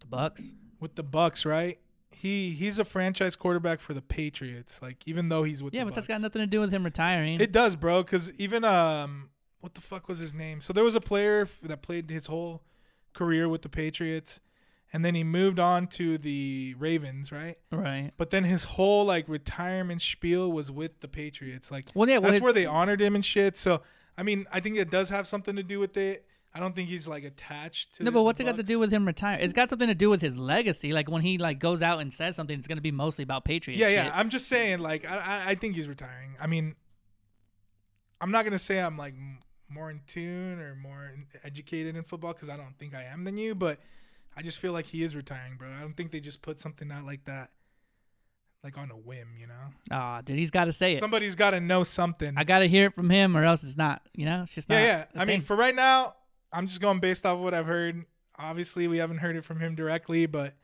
The 0.00 0.06
Bucs. 0.06 0.54
with 0.80 0.94
the 0.96 1.04
Bucs, 1.04 1.44
right? 1.46 1.78
He 2.20 2.50
he's 2.50 2.78
a 2.78 2.84
franchise 2.84 3.34
quarterback 3.34 3.80
for 3.80 3.94
the 3.94 4.02
Patriots. 4.02 4.82
Like 4.82 4.98
even 5.06 5.30
though 5.30 5.42
he's 5.42 5.62
with 5.62 5.72
Yeah, 5.72 5.84
but 5.84 5.94
that's 5.94 6.06
got 6.06 6.20
nothing 6.20 6.40
to 6.40 6.46
do 6.46 6.60
with 6.60 6.70
him 6.70 6.84
retiring. 6.84 7.40
It 7.40 7.50
does, 7.50 7.76
bro. 7.76 8.02
Because 8.02 8.30
even 8.34 8.62
um, 8.62 9.30
what 9.62 9.72
the 9.72 9.80
fuck 9.80 10.06
was 10.06 10.18
his 10.18 10.34
name? 10.34 10.60
So 10.60 10.74
there 10.74 10.84
was 10.84 10.94
a 10.94 11.00
player 11.00 11.48
that 11.62 11.80
played 11.80 12.10
his 12.10 12.26
whole 12.26 12.60
career 13.14 13.48
with 13.48 13.62
the 13.62 13.70
Patriots, 13.70 14.40
and 14.92 15.02
then 15.02 15.14
he 15.14 15.24
moved 15.24 15.58
on 15.58 15.86
to 15.86 16.18
the 16.18 16.74
Ravens, 16.78 17.32
right? 17.32 17.56
right. 17.72 18.10
But 18.18 18.28
then 18.28 18.44
his 18.44 18.64
whole 18.64 19.06
like 19.06 19.26
retirement 19.26 20.02
spiel 20.02 20.52
was 20.52 20.70
with 20.70 21.00
the 21.00 21.08
Patriots. 21.08 21.70
Like 21.70 21.86
Well, 21.94 22.06
yeah. 22.06 22.18
Well, 22.18 22.32
that's 22.32 22.34
his- 22.34 22.42
where 22.42 22.52
they 22.52 22.66
honored 22.66 23.00
him 23.00 23.14
and 23.14 23.24
shit. 23.24 23.56
So 23.56 23.80
I 24.18 24.22
mean, 24.24 24.46
I 24.52 24.60
think 24.60 24.76
it 24.76 24.90
does 24.90 25.08
have 25.08 25.26
something 25.26 25.56
to 25.56 25.62
do 25.62 25.80
with 25.80 25.96
it. 25.96 26.26
I 26.52 26.58
don't 26.58 26.74
think 26.74 26.88
he's 26.88 27.06
like 27.06 27.22
attached 27.24 27.96
to. 27.96 28.04
No, 28.04 28.10
but 28.10 28.22
what's 28.22 28.40
it 28.40 28.44
got 28.44 28.56
to 28.56 28.62
do 28.62 28.78
with 28.78 28.90
him 28.90 29.06
retiring? 29.06 29.44
It's 29.44 29.52
got 29.52 29.70
something 29.70 29.86
to 29.86 29.94
do 29.94 30.10
with 30.10 30.20
his 30.20 30.36
legacy. 30.36 30.92
Like 30.92 31.08
when 31.08 31.22
he 31.22 31.38
like 31.38 31.60
goes 31.60 31.80
out 31.80 32.00
and 32.00 32.12
says 32.12 32.34
something, 32.34 32.58
it's 32.58 32.66
gonna 32.66 32.80
be 32.80 32.90
mostly 32.90 33.22
about 33.22 33.44
Patriots. 33.44 33.80
Yeah, 33.80 33.86
shit. 33.86 33.94
yeah. 33.96 34.12
I'm 34.12 34.30
just 34.30 34.48
saying, 34.48 34.80
like, 34.80 35.08
I, 35.08 35.16
I, 35.18 35.50
I 35.50 35.54
think 35.54 35.76
he's 35.76 35.88
retiring. 35.88 36.36
I 36.40 36.48
mean, 36.48 36.74
I'm 38.20 38.32
not 38.32 38.44
gonna 38.44 38.58
say 38.58 38.80
I'm 38.80 38.96
like 38.96 39.14
more 39.68 39.90
in 39.90 40.00
tune 40.06 40.58
or 40.58 40.74
more 40.74 41.12
educated 41.44 41.94
in 41.96 42.02
football 42.02 42.32
because 42.32 42.48
I 42.48 42.56
don't 42.56 42.76
think 42.78 42.94
I 42.94 43.04
am 43.04 43.22
than 43.22 43.36
you, 43.36 43.54
but 43.54 43.78
I 44.36 44.42
just 44.42 44.58
feel 44.58 44.72
like 44.72 44.86
he 44.86 45.02
is 45.02 45.14
retiring, 45.14 45.56
bro. 45.56 45.68
I 45.68 45.80
don't 45.80 45.96
think 45.96 46.10
they 46.10 46.20
just 46.20 46.42
put 46.42 46.58
something 46.58 46.90
out 46.90 47.04
like 47.04 47.24
that, 47.26 47.50
like 48.64 48.76
on 48.76 48.90
a 48.90 48.96
whim, 48.96 49.36
you 49.38 49.46
know. 49.46 49.54
Ah, 49.92 50.20
dude, 50.22 50.38
he's 50.38 50.50
got 50.50 50.64
to 50.64 50.72
say 50.72 50.94
it. 50.94 50.98
Somebody's 50.98 51.36
got 51.36 51.52
to 51.52 51.60
know 51.60 51.84
something. 51.84 52.34
I 52.36 52.42
got 52.42 52.58
to 52.58 52.68
hear 52.68 52.86
it 52.86 52.94
from 52.94 53.08
him, 53.08 53.36
or 53.36 53.44
else 53.44 53.62
it's 53.62 53.76
not. 53.76 54.02
You 54.14 54.24
know, 54.26 54.42
it's 54.42 54.54
just 54.54 54.68
not. 54.68 54.76
yeah, 54.76 55.04
yeah. 55.14 55.20
I 55.20 55.24
mean, 55.24 55.40
for 55.40 55.54
right 55.54 55.74
now, 55.74 56.14
I'm 56.52 56.66
just 56.66 56.80
going 56.80 57.00
based 57.00 57.24
off 57.26 57.34
of 57.36 57.40
what 57.44 57.54
I've 57.54 57.66
heard. 57.66 58.04
Obviously, 58.38 58.88
we 58.88 58.98
haven't 58.98 59.18
heard 59.18 59.36
it 59.36 59.44
from 59.44 59.60
him 59.60 59.74
directly, 59.74 60.26
but 60.26 60.54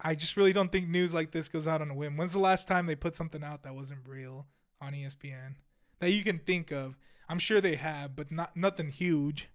I 0.00 0.14
just 0.14 0.36
really 0.36 0.52
don't 0.52 0.70
think 0.70 0.88
news 0.88 1.14
like 1.14 1.30
this 1.30 1.48
goes 1.48 1.66
out 1.66 1.80
on 1.80 1.90
a 1.90 1.94
whim. 1.94 2.16
When's 2.16 2.32
the 2.32 2.38
last 2.38 2.68
time 2.68 2.86
they 2.86 2.94
put 2.94 3.16
something 3.16 3.42
out 3.42 3.62
that 3.62 3.74
wasn't 3.74 4.00
real 4.06 4.46
on 4.80 4.92
ESPN 4.92 5.54
that 6.00 6.10
you 6.10 6.22
can 6.22 6.38
think 6.38 6.70
of? 6.70 6.96
I'm 7.28 7.38
sure 7.38 7.60
they 7.60 7.76
have, 7.76 8.14
but 8.14 8.30
not 8.30 8.56
nothing 8.56 8.90
huge. 8.90 9.48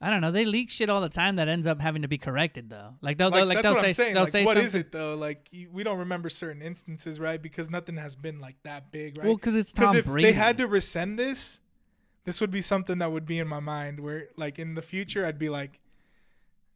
I 0.00 0.10
don't 0.10 0.20
know. 0.20 0.30
They 0.30 0.44
leak 0.44 0.70
shit 0.70 0.90
all 0.90 1.00
the 1.00 1.08
time 1.08 1.36
that 1.36 1.48
ends 1.48 1.66
up 1.66 1.80
having 1.80 2.02
to 2.02 2.08
be 2.08 2.18
corrected 2.18 2.68
though. 2.68 2.94
Like 3.00 3.16
they'll 3.16 3.30
Like, 3.30 3.38
they'll, 3.40 3.46
like 3.46 3.62
they'll 3.62 3.92
say 3.92 4.12
they'll 4.12 4.22
Like, 4.24 4.30
say 4.32 4.44
what 4.44 4.52
something. 4.56 4.66
is 4.66 4.74
it 4.74 4.92
though? 4.92 5.14
Like 5.16 5.48
we 5.72 5.82
don't 5.82 5.98
remember 5.98 6.28
certain 6.28 6.60
instances, 6.62 7.18
right? 7.18 7.40
Because 7.40 7.70
nothing 7.70 7.96
has 7.96 8.14
been 8.14 8.38
like 8.38 8.56
that 8.64 8.92
big, 8.92 9.16
right? 9.16 9.26
Well, 9.26 9.36
because 9.36 9.54
it's 9.54 9.72
Tom 9.72 9.96
if 9.96 10.04
Brady. 10.04 10.26
they 10.28 10.32
had 10.32 10.58
to 10.58 10.66
rescind 10.66 11.18
this, 11.18 11.60
this 12.24 12.40
would 12.40 12.50
be 12.50 12.62
something 12.62 12.98
that 12.98 13.12
would 13.12 13.26
be 13.26 13.38
in 13.38 13.48
my 13.48 13.60
mind. 13.60 14.00
Where 14.00 14.28
like 14.36 14.58
in 14.58 14.74
the 14.74 14.82
future, 14.82 15.26
I'd 15.26 15.38
be 15.38 15.48
like, 15.48 15.80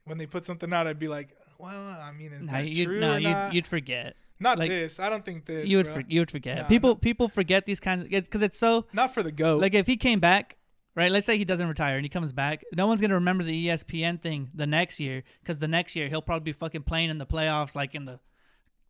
when 0.04 0.18
they 0.18 0.26
put 0.26 0.44
something 0.44 0.72
out, 0.72 0.86
I'd 0.86 0.98
be 0.98 1.08
like, 1.08 1.36
well, 1.58 1.72
I 1.72 2.12
mean, 2.12 2.32
is 2.32 2.46
no, 2.46 2.52
that 2.52 2.68
you'd, 2.68 2.84
true 2.86 3.00
no, 3.00 3.14
or 3.14 3.18
you'd, 3.18 3.30
not? 3.30 3.54
you'd 3.54 3.66
forget. 3.66 4.16
not 4.38 4.58
like, 4.58 4.70
this. 4.70 5.00
I 5.00 5.08
don't 5.08 5.24
think 5.24 5.46
this. 5.46 5.68
you 5.68 5.78
would 5.78 5.88
for, 5.88 6.02
you 6.06 6.20
would 6.20 6.30
forget. 6.30 6.58
No, 6.58 6.64
people 6.64 6.90
no. 6.90 6.96
people 6.96 7.28
forget 7.28 7.66
these 7.66 7.80
kinds 7.80 8.04
of 8.04 8.10
because 8.10 8.42
it's 8.42 8.58
so 8.58 8.86
not 8.92 9.14
for 9.14 9.22
the 9.22 9.32
goat. 9.32 9.60
like 9.60 9.74
if 9.74 9.86
he 9.86 9.96
came 9.96 10.20
back. 10.20 10.54
Right, 10.94 11.12
let's 11.12 11.26
say 11.26 11.38
he 11.38 11.44
doesn't 11.44 11.68
retire 11.68 11.94
and 11.94 12.04
he 12.04 12.08
comes 12.08 12.32
back. 12.32 12.64
No 12.74 12.88
one's 12.88 13.00
gonna 13.00 13.14
remember 13.14 13.44
the 13.44 13.68
ESPN 13.68 14.20
thing 14.20 14.50
the 14.52 14.66
next 14.66 14.98
year 14.98 15.22
because 15.40 15.60
the 15.60 15.68
next 15.68 15.94
year 15.94 16.08
he'll 16.08 16.22
probably 16.22 16.50
be 16.50 16.52
fucking 16.52 16.82
playing 16.82 17.08
in 17.08 17.18
the 17.18 17.26
playoffs, 17.26 17.76
like 17.76 17.94
in 17.94 18.04
the 18.04 18.18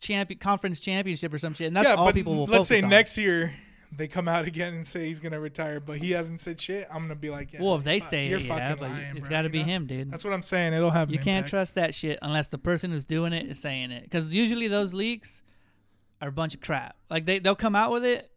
champion 0.00 0.38
conference 0.38 0.80
championship 0.80 1.34
or 1.34 1.38
some 1.38 1.52
shit. 1.52 1.66
And 1.66 1.76
that's 1.76 1.86
yeah, 1.86 1.96
all 1.96 2.10
people 2.14 2.34
will 2.34 2.46
let's 2.46 2.66
say 2.66 2.80
on. 2.80 2.88
next 2.88 3.18
year 3.18 3.52
they 3.96 4.06
come 4.08 4.28
out 4.28 4.46
again 4.46 4.74
and 4.74 4.86
say 4.86 5.06
he's 5.06 5.20
gonna 5.20 5.40
retire, 5.40 5.80
but 5.80 5.98
he 5.98 6.10
hasn't 6.12 6.40
said 6.40 6.60
shit. 6.60 6.86
I'm 6.90 7.02
gonna 7.02 7.14
be 7.14 7.30
like, 7.30 7.52
yeah, 7.52 7.62
well, 7.62 7.76
if 7.76 7.84
they 7.84 8.00
fuck, 8.00 8.10
say 8.10 8.26
you're 8.28 8.38
it, 8.38 8.44
yeah, 8.44 8.58
fucking 8.68 8.80
but 8.82 8.90
lying, 8.90 9.16
it's 9.16 9.20
bro, 9.28 9.30
got 9.30 9.42
to 9.42 9.48
you 9.48 9.52
be 9.52 9.58
know? 9.60 9.64
him, 9.64 9.86
dude. 9.86 10.10
That's 10.10 10.24
what 10.24 10.32
I'm 10.32 10.42
saying. 10.42 10.72
It'll 10.74 10.90
have. 10.90 11.08
an 11.08 11.12
You 11.14 11.18
can't 11.18 11.38
impact. 11.38 11.50
trust 11.50 11.74
that 11.76 11.94
shit 11.94 12.18
unless 12.22 12.48
the 12.48 12.58
person 12.58 12.90
who's 12.90 13.04
doing 13.04 13.32
it 13.32 13.46
is 13.48 13.58
saying 13.58 13.90
it. 13.90 14.02
Because 14.04 14.34
usually 14.34 14.68
those 14.68 14.92
leaks 14.92 15.42
are 16.20 16.28
a 16.28 16.32
bunch 16.32 16.54
of 16.54 16.60
crap. 16.60 16.96
Like 17.10 17.24
they 17.26 17.38
they'll 17.38 17.54
come 17.56 17.74
out 17.74 17.92
with 17.92 18.04
it, 18.04 18.30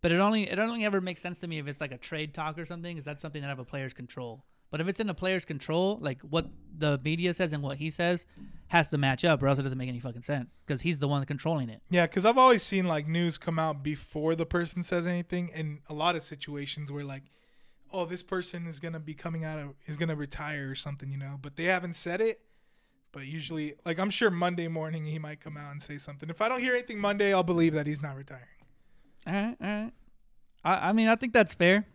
but 0.00 0.10
it 0.12 0.18
only 0.18 0.48
it 0.50 0.58
only 0.58 0.84
ever 0.84 1.00
makes 1.00 1.20
sense 1.20 1.38
to 1.40 1.46
me 1.46 1.58
if 1.58 1.66
it's 1.68 1.80
like 1.80 1.92
a 1.92 1.98
trade 1.98 2.32
talk 2.34 2.58
or 2.58 2.64
something. 2.64 2.96
Is 2.96 3.04
that 3.04 3.20
something 3.20 3.42
that 3.42 3.48
have 3.48 3.58
a 3.58 3.64
player's 3.64 3.92
control? 3.92 4.42
But 4.72 4.80
if 4.80 4.88
it's 4.88 5.00
in 5.00 5.10
a 5.10 5.14
player's 5.14 5.44
control, 5.44 5.98
like 6.00 6.22
what 6.22 6.46
the 6.76 6.98
media 7.04 7.34
says 7.34 7.52
and 7.52 7.62
what 7.62 7.76
he 7.76 7.90
says 7.90 8.26
has 8.68 8.88
to 8.88 8.96
match 8.96 9.22
up, 9.22 9.42
or 9.42 9.48
else 9.48 9.58
it 9.58 9.62
doesn't 9.62 9.76
make 9.76 9.90
any 9.90 10.00
fucking 10.00 10.22
sense. 10.22 10.64
Because 10.66 10.80
he's 10.80 10.98
the 10.98 11.06
one 11.06 11.22
controlling 11.26 11.68
it. 11.68 11.82
Yeah, 11.90 12.06
because 12.06 12.24
I've 12.24 12.38
always 12.38 12.62
seen 12.62 12.88
like 12.88 13.06
news 13.06 13.36
come 13.36 13.58
out 13.58 13.82
before 13.82 14.34
the 14.34 14.46
person 14.46 14.82
says 14.82 15.06
anything, 15.06 15.50
in 15.54 15.80
a 15.90 15.94
lot 15.94 16.16
of 16.16 16.22
situations 16.22 16.90
where 16.90 17.04
like, 17.04 17.24
oh, 17.92 18.06
this 18.06 18.22
person 18.22 18.66
is 18.66 18.80
gonna 18.80 18.98
be 18.98 19.12
coming 19.12 19.44
out 19.44 19.58
of 19.58 19.74
is 19.84 19.98
gonna 19.98 20.16
retire 20.16 20.70
or 20.70 20.74
something, 20.74 21.12
you 21.12 21.18
know, 21.18 21.38
but 21.42 21.56
they 21.56 21.64
haven't 21.64 21.94
said 21.94 22.22
it. 22.22 22.40
But 23.12 23.26
usually, 23.26 23.74
like 23.84 23.98
I'm 23.98 24.08
sure 24.08 24.30
Monday 24.30 24.68
morning 24.68 25.04
he 25.04 25.18
might 25.18 25.40
come 25.40 25.58
out 25.58 25.70
and 25.72 25.82
say 25.82 25.98
something. 25.98 26.30
If 26.30 26.40
I 26.40 26.48
don't 26.48 26.60
hear 26.60 26.72
anything 26.72 26.98
Monday, 26.98 27.34
I'll 27.34 27.42
believe 27.42 27.74
that 27.74 27.86
he's 27.86 28.00
not 28.00 28.16
retiring. 28.16 28.46
All 29.26 29.34
right, 29.34 29.56
all 29.60 29.66
right. 29.66 29.92
I 30.64 30.88
I 30.88 30.92
mean 30.94 31.08
I 31.08 31.16
think 31.16 31.34
that's 31.34 31.54
fair. 31.54 31.86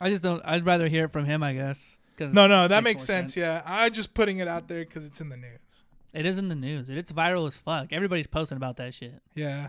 I 0.00 0.10
just 0.10 0.22
don't. 0.22 0.42
I'd 0.44 0.64
rather 0.66 0.88
hear 0.88 1.04
it 1.06 1.12
from 1.12 1.24
him, 1.24 1.42
I 1.42 1.52
guess. 1.54 1.98
Cause 2.16 2.32
No, 2.32 2.46
no, 2.46 2.66
that 2.68 2.82
makes 2.82 3.00
more 3.02 3.06
sense. 3.06 3.36
Yeah, 3.36 3.62
I'm 3.64 3.92
just 3.92 4.12
putting 4.14 4.38
it 4.38 4.48
out 4.48 4.66
there 4.68 4.84
because 4.84 5.04
it's 5.04 5.20
in 5.20 5.28
the 5.28 5.36
news. 5.36 5.82
It 6.12 6.26
is 6.26 6.38
in 6.38 6.48
the 6.48 6.54
news. 6.54 6.88
It's 6.88 7.12
viral 7.12 7.46
as 7.46 7.56
fuck. 7.56 7.92
Everybody's 7.92 8.26
posting 8.26 8.56
about 8.56 8.76
that 8.78 8.94
shit. 8.94 9.20
Yeah, 9.34 9.68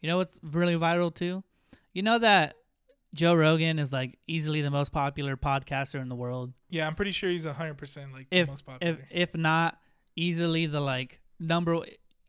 You 0.00 0.08
know 0.08 0.16
what's 0.16 0.40
really 0.42 0.74
viral 0.76 1.14
too? 1.14 1.42
You 1.92 2.02
know 2.02 2.18
that 2.18 2.54
Joe 3.12 3.34
Rogan 3.34 3.78
is 3.78 3.92
like 3.92 4.18
easily 4.26 4.60
the 4.62 4.70
most 4.70 4.92
popular 4.92 5.36
podcaster 5.36 6.00
in 6.00 6.08
the 6.08 6.14
world. 6.14 6.52
yeah, 6.70 6.86
I'm 6.86 6.94
pretty 6.94 7.10
sure 7.12 7.28
he's 7.30 7.44
hundred 7.44 7.76
percent 7.78 8.12
like 8.12 8.26
If 8.30 8.46
the 8.46 8.52
most 8.52 8.64
popular. 8.66 8.98
if 9.10 9.32
if 9.34 9.34
not 9.36 9.78
easily 10.16 10.66
the 10.66 10.80
like 10.80 11.20
number 11.38 11.80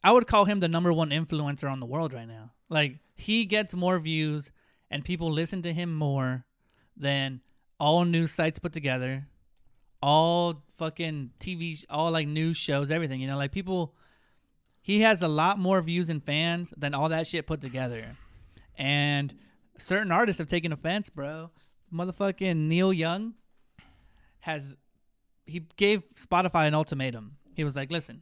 I 0.03 0.11
would 0.11 0.27
call 0.27 0.45
him 0.45 0.59
the 0.59 0.67
number 0.67 0.91
one 0.91 1.09
influencer 1.11 1.69
on 1.71 1.79
the 1.79 1.85
world 1.85 2.13
right 2.13 2.27
now. 2.27 2.51
Like 2.69 2.97
he 3.15 3.45
gets 3.45 3.73
more 3.73 3.99
views 3.99 4.51
and 4.91 5.03
people 5.05 5.31
listen 5.31 5.61
to 5.63 5.71
him 5.73 5.93
more 5.95 6.45
than 6.95 7.41
all 7.79 8.05
news 8.05 8.31
sites 8.31 8.59
put 8.59 8.73
together, 8.73 9.27
all 10.01 10.63
fucking 10.77 11.31
TV, 11.39 11.83
all 11.89 12.11
like 12.11 12.27
news 12.27 12.57
shows, 12.57 12.91
everything. 12.91 13.21
You 13.21 13.27
know, 13.27 13.37
like 13.37 13.51
people. 13.51 13.95
He 14.81 15.01
has 15.01 15.23
a 15.23 15.27
lot 15.27 15.57
more 15.57 15.81
views 15.81 16.11
and 16.11 16.23
fans 16.23 16.71
than 16.77 16.93
all 16.93 17.09
that 17.09 17.25
shit 17.25 17.47
put 17.47 17.59
together, 17.59 18.15
and 18.77 19.33
certain 19.79 20.11
artists 20.11 20.37
have 20.37 20.47
taken 20.47 20.71
offense, 20.71 21.09
bro. 21.09 21.49
Motherfucking 21.91 22.55
Neil 22.55 22.93
Young 22.93 23.33
has 24.41 24.77
he 25.45 25.65
gave 25.75 26.03
Spotify 26.15 26.67
an 26.67 26.75
ultimatum. 26.75 27.37
He 27.55 27.63
was 27.63 27.75
like, 27.75 27.89
"Listen, 27.89 28.21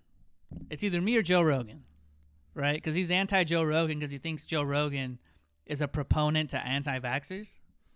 it's 0.70 0.84
either 0.84 1.02
me 1.02 1.18
or 1.18 1.22
Joe 1.22 1.42
Rogan, 1.42 1.84
right? 2.54 2.76
Because 2.76 2.96
he's 2.96 3.12
anti 3.12 3.44
Joe 3.44 3.64
Rogan 3.64 4.00
because 4.00 4.12
he 4.12 4.18
thinks 4.18 4.46
Joe 4.46 4.64
Rogan 4.64 5.20
is 5.66 5.82
a 5.82 5.88
proponent 5.88 6.50
to 6.52 6.66
anti-vaxxers, 6.66 7.48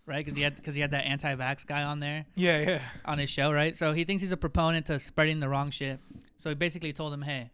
right? 0.08 0.26
Because 0.26 0.36
he 0.36 0.42
had 0.42 0.56
because 0.56 0.74
he 0.74 0.82
had 0.82 0.92
that 0.92 1.06
anti-vax 1.06 1.66
guy 1.68 1.84
on 1.84 2.00
there 2.00 2.26
Yeah, 2.36 2.60
yeah. 2.62 2.82
on 3.06 3.20
his 3.20 3.30
show, 3.30 3.52
right? 3.52 3.76
So 3.76 3.94
he 3.94 4.04
thinks 4.04 4.22
he's 4.24 4.32
a 4.32 4.38
proponent 4.38 4.88
to 4.88 4.98
spreading 5.00 5.40
the 5.40 5.50
wrong 5.50 5.70
shit. 5.70 6.00
So 6.38 6.50
he 6.50 6.56
basically 6.56 6.94
told 6.94 7.14
him, 7.14 7.22
"Hey, 7.22 7.52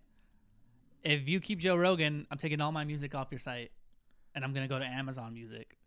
if 1.04 1.28
you 1.28 1.40
keep 1.42 1.60
Joe 1.60 1.76
Rogan, 1.76 2.26
I'm 2.32 2.38
taking 2.38 2.62
all 2.62 2.72
my 2.72 2.86
music 2.86 3.14
off 3.16 3.28
your 3.32 3.40
site, 3.40 3.72
and 4.36 4.46
I'm 4.46 4.54
gonna 4.54 4.68
go 4.70 4.80
to 4.80 4.86
Amazon 4.86 5.34
Music." 5.34 5.78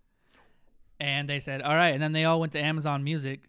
And 1.01 1.29
they 1.29 1.41
said, 1.41 1.63
"All 1.63 1.75
right." 1.75 1.91
And 1.91 2.03
then 2.03 2.13
they 2.13 2.25
all 2.25 2.41
went 2.41 2.53
to 2.53 2.61
Amazon 2.61 3.05
Music. 3.05 3.49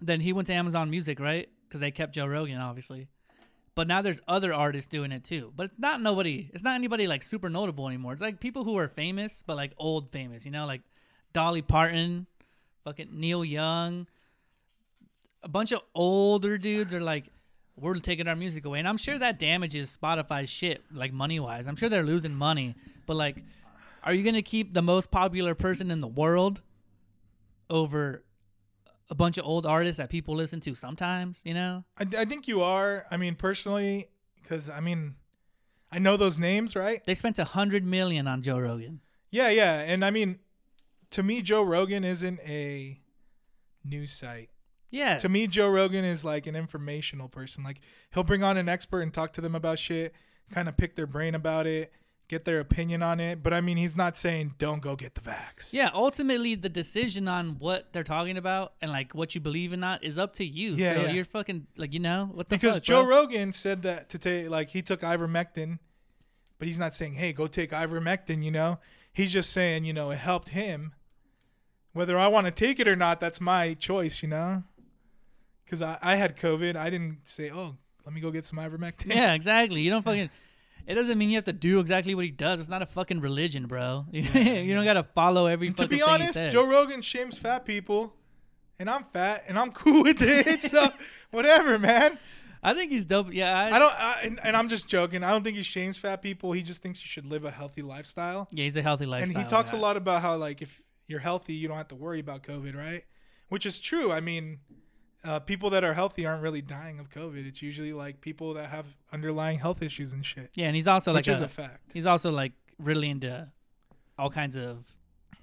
Then 0.00 0.20
he 0.20 0.32
went 0.32 0.46
to 0.48 0.54
Amazon 0.54 0.90
Music, 0.90 1.18
right? 1.20 1.48
Because 1.64 1.80
they 1.80 1.90
kept 1.90 2.14
Joe 2.14 2.26
Rogan, 2.26 2.58
obviously. 2.60 3.08
But 3.74 3.86
now 3.86 4.02
there's 4.02 4.20
other 4.26 4.52
artists 4.54 4.88
doing 4.88 5.12
it 5.12 5.22
too. 5.24 5.52
But 5.54 5.66
it's 5.66 5.78
not 5.78 6.00
nobody. 6.00 6.50
It's 6.54 6.64
not 6.64 6.74
anybody 6.74 7.06
like 7.06 7.22
super 7.22 7.48
notable 7.48 7.86
anymore. 7.88 8.12
It's 8.12 8.22
like 8.22 8.40
people 8.40 8.64
who 8.64 8.76
are 8.76 8.88
famous, 8.88 9.42
but 9.46 9.56
like 9.56 9.72
old 9.78 10.10
famous. 10.10 10.44
You 10.44 10.50
know, 10.50 10.66
like 10.66 10.82
Dolly 11.38 11.62
Parton, 11.62 12.26
fucking 12.82 13.10
Neil 13.12 13.44
Young. 13.44 14.08
A 15.44 15.48
bunch 15.48 15.70
of 15.70 15.82
older 15.94 16.58
dudes 16.58 16.92
are 16.92 17.00
like, 17.00 17.26
we're 17.76 17.94
taking 18.00 18.26
our 18.26 18.34
music 18.34 18.64
away, 18.64 18.80
and 18.80 18.88
I'm 18.88 18.96
sure 18.96 19.16
that 19.16 19.38
damages 19.38 19.96
Spotify's 19.96 20.50
shit, 20.50 20.82
like 20.92 21.12
money 21.12 21.38
wise. 21.38 21.68
I'm 21.68 21.76
sure 21.76 21.88
they're 21.88 22.02
losing 22.02 22.34
money, 22.34 22.74
but 23.06 23.14
like, 23.14 23.36
are 24.02 24.12
you 24.12 24.24
gonna 24.24 24.42
keep 24.42 24.74
the 24.74 24.82
most 24.82 25.12
popular 25.12 25.54
person 25.54 25.92
in 25.92 26.00
the 26.00 26.08
world 26.08 26.60
over 27.70 28.24
a 29.08 29.14
bunch 29.14 29.38
of 29.38 29.44
old 29.44 29.64
artists 29.64 29.98
that 29.98 30.10
people 30.10 30.34
listen 30.34 30.60
to 30.62 30.74
sometimes? 30.74 31.40
You 31.44 31.54
know? 31.54 31.84
I, 31.98 32.22
I 32.22 32.24
think 32.24 32.48
you 32.48 32.62
are. 32.62 33.06
I 33.12 33.16
mean, 33.16 33.36
personally, 33.36 34.08
because 34.42 34.68
I 34.68 34.80
mean, 34.80 35.14
I 35.92 36.00
know 36.00 36.16
those 36.16 36.36
names, 36.36 36.74
right? 36.74 37.00
They 37.06 37.14
spent 37.14 37.38
a 37.38 37.44
hundred 37.44 37.84
million 37.84 38.26
on 38.26 38.42
Joe 38.42 38.58
Rogan. 38.58 39.02
Yeah, 39.30 39.50
yeah. 39.50 39.78
And 39.78 40.04
I 40.04 40.10
mean, 40.10 40.40
to 41.10 41.22
me, 41.22 41.42
Joe 41.42 41.62
Rogan 41.62 42.04
isn't 42.04 42.40
a 42.40 43.00
news 43.84 44.12
site. 44.12 44.50
Yeah, 44.90 45.18
To 45.18 45.28
me, 45.28 45.46
Joe 45.46 45.68
Rogan 45.68 46.04
is 46.04 46.24
like 46.24 46.46
an 46.46 46.56
informational 46.56 47.28
person. 47.28 47.62
Like 47.62 47.80
he'll 48.14 48.22
bring 48.24 48.42
on 48.42 48.56
an 48.56 48.70
expert 48.70 49.02
and 49.02 49.12
talk 49.12 49.34
to 49.34 49.42
them 49.42 49.54
about 49.54 49.78
shit, 49.78 50.14
kind 50.50 50.66
of 50.66 50.78
pick 50.78 50.96
their 50.96 51.06
brain 51.06 51.34
about 51.34 51.66
it, 51.66 51.92
get 52.26 52.46
their 52.46 52.58
opinion 52.58 53.02
on 53.02 53.20
it. 53.20 53.42
But 53.42 53.52
I 53.52 53.60
mean, 53.60 53.76
he's 53.76 53.94
not 53.94 54.16
saying 54.16 54.54
don't 54.56 54.80
go 54.80 54.96
get 54.96 55.14
the 55.14 55.20
vax. 55.20 55.74
yeah. 55.74 55.90
Ultimately, 55.92 56.54
the 56.54 56.70
decision 56.70 57.28
on 57.28 57.58
what 57.58 57.92
they're 57.92 58.02
talking 58.02 58.38
about 58.38 58.72
and 58.80 58.90
like 58.90 59.14
what 59.14 59.34
you 59.34 59.42
believe 59.42 59.74
in 59.74 59.80
not 59.80 60.02
is 60.02 60.16
up 60.16 60.32
to 60.36 60.44
you. 60.44 60.72
Yeah, 60.72 60.94
so 60.94 61.02
yeah. 61.02 61.12
you're 61.12 61.24
fucking 61.26 61.66
like 61.76 61.92
you 61.92 62.00
know 62.00 62.30
what 62.32 62.48
the 62.48 62.56
Because 62.56 62.76
fuck, 62.76 62.82
Joe 62.82 63.04
bro? 63.04 63.16
Rogan 63.18 63.52
said 63.52 63.82
that 63.82 64.08
to 64.08 64.18
take 64.18 64.48
like 64.48 64.70
he 64.70 64.80
took 64.80 65.02
ivermectin, 65.02 65.80
but 66.58 66.66
he's 66.66 66.78
not 66.78 66.94
saying, 66.94 67.12
"Hey, 67.12 67.34
go 67.34 67.46
take 67.46 67.72
ivermectin," 67.72 68.42
you 68.42 68.50
know? 68.50 68.78
He's 69.12 69.32
just 69.32 69.50
saying, 69.52 69.84
you 69.84 69.92
know, 69.92 70.10
it 70.12 70.18
helped 70.18 70.50
him. 70.50 70.94
Whether 71.98 72.16
I 72.16 72.28
want 72.28 72.44
to 72.44 72.52
take 72.52 72.78
it 72.78 72.86
or 72.86 72.94
not, 72.94 73.18
that's 73.18 73.40
my 73.40 73.74
choice, 73.74 74.22
you 74.22 74.28
know? 74.28 74.62
Cuz 75.66 75.82
I, 75.82 75.98
I 76.00 76.14
had 76.14 76.36
COVID, 76.36 76.76
I 76.76 76.90
didn't 76.90 77.18
say, 77.24 77.50
"Oh, 77.50 77.76
let 78.04 78.14
me 78.14 78.20
go 78.20 78.30
get 78.30 78.44
some 78.44 78.56
ivermectin." 78.56 79.12
Yeah, 79.12 79.34
exactly. 79.34 79.80
You 79.80 79.90
don't 79.90 80.02
fucking. 80.04 80.30
It 80.86 80.94
doesn't 80.94 81.18
mean 81.18 81.28
you 81.28 81.34
have 81.34 81.46
to 81.46 81.52
do 81.52 81.80
exactly 81.80 82.14
what 82.14 82.24
he 82.24 82.30
does. 82.30 82.60
It's 82.60 82.68
not 82.68 82.82
a 82.82 82.86
fucking 82.86 83.18
religion, 83.18 83.66
bro. 83.66 84.06
you 84.12 84.22
don't 84.74 84.84
gotta 84.84 85.02
follow 85.02 85.46
every. 85.46 85.72
To 85.72 85.88
be 85.88 86.00
honest. 86.00 86.38
Joe 86.52 86.68
Rogan 86.68 87.02
shames 87.02 87.36
fat 87.36 87.64
people, 87.64 88.14
and 88.78 88.88
I'm 88.88 89.02
fat, 89.12 89.42
and 89.48 89.58
I'm 89.58 89.72
cool 89.82 90.04
with 90.04 90.22
it. 90.22 90.62
so 90.62 90.90
whatever, 91.32 91.80
man. 91.80 92.16
I 92.62 92.74
think 92.74 92.92
he's 92.92 93.06
dope. 93.06 93.32
Yeah, 93.32 93.58
I, 93.58 93.74
I 93.74 93.78
don't, 93.80 94.00
I, 94.00 94.20
and, 94.22 94.40
and 94.44 94.56
I'm 94.56 94.68
just 94.68 94.86
joking. 94.86 95.24
I 95.24 95.30
don't 95.30 95.42
think 95.42 95.56
he 95.56 95.64
shames 95.64 95.96
fat 95.96 96.22
people. 96.22 96.52
He 96.52 96.62
just 96.62 96.80
thinks 96.80 97.00
you 97.02 97.08
should 97.08 97.26
live 97.26 97.44
a 97.44 97.50
healthy 97.50 97.82
lifestyle. 97.82 98.46
yeah, 98.52 98.62
he's 98.62 98.76
a 98.76 98.82
healthy 98.82 99.06
lifestyle. 99.06 99.36
and 99.36 99.44
he 99.44 99.50
talks 99.50 99.72
yeah. 99.72 99.78
a 99.78 99.80
lot 99.80 99.96
about 99.96 100.22
how 100.22 100.36
like 100.36 100.62
if 100.62 100.80
you're 101.08 101.18
healthy, 101.20 101.54
you 101.54 101.66
don't 101.66 101.76
have 101.76 101.88
to 101.88 101.96
worry 101.96 102.20
about 102.20 102.42
COVID, 102.44 102.76
right? 102.76 103.02
Which 103.48 103.66
is 103.66 103.78
true. 103.80 104.12
I 104.12 104.20
mean, 104.20 104.60
uh, 105.24 105.40
people 105.40 105.70
that 105.70 105.82
are 105.82 105.94
healthy 105.94 106.24
aren't 106.26 106.42
really 106.42 106.62
dying 106.62 107.00
of 107.00 107.10
COVID. 107.10 107.46
It's 107.46 107.60
usually 107.62 107.92
like 107.92 108.20
people 108.20 108.54
that 108.54 108.68
have 108.70 108.86
underlying 109.12 109.58
health 109.58 109.82
issues 109.82 110.12
and 110.12 110.24
shit, 110.24 110.50
Yeah, 110.54 110.66
and 110.66 110.76
he's 110.76 110.86
also 110.86 111.12
like 111.12 111.20
which 111.20 111.28
is 111.28 111.40
a, 111.40 111.44
a 111.44 111.48
fact. 111.48 111.90
he's 111.92 112.06
also 112.06 112.30
like 112.30 112.52
really 112.78 113.08
into 113.10 113.48
all 114.18 114.30
kinds 114.30 114.54
of 114.54 114.84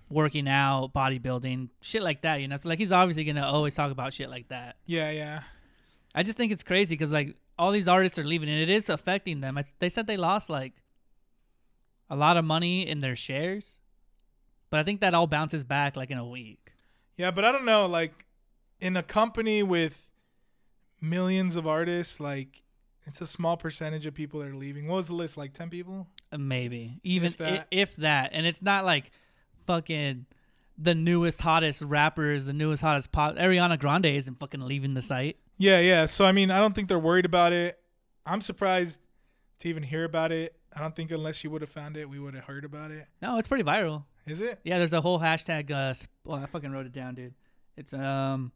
working 0.10 0.48
out, 0.48 0.94
bodybuilding, 0.94 1.70
shit 1.82 2.04
like 2.04 2.22
that. 2.22 2.42
You 2.42 2.48
know, 2.48 2.58
so 2.58 2.70
like 2.70 2.80
he's 2.80 2.92
obviously 2.92 3.24
gonna 3.26 3.46
always 3.46 3.76
talk 3.76 3.92
about 3.92 4.14
shit 4.14 4.30
like 4.30 4.48
that. 4.50 4.76
Yeah, 4.86 5.10
yeah. 5.12 5.42
I 6.14 6.24
just 6.24 6.38
think 6.38 6.52
it's 6.54 6.64
crazy 6.64 6.96
because 6.96 7.12
like 7.12 7.36
all 7.58 7.72
these 7.72 7.88
artists 7.88 8.18
are 8.20 8.24
leaving, 8.24 8.50
and 8.50 8.60
it 8.60 8.70
is 8.70 8.88
affecting 8.90 9.42
them. 9.42 9.58
I, 9.58 9.66
they 9.80 9.90
said 9.90 10.08
they 10.08 10.18
lost 10.18 10.50
like 10.50 10.74
a 12.10 12.16
lot 12.16 12.38
of 12.38 12.46
money 12.46 12.88
in 12.88 13.02
their 13.02 13.16
shares, 13.16 13.80
but 14.76 14.82
I 14.82 14.84
think 14.84 15.00
that 15.00 15.14
all 15.14 15.26
bounces 15.26 15.64
back 15.64 15.96
like 15.96 16.12
in 16.12 16.18
a 16.18 16.28
week. 16.28 16.74
Yeah, 17.16 17.32
but 17.32 17.46
I 17.46 17.54
don't 17.54 17.64
know. 17.64 17.86
Like 17.86 18.26
in 18.82 18.98
a 18.98 19.04
company 19.04 19.64
with 19.64 20.10
millions 21.02 21.56
of 21.56 21.66
artists, 21.66 22.20
like 22.20 22.62
it's 23.06 23.22
a 23.22 23.28
small 23.28 23.56
percentage 23.56 24.06
of 24.06 24.14
people 24.14 24.42
that 24.42 24.50
are 24.50 24.54
leaving. 24.56 24.88
What 24.88 24.96
was 24.98 25.08
the 25.08 25.14
list? 25.14 25.38
Like 25.38 25.54
ten 25.54 25.70
people? 25.70 26.08
Uh, 26.30 26.40
Maybe 26.40 27.00
even 27.04 27.28
If 27.30 27.38
that. 27.38 27.68
if 27.72 27.96
that, 27.96 28.32
and 28.34 28.46
it's 28.46 28.62
not 28.62 28.84
like 28.84 29.12
fucking 29.66 30.26
the 30.78 30.94
newest 30.94 31.40
hottest 31.40 31.82
rappers, 31.84 32.44
the 32.44 32.52
newest 32.52 32.82
hottest 32.82 33.14
pop. 33.14 33.36
Ariana 33.36 33.80
Grande 33.80 34.08
isn't 34.08 34.40
fucking 34.42 34.60
leaving 34.60 34.94
the 34.94 35.02
site. 35.02 35.38
Yeah, 35.58 35.80
yeah. 35.80 36.06
So 36.06 36.26
I 36.26 36.34
mean, 36.34 36.52
I 36.52 36.60
don't 36.60 36.76
think 36.76 36.90
they're 36.90 37.00
worried 37.00 37.26
about 37.26 37.54
it. 37.54 37.80
I'm 38.26 38.42
surprised 38.42 39.00
to 39.60 39.70
even 39.70 39.84
hear 39.84 40.04
about 40.04 40.34
it. 40.34 40.54
I 40.76 40.82
don't 40.82 40.94
think 40.94 41.12
unless 41.12 41.46
you 41.46 41.50
would 41.52 41.62
have 41.62 41.70
found 41.70 41.96
it, 41.96 42.10
we 42.10 42.20
would 42.20 42.34
have 42.34 42.44
heard 42.44 42.66
about 42.66 42.92
it. 42.92 43.08
No, 43.22 43.38
it's 43.38 43.48
pretty 43.48 43.64
viral. 43.64 44.04
Is 44.28 44.42
it? 44.42 44.60
Yeah, 44.64 44.80
there's 44.80 44.94
a 44.94 45.02
whole 45.02 45.20
hashtag. 45.20 45.70
Uh, 45.72 45.94
sp- 45.94 46.10
well, 46.26 46.42
I 46.42 46.46
fucking 46.48 46.72
wrote 46.72 46.86
it 46.86 46.92
down, 46.94 47.16
dude. 47.16 47.34
It's 47.78 47.94
um 47.94 48.52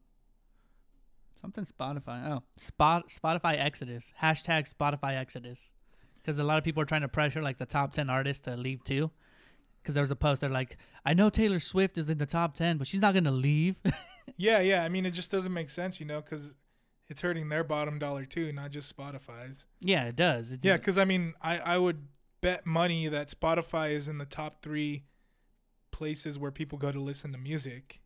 something 1.39 1.65
Spotify. 1.65 2.27
Oh, 2.31 2.43
spot 2.57 3.09
Spotify 3.09 3.57
Exodus 3.63 4.13
hashtag 4.21 4.71
Spotify 4.73 5.15
Exodus, 5.17 5.71
because 6.17 6.37
a 6.39 6.43
lot 6.43 6.57
of 6.57 6.63
people 6.63 6.81
are 6.81 6.85
trying 6.85 7.01
to 7.01 7.07
pressure 7.07 7.41
like 7.41 7.57
the 7.57 7.65
top 7.65 7.93
ten 7.93 8.09
artists 8.09 8.43
to 8.45 8.55
leave 8.55 8.83
too. 8.83 9.11
Because 9.81 9.95
there 9.95 10.01
was 10.03 10.11
a 10.11 10.15
post 10.15 10.41
they're 10.41 10.49
like, 10.49 10.77
I 11.05 11.13
know 11.13 11.29
Taylor 11.29 11.59
Swift 11.59 11.97
is 11.97 12.09
in 12.09 12.17
the 12.17 12.25
top 12.25 12.53
ten, 12.55 12.77
but 12.77 12.87
she's 12.87 13.01
not 13.01 13.13
gonna 13.13 13.31
leave. 13.31 13.75
Yeah, 14.37 14.59
yeah. 14.59 14.83
I 14.83 14.89
mean, 14.89 15.07
it 15.07 15.11
just 15.11 15.31
doesn't 15.31 15.51
make 15.51 15.71
sense, 15.71 15.99
you 15.99 16.05
know, 16.05 16.21
because 16.21 16.53
it's 17.09 17.19
hurting 17.19 17.49
their 17.49 17.63
bottom 17.63 17.97
dollar 17.97 18.25
too, 18.25 18.53
not 18.53 18.69
just 18.69 18.95
Spotify's. 18.95 19.65
yeah, 19.81 20.03
it 20.05 20.15
does. 20.15 20.51
It 20.51 20.63
Yeah, 20.63 20.77
because 20.77 20.99
I 20.99 21.03
mean, 21.03 21.33
I 21.41 21.57
I 21.57 21.77
would 21.79 22.07
bet 22.39 22.63
money 22.65 23.07
that 23.07 23.29
Spotify 23.29 23.91
is 23.91 24.07
in 24.07 24.19
the 24.19 24.25
top 24.25 24.61
three 24.61 25.03
places 25.99 26.39
where 26.39 26.49
people 26.49 26.77
go 26.77 26.91
to 26.93 26.99
listen 26.99 27.33
to 27.33 27.37
music. 27.37 27.99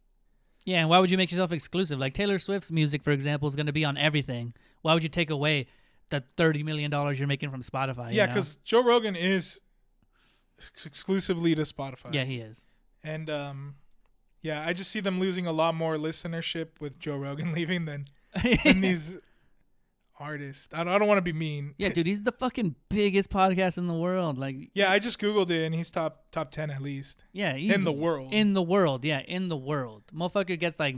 Yeah, 0.65 0.79
and 0.79 0.89
why 0.89 0.97
would 0.97 1.11
you 1.11 1.17
make 1.17 1.31
yourself 1.31 1.51
exclusive? 1.51 1.99
Like 1.99 2.13
Taylor 2.15 2.39
Swift's 2.39 2.71
music, 2.71 3.03
for 3.03 3.11
example, 3.11 3.47
is 3.47 3.55
going 3.55 3.67
to 3.67 3.73
be 3.73 3.85
on 3.85 3.97
everything. 3.97 4.53
Why 4.81 4.93
would 4.95 5.03
you 5.03 5.09
take 5.09 5.29
away 5.29 5.67
the 6.09 6.23
thirty 6.35 6.63
million 6.63 6.89
dollars 6.89 7.19
you're 7.19 7.27
making 7.27 7.51
from 7.51 7.61
Spotify? 7.61 8.09
you 8.09 8.17
yeah, 8.17 8.25
know? 8.25 8.33
because 8.33 8.55
Joe 8.63 8.83
Rogan 8.83 9.15
is 9.15 9.61
ex- 10.57 10.85
exclusively 10.87 11.53
to 11.53 11.61
Spotify. 11.61 12.13
yeah, 12.13 12.23
he 12.23 12.37
is. 12.39 12.65
and 13.03 13.29
um, 13.29 13.75
yeah, 14.41 14.65
I 14.65 14.73
just 14.73 14.89
see 14.89 14.99
them 14.99 15.19
losing 15.19 15.45
a 15.45 15.51
lot 15.51 15.75
more 15.75 15.97
listenership 15.97 16.79
with 16.79 16.97
Joe 16.99 17.17
Rogan 17.17 17.53
leaving 17.57 17.85
than 17.85 18.05
than 18.63 18.81
these 18.81 19.19
artists. 20.19 20.69
I 20.73 20.83
don't, 20.83 20.93
I 20.93 20.99
don't 20.99 21.07
want 21.07 21.17
to 21.17 21.23
be 21.23 21.33
mean. 21.33 21.75
yeah, 21.77 21.89
dude, 21.89 22.07
he's 22.07 22.23
the 22.23 22.31
fucking 22.31 22.75
biggest 22.89 23.29
podcast 23.29 23.77
in 23.77 23.87
the 23.87 23.93
world. 23.93 24.37
Like, 24.37 24.69
Yeah, 24.73 24.91
I 24.91 24.99
just 24.99 25.19
googled 25.19 25.49
it 25.49 25.65
and 25.65 25.73
he's 25.75 25.89
top 25.89 26.25
top 26.31 26.51
ten 26.51 26.69
at 26.69 26.81
least 26.81 27.25
yeah, 27.33 27.53
he's 27.53 27.73
in 27.73 27.83
the 27.83 27.91
world. 27.91 28.33
in 28.33 28.53
the 28.53 28.61
world. 28.61 29.03
Yeah, 29.05 29.19
in 29.21 29.49
the 29.49 29.57
world, 29.57 30.03
motherfucker 30.13 30.59
gets 30.59 30.79
like 30.79 30.95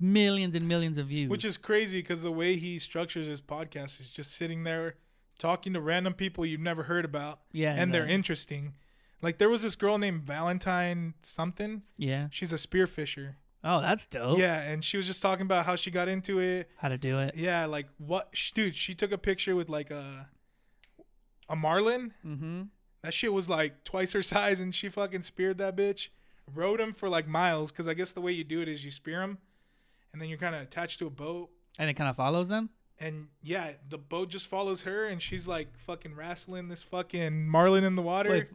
millions 0.00 0.54
and 0.54 0.68
millions 0.68 0.98
of 0.98 1.06
views. 1.08 1.28
which 1.28 1.44
is 1.44 1.56
crazy 1.56 2.00
because 2.00 2.22
the 2.22 2.30
way 2.32 2.56
he 2.56 2.78
structures 2.78 3.26
his 3.26 3.40
podcast 3.40 4.00
is 4.00 4.10
just 4.10 4.32
sitting 4.32 4.64
there 4.64 4.94
talking 5.38 5.72
to 5.72 5.80
random 5.80 6.12
people 6.14 6.44
you've 6.44 6.60
never 6.60 6.84
heard 6.84 7.04
about 7.04 7.40
yeah, 7.52 7.74
and 7.74 7.92
they're 7.94 8.06
interesting. 8.06 8.74
Like 9.22 9.38
there 9.38 9.48
was 9.48 9.62
this 9.62 9.74
girl 9.76 9.98
named 9.98 10.22
Valentine 10.22 11.14
something. 11.22 11.82
yeah. 11.96 12.28
She's 12.30 12.52
a 12.52 12.56
spearfisher. 12.56 13.34
Oh, 13.64 13.80
that's 13.80 14.06
dope. 14.06 14.38
Yeah, 14.38 14.60
and 14.60 14.84
she 14.84 14.96
was 14.96 15.06
just 15.06 15.20
talking 15.20 15.42
about 15.42 15.66
how 15.66 15.74
she 15.76 15.90
got 15.90 16.08
into 16.08 16.38
it. 16.38 16.70
how 16.76 16.88
to 16.88 16.98
do 16.98 17.18
it. 17.18 17.34
Yeah, 17.36 17.66
like 17.66 17.86
what, 17.98 18.28
sh- 18.32 18.52
dude? 18.52 18.76
She 18.76 18.94
took 18.94 19.10
a 19.12 19.18
picture 19.18 19.56
with 19.56 19.68
like 19.68 19.90
a 19.90 20.28
a 21.48 21.56
marlin. 21.56 22.12
Mm-hmm. 22.24 22.62
That 23.02 23.14
shit 23.14 23.32
was 23.32 23.48
like 23.48 23.84
twice 23.84 24.12
her 24.12 24.22
size, 24.34 24.60
and 24.60 24.74
she 24.74 24.88
fucking 24.88 25.22
speared 25.22 25.58
that 25.58 25.76
bitch. 25.76 26.08
Rode 26.54 26.80
him 26.80 26.92
for 26.92 27.08
like 27.08 27.26
miles, 27.28 27.70
because 27.72 27.88
I 27.88 27.94
guess 27.94 28.12
the 28.12 28.20
way 28.20 28.32
you 28.32 28.44
do 28.44 28.60
it 28.60 28.68
is 28.68 28.84
you 28.84 28.90
spear 28.90 29.22
him, 29.22 29.38
and 30.12 30.22
then 30.22 30.28
you're 30.28 30.38
kind 30.38 30.54
of 30.54 30.62
attached 30.62 30.98
to 31.00 31.06
a 31.06 31.10
boat. 31.10 31.50
And 31.78 31.90
it 31.90 31.94
kind 31.94 32.08
of 32.08 32.16
follows 32.16 32.48
them. 32.48 32.70
And 33.00 33.28
yeah, 33.42 33.72
the 33.88 33.98
boat 33.98 34.28
just 34.28 34.46
follows 34.46 34.82
her, 34.82 35.06
and 35.06 35.20
she's 35.22 35.46
like 35.46 35.68
fucking 35.86 36.14
wrestling 36.16 36.68
this 36.68 36.82
fucking 36.82 37.46
marlin 37.48 37.84
in 37.84 37.94
the 37.96 38.02
water. 38.02 38.30
Wait, 38.30 38.48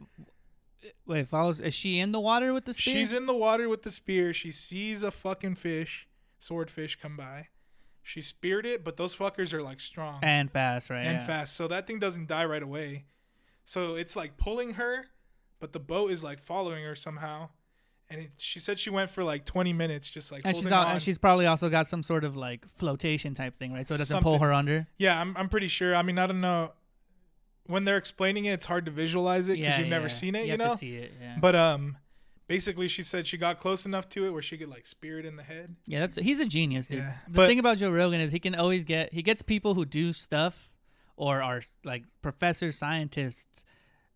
Wait, 1.06 1.28
follows. 1.28 1.60
Is 1.60 1.74
she 1.74 1.98
in 1.98 2.12
the 2.12 2.20
water 2.20 2.52
with 2.52 2.64
the 2.64 2.74
spear? 2.74 2.94
She's 2.94 3.12
in 3.12 3.26
the 3.26 3.34
water 3.34 3.68
with 3.68 3.82
the 3.82 3.90
spear. 3.90 4.32
She 4.32 4.50
sees 4.50 5.02
a 5.02 5.10
fucking 5.10 5.56
fish, 5.56 6.08
swordfish, 6.38 6.98
come 7.00 7.16
by. 7.16 7.48
She 8.02 8.20
speared 8.20 8.66
it, 8.66 8.84
but 8.84 8.96
those 8.96 9.16
fuckers 9.16 9.54
are 9.54 9.62
like 9.62 9.80
strong 9.80 10.20
and 10.22 10.50
fast, 10.50 10.90
right? 10.90 11.06
and 11.06 11.18
yeah. 11.18 11.26
fast. 11.26 11.56
So 11.56 11.68
that 11.68 11.86
thing 11.86 11.98
doesn't 11.98 12.28
die 12.28 12.44
right 12.44 12.62
away. 12.62 13.06
So 13.64 13.94
it's 13.94 14.14
like 14.14 14.36
pulling 14.36 14.74
her, 14.74 15.06
but 15.58 15.72
the 15.72 15.80
boat 15.80 16.10
is 16.10 16.22
like 16.22 16.38
following 16.38 16.84
her 16.84 16.94
somehow. 16.94 17.48
And 18.10 18.20
it, 18.20 18.30
she 18.36 18.58
said 18.58 18.78
she 18.78 18.90
went 18.90 19.08
for 19.08 19.24
like 19.24 19.46
20 19.46 19.72
minutes, 19.72 20.10
just 20.10 20.30
like 20.30 20.42
And 20.44 20.54
she's 20.54 20.64
holding 20.64 20.78
al- 20.78 20.86
on. 20.86 20.92
and 20.92 21.02
she's 21.02 21.16
probably 21.16 21.46
also 21.46 21.70
got 21.70 21.88
some 21.88 22.02
sort 22.02 22.24
of 22.24 22.36
like 22.36 22.66
flotation 22.76 23.32
type 23.32 23.56
thing, 23.56 23.72
right? 23.72 23.88
So 23.88 23.94
it 23.94 23.98
doesn't 23.98 24.22
pull 24.22 24.38
her 24.38 24.52
under. 24.52 24.86
yeah, 24.98 25.18
I'm 25.18 25.34
I'm 25.38 25.48
pretty 25.48 25.68
sure. 25.68 25.96
I 25.96 26.02
mean, 26.02 26.18
I 26.18 26.26
don't 26.26 26.42
know. 26.42 26.72
When 27.66 27.84
they're 27.84 27.96
explaining 27.96 28.44
it, 28.44 28.52
it's 28.52 28.66
hard 28.66 28.84
to 28.86 28.90
visualize 28.90 29.48
it 29.48 29.52
because 29.54 29.64
yeah, 29.64 29.78
you've 29.80 29.88
never 29.88 30.06
yeah. 30.06 30.12
seen 30.12 30.34
it, 30.34 30.44
You, 30.46 30.52
you, 30.52 30.56
know. 30.58 30.74
see 30.74 30.96
it. 30.96 31.12
Yeah. 31.20 31.36
But 31.40 31.54
um, 31.56 31.96
basically, 32.46 32.88
she 32.88 33.02
said 33.02 33.26
she 33.26 33.38
got 33.38 33.58
close 33.58 33.86
enough 33.86 34.08
to 34.10 34.26
it 34.26 34.30
where 34.30 34.42
she 34.42 34.58
could 34.58 34.68
like 34.68 34.86
spear 34.86 35.18
it 35.18 35.24
in 35.24 35.36
the 35.36 35.42
head. 35.42 35.74
yeah, 35.86 36.00
that's 36.00 36.16
he's 36.16 36.40
a 36.40 36.46
genius, 36.46 36.88
dude. 36.88 37.00
The 37.28 37.32
but- 37.32 37.48
thing 37.48 37.58
about 37.58 37.78
Joe 37.78 37.90
Rogan 37.90 38.20
is 38.20 38.32
he 38.32 38.38
can 38.40 38.54
always 38.54 38.84
get 38.84 39.12
he 39.12 39.22
gets 39.22 39.40
people 39.42 39.74
who 39.74 39.84
do 39.86 40.12
stuff 40.12 40.68
or 41.16 41.42
are 41.42 41.62
like 41.84 42.04
professors, 42.22 42.76
scientists, 42.76 43.64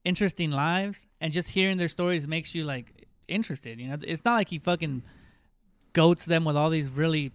interesting 0.05 0.51
lives, 0.51 1.07
and 1.20 1.33
just 1.33 1.49
hearing 1.51 1.77
their 1.79 1.89
stories 1.89 2.27
makes 2.29 2.55
you 2.55 2.65
like 2.65 3.07
interested. 3.29 3.79
You 3.81 3.89
know, 3.89 3.97
it's 4.03 4.25
not 4.25 4.35
like 4.35 4.49
he 4.51 4.59
fucking 4.59 5.03
goats 5.95 6.25
them 6.27 6.45
with 6.45 6.57
all 6.57 6.70
these 6.70 6.91
really 6.91 7.33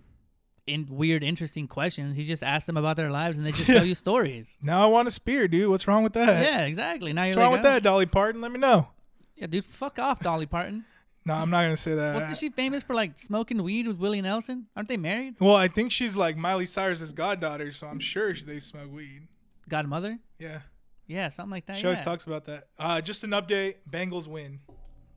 in 0.66 0.88
weird, 0.90 1.24
interesting 1.24 1.68
questions. 1.68 2.16
He 2.16 2.24
just 2.24 2.42
asks 2.44 2.66
them 2.66 2.78
about 2.78 2.96
their 2.98 3.10
lives, 3.12 3.38
and 3.38 3.46
they 3.46 3.52
just 3.52 3.66
tell 3.66 3.86
you 3.86 3.96
stories. 3.96 4.58
Now 4.62 4.84
I 4.84 4.86
want 4.88 5.08
a 5.08 5.12
spear, 5.12 5.48
dude. 5.48 5.70
What's 5.70 5.88
wrong 5.88 6.04
with 6.04 6.14
that? 6.14 6.42
Yeah, 6.44 6.62
exactly. 6.66 7.12
Now 7.14 7.24
What's 7.24 7.36
you're 7.36 7.44
wrong 7.44 7.52
like, 7.54 7.62
with 7.64 7.70
"Oh, 7.70 7.74
that, 7.74 7.84
Dolly 7.84 8.06
Parton? 8.06 8.42
Let 8.42 8.52
me 8.52 8.60
know. 8.60 8.88
Yeah, 9.36 9.48
dude, 9.48 9.66
fuck 9.66 10.00
off, 10.00 10.20
Dolly 10.22 10.46
Parton. 10.46 10.86
No, 11.26 11.34
I'm 11.36 11.50
not 11.50 11.62
gonna 11.64 11.78
say 11.78 11.96
that. 11.96 12.16
Wasn't 12.16 12.36
she 12.36 12.50
famous 12.50 12.84
for 12.84 12.94
like 12.94 13.18
smoking 13.18 13.64
weed 13.64 13.88
with 13.88 13.98
Willie 13.98 14.22
Nelson? 14.22 14.68
Aren't 14.76 14.90
they 14.90 14.98
married? 14.98 15.36
Well, 15.40 15.56
I 15.56 15.70
think 15.70 15.90
she's 15.94 16.18
like 16.18 16.36
Miley 16.36 16.66
Cyrus's 16.66 17.14
goddaughter, 17.14 17.72
so 17.72 17.88
I'm 17.88 18.02
sure 18.02 18.34
they 18.34 18.60
smoke 18.60 18.92
weed. 18.92 19.30
Godmother? 19.70 20.20
Yeah, 20.38 20.60
Yeah, 21.08 21.30
something 21.30 21.52
like 21.52 21.66
that. 21.68 21.78
she 21.78 21.86
always 21.86 22.02
talks 22.02 22.26
about 22.26 22.44
that. 22.48 22.68
Uh, 22.78 23.00
just 23.00 23.24
an 23.24 23.30
update: 23.30 23.76
Bengals 23.90 24.28
win, 24.28 24.60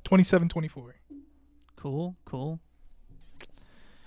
27-24. 0.04 0.92
Cool, 1.74 2.14
cool. 2.24 2.60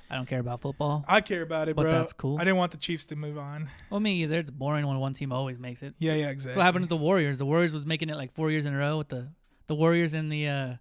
I 0.09 0.15
don't 0.15 0.25
care 0.27 0.39
about 0.39 0.61
football. 0.61 1.05
I 1.07 1.21
care 1.21 1.41
about 1.43 1.69
it, 1.69 1.75
But 1.75 1.83
bro. 1.83 1.91
that's 1.91 2.13
cool. 2.13 2.37
I 2.37 2.43
didn't 2.43 2.57
want 2.57 2.71
the 2.71 2.77
Chiefs 2.77 3.05
to 3.07 3.15
move 3.15 3.37
on. 3.37 3.69
Well, 3.91 3.99
me 3.99 4.23
either. 4.23 4.39
It's 4.39 4.49
boring 4.49 4.87
when 4.87 4.97
one 4.99 5.13
team 5.13 5.31
always 5.31 5.59
makes 5.59 5.83
it. 5.83 5.93
Yeah, 5.99 6.13
yeah, 6.13 6.29
exactly. 6.29 6.49
That's 6.49 6.55
what 6.57 6.63
happened 6.63 6.83
with 6.83 6.89
the 6.89 6.97
Warriors. 6.97 7.37
The 7.39 7.45
Warriors 7.45 7.73
was 7.73 7.85
making 7.85 8.09
it 8.09 8.15
like 8.15 8.33
four 8.33 8.49
years 8.49 8.65
in 8.65 8.73
a 8.73 8.77
row 8.77 8.97
with 8.97 9.09
the 9.09 9.29
the 9.67 9.75
Warriors 9.75 10.13
and 10.13 10.31
the 10.31 10.47
uh 10.47 10.73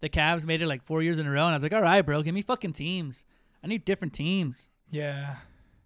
the 0.00 0.08
Cavs 0.08 0.44
made 0.44 0.60
it 0.62 0.66
like 0.66 0.82
four 0.82 1.00
years 1.00 1.20
in 1.20 1.26
a 1.28 1.30
row, 1.30 1.42
and 1.44 1.50
I 1.50 1.54
was 1.54 1.62
like, 1.62 1.72
all 1.72 1.80
right, 1.82 2.02
bro, 2.02 2.22
give 2.22 2.34
me 2.34 2.42
fucking 2.42 2.72
teams. 2.72 3.24
I 3.62 3.68
need 3.68 3.84
different 3.84 4.14
teams. 4.14 4.68
Yeah, 4.90 5.36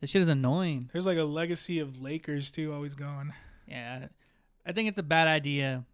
This 0.00 0.08
shit 0.10 0.22
is 0.22 0.28
annoying. 0.28 0.88
there's 0.92 1.04
like 1.04 1.18
a 1.18 1.22
legacy 1.24 1.78
of 1.80 2.00
Lakers 2.00 2.50
too, 2.50 2.72
always 2.72 2.94
going. 2.94 3.34
Yeah, 3.68 4.06
I 4.64 4.72
think 4.72 4.88
it's 4.88 4.98
a 4.98 5.02
bad 5.02 5.28
idea. 5.28 5.84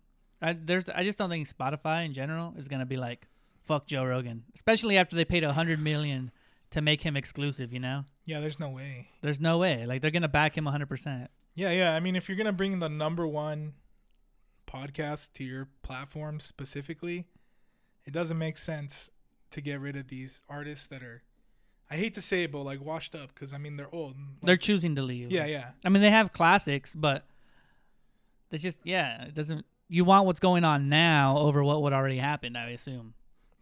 I 0.41 0.53
there's 0.53 0.89
I 0.89 1.03
just 1.03 1.19
don't 1.19 1.31
think 1.31 1.49
Spotify 1.49 2.05
in 2.07 2.13
general 2.13 2.55
is 2.57 2.69
gonna 2.69 2.87
be 2.87 2.97
like 2.97 3.27
fuck 3.65 3.87
Joe 3.89 4.05
Rogan, 4.05 4.45
especially 4.55 4.97
after 4.99 5.17
they 5.17 5.25
paid 5.25 5.43
a 5.43 5.53
hundred 5.53 5.81
million 5.81 6.31
to 6.73 6.81
make 6.83 7.03
him 7.03 7.17
exclusive. 7.17 7.73
You 7.73 7.81
know, 7.81 8.05
Yeah, 8.25 8.41
there's 8.41 8.59
no 8.61 8.69
way. 8.71 9.09
there's 9.23 9.41
no 9.41 9.59
way. 9.59 9.87
Like 9.87 10.03
they're 10.03 10.11
gonna 10.11 10.29
back 10.29 10.57
him 10.57 10.67
hundred 10.67 10.89
percent. 10.89 11.31
Yeah, 11.55 11.71
yeah. 11.71 11.95
I 11.95 12.01
mean, 12.01 12.17
if 12.17 12.29
you're 12.29 12.37
gonna 12.39 12.53
bring 12.53 12.79
the 12.79 12.89
number 12.89 13.27
one 13.27 13.75
podcast 14.67 15.33
to 15.35 15.45
your 15.45 15.69
platform 15.83 16.41
specifically, 16.41 17.27
it 18.05 18.13
doesn't 18.13 18.39
make 18.39 18.59
sense 18.59 19.11
to 19.51 19.61
get 19.61 19.81
rid 19.81 19.97
of 19.97 20.09
these 20.09 20.43
artists 20.49 20.87
that 20.89 21.03
are. 21.03 21.23
I 21.91 21.97
hate 21.97 22.15
to 22.15 22.23
say 22.23 22.45
it, 22.45 22.53
but 22.53 22.63
like 22.63 22.81
washed 22.83 23.15
up 23.15 23.35
because 23.35 23.53
I 23.53 23.59
mean 23.59 23.77
they're 23.77 23.95
old. 23.95 24.17
They're 24.43 24.57
choosing 24.57 24.97
to 24.97 25.03
leave. 25.03 25.31
yeah, 25.31 25.45
yeah, 25.45 25.71
I 25.85 25.91
mean, 25.91 26.01
they 26.01 26.11
have 26.11 26.33
classics, 26.33 26.95
but 26.95 27.27
it's 28.51 28.63
just 28.63 28.79
yeah, 28.85 29.25
it 29.25 29.35
doesn't. 29.35 29.67
You 29.89 30.05
want 30.07 30.25
what's 30.27 30.41
going 30.41 30.65
on 30.65 30.89
now 30.89 31.37
over 31.37 31.63
what 31.63 31.83
would 31.83 31.93
already 31.93 32.17
happened, 32.17 32.57
I 32.57 32.71
assume. 32.71 33.13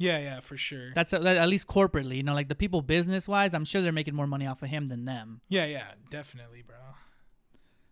Yeah, 0.00 0.18
yeah, 0.18 0.40
for 0.40 0.56
sure. 0.56 0.86
That's 0.94 1.12
uh, 1.12 1.18
that, 1.18 1.36
at 1.36 1.48
least 1.48 1.66
corporately, 1.66 2.16
you 2.16 2.22
know, 2.22 2.32
like 2.32 2.48
the 2.48 2.54
people 2.54 2.80
business 2.80 3.28
wise, 3.28 3.52
I'm 3.52 3.66
sure 3.66 3.82
they're 3.82 3.92
making 3.92 4.14
more 4.14 4.26
money 4.26 4.46
off 4.46 4.62
of 4.62 4.70
him 4.70 4.86
than 4.86 5.04
them. 5.04 5.42
Yeah, 5.50 5.66
yeah, 5.66 5.92
definitely, 6.10 6.62
bro. 6.66 6.76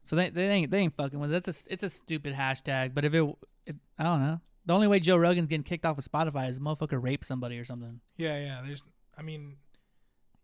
So 0.04 0.16
they 0.16 0.30
they 0.30 0.48
ain't 0.48 0.70
they 0.70 0.78
ain't 0.78 0.96
fucking 0.96 1.20
with 1.20 1.30
it. 1.30 1.44
That's 1.44 1.66
a 1.66 1.72
it's 1.72 1.82
a 1.82 1.90
stupid 1.90 2.34
hashtag. 2.34 2.94
But 2.94 3.04
if 3.04 3.12
it, 3.12 3.22
it 3.66 3.76
I 3.98 4.04
don't 4.04 4.22
know. 4.22 4.40
The 4.64 4.72
only 4.74 4.88
way 4.88 5.00
Joe 5.00 5.18
Rogan's 5.18 5.48
getting 5.48 5.64
kicked 5.64 5.84
off 5.84 5.98
of 5.98 6.04
Spotify 6.04 6.48
is 6.48 6.56
a 6.56 6.60
motherfucker 6.60 7.02
rape 7.02 7.24
somebody 7.24 7.58
or 7.58 7.64
something. 7.66 8.00
Yeah, 8.16 8.38
yeah. 8.38 8.62
There's, 8.66 8.82
I 9.16 9.22
mean, 9.22 9.56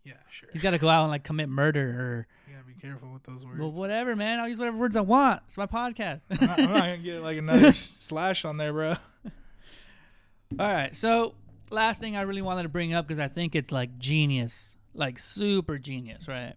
yeah, 0.03 0.13
sure. 0.29 0.49
He's 0.53 0.61
got 0.61 0.71
to 0.71 0.77
go 0.77 0.87
out 0.87 1.01
and 1.01 1.11
like 1.11 1.23
commit 1.23 1.49
murder 1.49 1.81
or 1.81 2.27
You 2.47 2.53
gotta 2.55 2.67
be 2.67 2.79
careful 2.79 3.11
with 3.11 3.23
those 3.23 3.43
words. 3.43 3.59
well, 3.59 3.71
whatever, 3.71 4.15
man. 4.15 4.39
I'll 4.39 4.47
use 4.47 4.59
whatever 4.59 4.77
words 4.77 4.95
I 4.95 5.01
want. 5.01 5.41
It's 5.47 5.57
my 5.57 5.65
podcast. 5.65 6.21
I'm, 6.29 6.47
not, 6.47 6.59
I'm 6.59 6.71
not 6.71 6.79
gonna 6.79 6.97
get 6.97 7.21
like 7.23 7.37
another 7.39 7.73
slash 8.01 8.45
on 8.45 8.57
there, 8.57 8.71
bro. 8.71 8.89
All 10.59 10.67
right. 10.67 10.95
So 10.95 11.33
last 11.75 12.01
thing 12.01 12.15
I 12.17 12.21
really 12.21 12.41
wanted 12.41 12.63
to 12.63 12.69
bring 12.69 12.93
up 12.93 13.07
because 13.07 13.19
I 13.19 13.27
think 13.27 13.55
it's 13.55 13.71
like 13.71 13.99
genius, 13.99 14.77
like 14.93 15.19
super 15.19 15.77
genius, 15.77 16.27
right? 16.27 16.55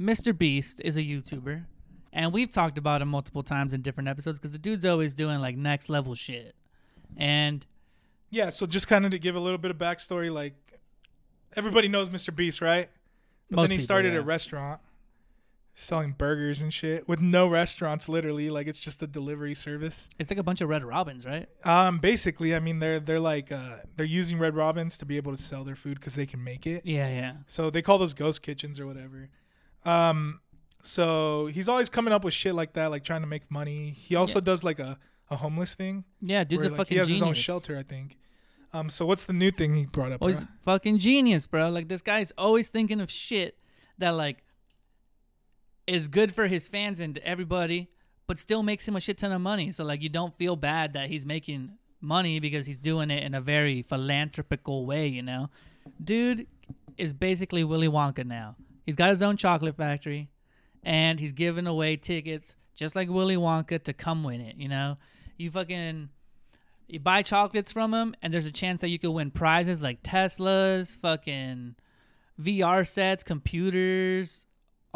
Mr. 0.00 0.36
Beast 0.36 0.80
is 0.84 0.96
a 0.96 1.02
YouTuber, 1.02 1.64
and 2.12 2.32
we've 2.32 2.50
talked 2.50 2.78
about 2.78 3.02
him 3.02 3.08
multiple 3.08 3.42
times 3.42 3.72
in 3.72 3.82
different 3.82 4.08
episodes 4.08 4.38
because 4.38 4.52
the 4.52 4.58
dude's 4.58 4.84
always 4.84 5.14
doing 5.14 5.40
like 5.40 5.56
next 5.56 5.88
level 5.88 6.14
shit. 6.14 6.54
And 7.16 7.66
Yeah, 8.30 8.50
so 8.50 8.66
just 8.66 8.86
kind 8.86 9.04
of 9.04 9.10
to 9.10 9.18
give 9.18 9.34
a 9.34 9.40
little 9.40 9.58
bit 9.58 9.70
of 9.70 9.78
backstory, 9.78 10.32
like 10.32 10.54
everybody 11.56 11.88
knows 11.88 12.10
Mr. 12.10 12.34
Beast, 12.34 12.60
right? 12.60 12.88
But 13.50 13.62
then 13.62 13.70
he 13.70 13.76
people, 13.76 13.84
started 13.84 14.12
yeah. 14.12 14.20
a 14.20 14.22
restaurant 14.22 14.80
selling 15.78 16.12
burgers 16.12 16.62
and 16.62 16.72
shit 16.72 17.06
with 17.06 17.20
no 17.20 17.46
restaurants, 17.46 18.08
literally. 18.08 18.48
Like 18.48 18.66
it's 18.66 18.78
just 18.78 19.02
a 19.02 19.06
delivery 19.06 19.54
service. 19.54 20.08
it's 20.18 20.30
like 20.30 20.38
a 20.38 20.42
bunch 20.42 20.62
of 20.62 20.70
Red 20.70 20.82
Robins, 20.82 21.26
right? 21.26 21.46
Um, 21.64 21.98
basically, 21.98 22.54
I 22.54 22.60
mean, 22.60 22.78
they're 22.78 22.98
they're 22.98 23.20
like 23.20 23.52
uh, 23.52 23.76
they're 23.96 24.06
using 24.06 24.38
Red 24.38 24.56
Robins 24.56 24.96
to 24.98 25.04
be 25.04 25.18
able 25.18 25.36
to 25.36 25.42
sell 25.42 25.64
their 25.64 25.76
food 25.76 26.00
because 26.00 26.14
they 26.14 26.24
can 26.26 26.42
make 26.42 26.66
it. 26.66 26.86
Yeah, 26.86 27.08
yeah. 27.08 27.32
So 27.46 27.68
they 27.70 27.82
call 27.82 27.98
those 27.98 28.14
ghost 28.14 28.40
kitchens 28.42 28.80
or 28.80 28.86
whatever. 28.86 29.28
Um, 29.84 30.40
so 30.82 31.46
he's 31.46 31.68
always 31.68 31.88
coming 31.88 32.12
up 32.12 32.24
with 32.24 32.32
shit 32.34 32.54
like 32.54 32.72
that, 32.72 32.90
like 32.90 33.04
trying 33.04 33.20
to 33.20 33.26
make 33.26 33.50
money. 33.50 33.90
He 33.90 34.14
also 34.14 34.38
Yeah. 34.38 34.44
does 34.44 34.64
like 34.64 34.78
a, 34.78 34.98
a 35.30 35.36
homeless 35.36 35.74
thing. 35.74 36.04
Yeah, 36.22 36.44
dude's 36.44 36.60
where, 36.60 36.68
a 36.68 36.70
like, 36.70 36.78
fucking 36.78 36.94
he 36.94 36.98
has 36.98 37.08
genius. 37.08 37.20
his 37.20 37.28
own 37.28 37.34
shelter, 37.34 37.76
I 37.76 37.82
think. 37.82 38.16
Um, 38.72 38.88
so 38.90 39.04
what's 39.06 39.26
the 39.26 39.32
new 39.32 39.50
thing 39.50 39.74
he 39.74 39.86
brought 39.86 40.12
up? 40.12 40.22
Oh, 40.22 40.28
he's 40.28 40.44
fucking 40.64 40.98
genius, 40.98 41.46
bro. 41.46 41.68
Like 41.70 41.88
this 41.88 42.02
guy's 42.02 42.32
always 42.38 42.68
thinking 42.68 43.00
of 43.00 43.10
shit 43.10 43.58
that 43.98 44.10
like 44.10 44.42
is 45.86 46.08
good 46.08 46.34
for 46.34 46.46
his 46.46 46.68
fans 46.68 47.00
and 47.00 47.18
everybody, 47.18 47.88
but 48.26 48.38
still 48.38 48.62
makes 48.62 48.86
him 48.86 48.96
a 48.96 49.00
shit 49.00 49.18
ton 49.18 49.32
of 49.32 49.40
money. 49.40 49.70
So 49.70 49.84
like 49.84 50.02
you 50.02 50.08
don't 50.08 50.36
feel 50.36 50.56
bad 50.56 50.94
that 50.94 51.08
he's 51.08 51.24
making 51.24 51.72
money 52.00 52.40
because 52.40 52.66
he's 52.66 52.78
doing 52.78 53.10
it 53.10 53.22
in 53.22 53.34
a 53.34 53.40
very 53.40 53.82
philanthropical 53.82 54.86
way, 54.86 55.06
you 55.06 55.22
know? 55.22 55.50
Dude 56.02 56.46
is 56.96 57.12
basically 57.12 57.64
Willy 57.64 57.88
Wonka 57.88 58.24
now. 58.24 58.56
He's 58.84 58.96
got 58.96 59.10
his 59.10 59.22
own 59.22 59.36
chocolate 59.36 59.76
factory 59.76 60.28
and 60.82 61.20
he's 61.20 61.32
giving 61.32 61.66
away 61.66 61.96
tickets 61.96 62.56
just 62.74 62.94
like 62.94 63.08
Willy 63.08 63.36
Wonka 63.36 63.82
to 63.84 63.92
come 63.92 64.22
win 64.24 64.40
it, 64.40 64.56
you 64.56 64.68
know? 64.68 64.98
You 65.36 65.50
fucking 65.50 66.10
you 66.88 67.00
buy 67.00 67.22
chocolates 67.22 67.72
from 67.72 67.92
him 67.92 68.14
and 68.22 68.32
there's 68.32 68.46
a 68.46 68.52
chance 68.52 68.80
that 68.80 68.88
you 68.88 68.98
could 68.98 69.10
win 69.10 69.30
prizes 69.30 69.82
like 69.82 70.02
Teslas, 70.02 70.98
fucking 70.98 71.74
VR 72.40 72.86
sets, 72.86 73.22
computers, 73.22 74.45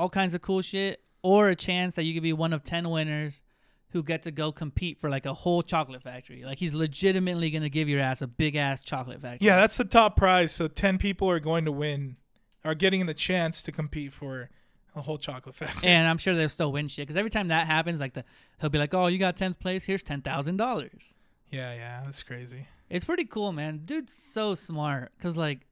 all 0.00 0.08
kinds 0.08 0.34
of 0.34 0.40
cool 0.42 0.62
shit, 0.62 1.02
or 1.22 1.48
a 1.50 1.56
chance 1.56 1.94
that 1.96 2.04
you 2.04 2.14
could 2.14 2.22
be 2.22 2.32
one 2.32 2.52
of 2.52 2.64
10 2.64 2.88
winners 2.88 3.42
who 3.90 4.02
get 4.02 4.22
to 4.22 4.30
go 4.30 4.52
compete 4.52 4.98
for 5.00 5.10
like 5.10 5.26
a 5.26 5.34
whole 5.34 5.62
chocolate 5.62 6.02
factory. 6.02 6.44
Like 6.44 6.58
he's 6.58 6.72
legitimately 6.72 7.50
going 7.50 7.62
to 7.62 7.70
give 7.70 7.88
your 7.88 8.00
ass 8.00 8.22
a 8.22 8.26
big 8.26 8.56
ass 8.56 8.82
chocolate 8.82 9.20
factory. 9.20 9.46
Yeah, 9.46 9.56
that's 9.56 9.76
the 9.76 9.84
top 9.84 10.16
prize. 10.16 10.52
So 10.52 10.68
ten 10.68 10.96
people 10.96 11.28
are 11.28 11.40
going 11.40 11.64
to 11.64 11.72
win, 11.72 12.16
are 12.64 12.74
getting 12.74 13.04
the 13.06 13.14
chance 13.14 13.62
to 13.62 13.72
compete 13.72 14.12
for 14.12 14.48
a 14.94 15.02
whole 15.02 15.18
chocolate 15.18 15.54
factory. 15.54 15.88
And 15.88 16.08
I'm 16.08 16.18
sure 16.18 16.34
they'll 16.34 16.48
still 16.48 16.72
win 16.72 16.88
shit 16.88 17.06
because 17.06 17.16
every 17.16 17.30
time 17.30 17.48
that 17.48 17.66
happens, 17.66 18.00
like 18.00 18.14
the 18.14 18.24
he'll 18.60 18.70
be 18.70 18.78
like, 18.78 18.94
"Oh, 18.94 19.08
you 19.08 19.18
got 19.18 19.36
10th 19.36 19.58
place. 19.58 19.84
Here's 19.84 20.02
ten 20.02 20.22
thousand 20.22 20.56
dollars." 20.56 21.14
yeah, 21.50 21.74
yeah, 21.74 22.02
that's 22.04 22.22
crazy. 22.22 22.66
It's 22.88 23.04
pretty 23.04 23.24
cool, 23.24 23.52
man. 23.52 23.82
Dude's 23.84 24.12
so 24.12 24.54
smart 24.54 25.12
because 25.16 25.36
like 25.36 25.66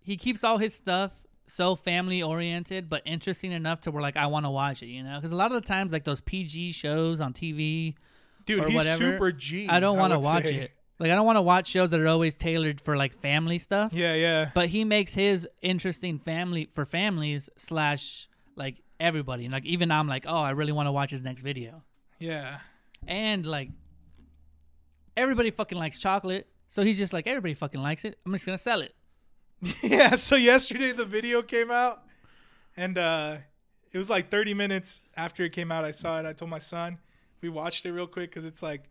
he 0.00 0.16
keeps 0.16 0.42
all 0.42 0.58
his 0.58 0.74
stuff 0.74 1.12
so 1.46 1.76
family 1.76 2.22
oriented, 2.22 2.88
but 2.88 3.02
interesting 3.04 3.52
enough 3.52 3.80
to 3.82 3.90
where 3.90 4.02
like 4.02 4.16
I 4.16 4.26
want 4.26 4.46
to 4.46 4.50
watch 4.50 4.82
it. 4.82 4.86
You 4.86 5.02
know, 5.02 5.16
because 5.16 5.32
a 5.32 5.36
lot 5.36 5.52
of 5.52 5.60
the 5.60 5.66
times 5.66 5.92
like 5.92 6.04
those 6.04 6.20
PG 6.20 6.72
shows 6.72 7.20
on 7.20 7.32
TV, 7.32 7.94
Dude, 8.46 8.64
he's 8.64 8.74
whatever, 8.74 9.04
super 9.04 9.32
G. 9.32 9.68
I 9.68 9.80
don't 9.80 9.98
want 9.98 10.12
to 10.12 10.18
watch 10.18 10.46
say. 10.46 10.54
it. 10.54 10.72
Like 10.98 11.10
I 11.10 11.16
don't 11.16 11.26
want 11.26 11.36
to 11.36 11.42
watch 11.42 11.68
shows 11.68 11.90
that 11.90 12.00
are 12.00 12.08
always 12.08 12.34
tailored 12.34 12.80
for 12.80 12.96
like 12.96 13.18
family 13.20 13.58
stuff. 13.58 13.92
Yeah, 13.92 14.14
yeah. 14.14 14.50
But 14.54 14.68
he 14.68 14.84
makes 14.84 15.14
his 15.14 15.48
interesting 15.60 16.18
family 16.18 16.68
for 16.72 16.84
families 16.84 17.48
slash 17.56 18.28
like 18.56 18.80
everybody. 19.00 19.48
Like 19.48 19.64
even 19.64 19.90
I'm 19.90 20.06
like, 20.08 20.24
oh, 20.28 20.38
I 20.38 20.50
really 20.50 20.72
want 20.72 20.86
to 20.86 20.92
watch 20.92 21.10
his 21.10 21.22
next 21.22 21.42
video. 21.42 21.82
Yeah. 22.18 22.58
And 23.06 23.44
like 23.44 23.70
everybody 25.16 25.50
fucking 25.50 25.78
likes 25.78 25.98
chocolate. 25.98 26.48
So 26.68 26.82
he's 26.82 26.98
just 26.98 27.12
like, 27.12 27.26
everybody 27.26 27.54
fucking 27.54 27.82
likes 27.82 28.04
it. 28.04 28.18
I'm 28.24 28.32
just 28.32 28.46
gonna 28.46 28.58
sell 28.58 28.80
it. 28.80 28.94
yeah. 29.82 30.14
So 30.16 30.36
yesterday 30.36 30.92
the 30.92 31.04
video 31.04 31.42
came 31.42 31.70
out, 31.70 32.02
and 32.76 32.98
uh, 32.98 33.36
it 33.92 33.98
was 33.98 34.10
like 34.10 34.30
30 34.30 34.54
minutes 34.54 35.02
after 35.16 35.44
it 35.44 35.50
came 35.52 35.70
out. 35.72 35.84
I 35.84 35.90
saw 35.90 36.18
it. 36.20 36.26
I 36.26 36.32
told 36.32 36.50
my 36.50 36.58
son 36.58 36.98
we 37.40 37.48
watched 37.48 37.84
it 37.86 37.92
real 37.92 38.06
quick 38.06 38.30
because 38.30 38.44
it's 38.44 38.62
like 38.62 38.84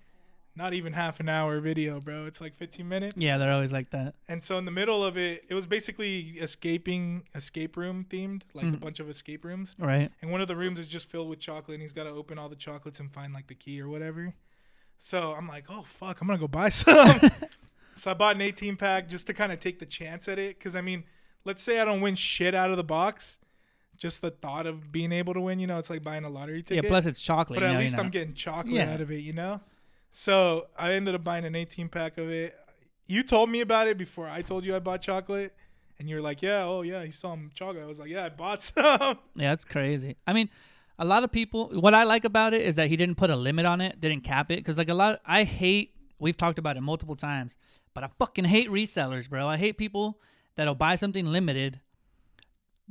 not 0.56 0.74
even 0.74 0.94
half 0.94 1.20
an 1.20 1.28
hour 1.30 1.60
video, 1.60 2.00
bro. 2.00 2.26
It's 2.28 2.40
like 2.40 2.56
15 2.56 2.88
minutes. 2.88 3.16
Yeah, 3.18 3.40
they're 3.40 3.52
always 3.52 3.72
like 3.72 3.90
that. 3.90 4.14
And 4.28 4.44
so 4.44 4.60
in 4.60 4.66
the 4.66 4.72
middle 4.72 5.04
of 5.04 5.18
it, 5.18 5.46
it 5.50 5.56
was 5.56 5.66
basically 5.66 6.36
escaping 6.40 7.24
escape 7.34 7.76
room 7.76 8.06
themed, 8.08 8.44
like 8.54 8.66
a 8.66 8.68
Mhm. 8.70 8.80
bunch 8.80 9.00
of 9.00 9.10
escape 9.10 9.44
rooms. 9.46 9.76
Right. 9.80 10.12
And 10.22 10.32
one 10.32 10.42
of 10.42 10.48
the 10.48 10.56
rooms 10.56 10.80
is 10.80 10.88
just 10.88 11.10
filled 11.10 11.28
with 11.30 11.40
chocolate, 11.40 11.74
and 11.76 11.82
he's 11.82 11.94
got 11.94 12.04
to 12.04 12.12
open 12.12 12.38
all 12.38 12.50
the 12.50 12.56
chocolates 12.56 13.00
and 13.00 13.12
find 13.12 13.34
like 13.34 13.48
the 13.48 13.56
key 13.56 13.82
or 13.82 13.90
whatever. 13.90 14.36
So 15.00 15.34
I'm 15.34 15.48
like, 15.48 15.66
oh 15.70 15.86
fuck, 16.00 16.22
I'm 16.22 16.28
gonna 16.28 16.38
go 16.40 16.48
buy 16.48 16.70
some. 16.70 17.20
So 17.96 18.12
I 18.12 18.14
bought 18.14 18.36
an 18.36 18.42
18 18.42 18.76
pack 18.78 19.08
just 19.08 19.28
to 19.28 19.34
kind 19.34 19.52
of 19.52 19.60
take 19.60 19.80
the 19.80 19.86
chance 19.86 20.28
at 20.28 20.40
it, 20.40 20.58
because 20.58 20.76
I 20.76 20.82
mean, 20.82 21.04
let's 21.46 21.62
say 21.64 21.80
I 21.80 21.86
don't 21.86 22.02
win 22.02 22.16
shit 22.16 22.54
out 22.56 22.72
of 22.72 22.78
the 22.78 22.84
box, 22.84 23.40
just 23.98 24.22
the 24.22 24.32
thought 24.32 24.66
of 24.66 24.92
being 24.92 25.12
able 25.12 25.34
to 25.34 25.42
win, 25.42 25.60
you 25.60 25.68
know, 25.68 25.78
it's 25.78 25.90
like 25.90 26.04
buying 26.04 26.24
a 26.26 26.30
lottery 26.30 26.64
ticket. 26.64 26.84
Yeah. 26.86 26.90
Plus, 26.90 27.06
it's 27.06 27.22
chocolate. 27.22 27.60
but 27.60 27.64
at 27.68 27.74
know, 27.74 27.80
least 27.80 27.98
I'm 27.98 28.10
getting 28.10 28.34
chocolate 28.34 28.76
Yeah. 28.76 28.94
out 28.94 29.02
of 29.02 29.12
it, 29.12 29.18
you 29.22 29.34
know. 29.34 29.62
So 30.12 30.68
I 30.78 30.94
ended 30.94 31.16
up 31.16 31.24
buying 31.24 31.46
an 31.46 31.56
18 31.56 31.90
pack 31.90 32.18
of 32.18 32.30
it. 32.30 32.56
You 33.08 33.24
told 33.24 33.50
me 33.50 33.62
about 33.62 33.88
it 33.88 33.98
before 33.98 34.28
I 34.28 34.42
told 34.42 34.66
you 34.66 34.76
I 34.76 34.80
bought 34.80 35.02
chocolate, 35.02 35.54
and 36.00 36.10
you 36.10 36.16
were 36.16 36.22
like, 36.22 36.42
"Yeah, 36.42 36.64
oh 36.66 36.82
yeah, 36.82 37.04
you 37.04 37.12
saw 37.12 37.30
selling 37.30 37.52
chocolate." 37.54 37.84
I 37.84 37.88
was 37.88 38.00
like, 38.00 38.10
"Yeah, 38.10 38.26
I 38.26 38.30
bought 38.30 38.64
some." 38.64 39.20
Yeah, 39.36 39.50
that's 39.50 39.66
crazy. 39.66 40.16
I 40.26 40.34
mean, 40.34 40.50
a 40.98 41.06
lot 41.06 41.24
of 41.24 41.32
people. 41.32 41.70
What 41.70 41.94
I 41.94 42.04
like 42.04 42.26
about 42.26 42.54
it 42.54 42.62
is 42.62 42.76
that 42.76 42.88
he 42.90 42.96
didn't 42.96 43.16
put 43.16 43.30
a 43.30 43.36
limit 43.36 43.66
on 43.66 43.82
it, 43.82 44.00
didn't 44.00 44.24
cap 44.24 44.52
it. 44.52 44.58
Because 44.58 44.78
like 44.78 44.90
a 44.90 44.94
lot, 44.94 45.20
I 45.26 45.44
hate. 45.44 45.92
We've 46.20 46.38
talked 46.38 46.58
about 46.60 46.78
it 46.78 46.82
multiple 46.82 47.16
times, 47.18 47.58
but 47.94 48.04
I 48.04 48.10
fucking 48.20 48.46
hate 48.46 48.70
resellers, 48.70 49.30
bro. 49.30 49.48
I 49.48 49.58
hate 49.58 49.78
people 49.78 50.20
that'll 50.56 50.76
buy 50.76 50.96
something 50.96 51.26
limited 51.26 51.80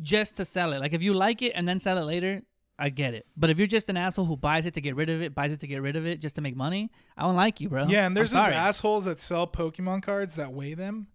just 0.00 0.36
to 0.36 0.44
sell 0.44 0.72
it. 0.72 0.80
Like 0.80 0.92
if 0.92 1.02
you 1.02 1.14
like 1.14 1.42
it 1.42 1.52
and 1.54 1.68
then 1.68 1.80
sell 1.80 1.98
it 1.98 2.04
later, 2.04 2.42
I 2.78 2.88
get 2.88 3.14
it. 3.14 3.26
But 3.36 3.50
if 3.50 3.58
you're 3.58 3.66
just 3.66 3.88
an 3.88 3.96
asshole 3.96 4.24
who 4.24 4.36
buys 4.36 4.66
it 4.66 4.74
to 4.74 4.80
get 4.80 4.96
rid 4.96 5.10
of 5.10 5.22
it, 5.22 5.34
buys 5.34 5.52
it 5.52 5.60
to 5.60 5.66
get 5.66 5.82
rid 5.82 5.96
of 5.96 6.06
it 6.06 6.20
just 6.20 6.34
to 6.36 6.40
make 6.40 6.56
money, 6.56 6.90
I 7.16 7.22
don't 7.22 7.36
like 7.36 7.60
you, 7.60 7.68
bro. 7.68 7.84
yeah, 7.84 8.06
and 8.06 8.16
there's 8.16 8.30
those 8.30 8.46
assholes 8.48 9.04
that 9.04 9.20
sell 9.20 9.46
Pokemon 9.46 10.02
cards 10.02 10.36
that 10.36 10.52
weigh 10.52 10.74
them. 10.74 11.08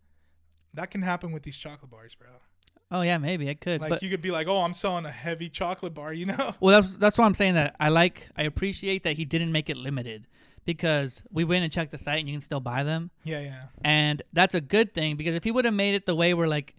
That 0.73 0.91
can 0.91 1.01
happen 1.01 1.31
with 1.31 1.43
these 1.43 1.57
chocolate 1.57 1.89
bars, 1.89 2.13
bro. 2.15 2.29
Oh 2.89 3.01
yeah, 3.01 3.17
maybe 3.17 3.49
it 3.49 3.59
could. 3.59 3.81
Like 3.81 3.89
but 3.89 4.03
you 4.03 4.09
could 4.09 4.21
be 4.21 4.31
like, 4.31 4.47
"Oh, 4.47 4.61
I'm 4.61 4.73
selling 4.73 5.05
a 5.05 5.11
heavy 5.11 5.49
chocolate 5.49 5.93
bar," 5.93 6.13
you 6.13 6.25
know? 6.25 6.55
Well, 6.59 6.81
that's 6.81 6.97
that's 6.97 7.17
why 7.17 7.25
I'm 7.25 7.33
saying 7.33 7.55
that 7.55 7.75
I 7.79 7.89
like 7.89 8.29
I 8.37 8.43
appreciate 8.43 9.03
that 9.03 9.17
he 9.17 9.25
didn't 9.25 9.51
make 9.51 9.69
it 9.69 9.75
limited 9.75 10.27
because 10.67 11.23
we 11.31 11.43
went 11.43 11.63
and 11.63 11.73
checked 11.73 11.89
the 11.89 11.97
site 11.97 12.19
and 12.19 12.27
you 12.29 12.35
can 12.35 12.41
still 12.41 12.59
buy 12.59 12.83
them, 12.83 13.09
Yeah, 13.23 13.39
yeah. 13.39 13.63
and 13.83 14.21
that's 14.33 14.53
a 14.53 14.61
good 14.61 14.93
thing 14.93 15.15
because 15.15 15.33
if 15.33 15.43
he 15.43 15.49
would 15.49 15.65
have 15.65 15.73
made 15.73 15.95
it 15.95 16.05
the 16.05 16.13
way 16.13 16.35
where 16.35 16.47
like 16.47 16.75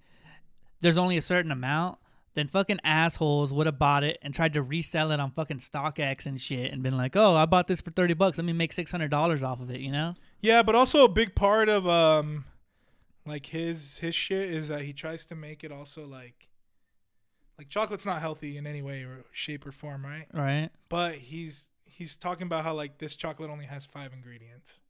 there's 0.80 0.96
only 0.96 1.16
a 1.16 1.22
certain 1.22 1.50
amount, 1.50 1.98
then 2.34 2.46
fucking 2.46 2.78
assholes 2.84 3.52
would 3.52 3.66
have 3.66 3.78
bought 3.80 4.04
it 4.04 4.18
and 4.22 4.32
tried 4.32 4.52
to 4.52 4.62
resell 4.62 5.10
it 5.10 5.18
on 5.18 5.32
fucking 5.32 5.58
StockX 5.58 6.24
and 6.26 6.40
shit 6.40 6.70
and 6.72 6.84
been 6.84 6.96
like, 6.96 7.16
oh, 7.16 7.34
I 7.34 7.46
bought 7.46 7.66
this 7.66 7.80
for 7.80 7.90
thirty 7.90 8.14
bucks, 8.14 8.38
let 8.38 8.44
me 8.44 8.52
make 8.52 8.72
six 8.72 8.90
hundred 8.92 9.10
dollars 9.10 9.42
off 9.42 9.60
of 9.60 9.70
it, 9.70 9.80
you 9.80 9.90
know? 9.90 10.14
Yeah, 10.40 10.62
but 10.62 10.76
also 10.76 11.02
a 11.04 11.08
big 11.08 11.34
part 11.34 11.68
of 11.68 11.88
um 11.88 12.44
like 13.26 13.46
his 13.46 13.98
his 13.98 14.14
shit 14.14 14.50
is 14.50 14.68
that 14.68 14.82
he 14.82 14.92
tries 14.92 15.24
to 15.26 15.34
make 15.34 15.64
it 15.64 15.72
also 15.72 16.06
like 16.06 16.48
like 17.58 17.68
chocolate's 17.68 18.06
not 18.06 18.20
healthy 18.20 18.56
in 18.56 18.66
any 18.66 18.82
way 18.82 19.02
or 19.02 19.24
shape 19.32 19.66
or 19.66 19.72
form, 19.72 20.04
right? 20.04 20.26
Right? 20.32 20.68
But 20.88 21.14
he's 21.16 21.67
he's 21.98 22.16
talking 22.16 22.46
about 22.46 22.62
how 22.64 22.74
like 22.74 22.98
this 22.98 23.16
chocolate 23.16 23.50
only 23.50 23.66
has 23.66 23.84
5 23.84 24.12
ingredients. 24.12 24.80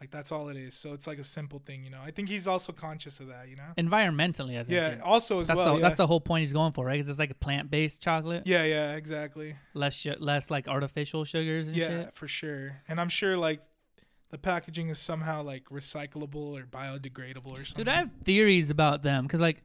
Like 0.00 0.10
that's 0.10 0.30
all 0.32 0.48
it 0.48 0.56
is. 0.56 0.74
So 0.74 0.92
it's 0.92 1.06
like 1.06 1.18
a 1.18 1.24
simple 1.24 1.58
thing, 1.64 1.82
you 1.84 1.90
know. 1.90 2.00
I 2.04 2.10
think 2.10 2.28
he's 2.28 2.46
also 2.46 2.72
conscious 2.72 3.18
of 3.20 3.28
that, 3.28 3.48
you 3.48 3.56
know. 3.56 3.72
Environmentally, 3.78 4.54
I 4.54 4.58
think. 4.58 4.70
Yeah, 4.70 4.88
it- 4.90 5.00
also 5.00 5.40
as 5.40 5.48
That's 5.48 5.58
well. 5.58 5.74
the 5.74 5.74
yeah. 5.76 5.82
that's 5.82 5.96
the 5.96 6.06
whole 6.06 6.20
point 6.20 6.42
he's 6.42 6.52
going 6.52 6.72
for, 6.72 6.84
right? 6.86 6.94
Because 6.94 7.08
it's 7.08 7.18
like 7.18 7.30
a 7.30 7.34
plant 7.34 7.70
based 7.70 8.00
chocolate, 8.02 8.44
yeah, 8.46 8.64
yeah, 8.64 8.94
exactly. 8.94 9.56
less 9.72 9.94
sh- 9.94 10.18
less 10.18 10.50
like 10.50 10.68
artificial 10.68 11.24
sugars 11.24 11.66
and 11.68 11.76
Yeah, 11.76 11.88
shit. 11.88 12.00
Yeah, 12.00 12.10
for 12.14 12.28
sure. 12.28 12.76
And 12.88 13.00
I'm 13.00 13.08
sure 13.08 13.36
like 13.36 13.60
the 14.30 14.38
packaging 14.38 14.88
is 14.90 14.98
somehow 14.98 15.42
like 15.42 15.64
recyclable 15.66 16.58
or 16.60 16.64
biodegradable 16.64 17.52
or 17.52 17.64
something. 17.64 17.84
Dude, 17.84 17.88
I 17.88 17.96
have 17.96 18.10
theories 18.24 18.68
about 18.70 19.02
them 19.02 19.24
because, 19.26 19.40
like, 19.40 19.62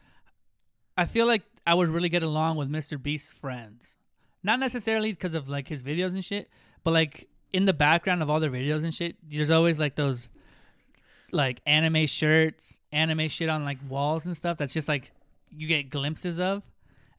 I 0.97 1.05
feel 1.05 1.25
like 1.25 1.41
I 1.65 1.73
would 1.73 1.89
really 1.89 2.09
get 2.09 2.23
along 2.23 2.57
with 2.57 2.69
Mr. 2.69 3.01
Beast's 3.01 3.33
friends. 3.33 3.97
Not 4.43 4.59
necessarily 4.59 5.11
because 5.11 5.33
of 5.33 5.49
like 5.49 5.67
his 5.67 5.83
videos 5.83 6.13
and 6.13 6.23
shit, 6.23 6.49
but 6.89 6.93
like 6.93 7.27
in 7.53 7.65
the 7.65 7.73
background 7.73 8.23
of 8.23 8.31
all 8.31 8.39
their 8.39 8.49
videos 8.49 8.83
and 8.83 8.91
shit, 8.93 9.15
there's 9.21 9.51
always 9.51 9.77
like 9.77 9.95
those 9.95 10.27
like 11.31 11.61
anime 11.67 12.07
shirts, 12.07 12.79
anime 12.91 13.29
shit 13.29 13.47
on 13.47 13.63
like 13.63 13.77
walls 13.87 14.25
and 14.25 14.35
stuff. 14.35 14.57
That's 14.57 14.73
just 14.73 14.87
like 14.87 15.11
you 15.51 15.67
get 15.67 15.91
glimpses 15.91 16.39
of. 16.39 16.63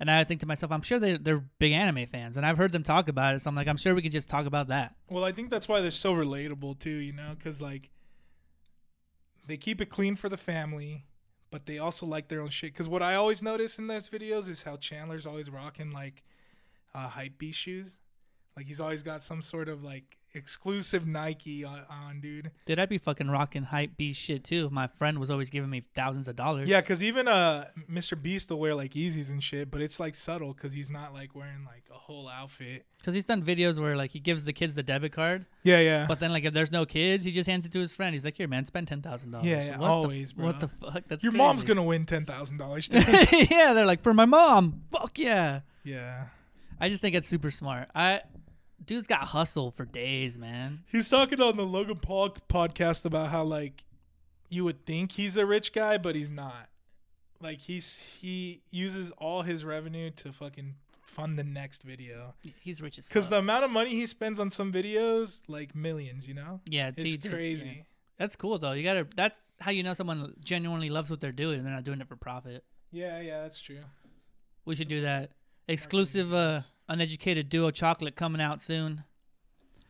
And 0.00 0.10
I 0.10 0.24
think 0.24 0.40
to 0.40 0.46
myself, 0.46 0.72
I'm 0.72 0.82
sure 0.82 0.98
they 0.98 1.18
they're 1.18 1.44
big 1.60 1.70
anime 1.72 2.06
fans, 2.06 2.36
and 2.36 2.44
I've 2.44 2.56
heard 2.56 2.72
them 2.72 2.82
talk 2.82 3.08
about 3.08 3.36
it. 3.36 3.42
So 3.42 3.48
I'm 3.48 3.54
like, 3.54 3.68
I'm 3.68 3.76
sure 3.76 3.94
we 3.94 4.02
could 4.02 4.10
just 4.10 4.28
talk 4.28 4.44
about 4.44 4.68
that. 4.68 4.96
Well, 5.08 5.24
I 5.24 5.30
think 5.30 5.50
that's 5.50 5.68
why 5.68 5.80
they're 5.80 5.92
so 5.92 6.14
relatable 6.14 6.80
too, 6.80 6.90
you 6.90 7.12
know, 7.12 7.36
because 7.38 7.60
like 7.62 7.90
they 9.46 9.56
keep 9.56 9.80
it 9.80 9.86
clean 9.86 10.16
for 10.16 10.28
the 10.28 10.38
family, 10.38 11.04
but 11.52 11.66
they 11.66 11.78
also 11.78 12.06
like 12.06 12.26
their 12.26 12.40
own 12.40 12.50
shit. 12.50 12.72
Because 12.72 12.88
what 12.88 13.02
I 13.02 13.14
always 13.14 13.40
notice 13.40 13.78
in 13.78 13.86
those 13.86 14.08
videos 14.08 14.48
is 14.48 14.64
how 14.64 14.78
Chandler's 14.78 15.26
always 15.26 15.48
rocking 15.48 15.92
like 15.92 16.24
uh, 16.92 17.06
hype 17.06 17.38
beast 17.38 17.60
shoes. 17.60 17.98
Like 18.56 18.66
he's 18.66 18.80
always 18.80 19.02
got 19.02 19.24
some 19.24 19.42
sort 19.42 19.68
of 19.68 19.82
like 19.82 20.16
exclusive 20.34 21.06
Nike 21.06 21.64
on, 21.64 21.82
on 21.90 22.20
dude. 22.20 22.50
Dude, 22.64 22.78
I'd 22.78 22.88
be 22.88 22.98
fucking 22.98 23.28
rocking 23.28 23.64
hype 23.64 23.96
beast 23.96 24.20
shit 24.20 24.44
too 24.44 24.66
if 24.66 24.72
my 24.72 24.86
friend 24.86 25.18
was 25.18 25.30
always 25.30 25.50
giving 25.50 25.70
me 25.70 25.82
thousands 25.94 26.28
of 26.28 26.36
dollars. 26.36 26.68
Yeah, 26.68 26.80
because 26.80 27.02
even 27.02 27.26
uh 27.28 27.66
Mr. 27.90 28.20
Beast 28.20 28.50
will 28.50 28.58
wear 28.58 28.74
like 28.74 28.92
Yeezys 28.92 29.30
and 29.30 29.42
shit, 29.42 29.70
but 29.70 29.80
it's 29.80 29.98
like 29.98 30.14
subtle 30.14 30.52
because 30.52 30.72
he's 30.72 30.90
not 30.90 31.12
like 31.12 31.34
wearing 31.34 31.64
like 31.64 31.84
a 31.90 31.98
whole 31.98 32.28
outfit. 32.28 32.86
Because 32.98 33.14
he's 33.14 33.24
done 33.24 33.42
videos 33.42 33.80
where 33.80 33.96
like 33.96 34.10
he 34.10 34.20
gives 34.20 34.44
the 34.44 34.52
kids 34.52 34.74
the 34.74 34.82
debit 34.82 35.12
card, 35.12 35.46
Yeah, 35.62 35.80
yeah. 35.80 36.06
but 36.06 36.20
then 36.20 36.32
like 36.32 36.44
if 36.44 36.52
there's 36.52 36.70
no 36.70 36.84
kids, 36.84 37.24
he 37.24 37.30
just 37.30 37.48
hands 37.48 37.64
it 37.66 37.72
to 37.72 37.80
his 37.80 37.94
friend. 37.94 38.14
He's 38.14 38.24
like, 38.24 38.36
"Here, 38.36 38.48
man, 38.48 38.66
spend 38.66 38.88
ten 38.88 39.00
thousand 39.02 39.30
dollars." 39.30 39.46
Yeah, 39.46 39.64
yeah, 39.64 39.78
what 39.78 39.90
always, 39.90 40.30
the, 40.30 40.34
bro. 40.34 40.46
What 40.46 40.60
the 40.60 40.68
fuck? 40.68 41.04
That's 41.08 41.24
Your 41.24 41.32
mom's 41.32 41.64
gonna 41.64 41.82
win 41.82 42.06
ten 42.06 42.26
thousand 42.26 42.58
dollars. 42.58 42.88
yeah, 42.92 43.72
they're 43.72 43.86
like 43.86 44.02
for 44.02 44.14
my 44.14 44.26
mom. 44.26 44.82
Fuck 44.92 45.18
yeah! 45.18 45.60
yeah. 45.82 46.26
I 46.82 46.88
just 46.88 47.02
think 47.02 47.14
it's 47.14 47.28
super 47.28 47.50
smart. 47.50 47.88
I, 47.94 48.22
dude's 48.84 49.06
got 49.06 49.20
hustle 49.20 49.70
for 49.70 49.84
days, 49.84 50.38
man. 50.38 50.84
He 50.90 50.96
was 50.96 51.08
talking 51.08 51.40
on 51.40 51.56
the 51.56 51.66
Logan 51.66 51.96
Paul 51.96 52.30
podcast 52.48 53.04
about 53.04 53.30
how 53.30 53.44
like 53.44 53.84
you 54.48 54.64
would 54.64 54.84
think 54.84 55.12
he's 55.12 55.36
a 55.36 55.46
rich 55.46 55.72
guy, 55.72 55.98
but 55.98 56.14
he's 56.14 56.30
not. 56.30 56.68
Like 57.40 57.58
he's 57.58 58.00
he 58.20 58.62
uses 58.70 59.10
all 59.12 59.42
his 59.42 59.64
revenue 59.64 60.10
to 60.16 60.32
fucking 60.32 60.74
fund 61.02 61.38
the 61.38 61.44
next 61.44 61.82
video. 61.82 62.34
He's 62.60 62.82
rich 62.82 62.98
as. 62.98 63.08
Because 63.08 63.28
the 63.28 63.38
amount 63.38 63.64
of 63.64 63.70
money 63.70 63.90
he 63.90 64.06
spends 64.06 64.38
on 64.38 64.50
some 64.50 64.72
videos, 64.72 65.40
like 65.48 65.74
millions, 65.74 66.28
you 66.28 66.34
know, 66.34 66.60
yeah, 66.66 66.90
it's 66.96 67.26
crazy. 67.26 67.66
yeah. 67.78 67.82
That's 68.18 68.36
cool 68.36 68.58
though. 68.58 68.72
You 68.72 68.82
gotta. 68.82 69.06
That's 69.16 69.40
how 69.60 69.70
you 69.70 69.82
know 69.82 69.94
someone 69.94 70.34
genuinely 70.44 70.90
loves 70.90 71.08
what 71.10 71.20
they're 71.20 71.32
doing 71.32 71.58
and 71.58 71.66
they're 71.66 71.74
not 71.74 71.84
doing 71.84 72.00
it 72.00 72.08
for 72.08 72.16
profit. 72.16 72.64
Yeah, 72.92 73.20
yeah, 73.20 73.40
that's 73.40 73.60
true. 73.60 73.78
We 74.66 74.74
should 74.74 74.88
do 74.88 75.02
that. 75.02 75.30
Exclusive, 75.68 76.34
uh, 76.34 76.60
uneducated 76.90 77.48
duo 77.48 77.70
chocolate 77.70 78.16
coming 78.16 78.40
out 78.40 78.60
soon. 78.60 79.04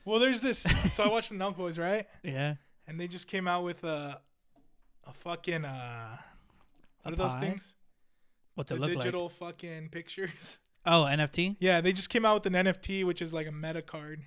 Well, 0.05 0.18
there's 0.20 0.40
this. 0.40 0.60
so 0.93 1.05
I 1.05 1.09
watched 1.09 1.31
the 1.31 1.36
Nelk 1.36 1.56
Boys, 1.56 1.78
right? 1.78 2.06
Yeah. 2.22 2.55
And 2.86 2.98
they 2.98 3.06
just 3.09 3.28
came 3.28 3.47
out 3.48 3.62
with 3.64 3.85
a 3.85 4.20
a 5.06 5.12
fucking 5.12 5.64
uh, 5.64 6.16
what 7.02 7.12
A 7.12 7.14
are 7.14 7.16
those 7.16 7.35
pie? 7.35 7.40
things? 7.40 7.74
What 8.55 8.66
The 8.66 8.74
they 8.74 8.81
look 8.81 8.90
like? 8.90 8.98
digital 8.98 9.24
like? 9.24 9.32
fucking 9.32 9.89
pictures. 9.90 10.59
Oh, 10.86 11.02
NFT. 11.09 11.56
Yeah, 11.60 11.81
they 11.82 11.93
just 11.93 12.09
came 12.09 12.24
out 12.24 12.43
with 12.43 12.55
an 12.55 12.64
NFT, 12.66 13.05
which 13.05 13.20
is 13.20 13.35
like 13.35 13.47
a 13.47 13.52
meta 13.52 13.82
card. 13.82 14.22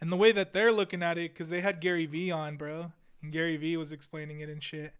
And 0.00 0.12
the 0.12 0.16
way 0.16 0.30
that 0.30 0.52
they're 0.52 0.70
looking 0.70 1.02
at 1.02 1.18
it, 1.18 1.32
because 1.34 1.48
they 1.48 1.60
had 1.60 1.80
Gary 1.80 2.06
Vee 2.06 2.30
on, 2.30 2.56
bro, 2.56 2.92
and 3.20 3.32
Gary 3.32 3.56
Vee 3.56 3.76
was 3.76 3.92
explaining 3.92 4.38
it 4.40 4.48
and 4.48 4.62
shit. 4.62 4.94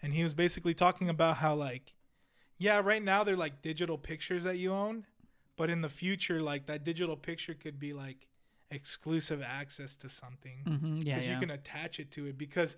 And 0.00 0.14
he 0.14 0.22
was 0.22 0.34
basically 0.34 0.72
talking 0.72 1.08
about 1.08 1.38
how, 1.38 1.54
like, 1.56 1.94
yeah, 2.58 2.78
right 2.78 3.02
now 3.02 3.24
they're 3.24 3.36
like 3.36 3.60
digital 3.60 3.98
pictures 3.98 4.44
that 4.44 4.56
you 4.58 4.72
own, 4.72 5.04
but 5.58 5.68
in 5.68 5.82
the 5.82 5.88
future, 5.90 6.40
like, 6.40 6.66
that 6.66 6.84
digital 6.84 7.16
picture 7.16 7.54
could 7.54 7.78
be 7.78 7.92
like 7.92 8.26
exclusive 8.70 9.42
access 9.42 9.96
to 9.96 10.08
something 10.08 10.64
Mm-hmm. 10.66 10.98
Yeah, 10.98 11.14
because 11.14 11.28
yeah. 11.28 11.34
you 11.34 11.40
can 11.40 11.50
attach 11.50 12.00
it 12.00 12.10
to 12.12 12.26
it. 12.26 12.38
Because, 12.38 12.76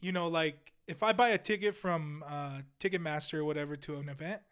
you 0.00 0.12
know, 0.12 0.28
like, 0.28 0.72
if 0.86 1.02
I 1.02 1.12
buy 1.12 1.30
a 1.30 1.38
ticket 1.38 1.74
from 1.74 2.24
uh, 2.26 2.60
Ticketmaster 2.80 3.34
or 3.34 3.44
whatever 3.44 3.76
to 3.76 3.96
an 3.96 4.08
event, 4.08 4.42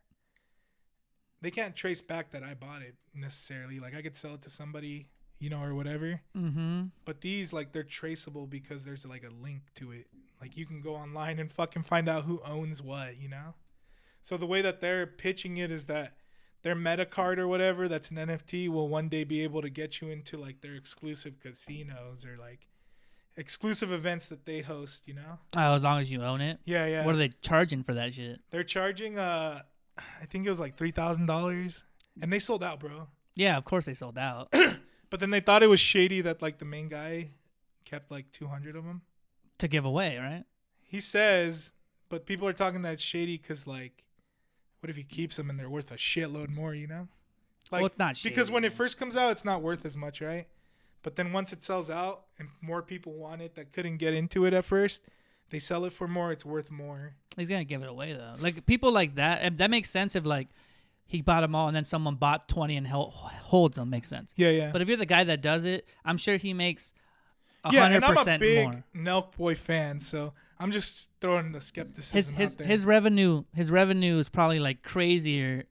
they 1.41 1.51
can't 1.51 1.74
trace 1.74 2.03
back 2.03 2.32
that 2.32 2.43
I 2.43 2.55
bought 2.55 2.82
it 2.82 2.95
necessarily. 3.15 3.81
Like 3.81 3.95
I 3.95 4.03
could 4.03 4.16
sell 4.16 4.35
it 4.35 4.43
to 4.43 4.51
somebody, 4.51 5.09
you 5.39 5.51
know, 5.51 5.62
or 5.62 5.74
whatever. 5.74 6.20
mm-hmm. 6.37 6.85
But 7.05 7.20
these 7.20 7.53
like 7.53 7.73
they're 7.73 7.82
traceable 7.82 8.47
because 8.47 8.85
there's 8.85 9.07
like 9.07 9.24
a 9.24 9.43
link 9.43 9.62
to 9.77 9.93
it. 9.93 10.07
Like 10.41 10.57
you 10.57 10.66
can 10.66 10.81
go 10.81 10.95
online 10.95 11.39
and 11.39 11.53
fucking 11.53 11.82
find 11.82 12.09
out 12.09 12.24
who 12.24 12.41
owns 12.45 12.82
what, 12.82 13.20
you 13.20 13.28
know? 13.28 13.55
So 14.23 14.37
the 14.37 14.47
way 14.47 14.62
that 14.62 14.81
they're 14.81 15.07
pitching 15.07 15.57
it 15.57 15.70
is 15.70 15.87
that 15.87 16.15
their 16.62 16.74
meta 16.74 17.07
card 17.07 17.39
or 17.39 17.49
whatever 17.49 17.89
that's 17.89 18.11
an 18.11 18.16
NFT 18.16 18.69
will 18.69 18.89
one 18.89 19.09
day 19.09 19.24
be 19.24 19.43
able 19.43 19.62
to 19.62 19.70
get 19.70 20.01
you 20.01 20.09
into 20.11 20.37
like 20.37 20.61
their 20.61 20.74
exclusive 20.74 21.41
casinos 21.41 22.24
or 22.24 22.37
like 22.37 22.69
exclusive 23.37 23.93
events 23.93 24.28
that 24.28 24.45
they 24.47 24.61
host. 24.61 25.07
You 25.09 25.15
know. 25.15 25.39
Oh, 25.57 25.74
as 25.74 25.85
long 25.85 26.01
as 26.01 26.11
you 26.12 26.23
own 26.23 26.41
it. 26.41 26.59
Yeah, 26.65 26.87
yeah. 26.87 27.05
What 27.05 27.15
are 27.15 27.19
they 27.19 27.31
charging 27.43 27.82
for 27.82 27.95
that 27.95 28.15
shit? 28.15 28.41
They're 28.51 28.65
charging. 28.65 29.19
Uh, 29.19 29.62
I 29.99 30.27
think 30.27 30.47
it 30.47 30.51
was 30.51 30.61
like 30.61 30.77
three 30.77 30.93
thousand 30.93 31.27
dollars, 31.27 31.85
and 32.20 32.32
they 32.32 32.39
sold 32.39 32.62
out, 32.65 32.81
bro. 32.81 33.09
Yeah, 33.35 33.57
of 33.57 33.65
course 33.65 33.87
they 33.87 33.95
sold 33.95 34.19
out. 34.19 34.53
But 35.11 35.19
then 35.19 35.31
they 35.31 35.41
thought 35.41 35.65
it 35.65 35.66
was 35.66 35.81
shady 35.81 36.20
that 36.20 36.41
like 36.41 36.59
the 36.59 36.65
main 36.65 36.89
guy 36.89 37.31
kept 37.85 38.12
like 38.12 38.31
two 38.31 38.47
hundred 38.47 38.77
of 38.77 38.85
them. 38.85 39.03
to 39.59 39.66
give 39.66 39.85
away, 39.85 40.16
right? 40.19 40.45
He 40.85 41.01
says, 41.01 41.73
but 42.09 42.27
people 42.27 42.47
are 42.47 42.53
talking 42.53 42.82
that 42.82 42.93
it's 42.93 43.03
shady 43.03 43.37
because 43.37 43.66
like, 43.66 44.05
what 44.81 44.90
if 44.90 44.97
he 44.97 45.02
keeps 45.02 45.36
them 45.36 45.51
and 45.51 45.59
they're 45.59 45.70
worth 45.70 45.90
a 45.90 45.97
shitload 45.97 46.48
more? 46.51 46.74
You 46.74 46.86
know. 46.86 47.09
Like, 47.70 47.81
well, 47.81 47.86
it's 47.86 47.98
not 47.98 48.20
because 48.23 48.51
when 48.51 48.62
shady. 48.62 48.74
it 48.74 48.77
first 48.77 48.98
comes 48.98 49.16
out, 49.16 49.31
it's 49.31 49.44
not 49.44 49.62
worth 49.62 49.86
as 49.86 49.97
much, 49.97 50.20
right? 50.20 50.47
But 51.02 51.16
then 51.16 51.32
once 51.32 51.52
it 51.52 51.62
sells 51.62 51.89
out 51.89 52.24
and 52.39 52.48
more 52.61 52.82
people 52.82 53.12
want 53.12 53.43
it 53.43 53.55
that 53.55 53.73
couldn't 53.73 53.98
get 53.98 54.12
into 54.12 54.44
it 54.44 54.52
at 54.52 54.65
first, 54.65 55.02
they 55.51 55.59
sell 55.59 55.85
it 55.85 55.93
for 55.93 56.09
more. 56.09 56.32
It's 56.32 56.44
worth 56.44 56.70
more. 56.70 57.15
He's 57.36 57.48
gonna 57.48 57.65
give 57.65 57.82
it 57.82 57.89
away 57.89 58.12
though. 58.12 58.35
Like 58.40 58.66
people 58.66 58.93
like 58.93 59.15
that, 59.16 59.40
and 59.43 59.59
that 59.59 59.70
makes 59.70 59.90
sense 59.90 60.16
if 60.16 60.27
like 60.27 60.48
he 61.07 61.23
bought 61.23 61.40
them 61.43 61.55
all 61.55 61.69
and 61.69 61.77
then 61.77 61.85
someone 61.85 62.16
bought 62.16 62.48
twenty 62.48 62.77
and 62.77 62.86
held, 62.86 63.12
holds 63.12 63.77
them. 63.77 63.90
Makes 63.90 64.09
sense. 64.09 64.32
Yeah, 64.36 64.51
yeah. 64.51 64.70
But 64.73 64.82
if 64.82 64.89
you're 64.89 64.97
the 64.97 65.07
guy 65.07 65.24
that 65.24 65.40
does 65.40 65.65
it, 65.65 65.89
I'm 66.05 66.19
sure 66.19 66.36
he 66.36 66.52
makes 66.55 66.93
yeah, 67.70 67.87
and 67.87 68.05
I'm 68.05 68.16
a 68.16 68.39
big 68.39 68.69
more. 68.69 68.85
Nelk 68.97 69.37
Boy 69.37 69.55
fan, 69.55 70.01
so 70.01 70.32
I'm 70.59 70.70
just 70.70 71.11
throwing 71.20 71.53
the 71.53 71.61
skepticism 71.61 72.16
His 72.16 72.31
out 72.31 72.35
his 72.37 72.57
there. 72.57 72.66
his 72.66 72.87
revenue 72.87 73.45
his 73.55 73.70
revenue 73.70 74.19
is 74.19 74.28
probably 74.28 74.59
like 74.61 74.82
crazier 74.82 75.65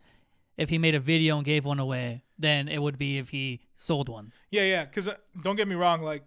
if 0.57 0.69
he 0.69 0.77
made 0.77 0.93
a 0.95 0.99
video 0.99 1.37
and 1.37 1.45
gave 1.45 1.65
one 1.65 1.79
away 1.79 2.23
than 2.37 2.67
it 2.67 2.81
would 2.81 2.97
be 2.97 3.17
if 3.17 3.29
he 3.29 3.61
sold 3.75 4.09
one. 4.09 4.33
Yeah, 4.51 4.63
yeah. 4.63 4.85
Because 4.85 5.07
uh, 5.07 5.15
don't 5.41 5.55
get 5.55 5.67
me 5.67 5.75
wrong, 5.75 6.01
like 6.01 6.25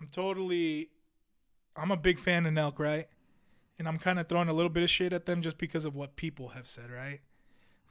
I'm 0.00 0.08
totally, 0.08 0.90
I'm 1.76 1.90
a 1.90 1.96
big 1.96 2.18
fan 2.18 2.46
of 2.46 2.52
Nelk, 2.52 2.78
right? 2.78 3.06
And 3.78 3.88
I'm 3.88 3.96
kind 3.96 4.18
of 4.18 4.28
throwing 4.28 4.48
a 4.48 4.52
little 4.52 4.70
bit 4.70 4.82
of 4.82 4.90
shade 4.90 5.12
at 5.12 5.26
them 5.26 5.40
just 5.40 5.56
because 5.56 5.84
of 5.84 5.94
what 5.94 6.16
people 6.16 6.48
have 6.48 6.66
said, 6.66 6.90
right? 6.90 7.20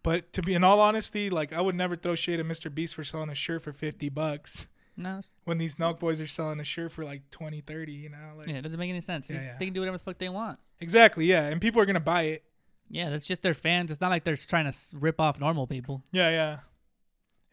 But 0.03 0.31
to 0.33 0.41
be 0.41 0.53
in 0.53 0.63
all 0.63 0.79
honesty, 0.79 1.29
like 1.29 1.53
I 1.53 1.61
would 1.61 1.75
never 1.75 1.95
throw 1.95 2.15
shade 2.15 2.39
at 2.39 2.45
Mr. 2.45 2.73
Beast 2.73 2.95
for 2.95 3.03
selling 3.03 3.29
a 3.29 3.35
shirt 3.35 3.61
for 3.61 3.73
50 3.73 4.09
bucks 4.09 4.67
No, 4.97 5.21
when 5.43 5.59
these 5.59 5.75
Nelk 5.75 5.99
boys 5.99 6.19
are 6.19 6.27
selling 6.27 6.59
a 6.59 6.63
shirt 6.63 6.91
for 6.91 7.05
like 7.05 7.29
20, 7.29 7.61
30, 7.61 7.91
you 7.91 8.09
know? 8.09 8.17
Like 8.35 8.47
yeah, 8.47 8.55
it 8.55 8.61
doesn't 8.63 8.79
make 8.79 8.89
any 8.89 8.99
sense. 8.99 9.29
Yeah, 9.29 9.41
yeah. 9.41 9.55
They 9.59 9.65
can 9.65 9.73
do 9.73 9.81
whatever 9.81 9.97
the 9.97 10.03
fuck 10.03 10.17
they 10.17 10.27
want. 10.29 10.57
Exactly, 10.79 11.25
yeah. 11.25 11.47
And 11.47 11.61
people 11.61 11.79
are 11.81 11.85
going 11.85 11.93
to 11.93 11.99
buy 11.99 12.23
it. 12.23 12.43
Yeah, 12.89 13.09
that's 13.09 13.27
just 13.27 13.43
their 13.43 13.53
fans. 13.53 13.91
It's 13.91 14.01
not 14.01 14.09
like 14.09 14.23
they're 14.23 14.35
trying 14.35 14.71
to 14.71 14.77
rip 14.93 15.19
off 15.21 15.39
normal 15.39 15.67
people. 15.67 16.03
Yeah, 16.11 16.29
yeah. 16.29 16.57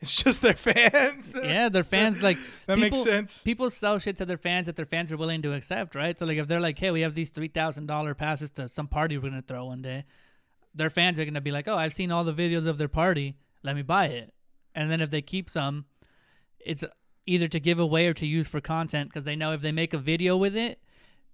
It's 0.00 0.22
just 0.22 0.42
their 0.42 0.54
fans. 0.54 1.34
Yeah, 1.34 1.68
their 1.68 1.84
fans 1.84 2.22
like 2.22 2.38
that 2.66 2.76
people, 2.76 2.98
makes 2.98 3.10
sense. 3.10 3.42
People 3.42 3.70
sell 3.70 3.98
shit 3.98 4.16
to 4.18 4.24
their 4.24 4.38
fans 4.38 4.66
that 4.66 4.76
their 4.76 4.86
fans 4.86 5.12
are 5.12 5.16
willing 5.16 5.42
to 5.42 5.52
accept, 5.52 5.94
right? 5.94 6.18
So 6.18 6.26
like 6.26 6.38
if 6.38 6.46
they're 6.46 6.60
like, 6.60 6.78
"Hey, 6.78 6.90
we 6.90 7.00
have 7.00 7.14
these 7.14 7.30
three 7.30 7.48
thousand 7.48 7.86
dollar 7.86 8.14
passes 8.14 8.50
to 8.52 8.68
some 8.68 8.86
party 8.86 9.16
we're 9.16 9.30
gonna 9.30 9.42
throw 9.42 9.66
one 9.66 9.82
day," 9.82 10.04
their 10.74 10.90
fans 10.90 11.18
are 11.18 11.24
gonna 11.24 11.40
be 11.40 11.50
like, 11.50 11.68
"Oh, 11.68 11.76
I've 11.76 11.94
seen 11.94 12.12
all 12.12 12.24
the 12.24 12.34
videos 12.34 12.66
of 12.66 12.78
their 12.78 12.88
party. 12.88 13.36
Let 13.62 13.76
me 13.76 13.82
buy 13.82 14.06
it." 14.06 14.34
And 14.74 14.90
then 14.90 15.00
if 15.00 15.10
they 15.10 15.22
keep 15.22 15.48
some, 15.48 15.86
it's 16.58 16.84
either 17.26 17.48
to 17.48 17.60
give 17.60 17.78
away 17.78 18.06
or 18.06 18.14
to 18.14 18.26
use 18.26 18.48
for 18.48 18.60
content 18.60 19.08
because 19.08 19.24
they 19.24 19.36
know 19.36 19.52
if 19.52 19.60
they 19.62 19.72
make 19.72 19.94
a 19.94 19.98
video 19.98 20.36
with 20.36 20.56
it, 20.56 20.78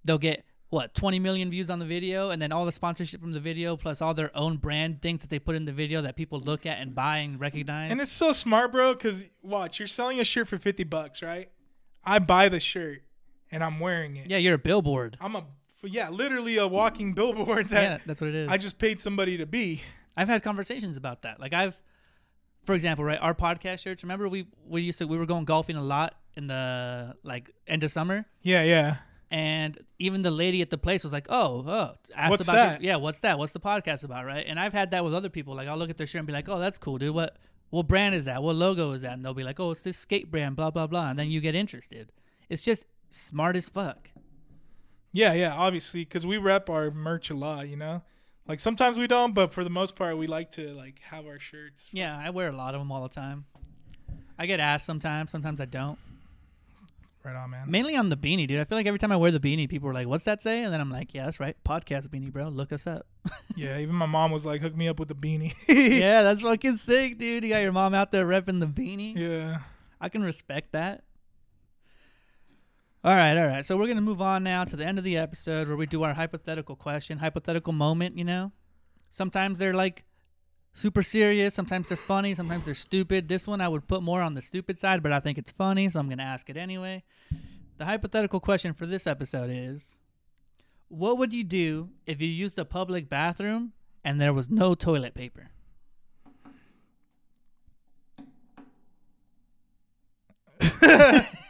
they'll 0.03 0.17
get 0.17 0.45
what 0.69 0.93
20 0.93 1.19
million 1.19 1.49
views 1.49 1.69
on 1.69 1.79
the 1.79 1.85
video 1.85 2.29
and 2.29 2.41
then 2.41 2.53
all 2.53 2.65
the 2.65 2.71
sponsorship 2.71 3.19
from 3.19 3.33
the 3.33 3.39
video 3.41 3.75
plus 3.75 4.01
all 4.01 4.13
their 4.13 4.35
own 4.35 4.55
brand 4.55 5.01
things 5.01 5.19
that 5.19 5.29
they 5.29 5.37
put 5.37 5.53
in 5.53 5.65
the 5.65 5.71
video 5.73 6.01
that 6.01 6.15
people 6.15 6.39
look 6.39 6.65
at 6.65 6.77
and 6.79 6.95
buy 6.95 7.17
and 7.17 7.41
recognize 7.41 7.91
And 7.91 7.99
it's 7.99 8.13
so 8.13 8.31
smart, 8.31 8.71
bro, 8.71 8.93
because 8.93 9.25
watch, 9.43 9.79
you're 9.79 9.87
selling 9.87 10.21
a 10.21 10.23
shirt 10.23 10.47
for 10.47 10.57
50 10.57 10.85
bucks, 10.85 11.21
right? 11.21 11.49
I 12.05 12.19
buy 12.19 12.47
the 12.47 12.61
shirt 12.61 13.01
and 13.51 13.61
I'm 13.63 13.81
wearing 13.81 14.15
it. 14.15 14.29
yeah 14.29 14.37
you're 14.37 14.55
a 14.55 14.57
billboard 14.57 15.17
I'm 15.19 15.35
a, 15.35 15.43
yeah, 15.83 16.09
literally 16.09 16.55
a 16.55 16.67
walking 16.67 17.13
billboard 17.15 17.67
that 17.69 17.81
yeah 17.83 17.97
that's 18.05 18.21
what 18.21 18.29
it 18.29 18.35
is 18.35 18.47
I 18.47 18.55
just 18.57 18.79
paid 18.79 19.01
somebody 19.01 19.37
to 19.39 19.45
be. 19.45 19.81
I've 20.15 20.29
had 20.29 20.41
conversations 20.41 20.95
about 20.95 21.23
that. 21.23 21.39
Like 21.41 21.51
I've, 21.53 21.75
for 22.65 22.75
example, 22.75 23.03
right, 23.05 23.19
our 23.21 23.33
podcast 23.33 23.79
shirts. 23.79 24.03
Remember 24.03 24.27
we 24.29 24.47
we 24.67 24.81
used 24.81 24.99
to 24.99 25.07
we 25.07 25.17
were 25.17 25.25
going 25.25 25.45
golfing 25.45 25.75
a 25.75 25.81
lot 25.83 26.15
in 26.35 26.47
the 26.47 27.15
like 27.23 27.51
end 27.67 27.83
of 27.83 27.91
summer, 27.91 28.25
Yeah, 28.41 28.63
yeah. 28.63 28.97
and 29.29 29.77
even 29.99 30.21
the 30.21 30.31
lady 30.31 30.61
at 30.61 30.69
the 30.69 30.77
place 30.77 31.03
was 31.03 31.11
like, 31.13 31.27
"Oh, 31.29 31.63
oh, 31.67 31.91
asked 32.15 32.29
What's 32.31 32.43
about 32.43 32.53
that? 32.53 32.81
Your, 32.81 32.91
yeah, 32.91 32.95
what's 32.97 33.19
that? 33.19 33.37
What's 33.39 33.53
the 33.53 33.59
podcast 33.59 34.03
about?" 34.03 34.25
Right, 34.25 34.45
and 34.47 34.59
I've 34.59 34.73
had 34.73 34.91
that 34.91 35.03
with 35.03 35.13
other 35.13 35.29
people. 35.29 35.55
Like 35.55 35.67
I'll 35.67 35.77
look 35.77 35.89
at 35.89 35.97
their 35.97 36.07
shirt 36.07 36.19
and 36.19 36.27
be 36.27 36.33
like, 36.33 36.47
"Oh, 36.49 36.59
that's 36.59 36.77
cool, 36.77 36.97
dude. 36.97 37.13
What 37.15 37.37
what 37.69 37.87
brand 37.87 38.15
is 38.15 38.25
that? 38.25 38.41
What 38.43 38.55
logo 38.55 38.91
is 38.91 39.01
that?" 39.01 39.13
And 39.13 39.25
they'll 39.25 39.33
be 39.33 39.43
like, 39.43 39.59
"Oh, 39.59 39.71
it's 39.71 39.81
this 39.81 39.97
skate 39.97 40.29
brand." 40.31 40.55
Blah 40.55 40.71
blah 40.71 40.87
blah, 40.87 41.09
and 41.09 41.19
then 41.19 41.29
you 41.29 41.41
get 41.41 41.55
interested. 41.55 42.11
It's 42.49 42.61
just 42.61 42.85
smart 43.09 43.55
as 43.55 43.67
fuck. 43.69 44.11
Yeah, 45.13 45.33
yeah, 45.33 45.53
obviously, 45.53 46.05
because 46.05 46.25
we 46.25 46.37
rep 46.37 46.69
our 46.69 46.89
merch 46.89 47.29
a 47.29 47.33
lot, 47.35 47.67
you 47.67 47.75
know? 47.75 48.01
Like 48.51 48.59
sometimes 48.59 48.97
we 48.97 49.07
don't, 49.07 49.33
but 49.33 49.53
for 49.53 49.63
the 49.63 49.69
most 49.69 49.95
part, 49.95 50.17
we 50.17 50.27
like 50.27 50.51
to 50.51 50.73
like 50.73 50.99
have 51.03 51.25
our 51.25 51.39
shirts. 51.39 51.87
Yeah, 51.93 52.21
I 52.21 52.31
wear 52.31 52.49
a 52.49 52.51
lot 52.51 52.75
of 52.75 52.81
them 52.81 52.91
all 52.91 53.01
the 53.01 53.07
time. 53.07 53.45
I 54.37 54.45
get 54.45 54.59
asked 54.59 54.85
sometimes. 54.85 55.31
Sometimes 55.31 55.61
I 55.61 55.65
don't. 55.65 55.97
Right 57.23 57.33
on, 57.33 57.49
man. 57.49 57.71
Mainly 57.71 57.95
on 57.95 58.09
the 58.09 58.17
beanie, 58.17 58.45
dude. 58.49 58.59
I 58.59 58.65
feel 58.65 58.77
like 58.77 58.87
every 58.87 58.99
time 58.99 59.13
I 59.13 59.15
wear 59.15 59.31
the 59.31 59.39
beanie, 59.39 59.69
people 59.69 59.87
are 59.87 59.93
like, 59.93 60.05
"What's 60.07 60.25
that 60.25 60.41
say?" 60.41 60.63
And 60.63 60.73
then 60.73 60.81
I'm 60.81 60.91
like, 60.91 61.13
"Yeah, 61.13 61.23
that's 61.23 61.39
right, 61.39 61.55
podcast 61.63 62.09
beanie, 62.09 62.29
bro. 62.29 62.49
Look 62.49 62.73
us 62.73 62.85
up." 62.85 63.07
Yeah, 63.55 63.79
even 63.79 63.95
my 63.95 64.05
mom 64.05 64.31
was 64.31 64.45
like, 64.45 64.59
hook 64.59 64.75
me 64.75 64.89
up 64.89 64.99
with 64.99 65.11
a 65.11 65.15
beanie. 65.15 65.53
yeah, 65.69 66.21
that's 66.23 66.41
fucking 66.49 66.75
sick, 66.75 67.17
dude. 67.17 67.45
You 67.45 67.49
got 67.51 67.61
your 67.61 67.71
mom 67.71 67.93
out 67.93 68.11
there 68.11 68.25
repping 68.25 68.59
the 68.59 68.67
beanie. 68.67 69.17
yeah. 69.17 69.59
I 70.01 70.09
can 70.09 70.23
respect 70.23 70.73
that. 70.73 71.03
All 73.03 73.15
right, 73.15 73.35
all 73.35 73.47
right. 73.47 73.65
So 73.65 73.77
we're 73.77 73.87
gonna 73.87 73.99
move 73.99 74.21
on 74.21 74.43
now 74.43 74.63
to 74.63 74.75
the 74.75 74.85
end 74.85 74.99
of 74.99 75.03
the 75.03 75.17
episode 75.17 75.67
where 75.67 75.75
we 75.75 75.87
do 75.87 76.03
our 76.03 76.13
hypothetical 76.13 76.75
question, 76.75 77.17
hypothetical 77.17 77.73
moment. 77.73 78.15
You 78.15 78.25
know, 78.25 78.51
sometimes 79.09 79.57
they're 79.57 79.73
like 79.73 80.05
super 80.73 81.01
serious, 81.01 81.55
sometimes 81.55 81.87
they're 81.87 81.97
funny, 81.97 82.35
sometimes 82.35 82.65
they're 82.65 82.75
stupid. 82.75 83.27
This 83.27 83.47
one 83.47 83.59
I 83.59 83.69
would 83.69 83.87
put 83.87 84.03
more 84.03 84.21
on 84.21 84.35
the 84.35 84.41
stupid 84.41 84.77
side, 84.77 85.01
but 85.01 85.11
I 85.11 85.19
think 85.19 85.39
it's 85.39 85.51
funny, 85.51 85.89
so 85.89 85.99
I'm 85.99 86.09
gonna 86.09 86.21
ask 86.21 86.47
it 86.47 86.57
anyway. 86.57 87.03
The 87.79 87.85
hypothetical 87.85 88.39
question 88.39 88.75
for 88.75 88.85
this 88.85 89.07
episode 89.07 89.49
is: 89.49 89.95
What 90.87 91.17
would 91.17 91.33
you 91.33 91.43
do 91.43 91.89
if 92.05 92.21
you 92.21 92.27
used 92.27 92.59
a 92.59 92.65
public 92.65 93.09
bathroom 93.09 93.73
and 94.03 94.21
there 94.21 94.31
was 94.33 94.47
no 94.51 94.75
toilet 94.75 95.15
paper? 95.15 95.49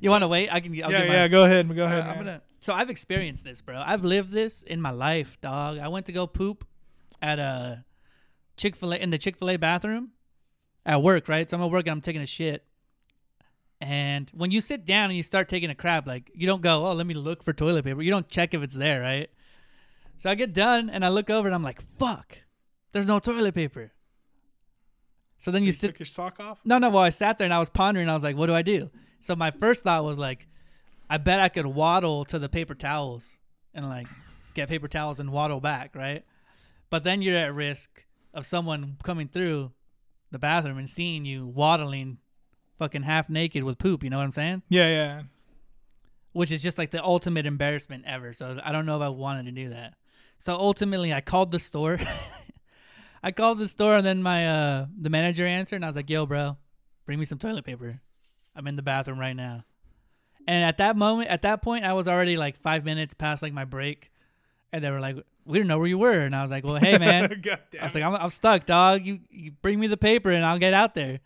you 0.00 0.10
want 0.10 0.22
to 0.22 0.28
wait? 0.28 0.52
I 0.52 0.60
can. 0.60 0.72
I'll 0.82 0.90
yeah, 0.90 1.04
yeah, 1.04 1.28
go 1.28 1.44
ahead. 1.44 1.74
Go 1.74 1.84
uh, 1.84 1.86
ahead. 1.86 2.00
I'm 2.02 2.16
gonna. 2.16 2.42
So 2.60 2.72
I've 2.72 2.90
experienced 2.90 3.44
this, 3.44 3.60
bro. 3.60 3.82
I've 3.84 4.04
lived 4.04 4.32
this 4.32 4.62
in 4.62 4.80
my 4.80 4.90
life, 4.90 5.38
dog. 5.40 5.78
I 5.78 5.88
went 5.88 6.06
to 6.06 6.12
go 6.12 6.26
poop 6.26 6.64
at 7.20 7.38
a 7.38 7.84
Chick 8.56 8.76
Fil 8.76 8.92
A 8.92 8.96
in 8.96 9.10
the 9.10 9.18
Chick 9.18 9.36
Fil 9.36 9.50
A 9.50 9.56
bathroom 9.56 10.10
at 10.86 11.02
work, 11.02 11.28
right? 11.28 11.48
So 11.48 11.56
I'm 11.56 11.62
at 11.62 11.70
work 11.70 11.86
and 11.86 11.92
I'm 11.92 12.00
taking 12.00 12.22
a 12.22 12.26
shit. 12.26 12.64
And 13.80 14.30
when 14.32 14.50
you 14.50 14.60
sit 14.60 14.86
down 14.86 15.10
and 15.10 15.16
you 15.16 15.22
start 15.22 15.48
taking 15.48 15.68
a 15.68 15.74
crap, 15.74 16.06
like 16.06 16.30
you 16.34 16.46
don't 16.46 16.62
go, 16.62 16.86
oh, 16.86 16.92
let 16.92 17.06
me 17.06 17.14
look 17.14 17.42
for 17.42 17.52
toilet 17.52 17.84
paper. 17.84 18.00
You 18.00 18.10
don't 18.10 18.28
check 18.28 18.54
if 18.54 18.62
it's 18.62 18.74
there, 18.74 19.00
right? 19.00 19.28
So 20.16 20.30
I 20.30 20.34
get 20.34 20.54
done 20.54 20.88
and 20.88 21.04
I 21.04 21.08
look 21.08 21.28
over 21.28 21.46
and 21.48 21.54
I'm 21.54 21.62
like, 21.62 21.82
fuck, 21.98 22.38
there's 22.92 23.06
no 23.06 23.18
toilet 23.18 23.54
paper. 23.54 23.92
So 25.38 25.50
then 25.50 25.60
So 25.60 25.64
you 25.64 25.66
you 25.66 25.72
sit 25.72 25.86
took 25.88 25.98
your 25.98 26.06
sock 26.06 26.40
off? 26.40 26.60
no, 26.64 26.78
no. 26.78 26.88
Well, 26.88 27.02
I 27.02 27.10
sat 27.10 27.36
there 27.36 27.44
and 27.44 27.52
I 27.52 27.58
was 27.58 27.68
pondering. 27.68 28.08
I 28.08 28.14
was 28.14 28.22
like, 28.22 28.36
what 28.36 28.46
do 28.46 28.54
I 28.54 28.62
do? 28.62 28.90
So 29.24 29.34
my 29.34 29.52
first 29.52 29.84
thought 29.84 30.04
was 30.04 30.18
like, 30.18 30.46
I 31.08 31.16
bet 31.16 31.40
I 31.40 31.48
could 31.48 31.64
waddle 31.64 32.26
to 32.26 32.38
the 32.38 32.50
paper 32.50 32.74
towels 32.74 33.38
and 33.72 33.88
like 33.88 34.06
get 34.52 34.68
paper 34.68 34.86
towels 34.86 35.18
and 35.18 35.32
waddle 35.32 35.60
back, 35.60 35.96
right? 35.96 36.26
But 36.90 37.04
then 37.04 37.22
you're 37.22 37.38
at 37.38 37.54
risk 37.54 38.04
of 38.34 38.44
someone 38.44 38.98
coming 39.02 39.28
through 39.28 39.72
the 40.30 40.38
bathroom 40.38 40.76
and 40.76 40.90
seeing 40.90 41.24
you 41.24 41.46
waddling 41.46 42.18
fucking 42.78 43.04
half 43.04 43.30
naked 43.30 43.64
with 43.64 43.78
poop. 43.78 44.04
You 44.04 44.10
know 44.10 44.18
what 44.18 44.24
I'm 44.24 44.32
saying? 44.32 44.60
Yeah, 44.68 44.88
yeah. 44.88 45.22
Which 46.34 46.50
is 46.50 46.62
just 46.62 46.76
like 46.76 46.90
the 46.90 47.02
ultimate 47.02 47.46
embarrassment 47.46 48.04
ever. 48.06 48.34
So 48.34 48.60
I 48.62 48.72
don't 48.72 48.84
know 48.84 48.96
if 48.96 49.02
I 49.02 49.08
wanted 49.08 49.46
to 49.46 49.52
do 49.52 49.70
that. 49.70 49.94
So 50.36 50.54
ultimately, 50.54 51.14
I 51.14 51.22
called 51.22 51.50
the 51.50 51.60
store. 51.60 51.98
I 53.22 53.32
called 53.32 53.58
the 53.58 53.68
store 53.68 53.96
and 53.96 54.04
then 54.04 54.22
my 54.22 54.46
uh 54.46 54.86
the 55.00 55.08
manager 55.08 55.46
answered 55.46 55.76
and 55.76 55.84
I 55.86 55.88
was 55.88 55.96
like, 55.96 56.10
"Yo, 56.10 56.26
bro, 56.26 56.58
bring 57.06 57.18
me 57.18 57.24
some 57.24 57.38
toilet 57.38 57.64
paper. 57.64 58.02
I'm 58.54 58.66
in 58.66 58.76
the 58.76 58.82
bathroom 58.82 59.18
right 59.18 59.36
now." 59.36 59.64
And 60.46 60.64
at 60.64 60.78
that 60.78 60.96
moment, 60.96 61.30
at 61.30 61.42
that 61.42 61.62
point, 61.62 61.84
I 61.84 61.94
was 61.94 62.06
already 62.06 62.36
like 62.36 62.58
five 62.58 62.84
minutes 62.84 63.14
past 63.14 63.42
like 63.42 63.52
my 63.52 63.64
break, 63.64 64.12
and 64.72 64.84
they 64.84 64.90
were 64.90 65.00
like, 65.00 65.16
"We 65.44 65.58
didn't 65.58 65.68
know 65.68 65.78
where 65.78 65.86
you 65.86 65.98
were," 65.98 66.20
and 66.20 66.34
I 66.34 66.42
was 66.42 66.50
like, 66.50 66.64
"Well, 66.64 66.76
hey, 66.76 66.98
man." 66.98 67.24
I 67.80 67.84
was 67.84 67.94
like, 67.94 68.04
I'm, 68.04 68.14
I'm 68.14 68.30
stuck, 68.30 68.66
dog. 68.66 69.06
You, 69.06 69.20
you 69.30 69.52
bring 69.62 69.80
me 69.80 69.86
the 69.86 69.96
paper 69.96 70.30
and 70.30 70.44
I'll 70.44 70.58
get 70.58 70.74
out 70.74 70.94
there. 70.94 71.20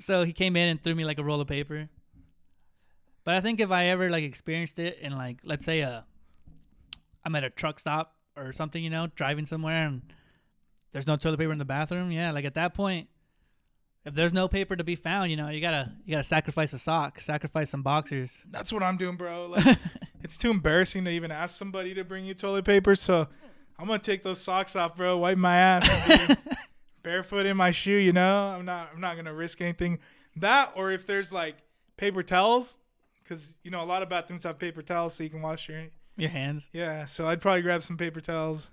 So 0.00 0.24
he 0.24 0.32
came 0.32 0.56
in 0.56 0.68
and 0.68 0.82
threw 0.82 0.94
me 0.94 1.04
like 1.04 1.18
a 1.18 1.24
roll 1.24 1.40
of 1.40 1.48
paper. 1.48 1.88
But 3.24 3.34
I 3.34 3.40
think 3.40 3.60
if 3.60 3.70
I 3.70 3.86
ever 3.86 4.10
like 4.10 4.24
experienced 4.24 4.78
it 4.78 4.98
in 5.00 5.16
like, 5.16 5.38
let's 5.44 5.64
say, 5.64 5.82
uh, 5.82 6.00
I'm 7.24 7.34
at 7.36 7.44
a 7.44 7.50
truck 7.50 7.78
stop 7.78 8.16
or 8.36 8.52
something, 8.52 8.82
you 8.82 8.90
know, 8.90 9.08
driving 9.14 9.46
somewhere 9.46 9.86
and 9.86 10.02
there's 10.92 11.06
no 11.06 11.16
toilet 11.16 11.38
paper 11.38 11.52
in 11.52 11.58
the 11.58 11.64
bathroom. 11.64 12.10
Yeah, 12.10 12.32
like 12.32 12.44
at 12.44 12.54
that 12.54 12.74
point, 12.74 13.08
if 14.04 14.14
there's 14.14 14.32
no 14.32 14.48
paper 14.48 14.74
to 14.74 14.84
be 14.84 14.96
found, 14.96 15.30
you 15.30 15.36
know, 15.36 15.48
you 15.48 15.60
gotta 15.60 15.92
you 16.04 16.12
gotta 16.12 16.24
sacrifice 16.24 16.72
a 16.72 16.78
sock, 16.78 17.20
sacrifice 17.20 17.70
some 17.70 17.82
boxers. 17.82 18.42
That's 18.50 18.72
what 18.72 18.82
I'm 18.82 18.96
doing, 18.96 19.16
bro. 19.16 19.46
Like, 19.46 19.78
it's 20.22 20.36
too 20.36 20.50
embarrassing 20.50 21.04
to 21.04 21.10
even 21.10 21.30
ask 21.30 21.56
somebody 21.56 21.94
to 21.94 22.04
bring 22.04 22.24
you 22.24 22.34
toilet 22.34 22.64
paper. 22.64 22.94
So 22.96 23.28
I'm 23.78 23.86
gonna 23.86 24.00
take 24.00 24.24
those 24.24 24.40
socks 24.40 24.74
off, 24.74 24.96
bro. 24.96 25.18
Wipe 25.18 25.38
my 25.38 25.56
ass. 25.56 26.36
barefoot 27.02 27.46
in 27.46 27.56
my 27.56 27.70
shoe. 27.70 27.96
You 27.96 28.12
know, 28.12 28.48
I'm 28.48 28.64
not. 28.64 28.90
I'm 28.94 29.00
not 29.00 29.16
gonna 29.16 29.34
risk 29.34 29.60
anything. 29.60 29.98
That 30.36 30.72
or 30.74 30.90
if 30.90 31.06
there's 31.06 31.32
like 31.32 31.56
paper 31.96 32.22
towels, 32.22 32.78
because 33.22 33.54
you 33.62 33.70
know 33.70 33.82
a 33.82 33.86
lot 33.86 34.02
of 34.02 34.08
bathrooms 34.08 34.44
have 34.44 34.58
paper 34.58 34.82
towels 34.82 35.14
so 35.14 35.22
you 35.22 35.30
can 35.30 35.42
wash 35.42 35.68
your. 35.68 35.84
Your 36.16 36.28
hands. 36.28 36.68
Yeah, 36.74 37.06
so 37.06 37.26
I'd 37.26 37.40
probably 37.40 37.62
grab 37.62 37.82
some 37.82 37.96
paper 37.96 38.20
towels. 38.20 38.70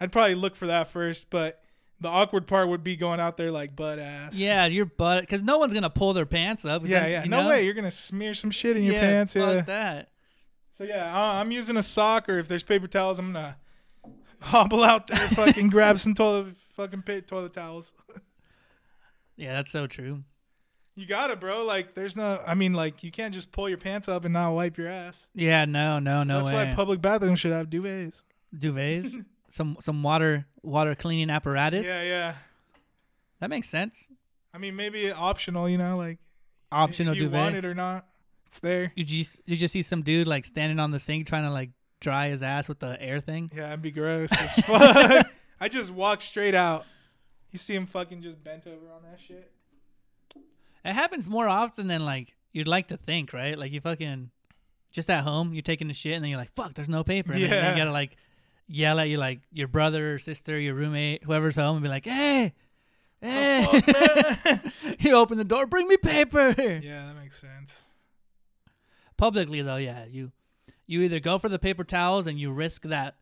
I'd 0.00 0.10
probably 0.10 0.34
look 0.34 0.56
for 0.56 0.66
that 0.66 0.88
first, 0.88 1.30
but 1.30 1.62
the 2.00 2.08
awkward 2.08 2.46
part 2.46 2.68
would 2.68 2.84
be 2.84 2.96
going 2.96 3.20
out 3.20 3.36
there 3.36 3.50
like 3.50 3.74
butt 3.74 3.98
ass. 3.98 4.34
Yeah, 4.36 4.66
your 4.66 4.86
butt, 4.86 5.22
because 5.22 5.42
no 5.42 5.58
one's 5.58 5.72
gonna 5.74 5.90
pull 5.90 6.12
their 6.12 6.26
pants 6.26 6.64
up. 6.64 6.86
Yeah, 6.86 7.00
then, 7.00 7.10
yeah. 7.10 7.24
No 7.24 7.42
know? 7.42 7.48
way. 7.48 7.64
You're 7.64 7.74
gonna 7.74 7.90
smear 7.90 8.34
some 8.34 8.50
shit 8.50 8.76
in 8.76 8.84
your 8.84 8.94
yeah, 8.94 9.00
pants. 9.00 9.32
fuck 9.32 9.54
Yeah. 9.54 9.60
that. 9.62 10.10
So 10.74 10.84
yeah, 10.84 11.12
uh, 11.12 11.34
I'm 11.34 11.50
using 11.50 11.76
a 11.76 11.82
sock, 11.82 12.28
or 12.28 12.38
if 12.38 12.46
there's 12.48 12.62
paper 12.62 12.86
towels, 12.86 13.18
I'm 13.18 13.32
gonna 13.32 13.56
hobble 14.40 14.84
out 14.84 15.08
there, 15.08 15.28
fucking 15.28 15.70
grab 15.70 15.98
some 15.98 16.14
toilet, 16.14 16.54
fucking 16.76 17.02
pa- 17.02 17.20
toilet 17.26 17.52
towels. 17.52 17.92
Yeah, 19.36 19.54
that's 19.54 19.70
so 19.70 19.86
true. 19.86 20.22
You 20.94 21.06
got 21.06 21.30
it, 21.30 21.38
bro. 21.38 21.64
Like, 21.64 21.94
there's 21.94 22.16
no. 22.16 22.42
I 22.44 22.54
mean, 22.54 22.74
like, 22.74 23.04
you 23.04 23.12
can't 23.12 23.32
just 23.32 23.52
pull 23.52 23.68
your 23.68 23.78
pants 23.78 24.08
up 24.08 24.24
and 24.24 24.32
not 24.34 24.50
wipe 24.52 24.76
your 24.76 24.88
ass. 24.88 25.28
Yeah, 25.32 25.64
no, 25.64 26.00
no, 26.00 26.24
no 26.24 26.38
That's 26.38 26.48
way. 26.48 26.54
why 26.54 26.74
public 26.74 27.00
bathrooms 27.00 27.38
should 27.38 27.52
have 27.52 27.68
duvets. 27.70 28.22
Duvets, 28.56 29.24
some 29.50 29.76
some 29.80 30.02
water 30.02 30.46
water 30.62 30.94
cleaning 30.94 31.30
apparatus. 31.30 31.86
Yeah, 31.86 32.02
yeah. 32.02 32.34
That 33.40 33.50
makes 33.50 33.68
sense. 33.68 34.08
I 34.52 34.58
mean, 34.58 34.76
maybe 34.76 35.10
optional. 35.12 35.68
You 35.68 35.78
know, 35.78 35.96
like 35.96 36.18
Optional 36.70 37.12
if 37.14 37.18
you 37.18 37.24
duvet. 37.24 37.40
want 37.40 37.54
it 37.56 37.64
or 37.64 37.74
not. 37.74 38.06
It's 38.46 38.58
there. 38.60 38.92
You 38.94 39.04
just 39.04 39.40
you 39.46 39.56
just 39.56 39.72
see 39.72 39.82
some 39.82 40.02
dude 40.02 40.26
like 40.26 40.44
standing 40.44 40.78
on 40.80 40.90
the 40.90 40.98
sink 41.00 41.26
trying 41.26 41.44
to 41.44 41.50
like 41.50 41.70
dry 42.00 42.28
his 42.28 42.42
ass 42.42 42.68
with 42.68 42.78
the 42.78 43.00
air 43.00 43.20
thing. 43.20 43.50
Yeah, 43.54 43.68
it'd 43.68 43.82
be 43.82 43.90
gross 43.90 44.30
as 44.32 44.54
fuck. 44.64 45.26
I 45.60 45.68
just 45.68 45.90
walk 45.90 46.20
straight 46.20 46.54
out. 46.54 46.84
You 47.50 47.58
see 47.58 47.74
him 47.74 47.86
fucking 47.86 48.22
just 48.22 48.42
bent 48.44 48.66
over 48.66 48.92
on 48.94 49.02
that 49.10 49.18
shit. 49.20 49.50
It 50.84 50.92
happens 50.92 51.28
more 51.28 51.48
often 51.48 51.86
than 51.88 52.04
like 52.04 52.34
you'd 52.52 52.68
like 52.68 52.88
to 52.88 52.96
think, 52.96 53.32
right? 53.32 53.58
Like 53.58 53.72
you 53.72 53.80
fucking 53.80 54.30
just 54.92 55.10
at 55.10 55.24
home, 55.24 55.52
you're 55.52 55.62
taking 55.62 55.90
a 55.90 55.94
shit, 55.94 56.14
and 56.14 56.22
then 56.24 56.30
you're 56.30 56.38
like, 56.38 56.54
"Fuck, 56.54 56.74
there's 56.74 56.88
no 56.88 57.04
paper." 57.04 57.32
And 57.32 57.42
then 57.42 57.50
Yeah. 57.50 57.70
you 57.72 57.76
gotta 57.76 57.92
like 57.92 58.16
yell 58.68 59.00
at 59.00 59.08
you 59.08 59.16
like 59.16 59.40
your 59.52 59.68
brother 59.68 60.14
or 60.14 60.18
sister, 60.18 60.58
your 60.58 60.74
roommate, 60.74 61.24
whoever's 61.24 61.56
home, 61.56 61.76
and 61.76 61.82
be 61.82 61.88
like, 61.88 62.04
"Hey, 62.04 62.52
hey!" 63.20 63.66
Oh, 63.66 63.80
fuck, 63.80 64.60
you 65.00 65.14
open 65.14 65.38
the 65.38 65.44
door, 65.44 65.66
bring 65.66 65.88
me 65.88 65.96
paper. 65.96 66.54
yeah, 66.58 67.06
that 67.06 67.16
makes 67.20 67.40
sense. 67.40 67.90
Publicly 69.16 69.62
though, 69.62 69.76
yeah, 69.76 70.04
you 70.04 70.32
you 70.86 71.02
either 71.02 71.20
go 71.20 71.38
for 71.38 71.48
the 71.48 71.58
paper 71.58 71.84
towels 71.84 72.26
and 72.26 72.38
you 72.38 72.52
risk 72.52 72.82
that 72.82 73.16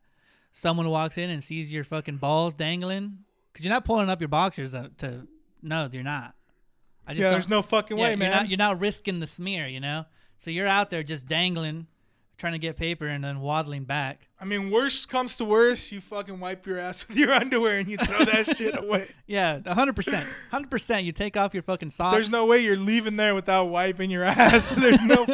someone 0.52 0.88
walks 0.88 1.18
in 1.18 1.30
and 1.30 1.42
sees 1.42 1.72
your 1.72 1.84
fucking 1.84 2.16
balls 2.16 2.54
dangling 2.54 3.18
because 3.52 3.64
you're 3.64 3.74
not 3.74 3.84
pulling 3.84 4.08
up 4.08 4.20
your 4.20 4.28
boxers 4.28 4.72
to, 4.72 4.90
to 4.98 5.26
no, 5.62 5.88
you're 5.90 6.02
not. 6.02 6.34
I 7.06 7.12
just 7.12 7.22
yeah, 7.22 7.30
there's 7.30 7.48
no 7.48 7.62
fucking 7.62 7.96
yeah, 7.96 8.02
way, 8.02 8.10
you're 8.10 8.18
man. 8.18 8.30
Not, 8.30 8.48
you're 8.48 8.58
not 8.58 8.80
risking 8.80 9.20
the 9.20 9.26
smear, 9.26 9.66
you 9.66 9.80
know. 9.80 10.04
So 10.38 10.50
you're 10.50 10.66
out 10.66 10.90
there 10.90 11.02
just 11.02 11.26
dangling, 11.26 11.86
trying 12.38 12.52
to 12.52 12.58
get 12.58 12.76
paper 12.76 13.06
and 13.06 13.24
then 13.24 13.40
waddling 13.40 13.84
back. 13.84 14.28
I 14.40 14.44
mean, 14.44 14.70
worst 14.70 15.08
comes 15.08 15.36
to 15.38 15.44
worst, 15.44 15.90
you 15.90 16.00
fucking 16.02 16.38
wipe 16.38 16.66
your 16.66 16.78
ass 16.78 17.06
with 17.08 17.16
your 17.16 17.32
underwear 17.32 17.78
and 17.78 17.88
you 17.90 17.96
throw 17.96 18.24
that 18.24 18.56
shit 18.56 18.76
away. 18.82 19.08
Yeah, 19.26 19.60
hundred 19.66 19.96
percent, 19.96 20.28
hundred 20.50 20.70
percent. 20.70 21.04
You 21.04 21.12
take 21.12 21.36
off 21.36 21.54
your 21.54 21.62
fucking 21.62 21.90
socks. 21.90 22.14
There's 22.14 22.30
no 22.30 22.44
way 22.46 22.58
you're 22.62 22.76
leaving 22.76 23.16
there 23.16 23.34
without 23.34 23.64
wiping 23.66 24.10
your 24.10 24.24
ass. 24.24 24.74
There's 24.74 25.00
no 25.02 25.26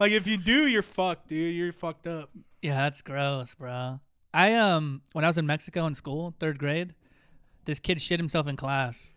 like 0.00 0.12
if 0.12 0.26
you 0.26 0.36
do, 0.36 0.66
you're 0.66 0.82
fucked, 0.82 1.28
dude. 1.28 1.54
You're 1.54 1.72
fucked 1.72 2.06
up. 2.06 2.30
Yeah, 2.62 2.74
that's 2.74 3.02
gross, 3.02 3.54
bro. 3.54 4.00
I 4.34 4.54
um 4.54 5.02
when 5.12 5.24
I 5.24 5.28
was 5.28 5.38
in 5.38 5.46
Mexico 5.46 5.86
in 5.86 5.94
school, 5.94 6.34
third 6.40 6.58
grade, 6.58 6.94
this 7.64 7.78
kid 7.78 8.00
shit 8.00 8.18
himself 8.18 8.46
in 8.48 8.56
class, 8.56 9.14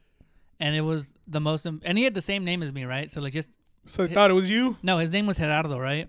and 0.59 0.75
it 0.75 0.81
was 0.81 1.13
the 1.27 1.39
most. 1.41 1.65
And 1.65 1.97
he 1.97 2.03
had 2.03 2.13
the 2.13 2.21
same 2.21 2.45
name 2.45 2.61
as 2.61 2.71
me, 2.71 2.85
right? 2.85 3.09
So 3.09 3.19
like 3.19 3.33
just 3.33 3.49
So 3.87 4.05
they 4.05 4.13
thought 4.13 4.29
it 4.29 4.35
was 4.35 4.49
you. 4.49 4.77
no, 4.83 4.99
his 4.99 5.11
name 5.11 5.25
was 5.25 5.37
Gerardo, 5.37 5.79
right? 5.79 6.07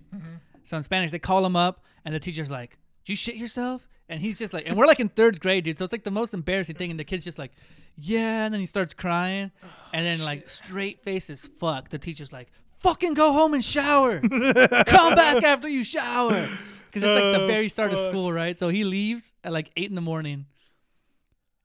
So 0.65 0.77
in 0.77 0.83
Spanish, 0.83 1.11
they 1.11 1.19
call 1.19 1.45
him 1.45 1.57
up, 1.57 1.85
and 2.05 2.15
the 2.15 2.21
teacher's 2.21 2.51
like, 2.51 2.79
"Did 3.05 3.13
you 3.13 3.17
shit 3.17 3.37
yourself?" 3.37 3.89
And 4.09 4.21
he's 4.21 4.39
just 4.39 4.53
like, 4.53 4.69
and 4.69 4.77
we're 4.77 4.87
like 4.87 5.01
in 5.01 5.09
third 5.09 5.41
grade, 5.41 5.65
dude. 5.65 5.79
So 5.79 5.85
it's 5.85 5.93
like 5.93 6.05
the 6.05 6.11
most 6.11 6.35
embarrassing 6.35 6.77
thing, 6.77 6.91
and 6.91 7.01
the 7.01 7.05
kid's 7.05 7.25
just 7.25 7.39
like, 7.39 7.53
"Yeah," 7.97 8.45
and 8.45 8.53
then 8.53 8.61
he 8.61 8.67
starts 8.67 8.95
crying, 8.95 9.51
and 9.93 10.05
then 10.07 10.21
like 10.21 10.49
straight 10.51 11.03
face 11.03 11.31
as 11.31 11.47
fuck. 11.59 11.89
The 11.89 11.99
teacher's 11.99 12.33
like, 12.33 12.49
"Fucking 12.81 13.15
go 13.15 13.33
home 13.33 13.55
and 13.55 13.65
shower. 13.65 14.21
Come 14.21 15.15
back 15.15 15.43
after 15.45 15.69
you 15.69 15.85
shower." 15.85 16.49
Because 16.87 17.05
it's 17.05 17.23
like 17.23 17.33
the 17.35 17.45
Oh, 17.45 17.47
very 17.47 17.69
start 17.71 17.93
of 17.95 18.01
school, 18.01 18.31
right? 18.33 18.59
So 18.59 18.69
he 18.69 18.85
leaves 18.85 19.35
at 19.43 19.51
like 19.53 19.71
eight 19.77 19.89
in 19.89 19.95
the 19.95 20.03
morning, 20.03 20.45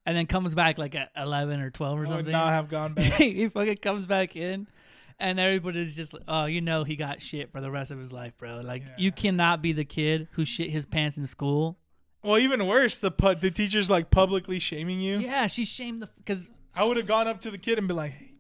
and 0.06 0.16
then 0.16 0.26
comes 0.26 0.56
back 0.56 0.78
like 0.78 0.96
at 0.96 1.12
eleven 1.18 1.60
or 1.60 1.70
twelve 1.70 1.98
or 2.00 2.06
I 2.06 2.10
would 2.10 2.16
something. 2.18 2.32
not 2.32 2.50
have 2.54 2.70
gone 2.70 2.94
back. 2.94 3.14
he 3.14 3.50
fucking 3.50 3.78
comes 3.78 4.06
back 4.06 4.38
in, 4.38 4.68
and 5.20 5.40
everybody's 5.40 5.96
just 5.96 6.14
like, 6.14 6.24
oh, 6.28 6.46
you 6.46 6.62
know, 6.62 6.84
he 6.84 6.96
got 6.96 7.22
shit 7.22 7.52
for 7.52 7.62
the 7.62 7.72
rest 7.72 7.92
of 7.92 8.00
his 8.00 8.14
life, 8.14 8.38
bro. 8.38 8.62
Like, 8.62 8.84
you 8.98 9.12
cannot 9.12 9.62
be 9.62 9.72
the 9.72 9.86
kid 9.86 10.28
who 10.32 10.46
shit 10.46 10.70
his 10.70 10.86
pants 10.86 11.18
in 11.18 11.26
school. 11.26 11.78
Well, 12.24 12.38
even 12.40 12.66
worse, 12.68 12.98
the 12.98 13.12
pu- 13.12 13.36
the 13.36 13.52
teacher's 13.52 13.90
like 13.90 14.10
publicly 14.12 14.60
shaming 14.60 15.00
you. 15.00 15.20
Yeah, 15.20 15.48
she 15.48 15.66
shamed 15.66 16.02
the 16.02 16.10
because 16.18 16.50
I 16.76 16.84
would 16.86 16.98
have 16.98 17.08
gone 17.08 17.28
up 17.28 17.42
to 17.42 17.52
the 17.52 17.58
kid 17.58 17.78
and 17.78 17.88
be 17.88 17.94
like, 17.94 18.12
"Hey, 18.12 18.34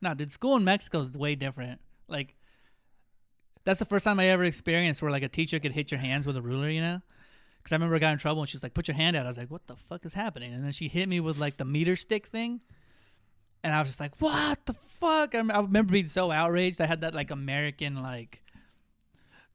nah, 0.00 0.14
dude, 0.14 0.32
school 0.32 0.56
in 0.56 0.64
Mexico 0.64 1.00
is 1.00 1.16
way 1.16 1.34
different. 1.34 1.80
Like, 2.08 2.34
that's 3.64 3.78
the 3.78 3.84
first 3.84 4.04
time 4.04 4.18
I 4.18 4.26
ever 4.26 4.44
experienced 4.44 5.02
where 5.02 5.10
like 5.10 5.22
a 5.22 5.28
teacher 5.28 5.58
could 5.58 5.72
hit 5.72 5.90
your 5.90 6.00
hands 6.00 6.26
with 6.26 6.36
a 6.36 6.42
ruler, 6.42 6.68
you 6.68 6.80
know. 6.80 7.00
Because 7.58 7.72
I 7.72 7.76
remember 7.76 7.96
I 7.96 7.98
got 7.98 8.12
in 8.12 8.18
trouble 8.18 8.42
and 8.42 8.48
she's 8.48 8.62
like, 8.62 8.74
"Put 8.74 8.88
your 8.88 8.96
hand 8.96 9.16
out." 9.16 9.26
I 9.26 9.28
was 9.28 9.38
like, 9.38 9.50
"What 9.50 9.66
the 9.66 9.76
fuck 9.76 10.04
is 10.04 10.14
happening?" 10.14 10.52
And 10.54 10.64
then 10.64 10.72
she 10.72 10.88
hit 10.88 11.08
me 11.08 11.20
with 11.20 11.38
like 11.38 11.56
the 11.56 11.64
meter 11.64 11.96
stick 11.96 12.26
thing, 12.26 12.60
and 13.66 13.74
I 13.74 13.80
was 13.80 13.88
just 13.88 14.00
like, 14.00 14.12
"What 14.20 14.64
the 14.66 14.74
fuck?" 14.74 15.34
I, 15.34 15.38
remember 15.38 15.92
being 15.92 16.06
so 16.08 16.30
outraged. 16.30 16.80
I 16.80 16.86
had 16.86 17.00
that 17.02 17.14
like 17.14 17.30
American 17.30 18.02
like, 18.02 18.42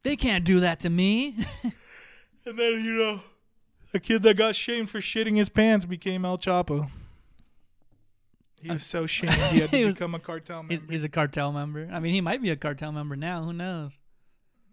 they 0.04 0.16
can't 0.16 0.44
do 0.46 0.60
that 0.62 0.80
to 0.82 0.90
me. 0.90 1.38
And 2.44 2.58
then 2.58 2.84
you 2.84 2.94
know, 2.98 3.22
a 3.94 4.00
kid 4.00 4.24
that 4.24 4.36
got 4.36 4.56
shamed 4.56 4.90
for 4.90 5.00
shitting 5.00 5.38
his 5.38 5.48
pants 5.48 5.86
became 5.86 6.26
El 6.26 6.40
Chapo. 6.40 6.90
He 8.62 8.70
was 8.72 8.84
so 8.84 9.06
shamed 9.06 9.34
he 9.34 9.60
had 9.60 9.70
to 9.72 9.78
He 9.78 9.86
was- 9.86 9.94
become 9.96 10.16
a 10.16 10.20
cartel 10.20 10.64
member. 10.64 10.92
he's 10.92 11.04
a 11.04 11.10
cartel 11.10 11.52
member. 11.52 11.88
I 11.92 12.00
mean, 12.00 12.14
he 12.14 12.22
might 12.22 12.42
be 12.42 12.50
a 12.50 12.56
cartel 12.56 12.92
member 12.92 13.16
now. 13.16 13.44
Who 13.44 13.54
knows? 13.54 14.00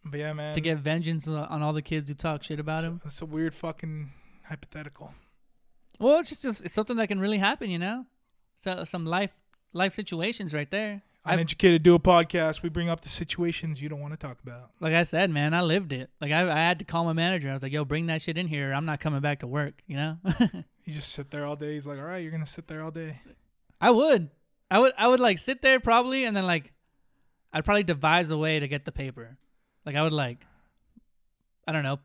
but 0.04 0.18
yeah, 0.20 0.32
man, 0.32 0.54
to 0.54 0.60
get 0.62 0.78
vengeance 0.78 1.28
on 1.28 1.62
all 1.62 1.74
the 1.74 1.82
kids 1.82 2.08
who 2.08 2.14
talk 2.14 2.42
shit 2.42 2.58
about 2.58 2.84
him. 2.84 3.00
That's 3.04 3.20
a 3.20 3.26
weird 3.26 3.54
fucking 3.54 4.10
hypothetical. 4.46 5.12
Well, 6.00 6.20
it's 6.20 6.30
just 6.40 6.64
it's 6.64 6.74
something 6.74 6.96
that 6.96 7.08
can 7.08 7.20
really 7.20 7.36
happen, 7.38 7.68
you 7.68 7.78
know. 7.78 8.06
So 8.58 8.84
some 8.84 9.04
life 9.06 9.30
life 9.72 9.94
situations 9.94 10.52
right 10.54 10.70
there. 10.70 11.02
I've- 11.24 11.34
Uneducated 11.34 11.82
Duo 11.82 11.98
podcast. 11.98 12.62
We 12.62 12.68
bring 12.70 12.88
up 12.88 13.02
the 13.02 13.08
situations 13.08 13.82
you 13.82 13.88
don't 13.88 14.00
want 14.00 14.12
to 14.14 14.16
talk 14.18 14.38
about. 14.42 14.70
Like 14.80 14.94
I 14.94 15.02
said, 15.02 15.30
man, 15.30 15.52
I 15.52 15.60
lived 15.60 15.92
it. 15.92 16.08
Like 16.20 16.32
I, 16.32 16.42
I 16.50 16.54
had 16.58 16.78
to 16.78 16.84
call 16.86 17.04
my 17.04 17.12
manager. 17.12 17.50
I 17.50 17.52
was 17.52 17.62
like, 17.62 17.72
"Yo, 17.72 17.84
bring 17.84 18.06
that 18.06 18.22
shit 18.22 18.38
in 18.38 18.46
here. 18.48 18.72
I'm 18.72 18.86
not 18.86 18.98
coming 19.00 19.20
back 19.20 19.40
to 19.40 19.46
work." 19.46 19.82
You 19.86 19.96
know. 19.96 20.18
You 20.84 20.94
just 20.94 21.12
sit 21.12 21.30
there 21.30 21.44
all 21.44 21.54
day. 21.54 21.74
He's 21.74 21.86
like, 21.86 21.98
all 21.98 22.04
right, 22.06 22.16
you're 22.22 22.30
gonna 22.32 22.46
sit 22.46 22.66
there 22.66 22.80
all 22.80 22.90
day. 22.90 23.20
I 23.78 23.90
would, 23.90 24.30
I 24.70 24.78
would, 24.78 24.94
I 24.96 25.06
would 25.06 25.20
like 25.20 25.38
sit 25.38 25.60
there 25.60 25.80
probably, 25.80 26.24
and 26.24 26.34
then 26.34 26.46
like, 26.46 26.72
I'd 27.52 27.66
probably 27.66 27.82
devise 27.82 28.30
a 28.30 28.38
way 28.38 28.58
to 28.58 28.66
get 28.68 28.86
the 28.86 28.90
paper. 28.92 29.36
Like 29.84 29.96
I 29.96 30.02
would 30.02 30.14
like, 30.14 30.46
I 31.66 31.72
don't 31.72 31.82
know, 31.82 31.98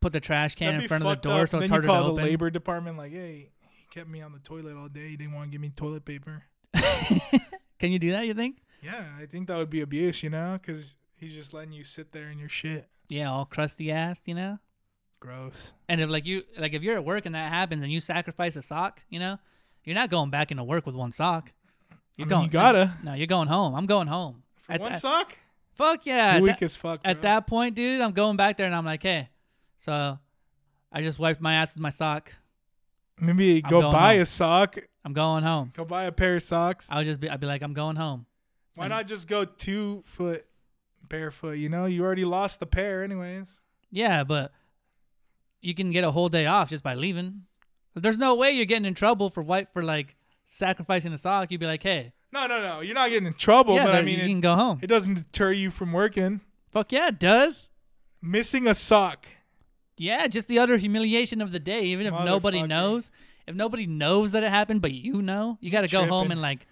put 0.00 0.12
the 0.12 0.20
trash 0.20 0.54
can 0.54 0.66
That'd 0.68 0.82
in 0.82 0.88
front 0.88 1.02
of 1.04 1.10
the 1.10 1.16
door 1.28 1.42
up. 1.42 1.48
so 1.48 1.56
then 1.56 1.64
it's 1.64 1.70
you 1.70 1.72
harder 1.72 1.88
call 1.88 2.02
to 2.02 2.06
the 2.06 2.12
open. 2.12 2.24
labor 2.26 2.48
department 2.50 2.96
like, 2.96 3.10
hey, 3.10 3.50
he 3.57 3.57
kept 3.90 4.08
me 4.08 4.20
on 4.22 4.32
the 4.32 4.38
toilet 4.38 4.76
all 4.76 4.88
day. 4.88 5.08
He 5.08 5.16
didn't 5.16 5.34
want 5.34 5.46
to 5.46 5.50
give 5.50 5.60
me 5.60 5.70
toilet 5.70 6.04
paper. 6.04 6.44
Can 7.78 7.92
you 7.92 7.98
do 7.98 8.12
that? 8.12 8.26
You 8.26 8.34
think? 8.34 8.58
Yeah, 8.82 9.04
I 9.20 9.26
think 9.26 9.48
that 9.48 9.56
would 9.56 9.70
be 9.70 9.80
abuse, 9.80 10.22
you 10.22 10.30
know, 10.30 10.58
because 10.60 10.96
he's 11.16 11.32
just 11.32 11.52
letting 11.52 11.72
you 11.72 11.84
sit 11.84 12.12
there 12.12 12.30
in 12.30 12.38
your 12.38 12.48
shit. 12.48 12.88
Yeah, 13.08 13.30
all 13.30 13.44
crusty 13.44 13.90
ass, 13.90 14.20
you 14.26 14.34
know. 14.34 14.58
Gross. 15.20 15.72
And 15.88 16.00
if 16.00 16.08
like 16.08 16.26
you 16.26 16.42
like 16.56 16.74
if 16.74 16.82
you're 16.82 16.94
at 16.94 17.04
work 17.04 17.26
and 17.26 17.34
that 17.34 17.50
happens 17.50 17.82
and 17.82 17.90
you 17.90 18.00
sacrifice 18.00 18.54
a 18.54 18.62
sock, 18.62 19.02
you 19.08 19.18
know, 19.18 19.38
you're 19.84 19.96
not 19.96 20.10
going 20.10 20.30
back 20.30 20.50
into 20.52 20.62
work 20.62 20.86
with 20.86 20.94
one 20.94 21.10
sock. 21.10 21.52
You're 22.16 22.26
I 22.26 22.28
mean, 22.28 22.28
going. 22.28 22.44
you 22.44 22.50
gotta. 22.50 22.94
No, 23.02 23.14
you're 23.14 23.26
going 23.26 23.48
home. 23.48 23.74
I'm 23.74 23.86
going 23.86 24.06
home. 24.06 24.42
For 24.62 24.72
At 24.72 24.80
one 24.80 24.96
sock? 24.96 25.36
Fuck 25.74 26.06
yeah. 26.06 26.34
You're 26.34 26.42
weak 26.42 26.58
that, 26.58 26.62
as 26.64 26.76
fuck. 26.76 27.00
at 27.04 27.22
that 27.22 27.46
point, 27.46 27.74
dude, 27.74 28.00
I'm 28.00 28.12
going 28.12 28.36
back 28.36 28.56
there 28.56 28.66
and 28.66 28.74
I'm 28.74 28.84
like, 28.84 29.02
hey, 29.02 29.28
so 29.78 30.18
I 30.92 31.02
just 31.02 31.18
wiped 31.18 31.40
my 31.40 31.54
ass 31.54 31.74
with 31.74 31.80
my 31.82 31.90
sock. 31.90 32.32
Maybe 33.20 33.62
I'm 33.64 33.70
go 33.70 33.80
going 33.82 33.92
buy 33.92 34.12
home. 34.14 34.22
a 34.22 34.26
sock. 34.26 34.78
I'm 35.04 35.12
going 35.12 35.42
home. 35.42 35.72
Go 35.76 35.84
buy 35.84 36.04
a 36.04 36.12
pair 36.12 36.36
of 36.36 36.42
socks. 36.42 36.88
I 36.90 36.96
would 36.98 37.04
just 37.06 37.20
be, 37.20 37.28
I'd 37.30 37.40
be 37.40 37.46
like, 37.46 37.62
I'm 37.62 37.72
going 37.74 37.96
home. 37.96 38.26
Why 38.74 38.84
and- 38.84 38.90
not 38.90 39.06
just 39.06 39.26
go 39.28 39.44
two 39.44 40.02
foot 40.06 40.44
barefoot? 41.08 41.58
You 41.58 41.68
know, 41.68 41.86
you 41.86 42.04
already 42.04 42.24
lost 42.24 42.60
the 42.60 42.66
pair, 42.66 43.02
anyways. 43.02 43.60
Yeah, 43.90 44.24
but 44.24 44.52
you 45.60 45.74
can 45.74 45.90
get 45.90 46.04
a 46.04 46.10
whole 46.10 46.28
day 46.28 46.46
off 46.46 46.70
just 46.70 46.84
by 46.84 46.94
leaving. 46.94 47.42
There's 47.94 48.18
no 48.18 48.34
way 48.34 48.52
you're 48.52 48.66
getting 48.66 48.84
in 48.84 48.94
trouble 48.94 49.30
for 49.30 49.42
white 49.42 49.72
for 49.72 49.82
like 49.82 50.14
sacrificing 50.46 51.12
a 51.12 51.18
sock, 51.18 51.50
you'd 51.50 51.60
be 51.60 51.66
like, 51.66 51.82
hey, 51.82 52.12
No, 52.32 52.46
no, 52.46 52.60
no. 52.62 52.80
You're 52.80 52.94
not 52.94 53.08
getting 53.10 53.26
in 53.26 53.34
trouble, 53.34 53.74
yeah, 53.74 53.84
but 53.84 53.90
I 53.92 53.96
there- 53.96 54.02
mean, 54.04 54.18
you 54.18 54.24
it, 54.26 54.28
can 54.28 54.40
go 54.40 54.54
home. 54.54 54.78
it 54.82 54.86
doesn't 54.86 55.14
deter 55.14 55.52
you 55.52 55.70
from 55.70 55.92
working. 55.92 56.40
Fuck 56.70 56.92
yeah, 56.92 57.08
it 57.08 57.18
does. 57.18 57.70
Missing 58.22 58.66
a 58.66 58.74
sock. 58.74 59.26
Yeah, 59.98 60.26
just 60.26 60.48
the 60.48 60.58
utter 60.58 60.76
humiliation 60.76 61.40
of 61.40 61.52
the 61.52 61.58
day. 61.60 61.82
Even 61.84 62.06
if 62.06 62.14
nobody 62.24 62.62
knows, 62.62 63.10
if 63.46 63.54
nobody 63.54 63.86
knows 63.86 64.32
that 64.32 64.42
it 64.42 64.50
happened, 64.50 64.80
but 64.82 64.92
you 64.92 65.22
know, 65.22 65.58
you 65.60 65.70
got 65.70 65.82
to 65.82 65.88
go 65.88 66.06
home 66.06 66.30
and 66.30 66.40
like 66.40 66.66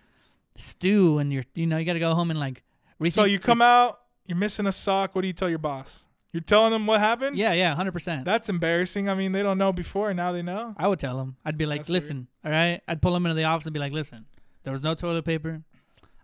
stew, 0.57 1.19
and 1.19 1.33
you're, 1.33 1.45
you 1.55 1.67
know, 1.67 1.77
you 1.79 1.85
got 1.85 1.95
to 1.95 1.99
go 1.99 2.15
home 2.15 2.31
and 2.31 2.41
like. 2.41 2.63
So 3.11 3.25
you 3.25 3.39
come 3.39 3.61
out, 3.61 4.01
you're 4.27 4.39
missing 4.39 4.67
a 4.67 4.73
sock. 4.73 5.15
What 5.15 5.23
do 5.23 5.27
you 5.27 5.35
tell 5.35 5.51
your 5.51 5.59
boss? 5.59 6.07
You're 6.33 6.43
telling 6.43 6.71
them 6.71 6.87
what 6.87 7.01
happened? 7.01 7.39
Yeah, 7.39 7.53
yeah, 7.53 7.75
hundred 7.75 7.93
percent. 7.93 8.25
That's 8.25 8.49
embarrassing. 8.49 9.09
I 9.09 9.15
mean, 9.15 9.33
they 9.33 9.43
don't 9.43 9.57
know 9.59 9.73
before, 9.73 10.13
now 10.13 10.33
they 10.33 10.43
know. 10.43 10.75
I 10.77 10.87
would 10.89 10.99
tell 10.99 11.17
them. 11.17 11.37
I'd 11.45 11.57
be 11.57 11.65
like, 11.67 11.81
That's 11.81 11.89
weird. 11.89 12.03
listen, 12.03 12.29
all 12.45 12.51
right. 12.51 12.81
I'd 12.87 13.01
pull 13.01 13.15
them 13.15 13.25
into 13.25 13.35
the 13.35 13.45
office 13.45 13.65
and 13.67 13.73
be 13.73 13.81
like, 13.81 13.93
listen, 13.93 14.27
there 14.63 14.73
was 14.73 14.83
no 14.83 14.95
toilet 14.95 15.25
paper. 15.25 15.63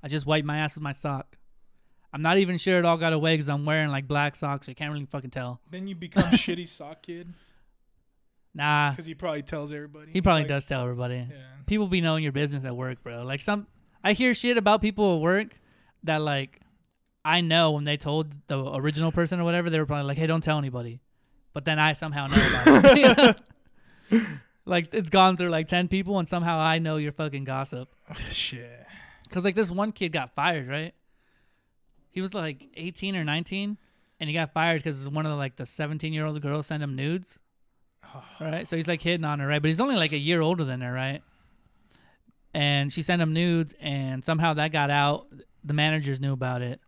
I 0.02 0.08
just 0.08 0.26
wiped 0.26 0.44
my 0.46 0.58
ass 0.58 0.74
with 0.74 0.82
my 0.82 0.92
sock. 0.92 1.38
I'm 2.12 2.22
not 2.22 2.38
even 2.38 2.58
sure 2.58 2.78
it 2.78 2.84
all 2.84 2.98
got 2.98 3.12
away 3.12 3.34
because 3.34 3.48
I'm 3.48 3.64
wearing 3.64 3.88
like 3.88 4.06
black 4.06 4.34
socks. 4.34 4.66
So 4.66 4.70
you 4.72 4.76
can't 4.76 4.92
really 4.92 5.06
fucking 5.06 5.30
tell. 5.30 5.60
Then 5.70 5.86
you 5.86 5.94
become 5.94 6.24
shitty 6.32 6.68
sock 6.68 7.02
kid 7.02 7.32
Nah, 8.54 8.90
because 8.90 9.06
he 9.06 9.14
probably 9.14 9.42
tells 9.42 9.72
everybody. 9.72 10.12
he 10.12 10.20
probably 10.20 10.42
Like, 10.42 10.48
does 10.48 10.66
tell 10.66 10.82
everybody. 10.82 11.26
Yeah. 11.30 11.36
People 11.66 11.86
be 11.88 12.02
knowing 12.02 12.22
your 12.22 12.32
business 12.32 12.66
at 12.66 12.76
work, 12.76 13.02
bro. 13.02 13.22
Like 13.24 13.40
some, 13.40 13.66
I 14.04 14.12
hear 14.12 14.34
shit 14.34 14.58
about 14.58 14.82
people 14.82 15.16
at 15.16 15.22
work 15.22 15.48
that 16.02 16.20
like, 16.20 16.60
I 17.24 17.40
know 17.40 17.70
when 17.70 17.84
they 17.84 17.96
told 17.96 18.34
the 18.48 18.62
original 18.74 19.10
person 19.10 19.40
or 19.40 19.44
whatever, 19.44 19.70
they 19.70 19.78
were 19.78 19.86
probably 19.86 20.04
like, 20.04 20.18
hey, 20.18 20.26
don't 20.26 20.42
tell 20.44 20.58
anybody. 20.58 21.00
But 21.54 21.64
then 21.64 21.78
I 21.78 21.94
somehow 21.94 22.26
know 22.26 22.36
about 22.66 22.98
it. 22.98 23.38
Like 24.64 24.94
it's 24.94 25.10
gone 25.10 25.36
through 25.36 25.48
like 25.48 25.66
ten 25.66 25.88
people, 25.88 26.20
and 26.20 26.28
somehow 26.28 26.56
I 26.60 26.78
know 26.78 26.96
your 26.96 27.10
fucking 27.10 27.42
gossip. 27.42 27.88
Shit. 28.30 28.86
Cause 29.28 29.44
like 29.44 29.56
this 29.56 29.72
one 29.72 29.90
kid 29.90 30.12
got 30.12 30.36
fired, 30.36 30.68
right? 30.68 30.94
He 32.12 32.20
was 32.20 32.34
like 32.34 32.68
18 32.76 33.16
or 33.16 33.24
19, 33.24 33.76
and 34.20 34.28
he 34.28 34.34
got 34.34 34.52
fired 34.52 34.82
because 34.84 35.08
one 35.08 35.26
of 35.26 35.32
the, 35.32 35.36
like 35.36 35.56
the 35.56 35.66
17 35.66 36.12
year 36.12 36.24
old 36.26 36.40
girls 36.40 36.68
sent 36.68 36.82
him 36.82 36.94
nudes. 36.94 37.38
Right, 38.40 38.66
so 38.66 38.76
he's 38.76 38.88
like 38.88 39.00
hitting 39.00 39.24
on 39.24 39.40
her, 39.40 39.46
right? 39.46 39.62
But 39.62 39.68
he's 39.68 39.80
only 39.80 39.96
like 39.96 40.12
a 40.12 40.18
year 40.18 40.40
older 40.40 40.64
than 40.64 40.80
her, 40.82 40.92
right? 40.92 41.22
And 42.54 42.92
she 42.92 43.02
sent 43.02 43.22
him 43.22 43.32
nudes, 43.32 43.74
and 43.80 44.24
somehow 44.24 44.54
that 44.54 44.72
got 44.72 44.90
out. 44.90 45.26
The 45.64 45.72
managers 45.74 46.20
knew 46.20 46.32
about 46.32 46.60
it, 46.60 46.80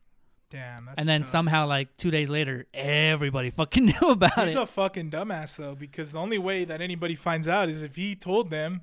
Damn. 0.51 0.84
That's 0.84 0.98
and 0.98 1.09
then 1.09 1.22
tough. 1.22 1.30
somehow 1.30 1.66
like 1.66 1.96
two 1.96 2.10
days 2.12 2.30
later, 2.30 2.66
everybody 2.72 3.51
fucking 3.51 3.86
knew 4.01 4.10
about 4.10 4.34
He's 4.34 4.42
it. 4.42 4.48
He's 4.48 4.56
a 4.56 4.66
fucking 4.66 5.10
dumbass 5.10 5.56
though, 5.56 5.74
because 5.74 6.12
the 6.12 6.18
only 6.18 6.38
way 6.38 6.64
that 6.64 6.80
anybody 6.80 7.14
finds 7.16 7.48
out 7.48 7.68
is 7.68 7.82
if 7.82 7.96
he 7.96 8.14
told 8.14 8.51
them. 8.51 8.82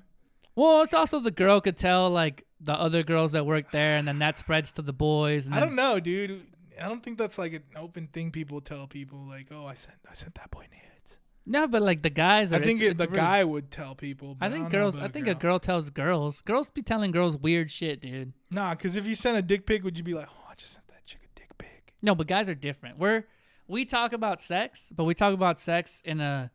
Well, 0.54 0.82
it's 0.82 0.94
also 0.94 1.18
the 1.18 1.30
girl 1.30 1.60
could 1.60 1.76
tell 1.76 2.10
like 2.10 2.44
the 2.60 2.74
other 2.74 3.02
girls 3.02 3.32
that 3.32 3.46
work 3.46 3.70
there, 3.70 3.96
and 3.96 4.06
then 4.06 4.18
that 4.20 4.38
spreads 4.38 4.72
to 4.72 4.82
the 4.82 4.92
boys. 4.92 5.46
And 5.46 5.54
I 5.54 5.60
then- 5.60 5.68
don't 5.68 5.76
know, 5.76 6.00
dude. 6.00 6.46
I 6.80 6.88
don't 6.88 7.02
think 7.02 7.18
that's 7.18 7.38
like 7.38 7.52
an 7.52 7.62
open 7.76 8.08
thing 8.08 8.30
people 8.30 8.60
tell 8.60 8.86
people. 8.86 9.24
Like, 9.28 9.48
oh, 9.52 9.66
I 9.66 9.74
sent, 9.74 9.96
I 10.10 10.14
sent 10.14 10.34
that 10.36 10.50
boy 10.50 10.66
nudes. 10.70 11.18
No, 11.44 11.66
but 11.68 11.82
like 11.82 12.02
the 12.02 12.10
guys. 12.10 12.52
Are, 12.52 12.56
I 12.56 12.62
think 12.62 12.80
it's- 12.80 12.92
it, 12.92 12.98
the 12.98 13.06
really- 13.06 13.16
guy 13.18 13.44
would 13.44 13.70
tell 13.70 13.94
people. 13.94 14.34
But 14.34 14.46
I 14.46 14.50
think 14.50 14.64
don't 14.70 14.80
girls. 14.80 14.98
I 14.98 15.08
think 15.08 15.26
a 15.26 15.34
girl 15.34 15.58
tells 15.58 15.90
girls. 15.90 16.40
Girls 16.42 16.70
be 16.70 16.82
telling 16.82 17.10
girls 17.10 17.36
weird 17.36 17.70
shit, 17.70 18.00
dude. 18.00 18.32
Nah, 18.50 18.74
because 18.74 18.96
if 18.96 19.06
you 19.06 19.14
sent 19.14 19.36
a 19.36 19.42
dick 19.42 19.66
pic, 19.66 19.84
would 19.84 19.96
you 19.98 20.04
be 20.04 20.14
like, 20.14 20.28
oh, 20.30 20.46
I 20.50 20.54
just 20.54 20.72
sent 20.72 20.86
that 20.88 21.04
chick 21.04 21.20
a 21.24 21.38
dick 21.38 21.50
pic? 21.58 21.92
No, 22.02 22.14
but 22.14 22.26
guys 22.26 22.48
are 22.48 22.54
different. 22.54 22.98
We're 22.98 23.24
we 23.68 23.84
talk 23.84 24.12
about 24.12 24.40
sex, 24.40 24.92
but 24.94 25.04
we 25.04 25.14
talk 25.14 25.34
about 25.34 25.58
sex 25.60 26.00
in 26.04 26.20
a 26.20 26.50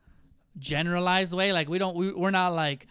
generalized 0.57 1.33
way. 1.33 1.53
Like 1.53 1.69
we 1.69 1.77
don't. 1.77 1.95
We, 1.95 2.11
we're 2.13 2.31
not 2.31 2.53
like 2.53 2.87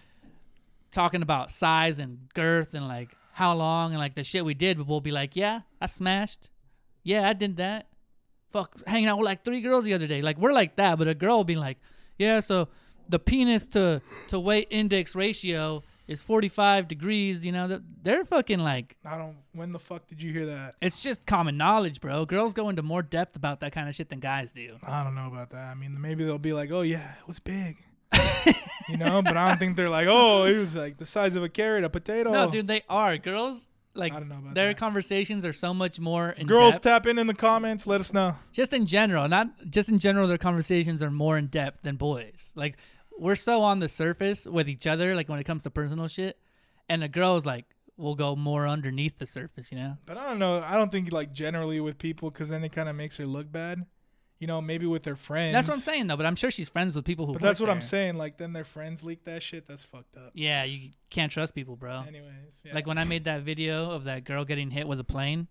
talking 0.96 1.20
about 1.20 1.52
size 1.52 1.98
and 1.98 2.18
girth 2.32 2.72
and 2.72 2.88
like 2.88 3.14
how 3.32 3.54
long 3.54 3.92
and 3.92 4.00
like 4.00 4.14
the 4.14 4.24
shit 4.24 4.44
we 4.44 4.54
did. 4.54 4.78
But 4.78 4.86
we'll 4.86 5.02
be 5.02 5.12
like, 5.12 5.36
yeah, 5.36 5.60
I 5.80 5.86
smashed. 5.86 6.50
Yeah, 7.04 7.28
I 7.28 7.34
did 7.34 7.58
that. 7.58 7.88
Fuck, 8.50 8.82
hanging 8.86 9.06
out 9.06 9.18
with 9.18 9.26
like 9.26 9.44
three 9.44 9.60
girls 9.60 9.84
the 9.84 9.92
other 9.92 10.06
day. 10.06 10.22
Like 10.22 10.38
we're 10.38 10.54
like 10.54 10.76
that, 10.76 10.98
but 10.98 11.06
a 11.06 11.14
girl 11.14 11.36
will 11.36 11.44
be 11.44 11.56
like, 11.56 11.76
yeah, 12.18 12.40
so 12.40 12.68
the 13.08 13.18
penis 13.18 13.66
to 13.68 14.00
to 14.28 14.40
weight 14.40 14.68
index 14.70 15.14
ratio 15.14 15.82
is 16.08 16.22
45 16.22 16.88
degrees. 16.88 17.44
You 17.44 17.52
know, 17.52 17.80
they're 18.02 18.24
fucking 18.24 18.60
like 18.60 18.96
I 19.04 19.18
don't. 19.18 19.36
When 19.52 19.72
the 19.72 19.78
fuck 19.78 20.06
did 20.06 20.22
you 20.22 20.32
hear 20.32 20.46
that? 20.46 20.76
it's 20.80 21.02
just 21.02 21.26
common 21.26 21.58
knowledge, 21.58 22.00
bro. 22.00 22.24
Girls 22.24 22.54
go 22.54 22.70
into 22.70 22.82
more 22.82 23.02
depth 23.02 23.36
about 23.36 23.60
that 23.60 23.72
kind 23.72 23.86
of 23.86 23.94
shit 23.94 24.08
than 24.08 24.20
guys 24.20 24.52
do. 24.52 24.76
I 24.86 25.04
don't 25.04 25.14
know 25.14 25.26
about 25.26 25.50
that. 25.50 25.66
I 25.66 25.74
mean, 25.74 26.00
maybe 26.00 26.24
they'll 26.24 26.38
be 26.38 26.54
like, 26.54 26.70
oh 26.70 26.82
yeah, 26.82 27.12
it 27.20 27.28
was 27.28 27.38
big. 27.38 27.85
you 28.88 28.96
know, 28.96 29.22
but 29.22 29.36
I 29.36 29.48
don't 29.48 29.58
think 29.58 29.76
they're 29.76 29.90
like, 29.90 30.06
oh, 30.08 30.44
it 30.44 30.56
was 30.56 30.74
like 30.74 30.98
the 30.98 31.06
size 31.06 31.34
of 31.36 31.42
a 31.42 31.48
carrot, 31.48 31.84
a 31.84 31.88
potato. 31.90 32.32
No, 32.32 32.50
dude, 32.50 32.68
they 32.68 32.82
are. 32.88 33.16
Girls 33.18 33.68
like 33.94 34.12
I 34.12 34.18
don't 34.18 34.28
know 34.28 34.38
about 34.38 34.54
their 34.54 34.68
that. 34.68 34.76
conversations 34.76 35.44
are 35.44 35.52
so 35.52 35.72
much 35.72 35.98
more 35.98 36.30
in 36.30 36.46
Girls, 36.46 36.74
depth. 36.74 36.84
tap 36.84 37.06
in 37.06 37.18
in 37.18 37.26
the 37.26 37.34
comments. 37.34 37.86
Let 37.86 38.00
us 38.00 38.12
know. 38.12 38.36
just 38.52 38.72
in 38.72 38.86
general, 38.86 39.28
not 39.28 39.48
just 39.70 39.88
in 39.88 39.98
general 39.98 40.28
their 40.28 40.38
conversations 40.38 41.02
are 41.02 41.10
more 41.10 41.38
in 41.38 41.46
depth 41.46 41.82
than 41.82 41.96
boys. 41.96 42.52
Like 42.54 42.76
we're 43.18 43.34
so 43.36 43.62
on 43.62 43.78
the 43.78 43.88
surface 43.88 44.46
with 44.46 44.68
each 44.68 44.86
other 44.86 45.14
like 45.14 45.28
when 45.28 45.38
it 45.38 45.44
comes 45.44 45.62
to 45.64 45.70
personal 45.70 46.08
shit, 46.08 46.38
and 46.88 47.02
the 47.02 47.08
girls 47.08 47.46
like 47.46 47.64
will 47.96 48.14
go 48.14 48.36
more 48.36 48.68
underneath 48.68 49.18
the 49.18 49.24
surface, 49.26 49.72
you 49.72 49.78
know? 49.78 49.96
But 50.04 50.18
I 50.18 50.28
don't 50.28 50.38
know. 50.38 50.62
I 50.62 50.76
don't 50.76 50.92
think 50.92 51.12
like 51.12 51.32
generally 51.32 51.80
with 51.80 51.98
people 51.98 52.30
because 52.30 52.50
then 52.50 52.62
it 52.62 52.72
kind 52.72 52.88
of 52.88 52.96
makes 52.96 53.16
her 53.16 53.26
look 53.26 53.50
bad. 53.50 53.86
You 54.38 54.46
know, 54.46 54.60
maybe 54.60 54.84
with 54.84 55.02
their 55.02 55.16
friends. 55.16 55.54
That's 55.54 55.66
what 55.66 55.74
I'm 55.74 55.80
saying 55.80 56.08
though, 56.08 56.16
but 56.16 56.26
I'm 56.26 56.36
sure 56.36 56.50
she's 56.50 56.68
friends 56.68 56.94
with 56.94 57.04
people 57.06 57.26
who 57.26 57.32
But 57.32 57.42
that's 57.42 57.60
what 57.60 57.70
I'm 57.70 57.80
saying. 57.80 58.16
Like 58.18 58.36
then 58.36 58.52
their 58.52 58.64
friends 58.64 59.02
leak 59.02 59.24
that 59.24 59.42
shit. 59.42 59.66
That's 59.66 59.84
fucked 59.84 60.16
up. 60.16 60.32
Yeah, 60.34 60.64
you 60.64 60.90
can't 61.08 61.32
trust 61.32 61.54
people, 61.54 61.76
bro. 61.76 62.04
Anyways, 62.06 62.32
yeah. 62.62 62.74
Like 62.74 62.86
when 62.86 62.98
I 62.98 63.04
made 63.04 63.24
that 63.24 63.42
video 63.42 63.90
of 63.90 64.04
that 64.04 64.24
girl 64.24 64.44
getting 64.44 64.70
hit 64.70 64.86
with 64.86 65.00
a 65.00 65.04
plane, 65.04 65.48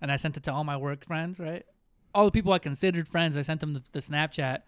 and 0.00 0.10
I 0.10 0.16
sent 0.16 0.36
it 0.36 0.44
to 0.44 0.52
all 0.52 0.64
my 0.64 0.76
work 0.76 1.04
friends, 1.04 1.38
right? 1.38 1.64
All 2.14 2.24
the 2.24 2.30
people 2.30 2.52
I 2.52 2.58
considered 2.58 3.06
friends, 3.06 3.36
I 3.36 3.42
sent 3.42 3.60
them 3.60 3.74
the, 3.74 3.82
the 3.92 3.98
Snapchat, 3.98 4.62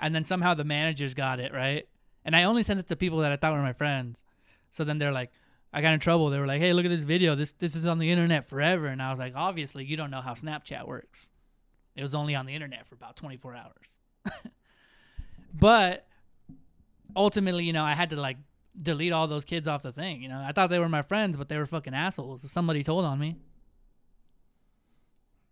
and 0.00 0.12
then 0.12 0.24
somehow 0.24 0.54
the 0.54 0.64
managers 0.64 1.14
got 1.14 1.38
it, 1.38 1.52
right? 1.52 1.86
And 2.24 2.34
I 2.34 2.42
only 2.42 2.64
sent 2.64 2.80
it 2.80 2.88
to 2.88 2.96
people 2.96 3.18
that 3.18 3.30
I 3.30 3.36
thought 3.36 3.52
were 3.52 3.62
my 3.62 3.72
friends. 3.72 4.24
So 4.70 4.82
then 4.82 4.98
they're 4.98 5.12
like, 5.12 5.30
I 5.72 5.80
got 5.80 5.94
in 5.94 6.00
trouble. 6.00 6.30
They 6.30 6.38
were 6.38 6.46
like, 6.46 6.60
Hey, 6.60 6.72
look 6.72 6.84
at 6.84 6.90
this 6.90 7.04
video. 7.04 7.34
This 7.34 7.52
this 7.52 7.76
is 7.76 7.84
on 7.86 7.98
the 7.98 8.10
internet 8.10 8.48
forever. 8.48 8.86
And 8.86 9.00
I 9.00 9.10
was 9.10 9.18
like, 9.18 9.34
Obviously, 9.36 9.84
you 9.84 9.96
don't 9.96 10.10
know 10.10 10.20
how 10.20 10.34
Snapchat 10.34 10.86
works. 10.86 11.30
It 12.00 12.02
was 12.02 12.14
only 12.14 12.34
on 12.34 12.46
the 12.46 12.54
internet 12.54 12.86
for 12.86 12.94
about 12.94 13.14
24 13.16 13.54
hours. 13.54 14.32
but 15.54 16.06
ultimately, 17.14 17.64
you 17.64 17.74
know, 17.74 17.84
I 17.84 17.92
had 17.92 18.08
to 18.08 18.16
like 18.16 18.38
delete 18.80 19.12
all 19.12 19.28
those 19.28 19.44
kids 19.44 19.68
off 19.68 19.82
the 19.82 19.92
thing. 19.92 20.22
You 20.22 20.30
know, 20.30 20.42
I 20.42 20.52
thought 20.52 20.70
they 20.70 20.78
were 20.78 20.88
my 20.88 21.02
friends, 21.02 21.36
but 21.36 21.50
they 21.50 21.58
were 21.58 21.66
fucking 21.66 21.92
assholes. 21.92 22.50
Somebody 22.50 22.82
told 22.82 23.04
on 23.04 23.18
me. 23.18 23.36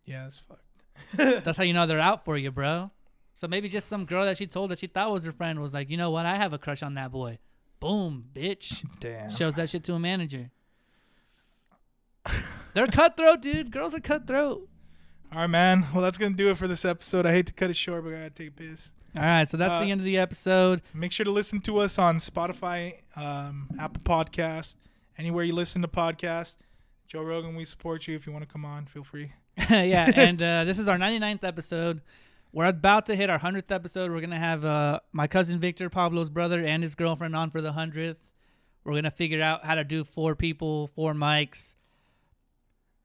yeah, 0.06 0.24
that's 0.24 0.38
fucked. 0.38 1.44
That's 1.44 1.58
how 1.58 1.64
you 1.64 1.74
know 1.74 1.86
they're 1.86 2.00
out 2.00 2.24
for 2.24 2.38
you, 2.38 2.50
bro. 2.50 2.90
So 3.34 3.46
maybe 3.46 3.68
just 3.68 3.88
some 3.88 4.06
girl 4.06 4.24
that 4.24 4.38
she 4.38 4.46
told 4.46 4.70
that 4.70 4.78
she 4.78 4.86
thought 4.86 5.12
was 5.12 5.24
her 5.26 5.32
friend 5.32 5.60
was 5.60 5.74
like, 5.74 5.90
you 5.90 5.98
know 5.98 6.10
what? 6.10 6.24
I 6.24 6.36
have 6.36 6.54
a 6.54 6.58
crush 6.58 6.82
on 6.82 6.94
that 6.94 7.12
boy. 7.12 7.38
Boom, 7.78 8.24
bitch. 8.32 8.84
Damn. 9.00 9.30
Shows 9.30 9.56
that 9.56 9.68
shit 9.68 9.84
to 9.84 9.92
a 9.92 9.98
manager. 9.98 10.50
They're 12.72 12.86
cutthroat, 12.86 13.42
dude. 13.42 13.70
Girls 13.70 13.94
are 13.94 14.00
cutthroat. 14.00 14.67
All 15.30 15.40
right, 15.40 15.46
man. 15.46 15.86
Well, 15.92 16.02
that's 16.02 16.16
gonna 16.18 16.34
do 16.34 16.50
it 16.50 16.56
for 16.56 16.66
this 16.66 16.84
episode. 16.84 17.26
I 17.26 17.32
hate 17.32 17.46
to 17.46 17.52
cut 17.52 17.68
it 17.70 17.76
short, 17.76 18.04
but 18.04 18.14
I 18.14 18.16
gotta 18.18 18.30
take 18.30 18.48
a 18.48 18.52
piss. 18.52 18.92
All 19.14 19.22
right, 19.22 19.48
so 19.48 19.56
that's 19.56 19.72
Uh, 19.72 19.80
the 19.84 19.90
end 19.90 20.00
of 20.00 20.04
the 20.04 20.16
episode. 20.16 20.80
Make 20.94 21.12
sure 21.12 21.24
to 21.24 21.30
listen 21.30 21.60
to 21.62 21.78
us 21.78 21.98
on 21.98 22.18
Spotify, 22.18 23.00
um, 23.16 23.68
Apple 23.78 24.02
Podcast, 24.02 24.76
anywhere 25.18 25.44
you 25.44 25.54
listen 25.54 25.82
to 25.82 25.88
podcasts. 25.88 26.56
Joe 27.06 27.22
Rogan, 27.22 27.56
we 27.56 27.64
support 27.64 28.06
you. 28.06 28.16
If 28.16 28.26
you 28.26 28.32
want 28.32 28.46
to 28.46 28.52
come 28.52 28.64
on, 28.64 28.86
feel 28.86 29.04
free. 29.04 29.32
yeah, 29.70 30.10
and 30.16 30.40
uh, 30.40 30.64
this 30.64 30.78
is 30.78 30.88
our 30.88 30.96
99th 30.98 31.42
episode. 31.44 32.00
We're 32.52 32.66
about 32.66 33.06
to 33.06 33.14
hit 33.16 33.28
our 33.28 33.38
100th 33.38 33.70
episode. 33.70 34.10
We're 34.10 34.20
going 34.20 34.30
to 34.30 34.36
have 34.36 34.64
uh, 34.64 35.00
my 35.12 35.26
cousin 35.26 35.58
Victor, 35.58 35.90
Pablo's 35.90 36.30
brother, 36.30 36.62
and 36.64 36.82
his 36.82 36.94
girlfriend 36.94 37.36
on 37.36 37.50
for 37.50 37.60
the 37.60 37.72
100th. 37.72 38.18
We're 38.84 38.92
going 38.92 39.04
to 39.04 39.10
figure 39.10 39.42
out 39.42 39.66
how 39.66 39.74
to 39.74 39.84
do 39.84 40.04
four 40.04 40.34
people, 40.34 40.86
four 40.88 41.12
mics. 41.12 41.74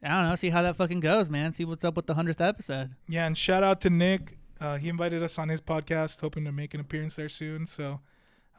I 0.03 0.09
don't 0.21 0.30
know. 0.30 0.35
See 0.35 0.49
how 0.49 0.61
that 0.63 0.75
fucking 0.75 0.99
goes, 0.99 1.30
man. 1.30 1.53
See 1.53 1.65
what's 1.65 1.84
up 1.84 1.95
with 1.95 2.07
the 2.07 2.15
100th 2.15 2.45
episode. 2.45 2.91
Yeah, 3.07 3.25
and 3.25 3.38
shout 3.38 3.63
out 3.63 3.80
to 3.81 3.89
Nick. 3.89 4.38
Uh, 4.59 4.77
he 4.77 4.89
invited 4.89 5.23
us 5.23 5.38
on 5.39 5.49
his 5.49 5.61
podcast, 5.61 6.19
hoping 6.21 6.45
to 6.45 6.51
make 6.51 6.73
an 6.73 6.80
appearance 6.80 7.15
there 7.15 7.30
soon. 7.30 7.65
So, 7.65 7.99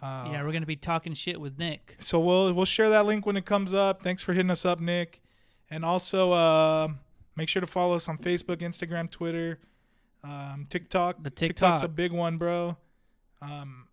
uh, 0.03 0.29
yeah, 0.33 0.43
we're 0.43 0.51
going 0.53 0.63
to 0.63 0.67
be 0.67 0.77
talking 0.77 1.15
shit 1.15 1.41
with 1.41 1.59
Nick. 1.59 1.97
so 2.01 2.19
we'll 2.21 2.53
we'll 2.53 2.65
share 2.65 2.91
that 2.91 3.07
link 3.07 3.27
when 3.27 3.37
it 3.37 3.45
comes 3.47 3.73
up. 3.75 4.03
Thanks 4.03 4.23
for 4.23 4.33
hitting 4.33 4.51
us 4.51 4.65
up, 4.65 4.81
Nick. 4.81 5.21
And 5.71 5.85
also, 5.85 6.33
uh, 6.33 6.89
make 7.37 7.49
sure 7.49 7.61
to 7.61 7.67
follow 7.67 7.97
us 7.97 8.09
on 8.09 8.19
Facebook, 8.19 8.59
Instagram, 8.59 9.11
Twitter, 9.11 9.59
um, 10.23 10.67
TikTok. 10.69 11.23
The 11.23 11.31
TikTok's 11.31 11.83
a 11.83 11.89
big 11.89 12.13
one, 12.13 12.37
bro. 12.39 12.77
Um, 13.41 13.89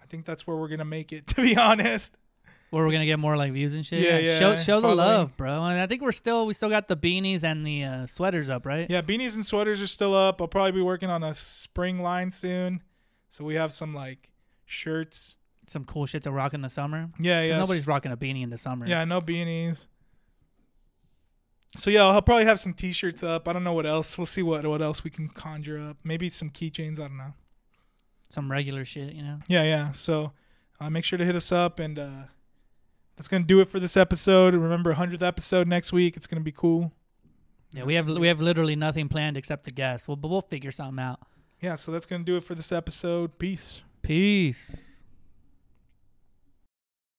I 0.00 0.06
think 0.06 0.24
that's 0.24 0.46
where 0.46 0.56
we're 0.56 0.68
gonna 0.68 0.84
make 0.84 1.12
it. 1.12 1.26
To 1.34 1.42
be 1.42 1.56
honest. 1.56 2.16
Where 2.70 2.84
we're 2.84 2.92
gonna 2.92 3.06
get 3.06 3.18
more 3.18 3.36
like 3.36 3.52
views 3.52 3.74
and 3.74 3.86
shit. 3.86 4.02
Yeah, 4.02 4.18
yeah, 4.18 4.38
Show 4.38 4.56
show 4.56 4.76
the 4.76 4.88
following. 4.88 4.98
love, 4.98 5.36
bro. 5.36 5.62
And 5.64 5.80
I 5.80 5.86
think 5.86 6.02
we're 6.02 6.12
still 6.12 6.46
we 6.46 6.52
still 6.54 6.68
got 6.68 6.88
the 6.88 6.96
beanies 6.96 7.44
and 7.44 7.66
the 7.66 7.84
uh, 7.84 8.06
sweaters 8.06 8.50
up, 8.50 8.66
right? 8.66 8.90
Yeah, 8.90 9.02
beanies 9.02 9.34
and 9.36 9.46
sweaters 9.46 9.80
are 9.80 9.86
still 9.86 10.14
up. 10.14 10.40
I'll 10.42 10.48
probably 10.48 10.72
be 10.72 10.82
working 10.82 11.08
on 11.08 11.22
a 11.22 11.34
spring 11.34 12.02
line 12.02 12.30
soon. 12.32 12.82
So 13.30 13.44
we 13.44 13.54
have 13.54 13.72
some 13.72 13.94
like 13.94 14.30
shirts. 14.64 15.36
some 15.68 15.84
cool 15.84 16.06
shit 16.06 16.22
to 16.24 16.32
rock 16.32 16.54
in 16.54 16.60
the 16.62 16.68
summer. 16.68 17.10
Yeah, 17.20 17.40
'Cause 17.42 17.48
yeah. 17.48 17.58
Nobody's 17.58 17.86
rocking 17.86 18.10
a 18.12 18.16
beanie 18.16 18.42
in 18.42 18.50
the 18.50 18.58
summer. 18.58 18.86
Yeah, 18.86 19.04
no 19.04 19.20
beanies. 19.20 19.86
So 21.76 21.90
yeah, 21.90 22.04
I'll 22.04 22.22
probably 22.22 22.44
have 22.46 22.58
some 22.60 22.72
T-shirts 22.72 23.22
up. 23.22 23.46
I 23.48 23.52
don't 23.52 23.64
know 23.64 23.72
what 23.74 23.86
else. 23.86 24.16
We'll 24.16 24.26
see 24.26 24.42
what 24.42 24.66
what 24.66 24.80
else 24.82 25.04
we 25.04 25.10
can 25.10 25.28
conjure 25.28 25.78
up. 25.78 25.98
Maybe 26.04 26.30
some 26.30 26.50
keychains. 26.50 26.98
I 26.98 27.08
don't 27.08 27.16
know. 27.18 27.34
Some 28.28 28.50
regular 28.50 28.84
shit, 28.84 29.12
you 29.12 29.22
know. 29.22 29.38
Yeah, 29.48 29.62
yeah. 29.62 29.92
So 29.92 30.32
uh, 30.80 30.88
make 30.90 31.04
sure 31.04 31.18
to 31.18 31.24
hit 31.24 31.36
us 31.36 31.52
up, 31.52 31.78
and 31.78 31.98
uh, 31.98 32.22
that's 33.16 33.28
gonna 33.28 33.44
do 33.44 33.60
it 33.60 33.70
for 33.70 33.80
this 33.80 33.96
episode. 33.96 34.54
Remember, 34.54 34.92
hundredth 34.92 35.22
episode 35.22 35.66
next 35.66 35.92
week. 35.92 36.16
It's 36.16 36.26
gonna 36.26 36.42
be 36.42 36.52
cool. 36.52 36.92
Yeah, 37.72 37.84
we 37.84 37.94
have 37.94 38.08
we 38.08 38.28
have 38.28 38.40
literally 38.40 38.76
nothing 38.76 39.08
planned 39.08 39.36
except 39.36 39.64
to 39.64 39.70
guess. 39.70 40.06
Well, 40.06 40.16
but 40.16 40.28
we'll 40.28 40.42
figure 40.42 40.70
something 40.70 41.02
out. 41.02 41.20
Yeah, 41.60 41.76
so 41.76 41.92
that's 41.92 42.06
gonna 42.06 42.24
do 42.24 42.36
it 42.36 42.44
for 42.44 42.54
this 42.54 42.72
episode. 42.72 43.38
Peace. 43.38 43.80
Peace. 44.02 44.95